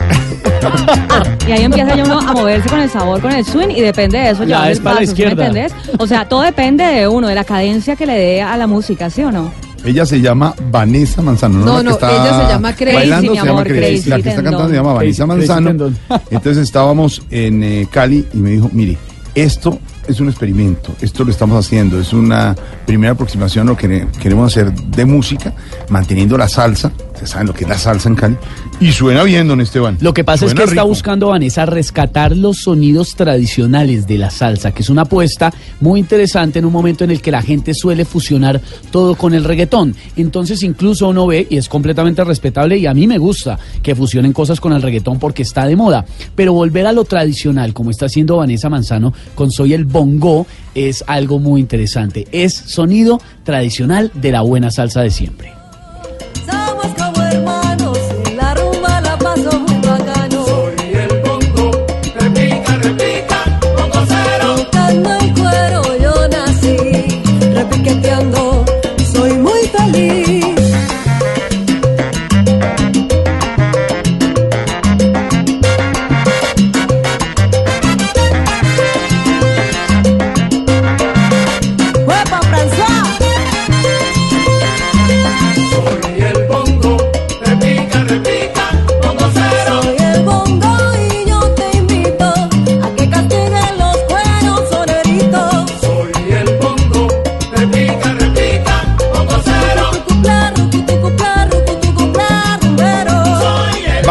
[1.11, 3.81] Ah, y ahí empieza ya uno a moverse con el sabor, con el swing, y
[3.81, 5.47] depende de eso el es para la paso, ¿sí me izquierda.
[5.47, 5.73] entendés?
[5.99, 9.09] O sea, todo depende de uno, de la cadencia que le dé a la música,
[9.11, 9.53] ¿sí o no?
[9.85, 11.59] Ella se llama Vanessa Manzano.
[11.59, 13.81] No, No, la que no, está ella se llama Crazy, bailando, mi se llama Crazy.
[13.81, 15.93] Crazy La que está cantando se llama Vanessa Manzano.
[16.31, 18.97] Entonces estábamos en eh, Cali y me dijo, mire,
[19.35, 22.55] esto es un experimento, esto lo estamos haciendo, es una
[22.87, 25.55] primera aproximación lo que queremos hacer de música,
[25.89, 28.37] manteniendo la salsa, ustedes saben lo que es la salsa en Cali,
[28.81, 29.97] y suena bien, don Esteban.
[30.01, 34.73] Lo que pasa es que está buscando Vanessa rescatar los sonidos tradicionales de la salsa,
[34.73, 38.05] que es una apuesta muy interesante en un momento en el que la gente suele
[38.05, 39.95] fusionar todo con el reggaetón.
[40.17, 44.33] Entonces incluso uno ve, y es completamente respetable, y a mí me gusta que fusionen
[44.33, 46.05] cosas con el reggaetón porque está de moda,
[46.35, 51.05] pero volver a lo tradicional, como está haciendo Vanessa Manzano con Soy el Bongo, es
[51.07, 52.27] algo muy interesante.
[52.33, 55.64] Es sonido tradicional de la buena salsa de siempre.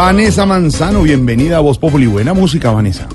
[0.06, 2.06] Vanessa Manzano, bienvenida a Voz Populi.
[2.06, 3.08] Buena música, Vanessa.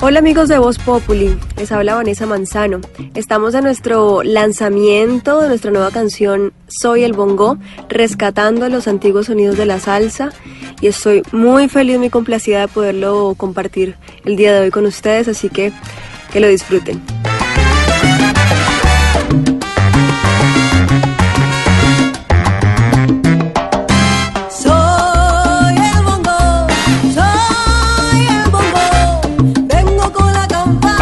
[0.00, 2.80] Hola amigos de Voz Populi, les habla Vanessa Manzano.
[3.14, 7.58] Estamos en nuestro lanzamiento de nuestra nueva canción Soy el Bongo,
[7.88, 10.30] rescatando los antiguos sonidos de la salsa
[10.80, 15.26] y estoy muy feliz, muy complacida de poderlo compartir el día de hoy con ustedes,
[15.26, 15.72] así que
[16.32, 17.02] que lo disfruten.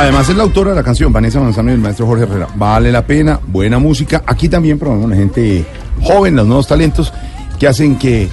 [0.04, 2.46] Además es la autora de la canción, Vanessa Manzano y el maestro Jorge Herrera.
[2.56, 4.22] Vale la pena, buena música.
[4.26, 5.64] Aquí también probamos la gente
[6.02, 7.10] joven, los nuevos talentos
[7.58, 8.28] que hacen que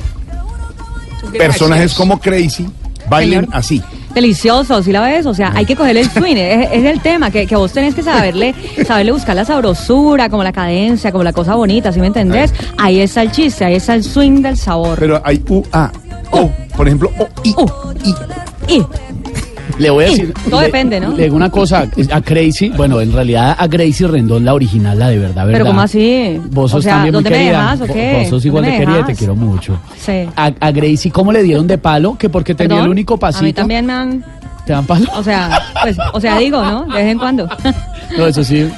[1.37, 2.67] personajes como Crazy
[3.09, 3.55] bailen Señor.
[3.55, 3.81] así.
[4.13, 5.25] Delicioso, ¿sí la ves?
[5.25, 7.95] O sea, hay que coger el swing, es, es el tema, que, que vos tenés
[7.95, 8.53] que saberle,
[8.85, 12.53] saberle buscar la sabrosura, como la cadencia, como la cosa bonita, ¿sí me entendés?
[12.77, 14.99] Ahí está el chiste, ahí está el swing del sabor.
[14.99, 15.89] Pero hay U, A,
[16.31, 17.55] O, por ejemplo, O, I,
[18.67, 18.75] I.
[18.75, 18.85] I.
[19.81, 20.33] Le voy a decir.
[20.49, 21.15] todo le- depende, ¿no?
[21.15, 25.09] Le digo una cosa, a Crazy, bueno, en realidad a Gracie Rendón, la original, la
[25.09, 25.51] de verdad, ¿verdad?
[25.53, 26.39] Pero ¿cómo así?
[26.51, 27.61] Vos sos o sea, también muy ¿dónde me querida.
[27.61, 28.17] dejas o Vo- qué?
[28.19, 29.17] Vos sos igual ¿Dónde de querida, te dejas?
[29.17, 29.79] quiero mucho.
[29.99, 30.27] Sí.
[30.35, 32.17] A, a Gracie, ¿cómo le dieron de palo?
[32.17, 32.85] Que porque tenía ¿Perdón?
[32.85, 33.39] el único pasito.
[33.39, 34.23] A mí también me han...
[34.65, 35.07] ¿Te dan palo?
[35.15, 36.85] O sea, pues, o sea, digo, ¿no?
[36.85, 37.49] De vez en cuando.
[38.17, 38.69] No, eso sí,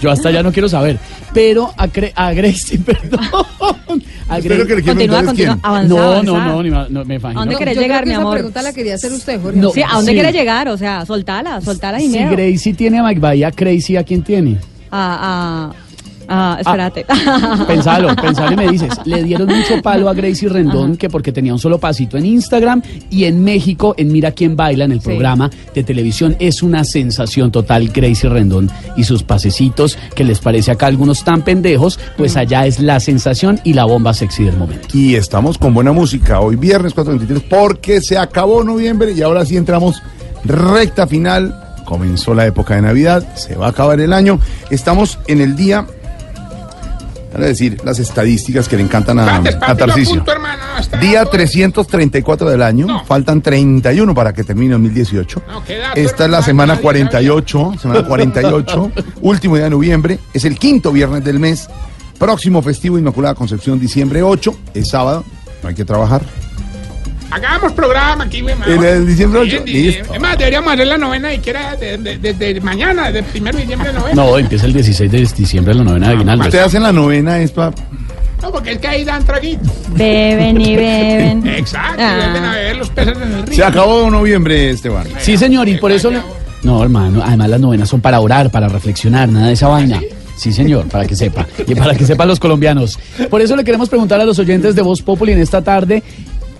[0.00, 0.98] yo hasta ya no quiero saber.
[1.32, 3.20] Pero a, Cre- a Gracie, perdón.
[4.30, 5.60] A lo que le quiere Continúa, continúa, quién.
[5.64, 7.40] avanza, No, no, no, ni ma- no, me imagino.
[7.40, 8.34] ¿A dónde querés yo creo llegar, que mi esa amor?
[8.34, 9.58] pregunta la quería hacer usted, Jorge.
[9.58, 10.14] No, sí, ¿a dónde sí.
[10.14, 10.68] quieres llegar?
[10.68, 12.30] O sea, soltala, soltala y Si miedo.
[12.30, 14.58] Gracie tiene a Mike Bahía, Crazy, ¿a quién tiene?
[14.92, 15.74] Ah, ah,
[16.30, 17.04] ah, espérate.
[17.66, 18.90] Pensalo, pensalo y me dices.
[19.04, 22.80] Le dieron mucho palo a Gracie Rendón que porque tenía un solo pasito en Instagram
[23.10, 25.06] y en México, en Mira quién baila, en el Sí.
[25.06, 30.70] programa de televisión, es una sensación total Gracie Rendón y sus pasecitos que les parece
[30.70, 34.56] acá a algunos tan pendejos, pues allá es la sensación y la bomba sexy del
[34.56, 34.88] momento.
[34.94, 39.56] Y estamos con buena música hoy viernes 4.23 porque se acabó noviembre y ahora sí
[39.56, 40.00] entramos
[40.44, 41.54] recta final.
[41.84, 44.38] Comenzó la época de Navidad, se va a acabar el año.
[44.70, 45.86] Estamos en el día,
[47.30, 50.24] para decir las estadísticas que le encantan a, a no Tarcisio.
[50.24, 55.42] no, Día 334 del año, faltan 31 para que termine 2018.
[55.48, 60.18] No, qué dato, Esta es la semana ya, 48, semana 48, último día de noviembre,
[60.34, 61.68] es el quinto viernes del mes.
[62.18, 65.24] Próximo festivo Inmaculada Concepción, diciembre 8, es sábado,
[65.62, 66.22] no hay que trabajar.
[67.30, 68.54] Hagamos programa aquí, güey.
[68.66, 69.56] ¿En el diciembre Sí, 8?
[69.58, 69.98] en diciembre.
[70.00, 70.14] Listo.
[70.14, 73.24] Es más, deberíamos hacer la novena y que era desde de, de mañana, desde el
[73.26, 74.14] primero de diciembre novena.
[74.22, 76.44] No, empieza el 16 de diciembre la novena de Aguinaldo.
[76.44, 77.72] Ustedes hacen la novena, es para...
[78.42, 79.70] No, porque es que ahí dan traguito.
[79.90, 81.46] Beben y beben.
[81.56, 82.16] Exacto, Ah.
[82.22, 83.56] vuelven a beber los peces en el río.
[83.56, 85.06] Se acabó noviembre, Esteban.
[85.18, 86.10] Sí, señor, y por eso...
[86.10, 86.22] le-
[86.62, 90.00] No, hermano, además las novenas son para orar, para reflexionar, nada de esa vaina.
[90.36, 91.46] Sí, señor, para que sepa.
[91.68, 92.98] Y para que sepan los colombianos.
[93.28, 96.02] Por eso le queremos preguntar a los oyentes de Voz Populi en esta tarde,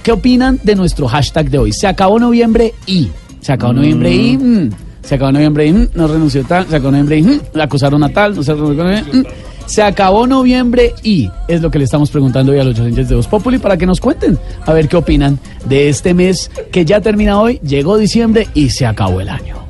[0.02, 1.72] ¿qué opinan de nuestro hashtag de hoy?
[1.72, 3.10] Se acabó noviembre y...
[3.40, 4.36] Se acabó noviembre y...
[4.36, 4.70] mm,
[5.02, 5.72] se acabó noviembre y...
[5.72, 6.66] mm, no renunció tal.
[6.68, 7.22] Se acabó noviembre y...
[7.22, 8.34] mm, la acusaron a tal.
[8.36, 9.24] No se renunció, mm,
[9.66, 13.14] se acabó noviembre y es lo que le estamos preguntando hoy a los oyentes de
[13.14, 14.36] Voz Populi para que nos cuenten
[14.66, 18.84] a ver qué opinan de este mes que ya termina hoy, llegó diciembre y se
[18.84, 19.60] acabó el año.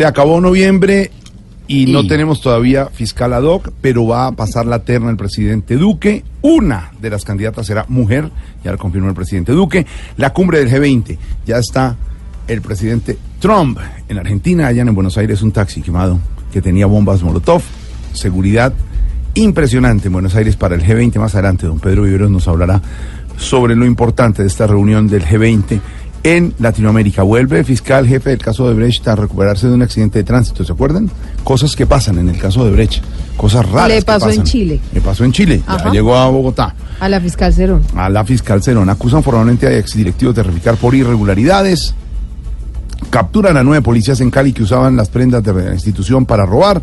[0.00, 1.10] Se acabó noviembre
[1.68, 5.76] y, no tenemos todavía fiscal ad hoc, pero va a pasar la terna el presidente
[5.76, 6.24] Duque.
[6.40, 8.30] Una de las candidatas será mujer,
[8.64, 9.84] ya lo confirmó el presidente Duque.
[10.16, 11.98] La cumbre del G20, ya está
[12.48, 13.78] el presidente Trump
[14.08, 16.18] en Argentina, allá en Buenos Aires, un taxi quemado
[16.50, 17.60] que tenía bombas Molotov.
[18.14, 18.72] Seguridad
[19.34, 21.18] impresionante en Buenos Aires para el G20.
[21.18, 22.80] Más adelante, don Pedro Viveros nos hablará
[23.36, 25.78] sobre lo importante de esta reunión del G20
[26.22, 27.22] en Latinoamérica.
[27.22, 30.64] Vuelve el fiscal jefe del caso de Brecht a recuperarse de un accidente de tránsito,
[30.64, 31.10] ¿se acuerdan?
[31.44, 33.02] Cosas que pasan en el caso de Brecht,
[33.36, 33.88] cosas raras.
[33.88, 34.44] Le que pasó en pasan.
[34.44, 34.80] Chile.
[34.92, 36.74] Le pasó en Chile, ya llegó a Bogotá.
[37.00, 37.82] A la fiscal Cerón.
[37.96, 41.94] A la fiscal Cerón acusan formalmente a exdirectivos de repicar por irregularidades.
[43.08, 46.82] Capturan a nueve policías en Cali que usaban las prendas de la institución para robar.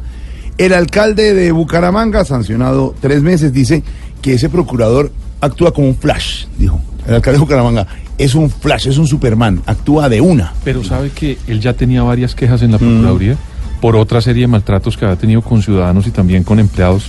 [0.57, 3.83] El alcalde de Bucaramanga, sancionado tres meses, dice
[4.21, 6.81] que ese procurador actúa como un flash, dijo.
[7.07, 10.53] El alcalde de Bucaramanga es un flash, es un Superman, actúa de una.
[10.63, 13.37] Pero sabe que él ya tenía varias quejas en la Procuraduría
[13.79, 17.07] por otra serie de maltratos que había tenido con ciudadanos y también con empleados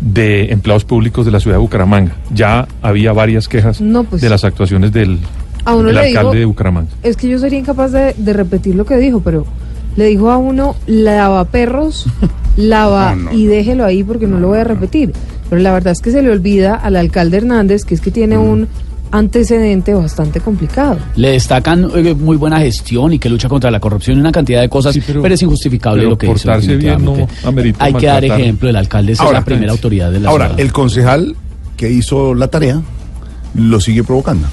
[0.00, 2.16] de empleados públicos de la ciudad de Bucaramanga.
[2.34, 5.18] Ya había varias quejas No, pues- de las actuaciones del,
[5.64, 6.90] A uno del le alcalde de Bucaramanga.
[7.02, 9.46] Es que yo sería incapaz de, de repetir lo que dijo, pero
[9.96, 12.06] le dijo a uno, lava perros,
[12.56, 15.12] lava No, no, y déjelo ahí porque no lo voy a repetir.
[15.48, 18.38] Pero la verdad es que se le olvida al alcalde Hernández que es que tiene
[18.38, 18.68] un
[19.10, 20.98] antecedente bastante complicado.
[21.16, 24.60] Le destacan eh, muy buena gestión y que lucha contra la corrupción y una cantidad
[24.60, 26.34] de cosas, pero, es injustificable pero lo que hizo.
[26.34, 27.48] portarse bien no definitivamente.
[27.48, 30.46] amerita Hay que dar ejemplo, el alcalde es Ahora, la primera autoridad de la Ahora,
[30.46, 30.60] ciudad.
[30.60, 31.36] el concejal
[31.76, 32.80] que hizo la tarea
[33.54, 34.46] lo sigue provocando.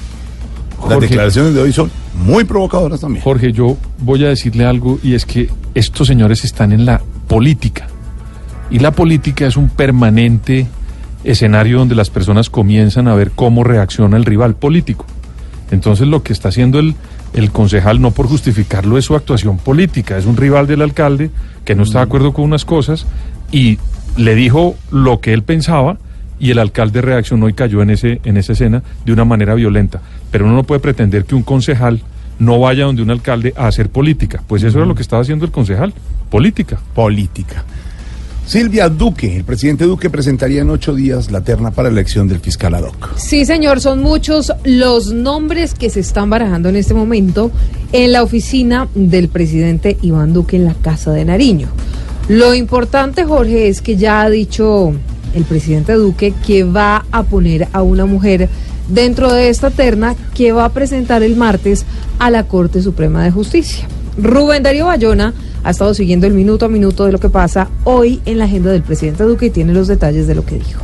[0.88, 3.22] Las declaraciones de hoy son muy provocadoras también.
[3.22, 7.86] Jorge, yo voy a decirle algo y es que estos señores están en la política.
[8.70, 10.66] Y la política es un permanente
[11.24, 15.06] escenario donde las personas comienzan a ver cómo reacciona el rival político.
[15.70, 16.94] Entonces lo que está haciendo el,
[17.34, 20.16] el concejal, no por justificarlo, es su actuación política.
[20.16, 21.30] Es un rival del alcalde
[21.64, 23.06] que no está de acuerdo con unas cosas
[23.52, 23.78] y
[24.16, 25.98] le dijo lo que él pensaba
[26.40, 30.00] y el alcalde reaccionó y cayó en, ese, en esa escena de una manera violenta.
[30.30, 32.00] Pero uno no puede pretender que un concejal
[32.38, 34.42] no vaya donde un alcalde a hacer política.
[34.46, 35.92] Pues eso era lo que estaba haciendo el concejal,
[36.30, 36.78] política.
[36.94, 37.64] Política.
[38.48, 42.74] Silvia Duque, el presidente Duque presentaría en ocho días la terna para elección del fiscal
[42.74, 43.14] ad hoc.
[43.18, 47.50] Sí, señor, son muchos los nombres que se están barajando en este momento
[47.92, 51.68] en la oficina del presidente Iván Duque en la Casa de Nariño.
[52.30, 54.94] Lo importante, Jorge, es que ya ha dicho
[55.34, 58.48] el presidente Duque que va a poner a una mujer
[58.88, 61.84] dentro de esta terna que va a presentar el martes
[62.18, 63.86] a la Corte Suprema de Justicia.
[64.18, 65.32] Rubén Darío Bayona
[65.62, 68.70] ha estado siguiendo el minuto a minuto de lo que pasa hoy en la agenda
[68.70, 70.82] del presidente Duque y tiene los detalles de lo que dijo.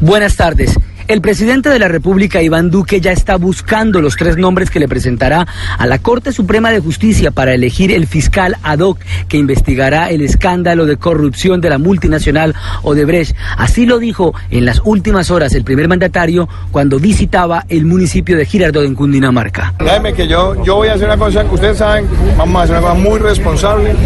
[0.00, 0.74] Buenas tardes.
[1.10, 4.86] El presidente de la República, Iván Duque, ya está buscando los tres nombres que le
[4.86, 5.44] presentará
[5.76, 10.20] a la Corte Suprema de Justicia para elegir el fiscal ad hoc que investigará el
[10.20, 12.54] escándalo de corrupción de la multinacional
[12.84, 13.34] Odebrecht.
[13.58, 18.46] Así lo dijo en las últimas horas el primer mandatario cuando visitaba el municipio de
[18.46, 19.74] Girardot en Cundinamarca.
[19.80, 22.06] Déjeme que yo, yo voy a hacer una cosa que ustedes saben,
[22.38, 23.96] vamos a hacer una cosa muy responsable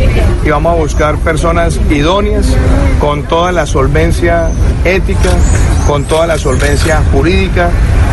[0.42, 2.46] y vamos a buscar personas idóneas
[2.98, 4.48] con toda la solvencia
[4.86, 5.36] ética
[5.86, 7.70] con toda la solvencia jurídica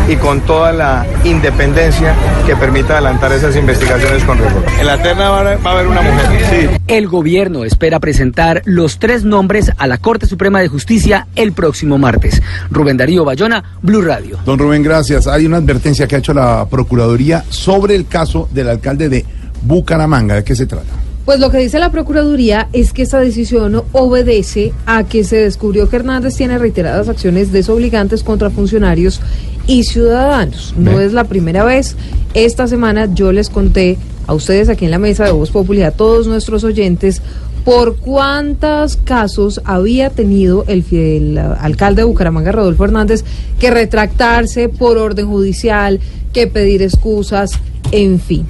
[0.08, 2.14] y con toda la independencia
[2.46, 4.64] que permita adelantar esas investigaciones con rigor.
[4.78, 6.26] En la terna va a haber una mujer.
[6.50, 6.80] Sí.
[6.88, 11.98] El gobierno espera presentar los tres nombres a la Corte Suprema de Justicia el próximo
[11.98, 12.42] martes.
[12.70, 14.38] Rubén Darío Bayona, Blue Radio.
[14.44, 15.26] Don Rubén, gracias.
[15.26, 19.24] Hay una advertencia que ha hecho la Procuraduría sobre el caso del alcalde de
[19.62, 20.34] Bucaramanga.
[20.36, 20.90] ¿De qué se trata?
[21.24, 25.88] Pues lo que dice la Procuraduría es que esta decisión obedece a que se descubrió
[25.88, 29.20] que Hernández tiene reiteradas acciones desobligantes contra funcionarios
[29.68, 30.74] y ciudadanos.
[30.76, 31.94] No es la primera vez.
[32.34, 35.90] Esta semana yo les conté a ustedes aquí en la mesa de Voz Popular, a
[35.92, 37.22] todos nuestros oyentes,
[37.64, 43.24] por cuántos casos había tenido el, el, alcalde de Bucaramanga, Rodolfo Hernández,
[43.60, 46.00] que retractarse por orden judicial,
[46.32, 47.52] que pedir excusas,
[47.92, 48.44] en fin.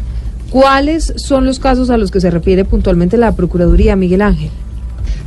[0.53, 4.51] ¿Cuáles son los casos a los que se refiere puntualmente la Procuraduría, Miguel Ángel?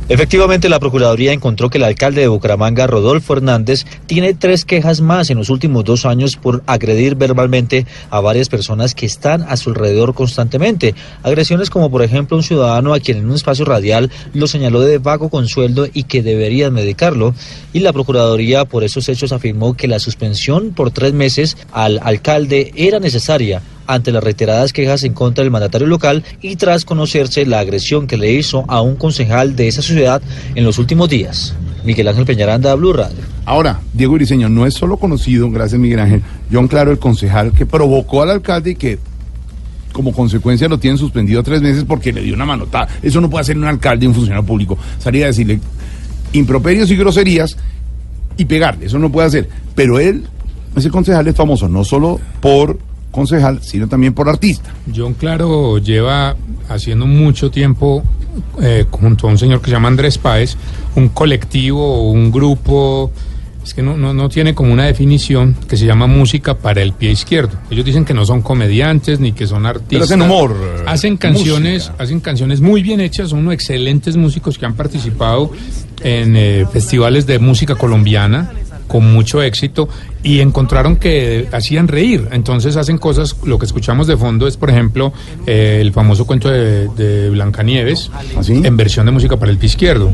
[0.08, 5.30] Efectivamente, la Procuraduría encontró que el alcalde de Bucaramanga, Rodolfo Hernández, tiene tres quejas más
[5.30, 9.70] en los últimos dos años por agredir verbalmente a varias personas que están a su
[9.70, 10.94] alrededor constantemente.
[11.24, 14.98] Agresiones como, por ejemplo, un ciudadano a quien en un espacio radial lo señaló de
[14.98, 17.34] vago con sueldo y que deberían medicarlo.
[17.72, 22.70] Y la Procuraduría por esos hechos afirmó que la suspensión por tres meses al alcalde
[22.76, 27.60] era necesaria ante las reiteradas quejas en contra del mandatario local y tras conocerse la
[27.60, 31.54] agresión que le hizo a un concejal de esa ciudad en los últimos días.
[31.84, 33.18] Miguel Ángel Peñaranda, Blue Radio.
[33.44, 37.64] Ahora, Diego Iriseño, no es solo conocido, gracias Miguel Ángel, John Claro, el concejal que
[37.64, 38.98] provocó al alcalde y que
[39.92, 42.88] como consecuencia lo tienen suspendido tres meses porque le dio una manotada.
[43.02, 44.76] Eso no puede hacer un alcalde un funcionario público.
[44.98, 45.60] Salir a decirle
[46.32, 47.56] improperios y groserías
[48.36, 48.86] y pegarle.
[48.86, 49.48] Eso no puede hacer.
[49.74, 50.24] Pero él,
[50.76, 52.78] ese concejal es famoso no solo por
[53.16, 54.70] concejal, sino también por artista.
[54.94, 56.36] John Claro lleva
[56.68, 58.04] haciendo mucho tiempo,
[58.62, 60.56] eh, junto a un señor que se llama Andrés Páez,
[60.94, 63.10] un colectivo un grupo,
[63.64, 66.92] es que no, no, no tiene como una definición, que se llama música para el
[66.92, 67.58] pie izquierdo.
[67.70, 70.02] Ellos dicen que no son comediantes ni que son artistas.
[70.02, 70.54] hacen humor,
[70.86, 75.50] Hacen canciones, hacen canciones muy bien hechas, son unos excelentes músicos que han participado
[76.02, 78.52] en eh, festivales de música colombiana
[78.86, 79.88] con mucho éxito
[80.22, 82.28] y encontraron que hacían reír.
[82.32, 85.12] Entonces hacen cosas, lo que escuchamos de fondo es, por ejemplo,
[85.46, 88.10] eh, el famoso cuento de, de Blancanieves
[88.48, 90.12] en versión de música para el pie izquierdo.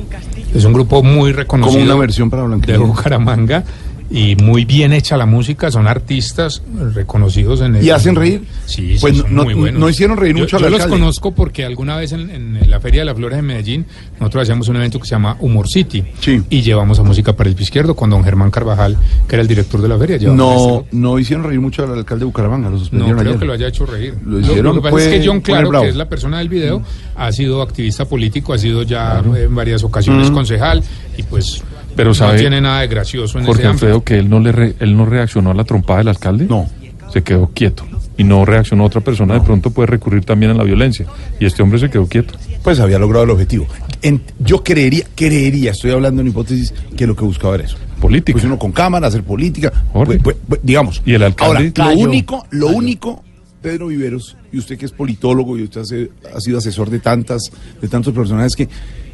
[0.54, 1.80] Es un grupo muy reconocido.
[1.80, 2.88] Como una versión para de Blancanieves.
[2.88, 3.64] Bucaramanga
[4.12, 6.62] y muy bien hecha la música, son artistas
[6.94, 8.42] reconocidos en el ¿Y hacen reír?
[8.66, 9.80] Sí, sí, Pues son no- muy no- buenos.
[9.80, 12.78] no hicieron reír Yo- mucho al Yo los conozco porque alguna vez en, en la
[12.80, 13.86] Feria de las Flores de Medellín
[14.20, 16.04] nosotros hacíamos un evento que se llama Humor City
[16.50, 18.96] y llevamos a música para el izquierdo con don Germán Carvajal,
[19.28, 20.18] que era el director de la feria.
[20.30, 23.40] No, no hicieron reír mucho al alcalde de Bucaramanga, lo no suspendieron creo ayer.
[23.40, 24.14] que lo haya hecho reír.
[24.26, 26.82] Lo hicieron, que pasa es que John Claro, que es la persona del video,
[27.16, 30.34] ha sido activista político, ha sido ya en varias ocasiones Mm.
[30.34, 30.82] concejal
[31.16, 31.62] y pues
[31.96, 33.70] Pero no sabe, tiene nada de gracioso en Jorge ese.
[33.70, 36.46] Alfredo, que él no, le re- él no reaccionó a la trompada del alcalde.
[36.48, 36.68] No.
[37.12, 37.84] Se quedó quieto.
[38.16, 41.06] Y no reaccionó otra persona, de pronto puede recurrir también a la violencia.
[41.40, 42.34] Y este hombre se quedó quieto.
[42.62, 43.66] Pues había logrado el objetivo.
[44.02, 47.76] En- yo creería, creería, estoy hablando en hipótesis, que lo que buscaba era eso.
[48.00, 48.32] Política.
[48.34, 49.72] Pues uno con cámara, hacer política.
[49.92, 51.02] Pues, pues, pues, digamos.
[51.06, 51.72] Y el alcalde.
[51.78, 53.22] Ahora, lo único, lo único,
[53.62, 57.50] Pedro Viveros, y usted que es politólogo y usted hace- ha sido asesor de tantas,
[57.80, 58.68] de tantos personajes que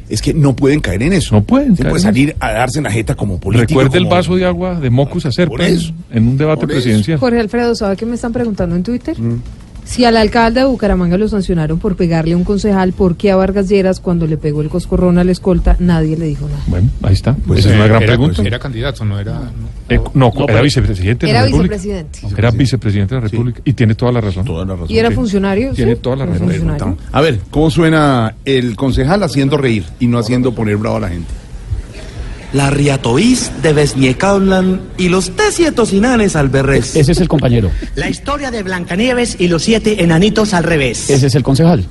[0.09, 1.35] es que no pueden caer en eso.
[1.35, 3.79] No pueden Se puede salir a darse en la jeta como político.
[3.79, 5.93] Recuerde el vaso de agua de Mocus a Por Serpa eso.
[6.11, 7.19] en un debate presidencial.
[7.19, 9.19] Jorge Alfredo, ¿sabe qué me están preguntando en Twitter?
[9.19, 9.41] Mm.
[9.89, 13.35] Si al alcalde de Bucaramanga lo sancionaron por pegarle a un concejal, ¿por qué a
[13.35, 16.61] Vargas Lleras cuando le pegó el coscorrón a la escolta nadie le dijo nada?
[16.67, 17.33] Bueno, ahí está.
[17.35, 18.43] Pues, Esa es una gran era, pregunta.
[18.43, 19.33] Era candidato, no era.
[19.33, 19.49] no.
[19.89, 21.75] Eh, no, No, era vicepresidente de Era la República.
[21.75, 22.19] vicepresidente.
[22.39, 23.61] Era vicepresidente de la República.
[23.65, 24.45] Y tiene toda la razón.
[24.45, 24.91] Toda la razón.
[24.91, 25.15] ¿Y era Sí.
[25.15, 25.73] funcionario?
[25.73, 26.47] Tiene Sí, toda la razón.
[26.49, 26.97] funcionario.
[27.11, 31.09] A ver, ¿cómo suena el concejal haciendo reír y no haciendo poner bravo a la
[31.09, 31.31] gente?
[32.51, 36.95] La Riatoís de Besniekablan y los T-Cietosinanes al berrés.
[36.95, 37.69] Ese es el compañero.
[37.95, 41.09] La historia de Blancanieves y los siete enanitos al revés.
[41.09, 41.85] Ese es el concejal.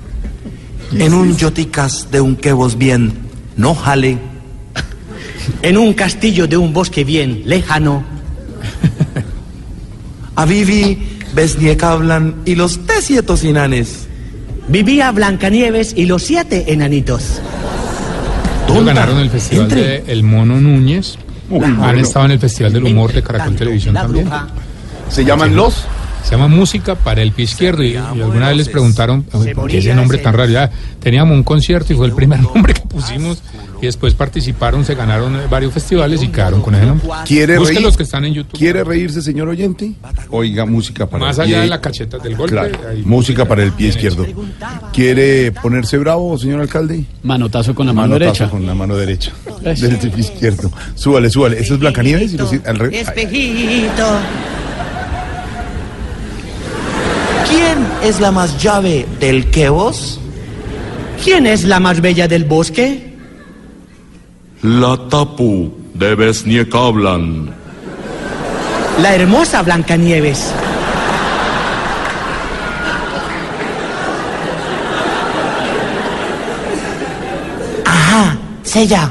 [0.93, 3.13] En un yoticas de un quebos bien,
[3.57, 4.19] no jale.
[5.63, 8.05] En un castillo de un bosque bien lejano.
[10.35, 14.09] A Vivi, Besniekablan y los T-Cietosinanes.
[14.69, 17.41] Vivía Blancanieves y los siete enanitos.
[18.75, 19.83] Ganaron el festival entre.
[19.83, 21.17] de El Mono Núñez.
[21.51, 22.01] Uy, Han bueno.
[22.01, 24.29] estado en el Festival del Humor de Caracol Televisión también.
[25.09, 25.87] ¿Se llaman los?
[26.29, 27.83] Se llama Música para el Pie Izquierdo.
[27.83, 30.51] Y, y alguna vez les preguntaron "Oye, por qué ese nombre tan raro.
[30.51, 33.43] Ya teníamos un concierto y fue el primer nombre que pusimos.
[33.81, 37.09] Y después participaron, se ganaron eh, varios festivales y quedaron con ese nombre.
[37.25, 37.87] ¿Quiere Busquen reír?
[37.87, 38.59] los que están en YouTube.
[38.59, 39.93] ¿Quiere reírse, señor oyente?
[40.31, 42.53] Oiga música para Más el allá pie- de la cacheta del golpe.
[42.57, 44.27] Claro, ahí- música para el pie izquierdo.
[44.93, 47.05] ¿Quiere ponerse bravo, señor alcalde?
[47.23, 48.51] Manotazo con la mano Manotazo derecha.
[48.51, 49.33] con la mano derecha.
[49.63, 50.73] Del pie izquierdo.
[50.97, 51.61] Súbale, súbale.
[51.61, 52.35] ¿Eso es Blancanieves?
[52.93, 54.05] Espejito.
[58.09, 60.19] Es la más llave del quebos?
[61.23, 63.15] ¿Quién es la más bella del bosque?
[64.63, 67.55] La tapu de Besniekablan.
[69.03, 70.53] La hermosa Blancanieves.
[77.85, 79.11] Ajá, sella.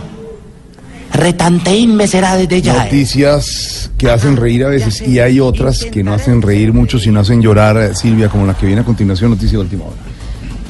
[1.13, 2.83] Retanteín me será desde ya.
[2.83, 7.19] Noticias que hacen reír a veces y hay otras que no hacen reír mucho, sino
[7.19, 9.95] hacen llorar, eh, Silvia, como la que viene a continuación, noticia de última hora.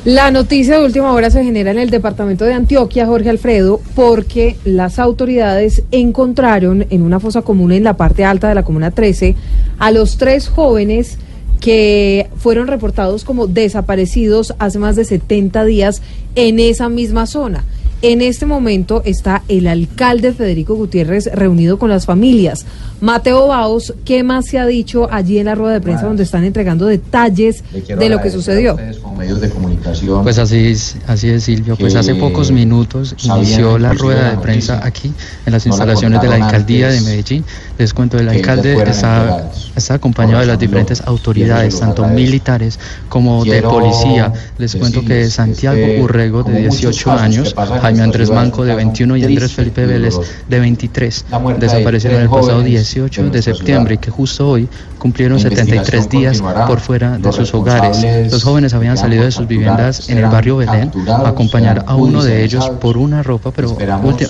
[0.05, 4.55] La noticia de última hora se genera en el departamento de Antioquia, Jorge Alfredo, porque
[4.63, 9.35] las autoridades encontraron en una fosa común en la parte alta de la Comuna 13
[9.79, 11.17] a los tres jóvenes
[11.59, 16.01] que fueron reportados como desaparecidos hace más de 70 días
[16.35, 17.65] en esa misma zona.
[18.03, 22.63] En este momento está el alcalde Federico Gutiérrez reunido con las familias.
[23.01, 26.43] Mateo Baos, ¿qué más se ha dicho allí en la rueda de prensa donde están
[26.43, 28.77] entregando detalles de lo que sucedió?
[29.01, 30.23] con medios de comunicación.
[30.23, 31.75] Pues así es, así es Silvio.
[31.75, 35.11] Pues hace pocos minutos inició la rueda de prensa aquí
[35.45, 37.43] en las No la instalaciones de la alcaldía de Medellín.
[37.77, 39.49] Les cuento, el alcalde está,
[39.89, 42.79] acompañado de las diferentes autoridades, tanto militares
[43.09, 44.33] como de policía.
[44.57, 47.55] Les cuento que Santiago Urrego, de como muchos 18 casos años,
[47.87, 50.15] Jaime Andrés Manco, de caso 21 y Andrés Felipe Vélez,
[50.49, 54.49] de 23, La muerte de desaparecieron el pasado jóvenes 18 de septiembre y que justo
[54.49, 54.67] hoy
[54.99, 58.05] cumplieron La 73 investigación días por fuera de sus hogares.
[58.29, 62.23] Los jóvenes habían salido de sus viviendas en el barrio Belén a acompañar a uno
[62.23, 63.77] de ellos por una ropa, pero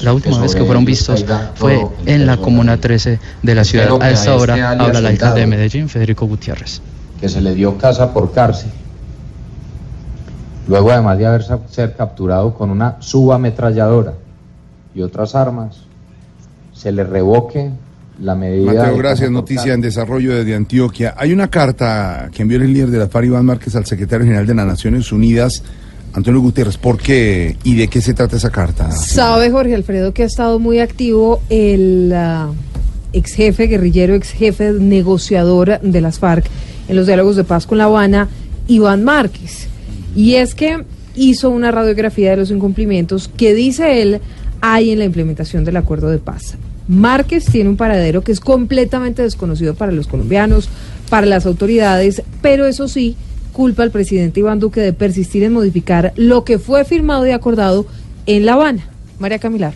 [0.03, 1.25] la última vez que fueron vistos
[1.55, 3.89] fue en la Comuna la 13 de la ciudad.
[4.01, 5.47] A esta este hora alias habla el alcalde de.
[5.47, 6.81] Medellín, Federico Gutiérrez.
[7.19, 8.69] que se le dio casa por cárcel.
[10.68, 14.14] Luego, además de haber ser capturado con una subametralladora
[14.94, 15.77] y otras armas,
[16.73, 17.72] se le revoque
[18.19, 18.73] la medida.
[18.73, 19.31] Mateo, de gracias.
[19.31, 21.15] Noticia en desarrollo desde Antioquia.
[21.18, 24.45] Hay una carta que envió el líder de la FARC, Iván Márquez, al secretario general
[24.45, 25.64] de las Naciones Unidas,
[26.14, 26.77] Antonio Gutiérrez.
[26.77, 28.91] ¿Por qué y de qué se trata esa carta?
[28.91, 32.49] Sabe Jorge Alfredo que ha estado muy activo el ah,
[33.14, 36.45] ex jefe guerrillero, ex jefe negociador de las FARC
[36.88, 38.27] en los diálogos de paz con La Habana,
[38.68, 39.69] Iván Márquez.
[40.18, 40.84] Y es que
[41.15, 44.19] hizo una radiografía de los incumplimientos que dice él
[44.61, 46.56] hay en la implementación del acuerdo de paz.
[46.88, 50.69] Márquez tiene un paradero que es completamente desconocido para los colombianos,
[51.11, 53.15] para las autoridades, pero eso sí,
[53.53, 57.85] culpa al presidente Iván Duque de persistir en modificar lo que fue firmado y acordado
[58.26, 58.89] en La Habana.
[59.19, 59.72] María Camila.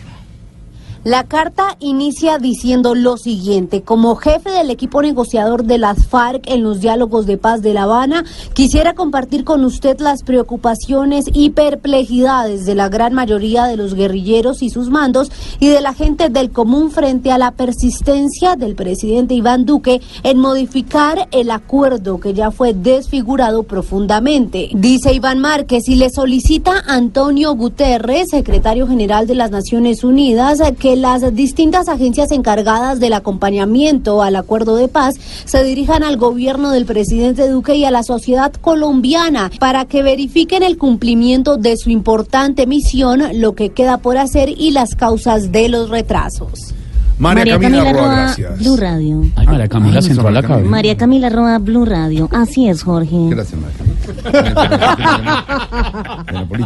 [1.04, 6.62] La carta inicia diciendo lo siguiente, como jefe del equipo negociador de las FARC en
[6.62, 8.24] los diálogos de paz de La Habana,
[8.54, 14.62] quisiera compartir con usted las preocupaciones y perplejidades de la gran mayoría de los guerrilleros
[14.62, 19.34] y sus mandos y de la gente del común frente a la persistencia del presidente
[19.34, 24.70] Iván Duque en modificar el acuerdo que ya fue desfigurado profundamente.
[24.72, 30.60] Dice Iván Márquez y le solicita a Antonio Guterres, secretario general de las Naciones Unidas,
[30.78, 35.14] que las distintas agencias encargadas del acompañamiento al acuerdo de paz
[35.44, 40.62] se dirijan al gobierno del presidente Duque y a la sociedad colombiana para que verifiquen
[40.62, 45.68] el cumplimiento de su importante misión, lo que queda por hacer y las causas de
[45.68, 46.74] los retrasos.
[47.18, 48.58] María, Camila, Roa, Roa, gracias.
[48.58, 49.22] Blue Radio.
[49.36, 50.68] Ay, María Camila Ah, se entró a la cabina.
[50.68, 52.28] María Camila Roa, Blue Radio.
[52.32, 53.16] Así es, Jorge.
[53.30, 53.92] Gracias, María.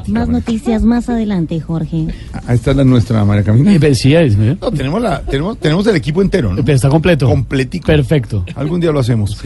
[0.09, 2.07] Más noticias más adelante, Jorge.
[2.47, 3.73] Ahí está la nuestra María Camila.
[3.73, 4.57] Eh, pues sí, es, ¿eh?
[4.61, 6.65] No, tenemos, la, tenemos, tenemos el equipo entero, ¿no?
[6.65, 7.27] Pero está completo.
[7.29, 7.87] Completico.
[7.87, 8.45] Perfecto.
[8.55, 9.37] Algún día lo hacemos.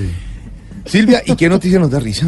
[0.85, 2.27] Silvia, ¿y qué noticia nos da risa?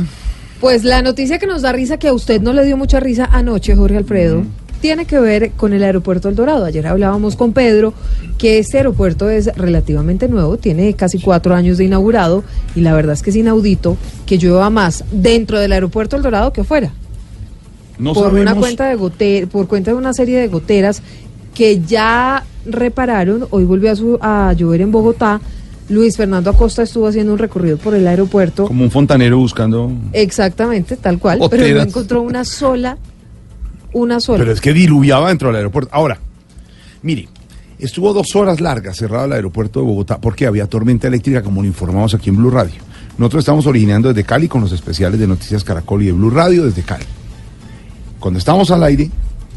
[0.61, 3.28] Pues la noticia que nos da risa, que a usted no le dio mucha risa
[3.32, 4.44] anoche, Jorge Alfredo,
[4.83, 6.67] tiene que ver con el aeropuerto El Dorado.
[6.67, 7.95] Ayer hablábamos con Pedro
[8.37, 12.45] que este aeropuerto es relativamente nuevo, tiene casi cuatro años de inaugurado
[12.75, 13.97] y la verdad es que es inaudito
[14.27, 16.93] que llueva más dentro del aeropuerto El Dorado que afuera.
[17.99, 21.01] No por una cuenta de gote- por cuenta de una serie de goteras
[21.55, 25.41] que ya repararon, hoy volvió a, su- a llover en Bogotá.
[25.89, 28.67] Luis Fernando Acosta estuvo haciendo un recorrido por el aeropuerto.
[28.67, 29.93] Como un fontanero buscando...
[30.13, 32.97] Exactamente, tal cual, pero no encontró una sola,
[33.93, 34.39] una sola.
[34.39, 35.90] Pero es que diluviaba dentro del aeropuerto.
[35.93, 36.19] Ahora,
[37.02, 37.28] mire,
[37.78, 41.69] estuvo dos horas largas cerrado el aeropuerto de Bogotá porque había tormenta eléctrica, como lo
[41.69, 42.81] informamos aquí en Blue Radio.
[43.19, 46.64] Nosotros estamos originando desde Cali con los especiales de Noticias Caracol y de Blue Radio
[46.64, 47.05] desde Cali.
[48.19, 49.10] Cuando estamos al aire,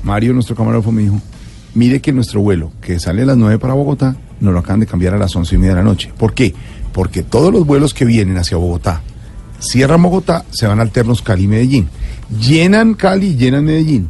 [0.03, 1.21] Mario, nuestro camarógrafo, me dijo,
[1.73, 4.87] mire que nuestro vuelo, que sale a las 9 para Bogotá, nos lo acaban de
[4.87, 6.11] cambiar a las 11 y media de la noche.
[6.17, 6.53] ¿Por qué?
[6.91, 9.01] Porque todos los vuelos que vienen hacia Bogotá,
[9.59, 11.89] cierran Bogotá, se van alternos Cali y Medellín.
[12.39, 14.09] Llenan Cali llenan Medellín.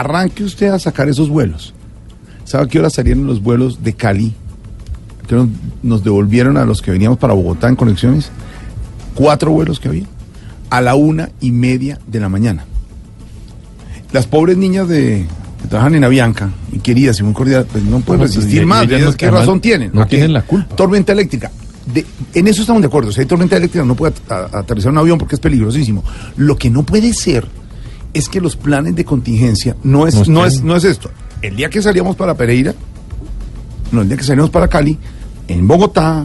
[0.00, 1.74] Arranque usted a sacar esos vuelos.
[2.44, 4.34] ¿Sabe a qué hora salieron los vuelos de Cali?
[5.28, 5.48] Que nos,
[5.82, 8.30] nos devolvieron a los que veníamos para Bogotá en conexiones.
[9.14, 10.04] Cuatro vuelos que había.
[10.70, 12.64] A la una y media de la mañana.
[14.12, 15.26] Las pobres niñas de,
[15.60, 18.66] que trabajan en Avianca, y queridas y muy cordiales, pues no pueden pues, resistir y-
[18.66, 18.82] más.
[18.82, 19.90] y ellas ¿Ellas no- ¿Qué razón tienen?
[19.94, 20.74] no tienen la culpa.
[20.76, 21.50] Tormenta eléctrica.
[21.92, 22.04] De-
[22.34, 23.10] en eso estamos de acuerdo.
[23.12, 24.14] Si hay tormenta eléctrica no puede
[24.52, 26.04] aterrizar un avión porque es peligrosísimo.
[26.36, 27.46] Lo que no puede ser
[28.14, 31.10] es que los planes de contingencia no es, No es, no es esto.
[31.40, 32.74] El día que salíamos para Pereira,
[33.90, 34.98] no, el día que salimos para Cali,
[35.48, 36.24] en Bogotá,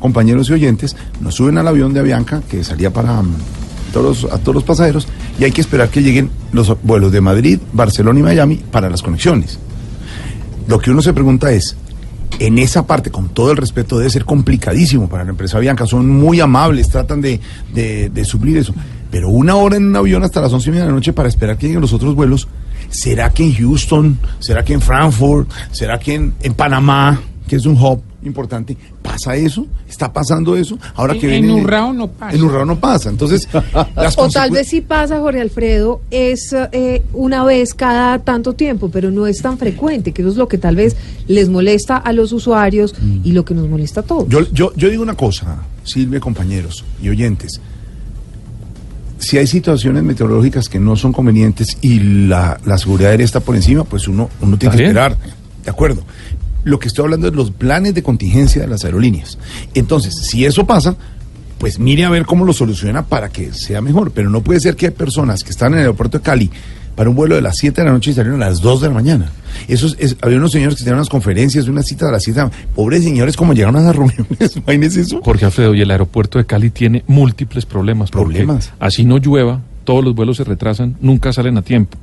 [0.00, 3.34] compañeros y oyentes, nos suben al avión de Avianca que salía para mm,
[3.92, 5.06] todos los- a todos los pasajeros
[5.38, 9.02] y hay que esperar que lleguen los vuelos de Madrid, Barcelona y Miami para las
[9.02, 9.58] conexiones.
[10.68, 11.76] Lo que uno se pregunta es,
[12.38, 15.86] en esa parte, con todo el respeto, debe ser complicadísimo para la empresa Avianca.
[15.86, 17.40] Son muy amables, tratan de,
[17.72, 18.74] de, de suplir eso.
[19.16, 21.26] Pero una hora en un avión hasta las once y media de la noche para
[21.26, 22.48] esperar que lleguen los otros vuelos.
[22.90, 24.18] ¿Será que en Houston?
[24.40, 25.50] ¿Será que en Frankfurt?
[25.72, 27.18] ¿Será que en, en Panamá,
[27.48, 28.76] que es un hub importante?
[29.00, 29.66] ¿Pasa eso?
[29.88, 30.78] ¿Está pasando eso?
[30.96, 32.36] Ahora que En- en viene- Urrao no pasa.
[32.36, 33.08] En Urrao no pasa.
[33.08, 33.48] Entonces,
[33.96, 38.90] las O tal vez sí pasa, Jorge Alfredo, es eh, una vez cada tanto tiempo,
[38.90, 40.94] pero no es tan frecuente, que eso es lo que tal vez
[41.26, 42.94] les molesta a los usuarios
[43.24, 44.28] y lo que nos molesta a todos.
[44.28, 47.62] Yo, yo, yo digo una cosa, Silvia, compañeros y oyentes.
[49.18, 53.56] Si hay situaciones meteorológicas que no son convenientes y la, la seguridad aérea está por
[53.56, 55.16] encima, pues uno, uno tiene que esperar.
[55.64, 56.04] De acuerdo.
[56.64, 59.38] Lo que estoy hablando es los planes de contingencia de las aerolíneas.
[59.74, 60.96] Entonces, si eso pasa,
[61.58, 64.10] pues mire a ver cómo lo soluciona para que sea mejor.
[64.10, 66.50] Pero no puede ser que hay personas que están en el aeropuerto de Cali
[66.96, 68.88] para un vuelo de las 7 de la noche y salieron a las 2 de
[68.88, 69.26] la mañana.
[69.68, 72.40] Eso es, es- había unos señores que tenían unas conferencias, una cita a las 7
[72.40, 74.56] de la Pobres señores, ¿cómo llegaron a las reuniones?
[74.56, 75.20] Imagínense eso.
[75.22, 78.10] Jorge Alfredo, y el aeropuerto de Cali tiene múltiples problemas.
[78.10, 78.72] porque Problemas.
[78.80, 81.96] Así no llueva, todos los vuelos se retrasan, nunca salen a tiempo.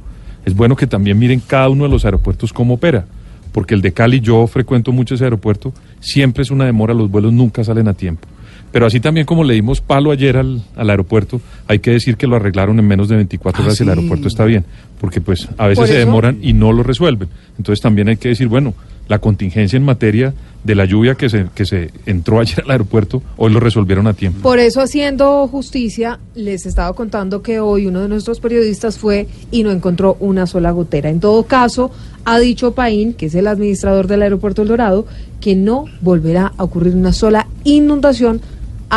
[0.46, 3.06] Es bueno que también miren cada uno de los aeropuertos cómo opera,
[3.52, 7.34] porque el de Cali, yo frecuento mucho ese aeropuerto, siempre es una demora, los vuelos
[7.34, 8.28] nunca salen a tiempo.
[8.74, 12.26] Pero así también como le dimos palo ayer al, al aeropuerto, hay que decir que
[12.26, 14.66] lo arreglaron en menos de 24 Ah, horas y el aeropuerto está bien,
[15.00, 17.30] porque pues a veces se demoran y no lo resuelven.
[17.60, 18.74] Entonces también hay que decir, bueno,
[19.08, 20.34] la contingencia en materia
[20.64, 24.14] de la lluvia que se, que se entró ayer al aeropuerto, hoy lo resolvieron a
[24.14, 24.40] tiempo.
[24.42, 29.62] Por eso, haciendo justicia, les estaba contando que hoy uno de nuestros periodistas fue y
[29.62, 31.12] no encontró una sola gotera.
[31.12, 31.92] En todo caso,
[32.26, 35.06] ha dicho Paín, que es el administrador del aeropuerto El Dorado,
[35.42, 38.42] que no volverá a ocurrir una sola inundación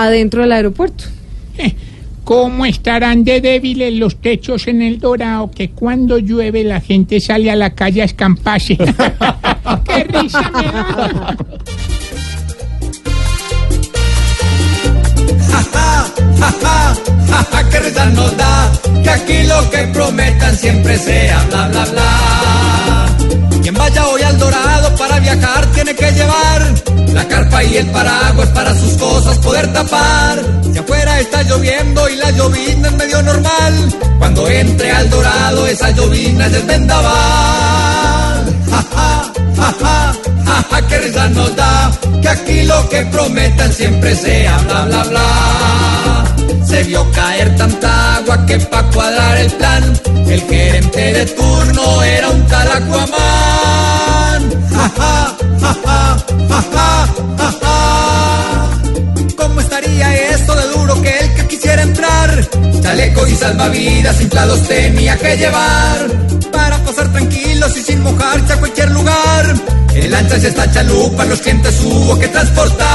[0.05, 1.05] adentro del aeropuerto.
[2.25, 7.51] ¿Cómo estarán de débiles los techos en el Dorado que cuando llueve la gente sale
[7.51, 8.77] a la calle a escamparse?
[9.85, 11.37] ¡Qué risa me da!
[17.71, 22.96] que risa nos da, que aquí lo que prometan siempre sea bla bla bla.
[23.67, 26.73] Quien vaya hoy al Dorado para viajar tiene que llevar
[27.09, 30.39] la carpa y el paraguas para sus cosas poder tapar.
[30.73, 33.75] Si afuera está lloviendo y la llovina es medio normal,
[34.21, 38.57] cuando entre al Dorado esa llovina es el vendaval.
[38.71, 41.91] Ja, ja, ja, ja, ja, que risa nos da,
[42.23, 46.37] que aquí lo que prometan siempre sea bla bla bla.
[46.65, 52.31] Se vio caer tanta agua que pa' cuadrar el plan, el gerente de turno era
[52.31, 53.56] un tal Aquaman.
[54.71, 55.77] Ja, ja, ja,
[57.63, 57.87] ja.
[59.37, 62.49] ¿Cómo estaría esto de duro que el que quisiera entrar?
[62.83, 66.07] Chaleco y salvavidas inflados tenía que llevar
[66.53, 69.55] para pasar tranquilos y sin mojarse a cualquier lugar.
[69.95, 72.87] En lanchas y esta chalupa los clientes hubo que transportar.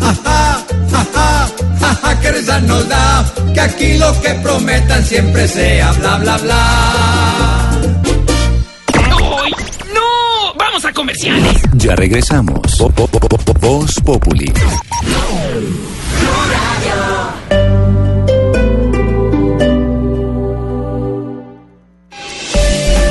[0.00, 1.48] Ja, ja,
[1.80, 3.24] ja, ja, que risa nos da
[3.54, 7.63] que aquí lo que prometan siempre sea bla bla bla.
[10.84, 11.62] ¡Vamos a comerciales!
[11.78, 12.76] Ya regresamos.
[12.76, 14.52] Po- po- po- Voz Populi.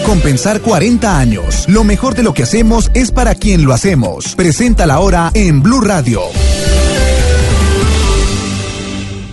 [0.05, 1.65] Compensar 40 años.
[1.67, 4.35] Lo mejor de lo que hacemos es para quien lo hacemos.
[4.35, 6.21] Presenta la hora en Blue Radio.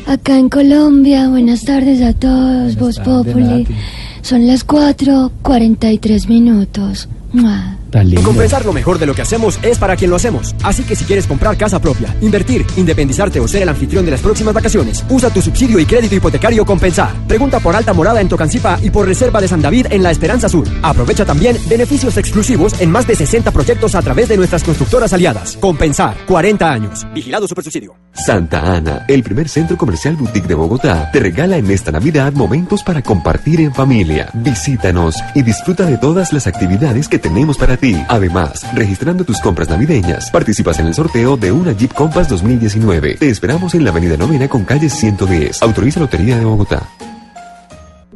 [0.07, 3.63] Acá en Colombia, buenas tardes a todos, Voz tardes, Populi.
[3.65, 3.75] Nati.
[4.23, 7.09] Son las 4:43 minutos.
[7.33, 7.77] Mua.
[7.91, 8.23] Tan lindo.
[8.23, 10.55] Compensar lo mejor de lo que hacemos es para quien lo hacemos.
[10.63, 14.21] Así que si quieres comprar casa propia, invertir, independizarte o ser el anfitrión de las
[14.21, 17.13] próximas vacaciones, usa tu subsidio y crédito hipotecario Compensar.
[17.27, 20.49] Pregunta por Alta Morada en Tocancipá y por Reserva de San David en La Esperanza
[20.49, 20.69] Sur.
[20.83, 25.57] Aprovecha también beneficios exclusivos en más de 60 proyectos a través de nuestras constructoras aliadas.
[25.57, 27.07] Compensar, 40 años.
[27.13, 27.95] Vigilado Supersubsidio.
[28.13, 32.83] Santa Ana, el primer centro comercial boutique de Bogotá, te regala en esta Navidad momentos
[32.83, 34.29] para compartir en familia.
[34.35, 37.80] Visítanos y disfruta de todas las actividades que tenemos para ti.
[38.09, 43.15] Además, registrando tus compras navideñas, participas en el sorteo de una Jeep Compass 2019.
[43.15, 45.63] Te esperamos en la Avenida Novena con calle 110.
[45.63, 46.83] Autoriza Lotería de Bogotá.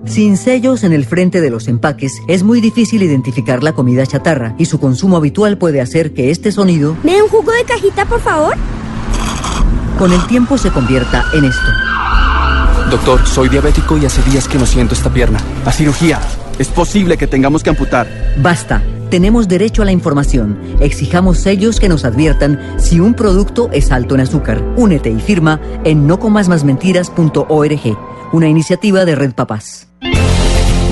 [0.04, 4.54] Sin sellos en el frente de los empaques, es muy difícil identificar la comida chatarra
[4.58, 8.20] y su consumo habitual puede hacer que este sonido, ¿Me un jugo de cajita, por
[8.20, 8.54] favor?
[9.98, 11.62] con el tiempo, se convierta en esto.
[12.90, 15.38] Doctor, soy diabético y hace días que no siento esta pierna.
[15.64, 16.20] A cirugía.
[16.58, 18.06] Es posible que tengamos que amputar.
[18.42, 18.82] Basta.
[19.14, 20.58] Tenemos derecho a la información.
[20.80, 24.60] Exijamos sellos que nos adviertan si un producto es alto en azúcar.
[24.76, 27.98] Únete y firma en nocomasmasmentiras.org,
[28.32, 29.86] una iniciativa de Red Papás.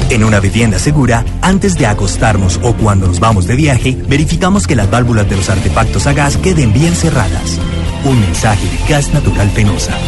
[0.09, 4.77] En una vivienda segura, antes de acostarnos o cuando nos vamos de viaje, verificamos que
[4.77, 7.59] las válvulas de los artefactos a gas queden bien cerradas.
[8.05, 9.99] Un mensaje de Gas Natural Penosa.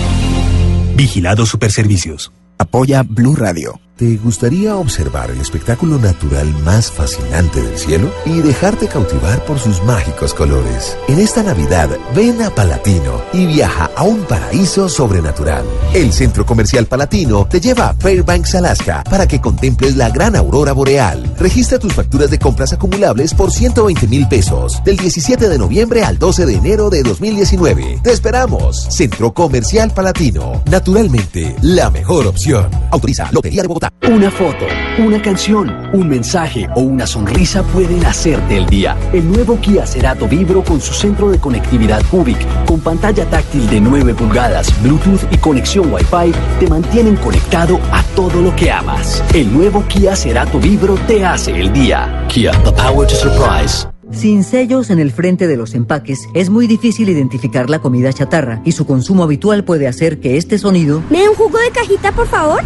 [0.95, 2.31] Vigilado Superservicios.
[2.59, 3.81] Apoya Blue Radio.
[3.97, 9.81] ¿Te gustaría observar el espectáculo natural más fascinante del cielo y dejarte cautivar por sus
[9.85, 10.99] mágicos colores?
[11.07, 15.65] En esta Navidad, ven a Palatino y viaja a un paraíso sobrenatural.
[15.95, 20.73] El Centro Comercial Palatino te lleva a Fairbanks, Alaska, para que contemples la gran aurora
[20.73, 21.33] boreal.
[21.39, 26.19] Registra tus facturas de compras acumulables por 120 mil pesos, del 17 de noviembre al
[26.19, 28.01] 12 de enero de 2019.
[28.03, 28.89] Te esperamos.
[28.91, 30.65] Centro Comercial Palatino.
[30.67, 32.69] Naturalmente, la mejor opción.
[32.91, 33.84] Autoriza Lotería de Bogotá.
[34.09, 34.67] Una foto,
[34.99, 38.97] una canción, un mensaje o una sonrisa pueden hacerte el día.
[39.13, 43.81] El nuevo Kia Cerato Vibro con su centro de conectividad Cubic, con pantalla táctil de
[43.81, 49.23] 9 pulgadas, Bluetooth y conexión Wi-Fi, te mantienen conectado a todo lo que amas.
[49.35, 52.27] El nuevo Kia Cerato Vibro te hace el día.
[52.29, 53.87] Kia, the power to surprise.
[54.11, 58.61] Sin sellos en el frente de los empaques, es muy difícil identificar la comida chatarra
[58.65, 62.29] y su consumo habitual puede hacer que este sonido, ¿Me un jugo de cajita, por
[62.29, 62.63] favor?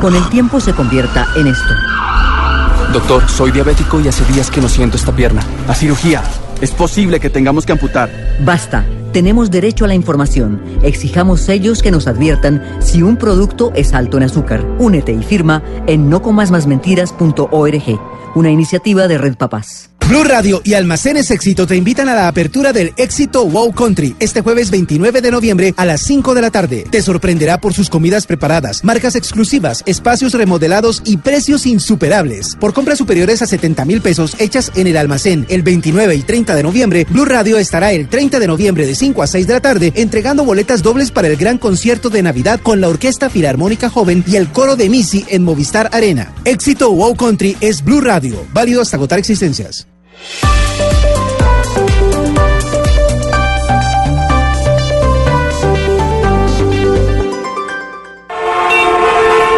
[0.00, 1.74] Con el tiempo, se convierta en esto.
[2.92, 5.42] Doctor, soy diabético y hace días que no siento esta pierna.
[5.68, 6.22] A cirugía.
[6.60, 8.10] Es posible que tengamos que amputar.
[8.44, 8.84] Basta.
[9.12, 10.62] Tenemos derecho a la información.
[10.82, 14.64] Exijamos sellos que nos adviertan si un producto es alto en azúcar.
[14.78, 18.00] Únete y firma en nocomasmasmentiras.org,
[18.34, 19.89] una iniciativa de Red Papás.
[20.10, 24.40] Blue Radio y Almacenes Éxito te invitan a la apertura del Éxito Wow Country este
[24.40, 26.84] jueves 29 de noviembre a las 5 de la tarde.
[26.90, 32.56] Te sorprenderá por sus comidas preparadas, marcas exclusivas, espacios remodelados y precios insuperables.
[32.56, 36.56] Por compras superiores a 70 mil pesos hechas en el almacén el 29 y 30
[36.56, 39.60] de noviembre, Blue Radio estará el 30 de noviembre de 5 a 6 de la
[39.60, 44.24] tarde entregando boletas dobles para el gran concierto de Navidad con la Orquesta Filarmónica Joven
[44.26, 46.34] y el coro de Missy en Movistar Arena.
[46.44, 49.86] Éxito Wow Country es Blue Radio, válido hasta agotar existencias.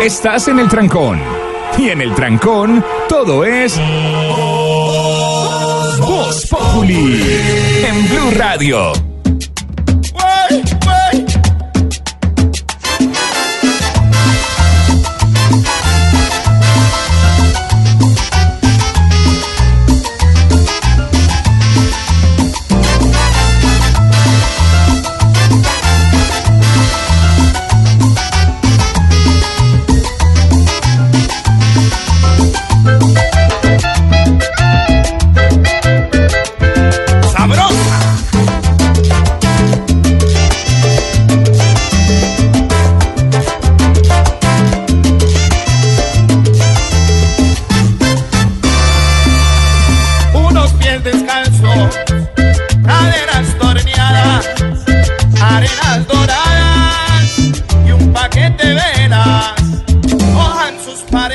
[0.02, 1.20] Estás en el trancón.
[1.78, 3.80] Y en el trancón, todo es.
[6.00, 7.22] Voz Populi.
[7.86, 9.11] En Blue Radio.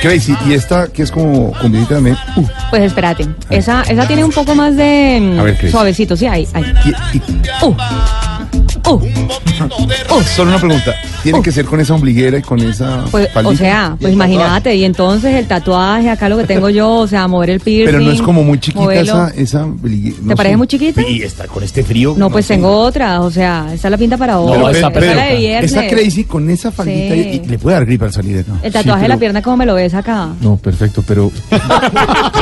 [0.07, 2.15] Crazy, y esta que es como comidita también.
[2.37, 6.25] Uh, Pues espérate, esa, esa tiene un poco más de mm, A ver, suavecito, sí,
[6.25, 6.63] ahí, ahí.
[7.61, 7.75] Uh.
[10.35, 10.95] Solo una pregunta.
[11.23, 14.83] ¿Tiene que ser con esa ombliguera y con esa Pues, o sea, pues imagínate, y
[14.85, 17.85] entonces el tatuaje, acá lo que tengo yo, o sea, mover el piercing.
[17.93, 19.27] Pero no es como muy chiquita moverlo.
[19.27, 20.15] esa, esa ombliguera.
[20.27, 21.01] ¿Te parece muy chiquita?
[21.01, 22.13] Y está con este frío.
[22.17, 24.51] No, pues tengo otra, o sea, esa la pinta para hoy.
[24.53, 25.71] Pero, esa pero, es la de viernes.
[25.71, 27.41] esa crazy con esa faldita Sí.
[27.43, 28.53] y, y le puede dar gripe al salir acá.
[28.63, 30.29] El tatuaje de la pierna, ¿cómo me lo ves acá?
[30.41, 31.31] No, perfecto, pero.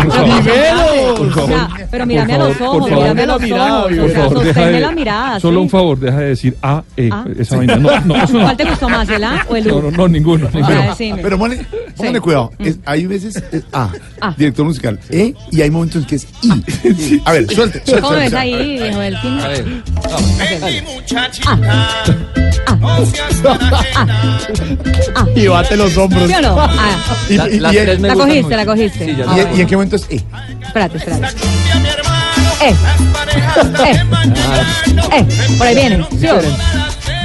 [0.05, 4.91] O sea, pero mírame a los ojos, mírame a los ojos, o sea, sosténme la
[4.91, 5.39] mirada.
[5.39, 7.25] Solo un favor, deja de decir A, E, Ah.
[7.39, 7.75] esa vaina.
[7.77, 8.41] No, no, eso no.
[8.43, 9.75] ¿Cuál te gustó más, el A o el U?
[9.81, 10.49] No, no, no, ninguno.
[10.53, 11.21] Ah, ninguno.
[11.21, 12.21] Pero póngale, póngale Sí.
[12.21, 12.51] cuidado.
[12.59, 12.65] Mm.
[12.67, 13.89] Es- hay veces es A,
[14.21, 14.33] Ah.
[14.37, 17.21] director musical, E, y hay momentos en que es I.
[17.25, 18.01] A ver, suelte, suelte.
[18.01, 18.37] ¿Cómo ves suelte.
[18.37, 18.79] ahí?
[18.89, 19.65] A ver.
[25.35, 26.27] Y bate los hombros.
[26.27, 26.55] ¿Sí o no?
[26.59, 26.97] Ah.
[27.29, 27.59] Y- La- y-
[28.15, 28.55] cogiste, mucho.
[28.55, 29.05] la cogiste.
[29.05, 30.23] Sí, ya ¿Y, en qué momento es E?
[30.61, 31.27] Espérate, espérate.
[32.61, 32.73] Eh.
[33.85, 34.01] Eh.
[35.11, 35.25] Eh.
[35.57, 36.05] Por ahí viene.
[36.19, 36.27] ¿Sí?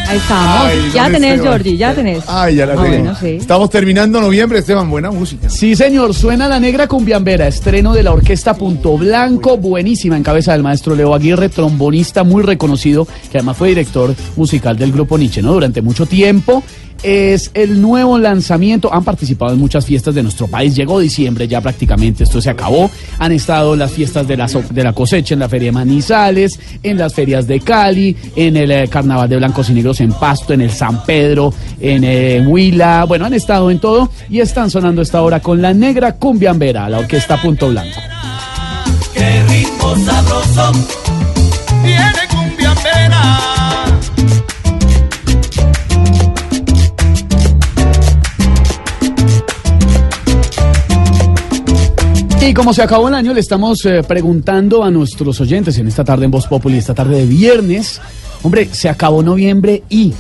[0.09, 0.67] Ahí estamos.
[0.67, 1.41] Ay, ya tenés, Esteban.
[1.43, 2.25] Georgie, ya tenés.
[2.27, 2.89] Ay, ya la Ah, tengo.
[2.89, 3.29] bueno, sí.
[3.41, 4.91] Estamos terminando noviembre, Esteban.
[4.91, 5.49] Buena música.
[5.49, 10.53] Sí, señor, suena la negra cumbiambera, estreno de la orquesta Punto Blanco, buenísima en cabeza
[10.53, 15.43] del maestro Leo Aguirre, trombonista muy reconocido, que además fue director musical del grupo Nietzsche,
[15.43, 15.53] ¿no?
[15.53, 16.65] Durante mucho tiempo.
[17.03, 18.93] Es el nuevo lanzamiento.
[18.93, 20.75] Han participado en muchas fiestas de nuestro país.
[20.75, 22.25] Llegó diciembre ya prácticamente.
[22.25, 22.91] Esto se acabó.
[23.19, 26.99] Han estado las fiestas de la, de la cosecha en la Feria de Manizales, en
[26.99, 30.61] las ferias de Cali, en el eh, Carnaval de Blancos y Negros en Pasto, en
[30.61, 33.05] el San Pedro, en eh, Huila.
[33.05, 36.99] Bueno, han estado en todo y están sonando esta hora con la negra cumbiambera, la
[36.99, 38.01] orquesta Punto Blanco.
[39.15, 40.73] Qué ritmo sabroso.
[52.43, 56.05] Y como se acabó el año, le estamos eh, preguntando a nuestros oyentes en esta
[56.05, 58.01] tarde en Voz Populi, esta tarde de viernes.
[58.43, 60.15] Hombre, se acabó noviembre y.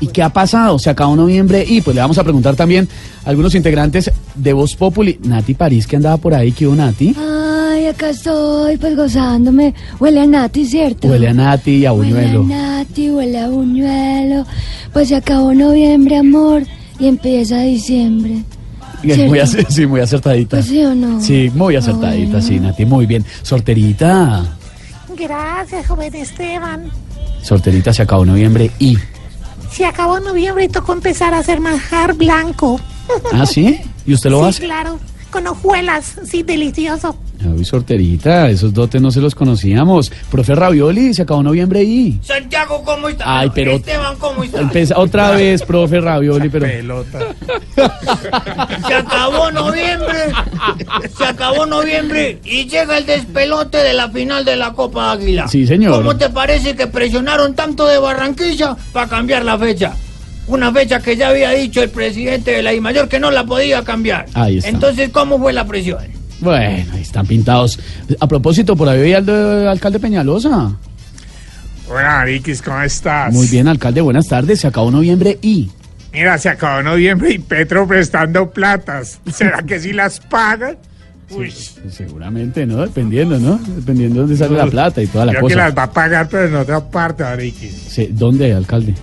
[0.00, 0.78] ¿Y qué ha pasado?
[0.78, 1.80] Se acabó noviembre y.
[1.80, 2.88] Pues le vamos a preguntar también
[3.24, 5.18] a algunos integrantes de Voz Populi.
[5.24, 7.14] Nati París, que andaba por ahí, ¿qué hubo Nati?
[7.18, 9.74] Ay, acá estoy, pues gozándome.
[9.98, 11.08] Huele a Nati, ¿cierto?
[11.08, 12.42] Huele a Nati y a Buñuelo.
[12.42, 14.46] Huele a Nati, huele a buñuelo.
[14.92, 16.62] Pues se acabó noviembre, amor,
[17.00, 18.44] y empieza diciembre.
[19.12, 20.56] Es Muy, sí, muy acertadita.
[20.58, 21.20] Pues sí o no.
[21.20, 23.24] Sí, muy acertadita, sí, Nati, muy bien.
[23.42, 24.44] Sorterita,
[25.16, 26.90] Gracias, joven Esteban.
[27.42, 28.98] sorterita, se acabó noviembre y.
[29.70, 32.80] Se acabó noviembre y tocó empezar a hacer manjar blanco.
[33.32, 33.80] ¿Ah, sí?
[34.06, 34.64] ¿Y usted lo sí, hace?
[34.64, 34.98] claro.
[35.30, 37.16] Con hojuelas, sí, delicioso.
[37.40, 40.10] Ay, sorterita, esos dotes no se los conocíamos.
[40.30, 42.18] Profe Ravioli, se acabó noviembre y.
[42.22, 43.26] Santiago, ¿cómo estás?
[43.28, 44.44] Ay, pero- Esteban, ¿cómo?
[44.44, 46.66] Empeza- otra vez, profe Ravioli, pero.
[48.86, 50.16] Se acabó noviembre.
[51.16, 55.48] Se acabó noviembre y llega el despelote de la final de la Copa Águila.
[55.48, 55.96] Sí, señor.
[55.96, 59.94] ¿Cómo te parece que presionaron tanto de Barranquilla para cambiar la fecha?
[60.46, 63.82] Una fecha que ya había dicho el presidente de la I-Mayor que no la podía
[63.82, 64.26] cambiar.
[64.34, 64.68] Ahí está.
[64.70, 65.98] Entonces, ¿cómo fue la presión?
[66.44, 67.78] Bueno, ahí están pintados.
[68.20, 70.72] A propósito, por ahí veía al de- alcalde Peñalosa.
[71.88, 73.32] Hola, Ariquis, ¿cómo estás?
[73.32, 74.60] Muy bien, alcalde, buenas tardes.
[74.60, 75.70] Se acabó noviembre y.
[76.12, 79.18] Mira, se acabó noviembre y Petro prestando platas.
[79.32, 80.76] ¿Será que sí las pagan?
[81.30, 81.50] Uy,
[81.90, 82.82] Seguramente, ¿no?
[82.82, 83.58] Dependiendo, ¿no?
[83.76, 85.66] Dependiendo de dónde sale la plata y toda la creo que cosa.
[85.66, 87.74] las va a pagar, pero en otra parte, Ariquis.
[87.88, 88.94] Sí, ¿Dónde, alcalde?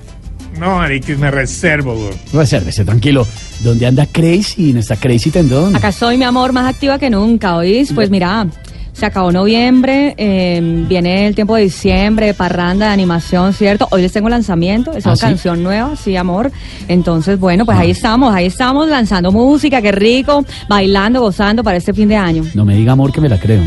[0.60, 2.14] No, Ariquis, me reservo, güey.
[2.34, 3.26] Resérvese, tranquilo.
[3.62, 4.72] ¿Dónde anda Crazy?
[4.72, 5.76] ¿En esta Crazy Tendón?
[5.76, 7.94] Acá estoy, mi amor, más activa que nunca, ¿oís?
[7.94, 8.48] Pues mira,
[8.94, 13.88] se acabó noviembre, eh, viene el tiempo de diciembre, parranda de animación, ¿cierto?
[13.92, 15.22] Hoy les tengo lanzamiento, es ¿Ah, una sí?
[15.22, 16.52] canción nueva, sí, amor.
[16.88, 21.94] Entonces, bueno, pues ahí estamos, ahí estamos lanzando música, qué rico, bailando, gozando para este
[21.94, 22.44] fin de año.
[22.54, 23.64] No me diga amor que me la creo.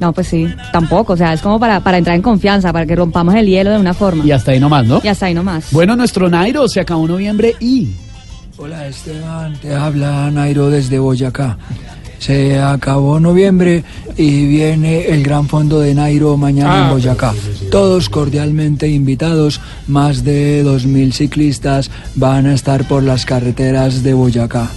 [0.00, 2.94] No, pues sí, tampoco, o sea, es como para, para entrar en confianza, para que
[2.94, 4.24] rompamos el hielo de una forma.
[4.24, 5.00] Y hasta ahí nomás, ¿no?
[5.02, 5.72] Y hasta ahí nomás.
[5.72, 7.88] Bueno, nuestro Nairo se acabó noviembre y.
[8.56, 11.58] Hola Esteban, te habla Nairo desde Boyacá.
[12.18, 13.84] Se acabó noviembre
[14.16, 17.32] y viene el gran fondo de Nairo mañana en Ah, Boyacá.
[17.70, 24.68] Todos cordialmente invitados, más de 2.000 ciclistas van a estar por las carreteras de Boyacá.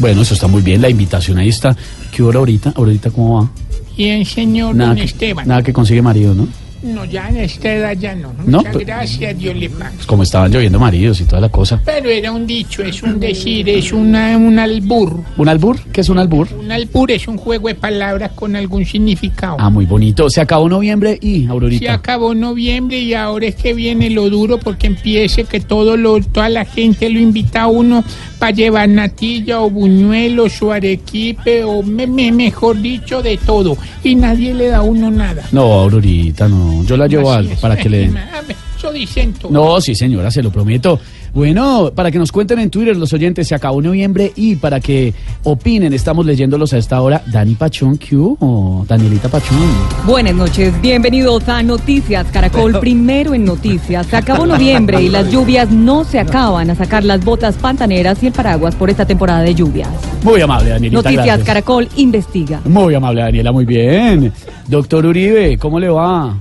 [0.00, 1.76] Bueno, eso está muy bien, la invitación ahí está.
[2.12, 2.72] ¿Qué hora ahorita?
[2.76, 3.50] ¿Ahorita cómo va?
[3.98, 5.46] Bien, señor Nada don que, Esteban.
[5.48, 6.48] nada que consigue marido, ¿no?
[6.80, 8.32] No, ya en esta edad ya no.
[8.46, 9.96] No, Muchas pero- gracias, Dios le pague.
[9.96, 11.82] Pues como estaban lloviendo maridos y toda la cosa.
[11.84, 15.24] Pero era un dicho, es un decir, es una, un albur.
[15.36, 15.76] ¿Un albur?
[15.92, 16.46] ¿Qué es un albur?
[16.56, 19.56] Un albur es un juego de palabras con algún significado.
[19.58, 20.30] Ah, muy bonito.
[20.30, 21.94] Se acabó noviembre y, Se Aurorita.
[21.94, 26.48] acabó noviembre y ahora es que viene lo duro porque empiece que todo lo, toda
[26.48, 28.04] la gente lo invita a uno
[28.38, 34.14] para llevar natilla o buñuelos o arequipe o me- me- mejor dicho de todo y
[34.14, 35.42] nadie le da a uno nada.
[35.52, 36.84] No, Aurorita, no.
[36.84, 37.60] Yo la llevo Así algo es.
[37.60, 38.16] para que le den.
[38.78, 39.34] Eso dicen.
[39.50, 41.00] No, sí, señora, se lo prometo.
[41.38, 45.14] Bueno, para que nos cuenten en Twitter los oyentes, se acabó noviembre y para que
[45.44, 47.22] opinen, estamos leyéndolos a esta hora.
[47.26, 48.84] Dani Pachón, ¿qué hubo?
[48.88, 49.56] Danielita Pachón.
[50.04, 54.08] Buenas noches, bienvenidos a Noticias Caracol, primero en Noticias.
[54.08, 58.26] Se acabó noviembre y las lluvias no se acaban a sacar las botas pantaneras y
[58.26, 59.90] el paraguas por esta temporada de lluvias.
[60.24, 61.02] Muy amable, Danielita.
[61.02, 61.46] Noticias gracias.
[61.46, 62.60] Caracol investiga.
[62.64, 64.32] Muy amable, Daniela, muy bien.
[64.66, 66.36] Doctor Uribe, ¿cómo le va?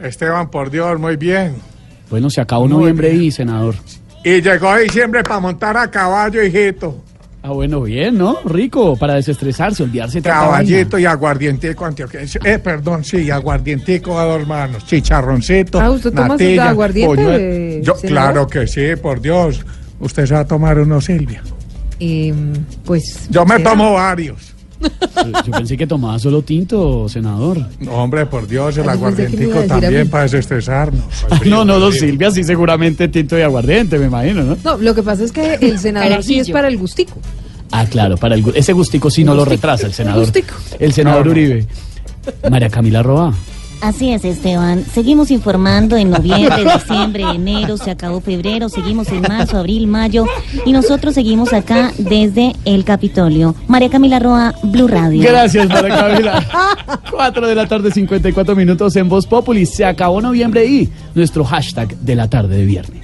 [0.00, 1.54] Esteban, por Dios, muy bien.
[2.10, 3.76] Bueno, se acabó Muy noviembre y, senador.
[4.26, 7.00] Y llegó diciembre para montar a caballo, hijito.
[7.44, 8.38] Ah, bueno, bien, ¿no?
[8.44, 10.20] Rico, para desestresarse, olvidarse.
[10.20, 12.40] Caballito y aguardientico antioqueño.
[12.42, 14.84] Eh, perdón, sí, aguardientico a dos manos.
[14.84, 17.82] Chicharroncito, Ah, ¿usted toma natilla, aguardiente, polluelo.
[17.84, 19.64] Yo, claro que sí, por Dios.
[20.00, 21.40] Usted se va a tomar uno, Silvia.
[22.00, 22.34] Eh,
[22.84, 23.28] pues.
[23.30, 23.70] Yo me ¿será?
[23.70, 24.55] tomo varios.
[25.46, 27.64] Yo pensé que tomaba solo tinto, senador.
[27.80, 31.04] No, hombre, por Dios, el iba aguardientico también para desestresarnos.
[31.46, 34.56] No, no, don Silvia, sí, seguramente tinto y aguardiente, me imagino, ¿no?
[34.64, 37.18] No, lo que pasa es que el senador sí es para el gustico.
[37.70, 40.20] Ah, claro, para el, ese gustico sí no lo retrasa el senador.
[40.24, 40.54] gustico.
[40.78, 41.30] El senador No, no.
[41.32, 41.66] Uribe.
[42.50, 43.32] María Camila Roa.
[43.86, 44.84] Así es, Esteban.
[44.84, 50.26] Seguimos informando en noviembre, diciembre, enero, se acabó febrero, seguimos en marzo, abril, mayo
[50.64, 53.54] y nosotros seguimos acá desde el Capitolio.
[53.68, 55.22] María Camila Roa, Blue Radio.
[55.22, 56.82] Gracias, María Camila.
[57.12, 59.64] 4 de la tarde, 54 minutos en Voz Populi.
[59.66, 62.95] Se acabó noviembre y nuestro hashtag de la tarde de viernes.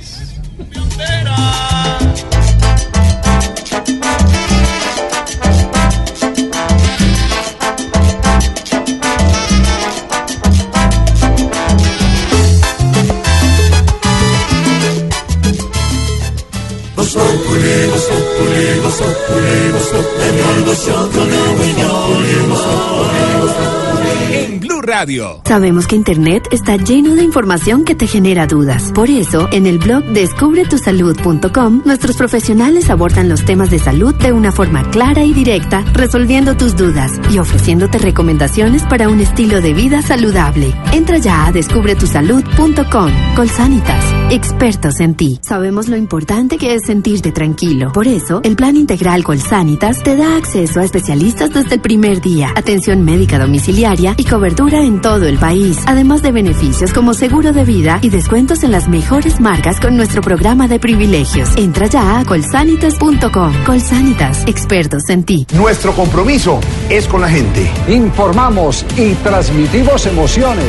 [24.32, 25.40] En Blue Radio.
[25.44, 28.92] Sabemos que Internet está lleno de información que te genera dudas.
[28.92, 34.50] Por eso, en el blog descubretusalud.com, nuestros profesionales abordan los temas de salud de una
[34.50, 40.02] forma clara y directa, resolviendo tus dudas y ofreciéndote recomendaciones para un estilo de vida
[40.02, 40.74] saludable.
[40.92, 43.12] Entra ya a descubretusalud.com.
[43.36, 45.38] Colsanitas, expertos en ti.
[45.42, 47.92] Sabemos lo importante que es sentirte tranquilo.
[47.92, 52.52] Por eso, el plan integral Colsanitas te da acceso a especialistas desde el primer día,
[52.56, 57.64] atención médica domiciliaria y cobertura en todo el país, además de beneficios como seguro de
[57.64, 61.54] vida y descuentos en las mejores marcas con nuestro programa de privilegios.
[61.58, 63.52] Entra ya a colsanitas.com.
[63.66, 65.46] Colsanitas, expertos en ti.
[65.54, 67.70] Nuestro compromiso es con la gente.
[67.86, 70.64] Informamos y transmitimos emociones.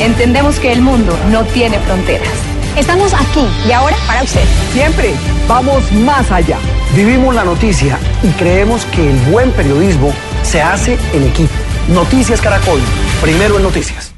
[0.00, 2.52] Entendemos que el mundo no tiene fronteras.
[2.76, 4.44] Estamos aquí y ahora para usted.
[4.72, 5.14] Siempre
[5.46, 6.58] vamos más allá.
[6.96, 11.52] Vivimos la noticia y creemos que el buen periodismo se hace en equipo.
[11.88, 12.80] Noticias Caracol,
[13.20, 14.14] primero en noticias.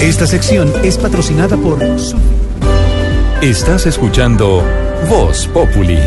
[0.00, 1.78] Esta sección es patrocinada por
[3.42, 4.64] Estás escuchando
[5.08, 5.98] Voz Populi.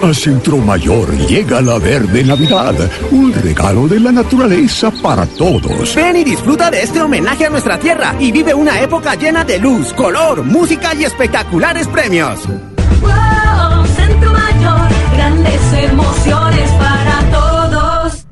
[0.00, 2.74] A Centro Mayor llega la verde Navidad,
[3.10, 5.96] un regalo de la naturaleza para todos.
[5.96, 9.58] Ven y disfruta de este homenaje a nuestra tierra y vive una época llena de
[9.58, 12.46] luz, color, música y espectaculares premios.
[13.00, 18.26] Wow, Centro Mayor, grandes emociones para todos.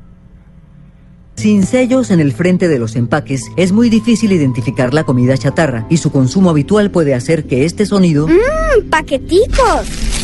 [1.35, 5.85] Sin sellos en el frente de los empaques, es muy difícil identificar la comida chatarra
[5.89, 10.16] y su consumo habitual puede hacer que este sonido, ¡Mmm, paqueticos!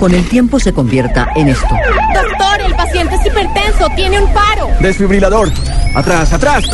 [0.00, 1.68] Con el tiempo, se convierta en esto.
[2.14, 4.68] Doctor, el paciente es hipertenso, tiene un paro.
[4.80, 5.50] Desfibrilador.
[5.94, 6.64] Atrás, atrás.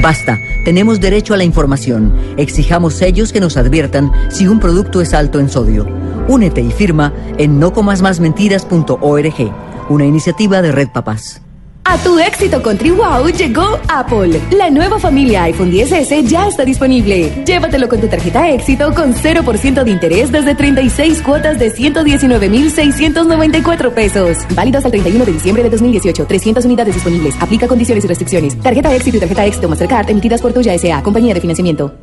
[0.00, 2.14] Basta, tenemos derecho a la información.
[2.36, 5.88] Exijamos sellos que nos adviertan si un producto es alto en sodio.
[6.28, 9.52] Únete y firma en nocomasmasmentiras.org,
[9.88, 11.42] una iniciativa de Red Papás.
[11.90, 14.38] A tu éxito con TriWow llegó Apple.
[14.50, 17.32] La nueva familia iPhone 10S ya está disponible.
[17.46, 24.36] Llévatelo con tu tarjeta éxito con 0% de interés desde 36 cuotas de 119,694 pesos.
[24.54, 26.26] Válidos al 31 de diciembre de 2018.
[26.26, 27.34] 300 unidades disponibles.
[27.40, 28.60] Aplica condiciones y restricciones.
[28.60, 31.02] Tarjeta éxito y tarjeta éxito Mastercard emitidas por Tuya S.A.
[31.02, 31.94] Compañía de Financiamiento.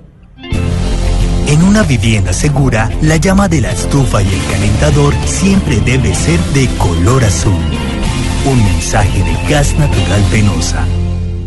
[1.47, 6.39] En una vivienda segura, la llama de la estufa y el calentador siempre debe ser
[6.55, 7.53] de color azul.
[8.45, 10.85] Un mensaje de gas natural penosa.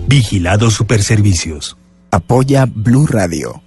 [0.08, 1.76] Vigilado Superservicios.
[2.10, 3.62] Apoya Blue Radio.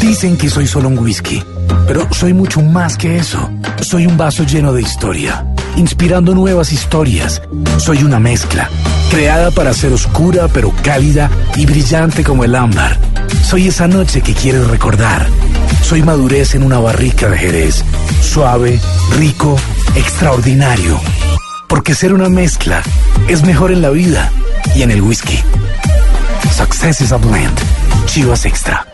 [0.00, 1.42] Dicen que soy solo un whisky,
[1.86, 3.50] pero soy mucho más que eso.
[3.82, 5.44] Soy un vaso lleno de historia,
[5.76, 7.42] inspirando nuevas historias.
[7.76, 8.70] Soy una mezcla,
[9.10, 12.98] creada para ser oscura pero cálida y brillante como el ámbar.
[13.44, 15.26] Soy esa noche que quieres recordar.
[15.82, 17.84] Soy madurez en una barrica de Jerez.
[18.22, 18.80] Suave,
[19.18, 19.56] rico,
[19.94, 20.98] extraordinario.
[21.72, 22.82] Porque ser una mezcla
[23.28, 24.30] es mejor en la vida
[24.76, 25.38] y en el whisky.
[26.54, 27.58] Success is a blend.
[28.04, 28.86] Chivas Extra.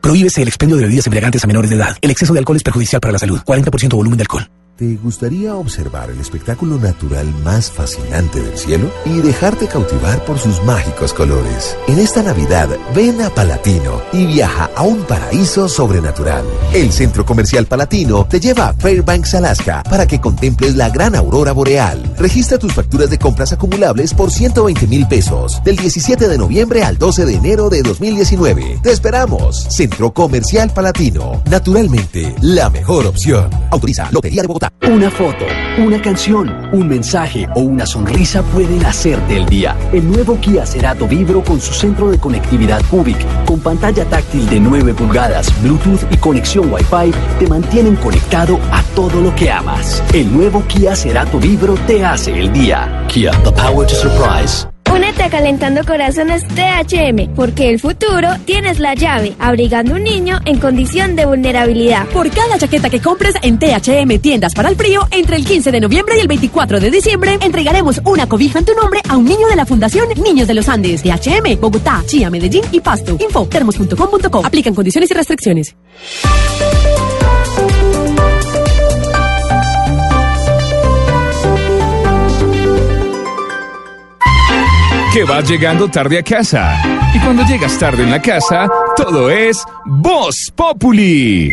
[0.00, 1.96] Prohíbese el expendio de bebidas embriagantes a menores de edad.
[2.00, 3.40] El exceso de alcohol es perjudicial para la salud.
[3.44, 4.48] 40% volumen de alcohol.
[4.80, 10.64] ¿Te gustaría observar el espectáculo natural más fascinante del cielo y dejarte cautivar por sus
[10.64, 11.76] mágicos colores?
[11.86, 16.46] En esta Navidad, ven a Palatino y viaja a un paraíso sobrenatural.
[16.72, 21.52] El Centro Comercial Palatino te lleva a Fairbanks, Alaska, para que contemples la gran aurora
[21.52, 22.14] boreal.
[22.16, 26.96] Registra tus facturas de compras acumulables por 120 mil pesos, del 17 de noviembre al
[26.96, 28.80] 12 de enero de 2019.
[28.82, 29.62] Te esperamos.
[29.68, 31.42] Centro Comercial Palatino.
[31.50, 33.50] Naturalmente, la mejor opción.
[33.70, 34.69] Autoriza Lotería de Bogotá.
[34.82, 35.44] Una foto,
[35.78, 39.76] una canción, un mensaje o una sonrisa pueden hacerte el día.
[39.92, 44.58] El nuevo Kia Cerato Vibro con su centro de conectividad Cubic, con pantalla táctil de
[44.58, 50.02] 9 pulgadas, Bluetooth y conexión Wi-Fi, te mantienen conectado a todo lo que amas.
[50.14, 53.04] El nuevo Kia Cerato Vibro te hace el día.
[53.08, 54.69] Kia, the power to surprise.
[55.00, 60.58] Únete a Calentando Corazones THM, porque el futuro tienes la llave, abrigando un niño en
[60.58, 62.06] condición de vulnerabilidad.
[62.08, 65.80] Por cada chaqueta que compres en THM Tiendas para el Frío, entre el 15 de
[65.80, 69.48] noviembre y el 24 de diciembre, entregaremos una cobija en tu nombre a un niño
[69.48, 71.02] de la Fundación Niños de los Andes.
[71.02, 73.16] THM, Bogotá, Chía, Medellín y Pasto.
[73.18, 74.44] Info, termos.com.co.
[74.44, 75.74] Aplican condiciones y restricciones.
[85.12, 86.80] Que vas llegando tarde a casa.
[87.12, 91.50] Y cuando llegas tarde en la casa, todo es Voz Populi.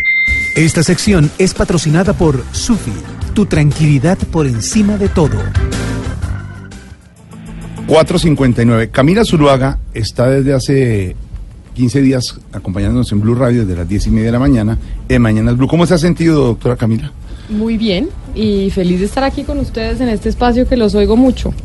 [0.55, 2.91] Esta sección es patrocinada por Sufi,
[3.33, 5.37] tu tranquilidad por encima de todo.
[7.87, 8.91] 459.
[8.91, 11.15] Camila Zuluaga está desde hace
[11.73, 14.77] 15 días acompañándonos en Blue Radio desde las 10 y media de la mañana
[15.09, 15.67] en Mañanas Blue.
[15.67, 17.11] ¿Cómo se ha sentido, doctora Camila?
[17.49, 21.17] Muy bien y feliz de estar aquí con ustedes en este espacio que los oigo
[21.17, 21.55] mucho.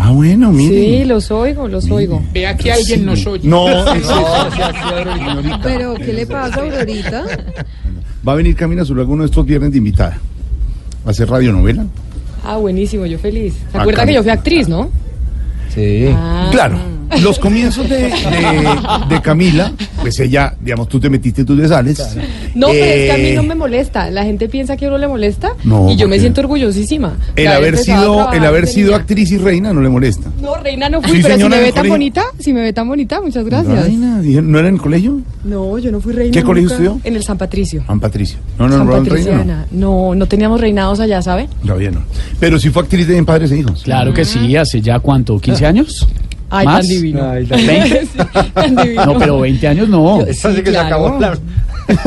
[0.00, 0.74] Ah, bueno, mire.
[1.00, 2.22] Sí, los oigo, los oigo.
[2.32, 3.48] Vea que alguien nos oye.
[3.48, 4.06] No, es
[5.62, 7.24] Pero, ¿qué le pasa, Aurorita?
[8.26, 10.18] Va a venir Camila Zuluaga uno de estos viernes de invitada.
[11.04, 11.84] Va a hacer radionovela.
[12.44, 13.54] Ah, buenísimo, yo feliz.
[13.72, 14.88] ¿Se Ah, acuerda que yo fui actriz, no?
[15.74, 16.06] Sí.
[16.14, 16.48] Ah.
[16.52, 16.78] Claro.
[17.22, 18.78] Los comienzos de, de-
[19.08, 21.98] de Camila, pues ella, digamos, tú te metiste, tú te sales.
[22.54, 24.10] No, pero es que a mí Eh, no me molesta.
[24.10, 27.16] La gente piensa que a uno le molesta No, y yo ¿por me siento orgullosísima.
[27.36, 28.98] El haber sido, el haber sido niña.
[28.98, 30.30] actriz y reina no le molesta.
[30.42, 31.90] No, reina no fui, Sí, pero si me ve tan colegio.
[31.92, 33.84] bonita, si me ve tan bonita, muchas gracias.
[33.84, 35.20] Reina, ¿no era en el colegio?
[35.44, 36.32] No, yo no fui reina.
[36.32, 37.00] ¿Qué colegio estudió?
[37.04, 37.82] En el San Patricio.
[37.86, 38.38] San Patricio.
[38.58, 39.08] No, no, San no, no, reina, no.
[39.10, 39.66] Patriciana.
[39.70, 41.48] No, no teníamos reinados allá, ¿sabe?
[41.62, 42.02] Todavía no.
[42.38, 43.82] Pero sí fue actriz de En Padres e Hijos.
[43.82, 46.06] Claro que sí, hace ya cuánto, 15 años.
[46.50, 46.80] Ay, ¿Más?
[46.80, 47.30] tan divino.
[47.30, 48.06] Ay, tan- ¿Veinte?
[48.12, 48.18] Sí,
[48.54, 49.06] tan divino.
[49.06, 50.24] No, pero 20 años no.
[50.26, 51.18] Yo- sí, claro.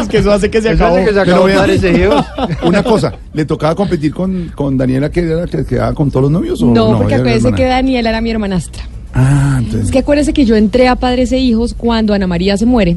[0.00, 0.96] Es que eso hace que se Eso acabó.
[0.96, 2.24] hace que se acabó.
[2.64, 6.32] Una cosa, ¿le tocaba competir con, con Daniela que era que quedaba con todos los
[6.32, 6.62] novios?
[6.62, 8.82] O No, porque acuérdese que Daniela era mi hermanastra.
[9.14, 9.86] Ah, entonces.
[9.86, 12.96] Es que acuérdese que yo entré a Padres e Hijos cuando Ana María se muere.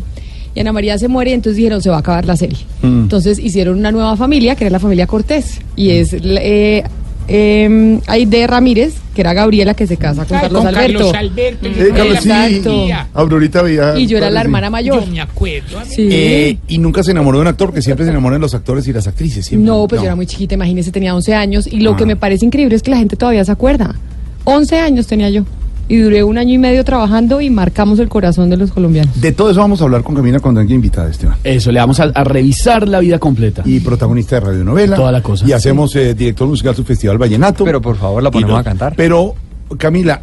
[0.53, 2.59] Y Ana María se muere y entonces dijeron, se va a acabar la serie.
[2.81, 3.01] Mm.
[3.03, 5.59] Entonces hicieron una nueva familia, que era la familia Cortés.
[5.75, 6.83] Y es eh,
[7.27, 11.11] eh, Aide Ramírez, que era Gabriela, que se casa con Ay, Carlos con Alberto.
[11.11, 12.29] Carlos Alberto, Mm, Eh, Carlos, sí.
[12.29, 12.87] Exacto.
[13.13, 13.97] Aurorita veía.
[13.97, 15.03] Y yo era la hermana mayor.
[15.05, 15.79] Yo me acuerdo.
[15.87, 16.07] Sí.
[16.11, 18.93] Eh, y nunca se enamoró de un actor, que siempre se enamoran los actores y
[18.93, 19.45] las actrices.
[19.45, 19.65] siempre.
[19.65, 21.67] No, pues yo era muy chiquita, imagínese, tenía 11 años.
[21.67, 21.97] Y lo Ah.
[21.97, 23.95] que me parece increíble es que la gente todavía se acuerda.
[24.43, 25.43] 11 años tenía yo.
[25.87, 29.21] Y duré un año y medio trabajando y marcamos el corazón de los colombianos.
[29.21, 31.37] De todo eso vamos a hablar con Camila cuando venga invitada, Esteban.
[31.43, 33.61] Eso, le vamos a, a revisar la vida completa.
[33.65, 34.95] Y protagonista de radionovela.
[34.95, 35.47] Toda la cosa.
[35.47, 37.63] Y hacemos eh, director musical su Festival Vallenato.
[37.65, 38.93] Pero por favor, la ponemos no- a cantar.
[38.97, 39.35] Pero,
[39.77, 40.21] Camila,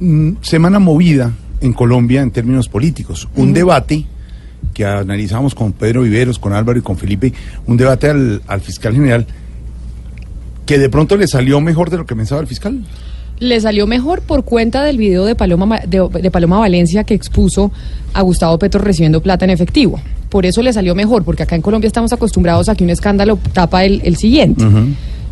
[0.00, 3.28] mm, semana movida en Colombia en términos políticos.
[3.36, 4.06] Un debate
[4.74, 7.32] que analizamos con Pedro Viveros, con Álvaro y con Felipe,
[7.66, 9.24] un debate al, al fiscal general
[10.66, 12.82] que de pronto le salió mejor de lo que pensaba el fiscal.
[13.40, 17.14] Le salió mejor por cuenta del video de Paloma, Ma- de, de Paloma Valencia que
[17.14, 17.72] expuso
[18.12, 19.98] a Gustavo Petro recibiendo plata en efectivo.
[20.28, 23.38] Por eso le salió mejor, porque acá en Colombia estamos acostumbrados a que un escándalo
[23.52, 24.62] tapa el, el siguiente.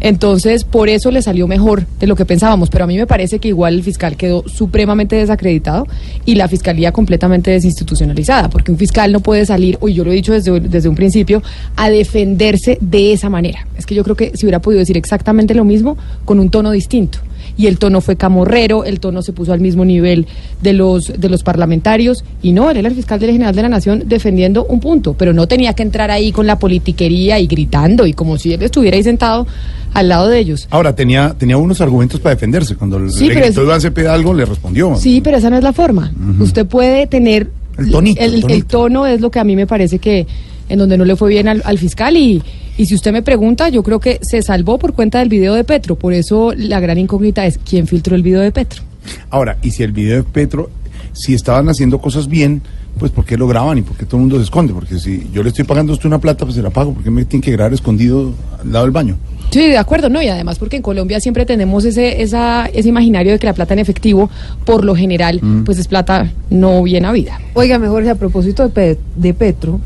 [0.01, 3.41] Entonces, por eso le salió mejor de lo que pensábamos, pero a mí me parece
[3.41, 5.87] que igual el fiscal quedó supremamente desacreditado
[6.25, 10.15] y la fiscalía completamente desinstitucionalizada, porque un fiscal no puede salir, hoy yo lo he
[10.15, 11.43] dicho desde, desde un principio,
[11.77, 13.67] a defenderse de esa manera.
[13.77, 16.71] Es que yo creo que si hubiera podido decir exactamente lo mismo con un tono
[16.71, 17.19] distinto.
[17.59, 20.27] Y el tono fue camorrero, el tono se puso al mismo nivel
[20.63, 23.69] de los, de los parlamentarios y no, él era el fiscal del general de la
[23.69, 28.07] Nación defendiendo un punto, pero no tenía que entrar ahí con la politiquería y gritando
[28.07, 29.47] y como si él estuviera ahí sentado
[29.93, 30.69] al lado de ellos.
[30.71, 32.77] Ahora, tenía, tenía unos argumentos para defenderse.
[32.77, 34.95] Cuando Sí, le gritó es- Iván Cepeda algo, le respondió.
[34.97, 36.13] Sí, pero esa no es la forma.
[36.41, 37.51] Usted puede tener...
[37.77, 38.55] El tonito, El, el tonito.
[38.55, 40.27] el tono es lo que a mí me parece que
[40.69, 42.43] en donde no le fue bien al, al fiscal y,
[42.79, 45.65] y si usted me pregunta, yo creo que se salvó por cuenta del video de
[45.65, 45.97] Petro.
[45.97, 48.83] Por eso la gran incógnita es quién filtró el video de Petro.
[49.29, 50.71] Ahora, y si el video de Petro,
[51.13, 52.63] si estaban haciendo cosas bien,
[52.99, 54.73] pues ¿por qué lo graban y por qué todo el mundo se esconde?
[54.73, 56.95] Porque si yo le estoy pagando a usted una plata, pues se la pago.
[56.95, 58.33] ¿Por qué me tienen que grabar escondido
[58.63, 59.17] al lado del baño?
[59.51, 60.21] Sí, de acuerdo, ¿no?
[60.21, 63.73] Y además porque en Colombia siempre tenemos ese, esa, ese imaginario de que la plata
[63.73, 64.29] en efectivo,
[64.67, 67.41] por lo general, pues es plata no bien habida.
[67.55, 69.81] Oiga, mejor a propósito de, Pe- de Petro,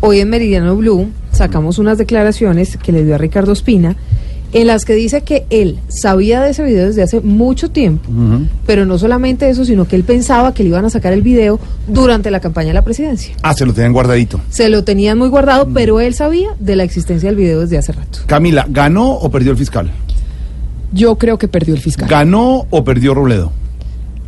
[0.00, 3.96] hoy en Meridiano Blue sacamos unas declaraciones que le dio a Ricardo Espina
[4.52, 8.10] en las que dice que él sabía de ese video desde hace mucho tiempo,
[8.66, 11.58] pero no solamente eso, sino que él pensaba que le iban a sacar el video
[11.88, 13.34] durante la campaña de la presidencia.
[13.42, 14.40] Ah, se lo tenían guardadito.
[14.50, 17.92] Se lo tenían muy guardado, pero él sabía de la existencia del video desde hace
[17.92, 18.20] rato.
[18.26, 19.90] Camila, ¿ganó o perdió el fiscal?
[20.92, 22.08] Yo creo que perdió el fiscal.
[22.08, 23.52] ¿Ganó o perdió Robledo?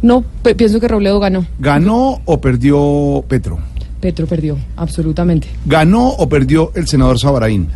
[0.01, 0.25] No,
[0.57, 1.47] pienso que Robledo ganó.
[1.59, 3.59] ¿Ganó o perdió Petro?
[4.05, 5.49] Petro perdió, absolutamente.
[5.65, 7.69] ¿Ganó o perdió el senador Sabaraín?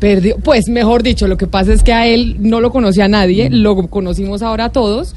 [0.00, 3.50] Perdió, pues mejor dicho, lo que pasa es que a él no lo conocía nadie,
[3.50, 5.14] lo conocimos ahora todos,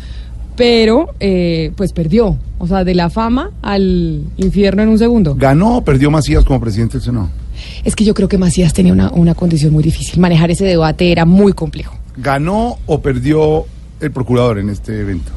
[0.57, 2.35] pero eh, pues perdió.
[2.57, 5.35] O sea, de la fama al infierno en un segundo.
[5.35, 7.29] ¿Ganó o perdió Macías como presidente del Senado?
[7.85, 10.19] Es que yo creo que Macías tenía una, una condición muy difícil.
[10.19, 11.95] Manejar ese debate era muy complejo.
[12.17, 13.67] ¿Ganó o perdió
[14.01, 15.31] el procurador en este evento?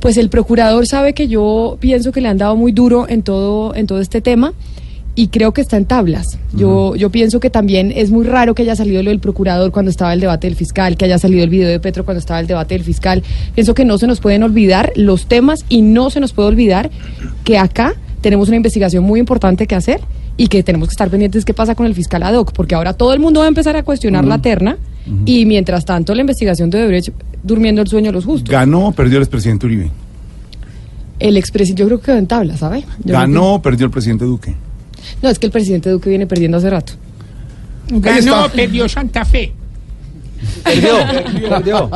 [0.00, 3.74] Pues el procurador sabe que yo pienso que le han dado muy duro en todo,
[3.74, 4.54] en todo este tema
[5.14, 6.38] y creo que está en tablas.
[6.54, 9.90] Yo, yo pienso que también es muy raro que haya salido lo del procurador cuando
[9.90, 12.46] estaba el debate del fiscal, que haya salido el video de Petro cuando estaba el
[12.46, 13.22] debate del fiscal.
[13.54, 16.90] Pienso que no se nos pueden olvidar los temas y no se nos puede olvidar
[17.44, 20.00] que acá tenemos una investigación muy importante que hacer
[20.36, 22.94] y que tenemos que estar pendientes qué pasa con el fiscal ad hoc, porque ahora
[22.94, 24.78] todo el mundo va a empezar a cuestionar la terna
[25.24, 27.10] y mientras tanto la investigación de Odebrecht
[27.42, 28.50] durmiendo el sueño de los justos.
[28.50, 29.90] ¿Ganó o perdió el expresidente Uribe?
[31.18, 32.84] El expresidente, yo creo que quedó en tabla, ¿sabe?
[33.04, 34.54] Yo ¿Ganó o perdió el presidente Duque?
[35.22, 36.94] No, es que el presidente Duque viene perdiendo hace rato.
[37.88, 39.52] Ganó, perdió Santa Fe.
[40.62, 40.94] Perdió,
[41.48, 41.90] perdió.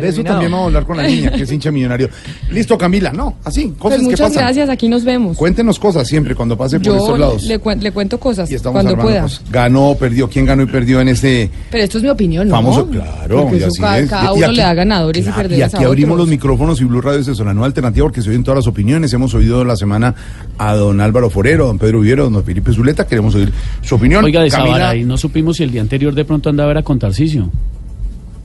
[0.00, 2.08] De eso también vamos a hablar con la niña, que es hincha millonario.
[2.50, 4.42] Listo, Camila, no, así, cosas Pues que muchas pasan.
[4.44, 5.36] gracias, aquí nos vemos.
[5.36, 7.42] Cuéntenos cosas siempre cuando pase por Yo estos lados.
[7.44, 9.22] le, cuen- le cuento cosas y estamos cuando armando pueda.
[9.22, 9.42] cosas.
[9.50, 12.54] Ganó, perdió, quién ganó y perdió en este Pero esto es mi opinión, ¿no?
[12.54, 13.42] famoso, claro.
[13.42, 14.10] Porque y eso así cada, es.
[14.10, 16.26] cada Y uno aquí- le da ganadores y perdedores Y a aquí abrimos otros.
[16.26, 19.12] los micrófonos y Blue Radio es la nueva alternativa porque se oyen todas las opiniones.
[19.12, 20.14] Hemos oído la semana
[20.58, 23.06] a don Álvaro Forero, a don Pedro Viero, a don Felipe Zuleta.
[23.06, 23.52] Queremos oír
[23.82, 24.24] su opinión.
[24.24, 26.82] Oiga, de Camila, Sabara, y no supimos si el día anterior de pronto andaba era
[26.82, 27.50] con Tarcisio.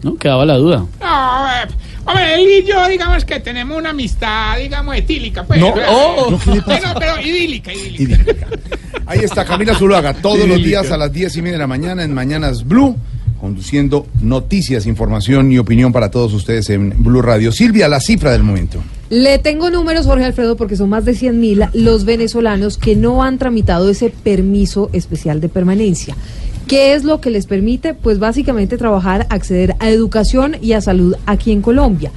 [0.04, 0.16] ¿No?
[0.18, 0.86] Quedaba la duda.
[1.00, 1.68] No, eh,
[2.06, 5.60] hombre, él y yo, digamos que tenemos una amistad, digamos, etílica, pues.
[5.60, 6.94] No, Eh, oh, no, ¿qué le pasa?
[6.94, 8.48] Bueno, pero idílica, idílica.
[9.06, 12.04] Ahí está Camila Zuluaga, todos los días a las diez y media de la mañana
[12.04, 12.96] en Mañanas Blue,
[13.40, 17.52] conduciendo noticias, información y opinión para todos ustedes en Blue Radio.
[17.52, 18.80] Silvia, la cifra del momento.
[19.10, 23.24] Le tengo números, Jorge Alfredo, porque son más de 100 mil los venezolanos que no
[23.24, 26.16] han tramitado ese permiso especial de permanencia.
[26.68, 27.94] ¿Qué es lo que les permite?
[27.94, 32.12] Pues básicamente trabajar, acceder a educación y a salud aquí en Colombia.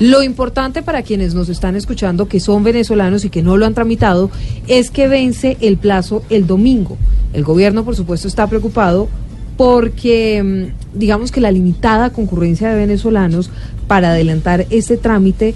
[0.00, 3.74] Lo importante para quienes nos están escuchando, que son venezolanos y que no lo han
[3.74, 4.30] tramitado,
[4.66, 6.98] es que vence el plazo el domingo.
[7.32, 9.08] El gobierno, por supuesto, está preocupado
[9.56, 13.50] porque mm, digamos que la limitada concurrencia de venezolanos
[13.86, 15.54] para adelantar este trámite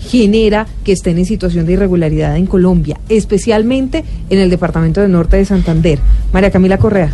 [0.00, 5.36] genera que estén en situación de irregularidad en Colombia, especialmente en el departamento del norte
[5.36, 6.00] de Santander.
[6.32, 7.12] María Camila Correa.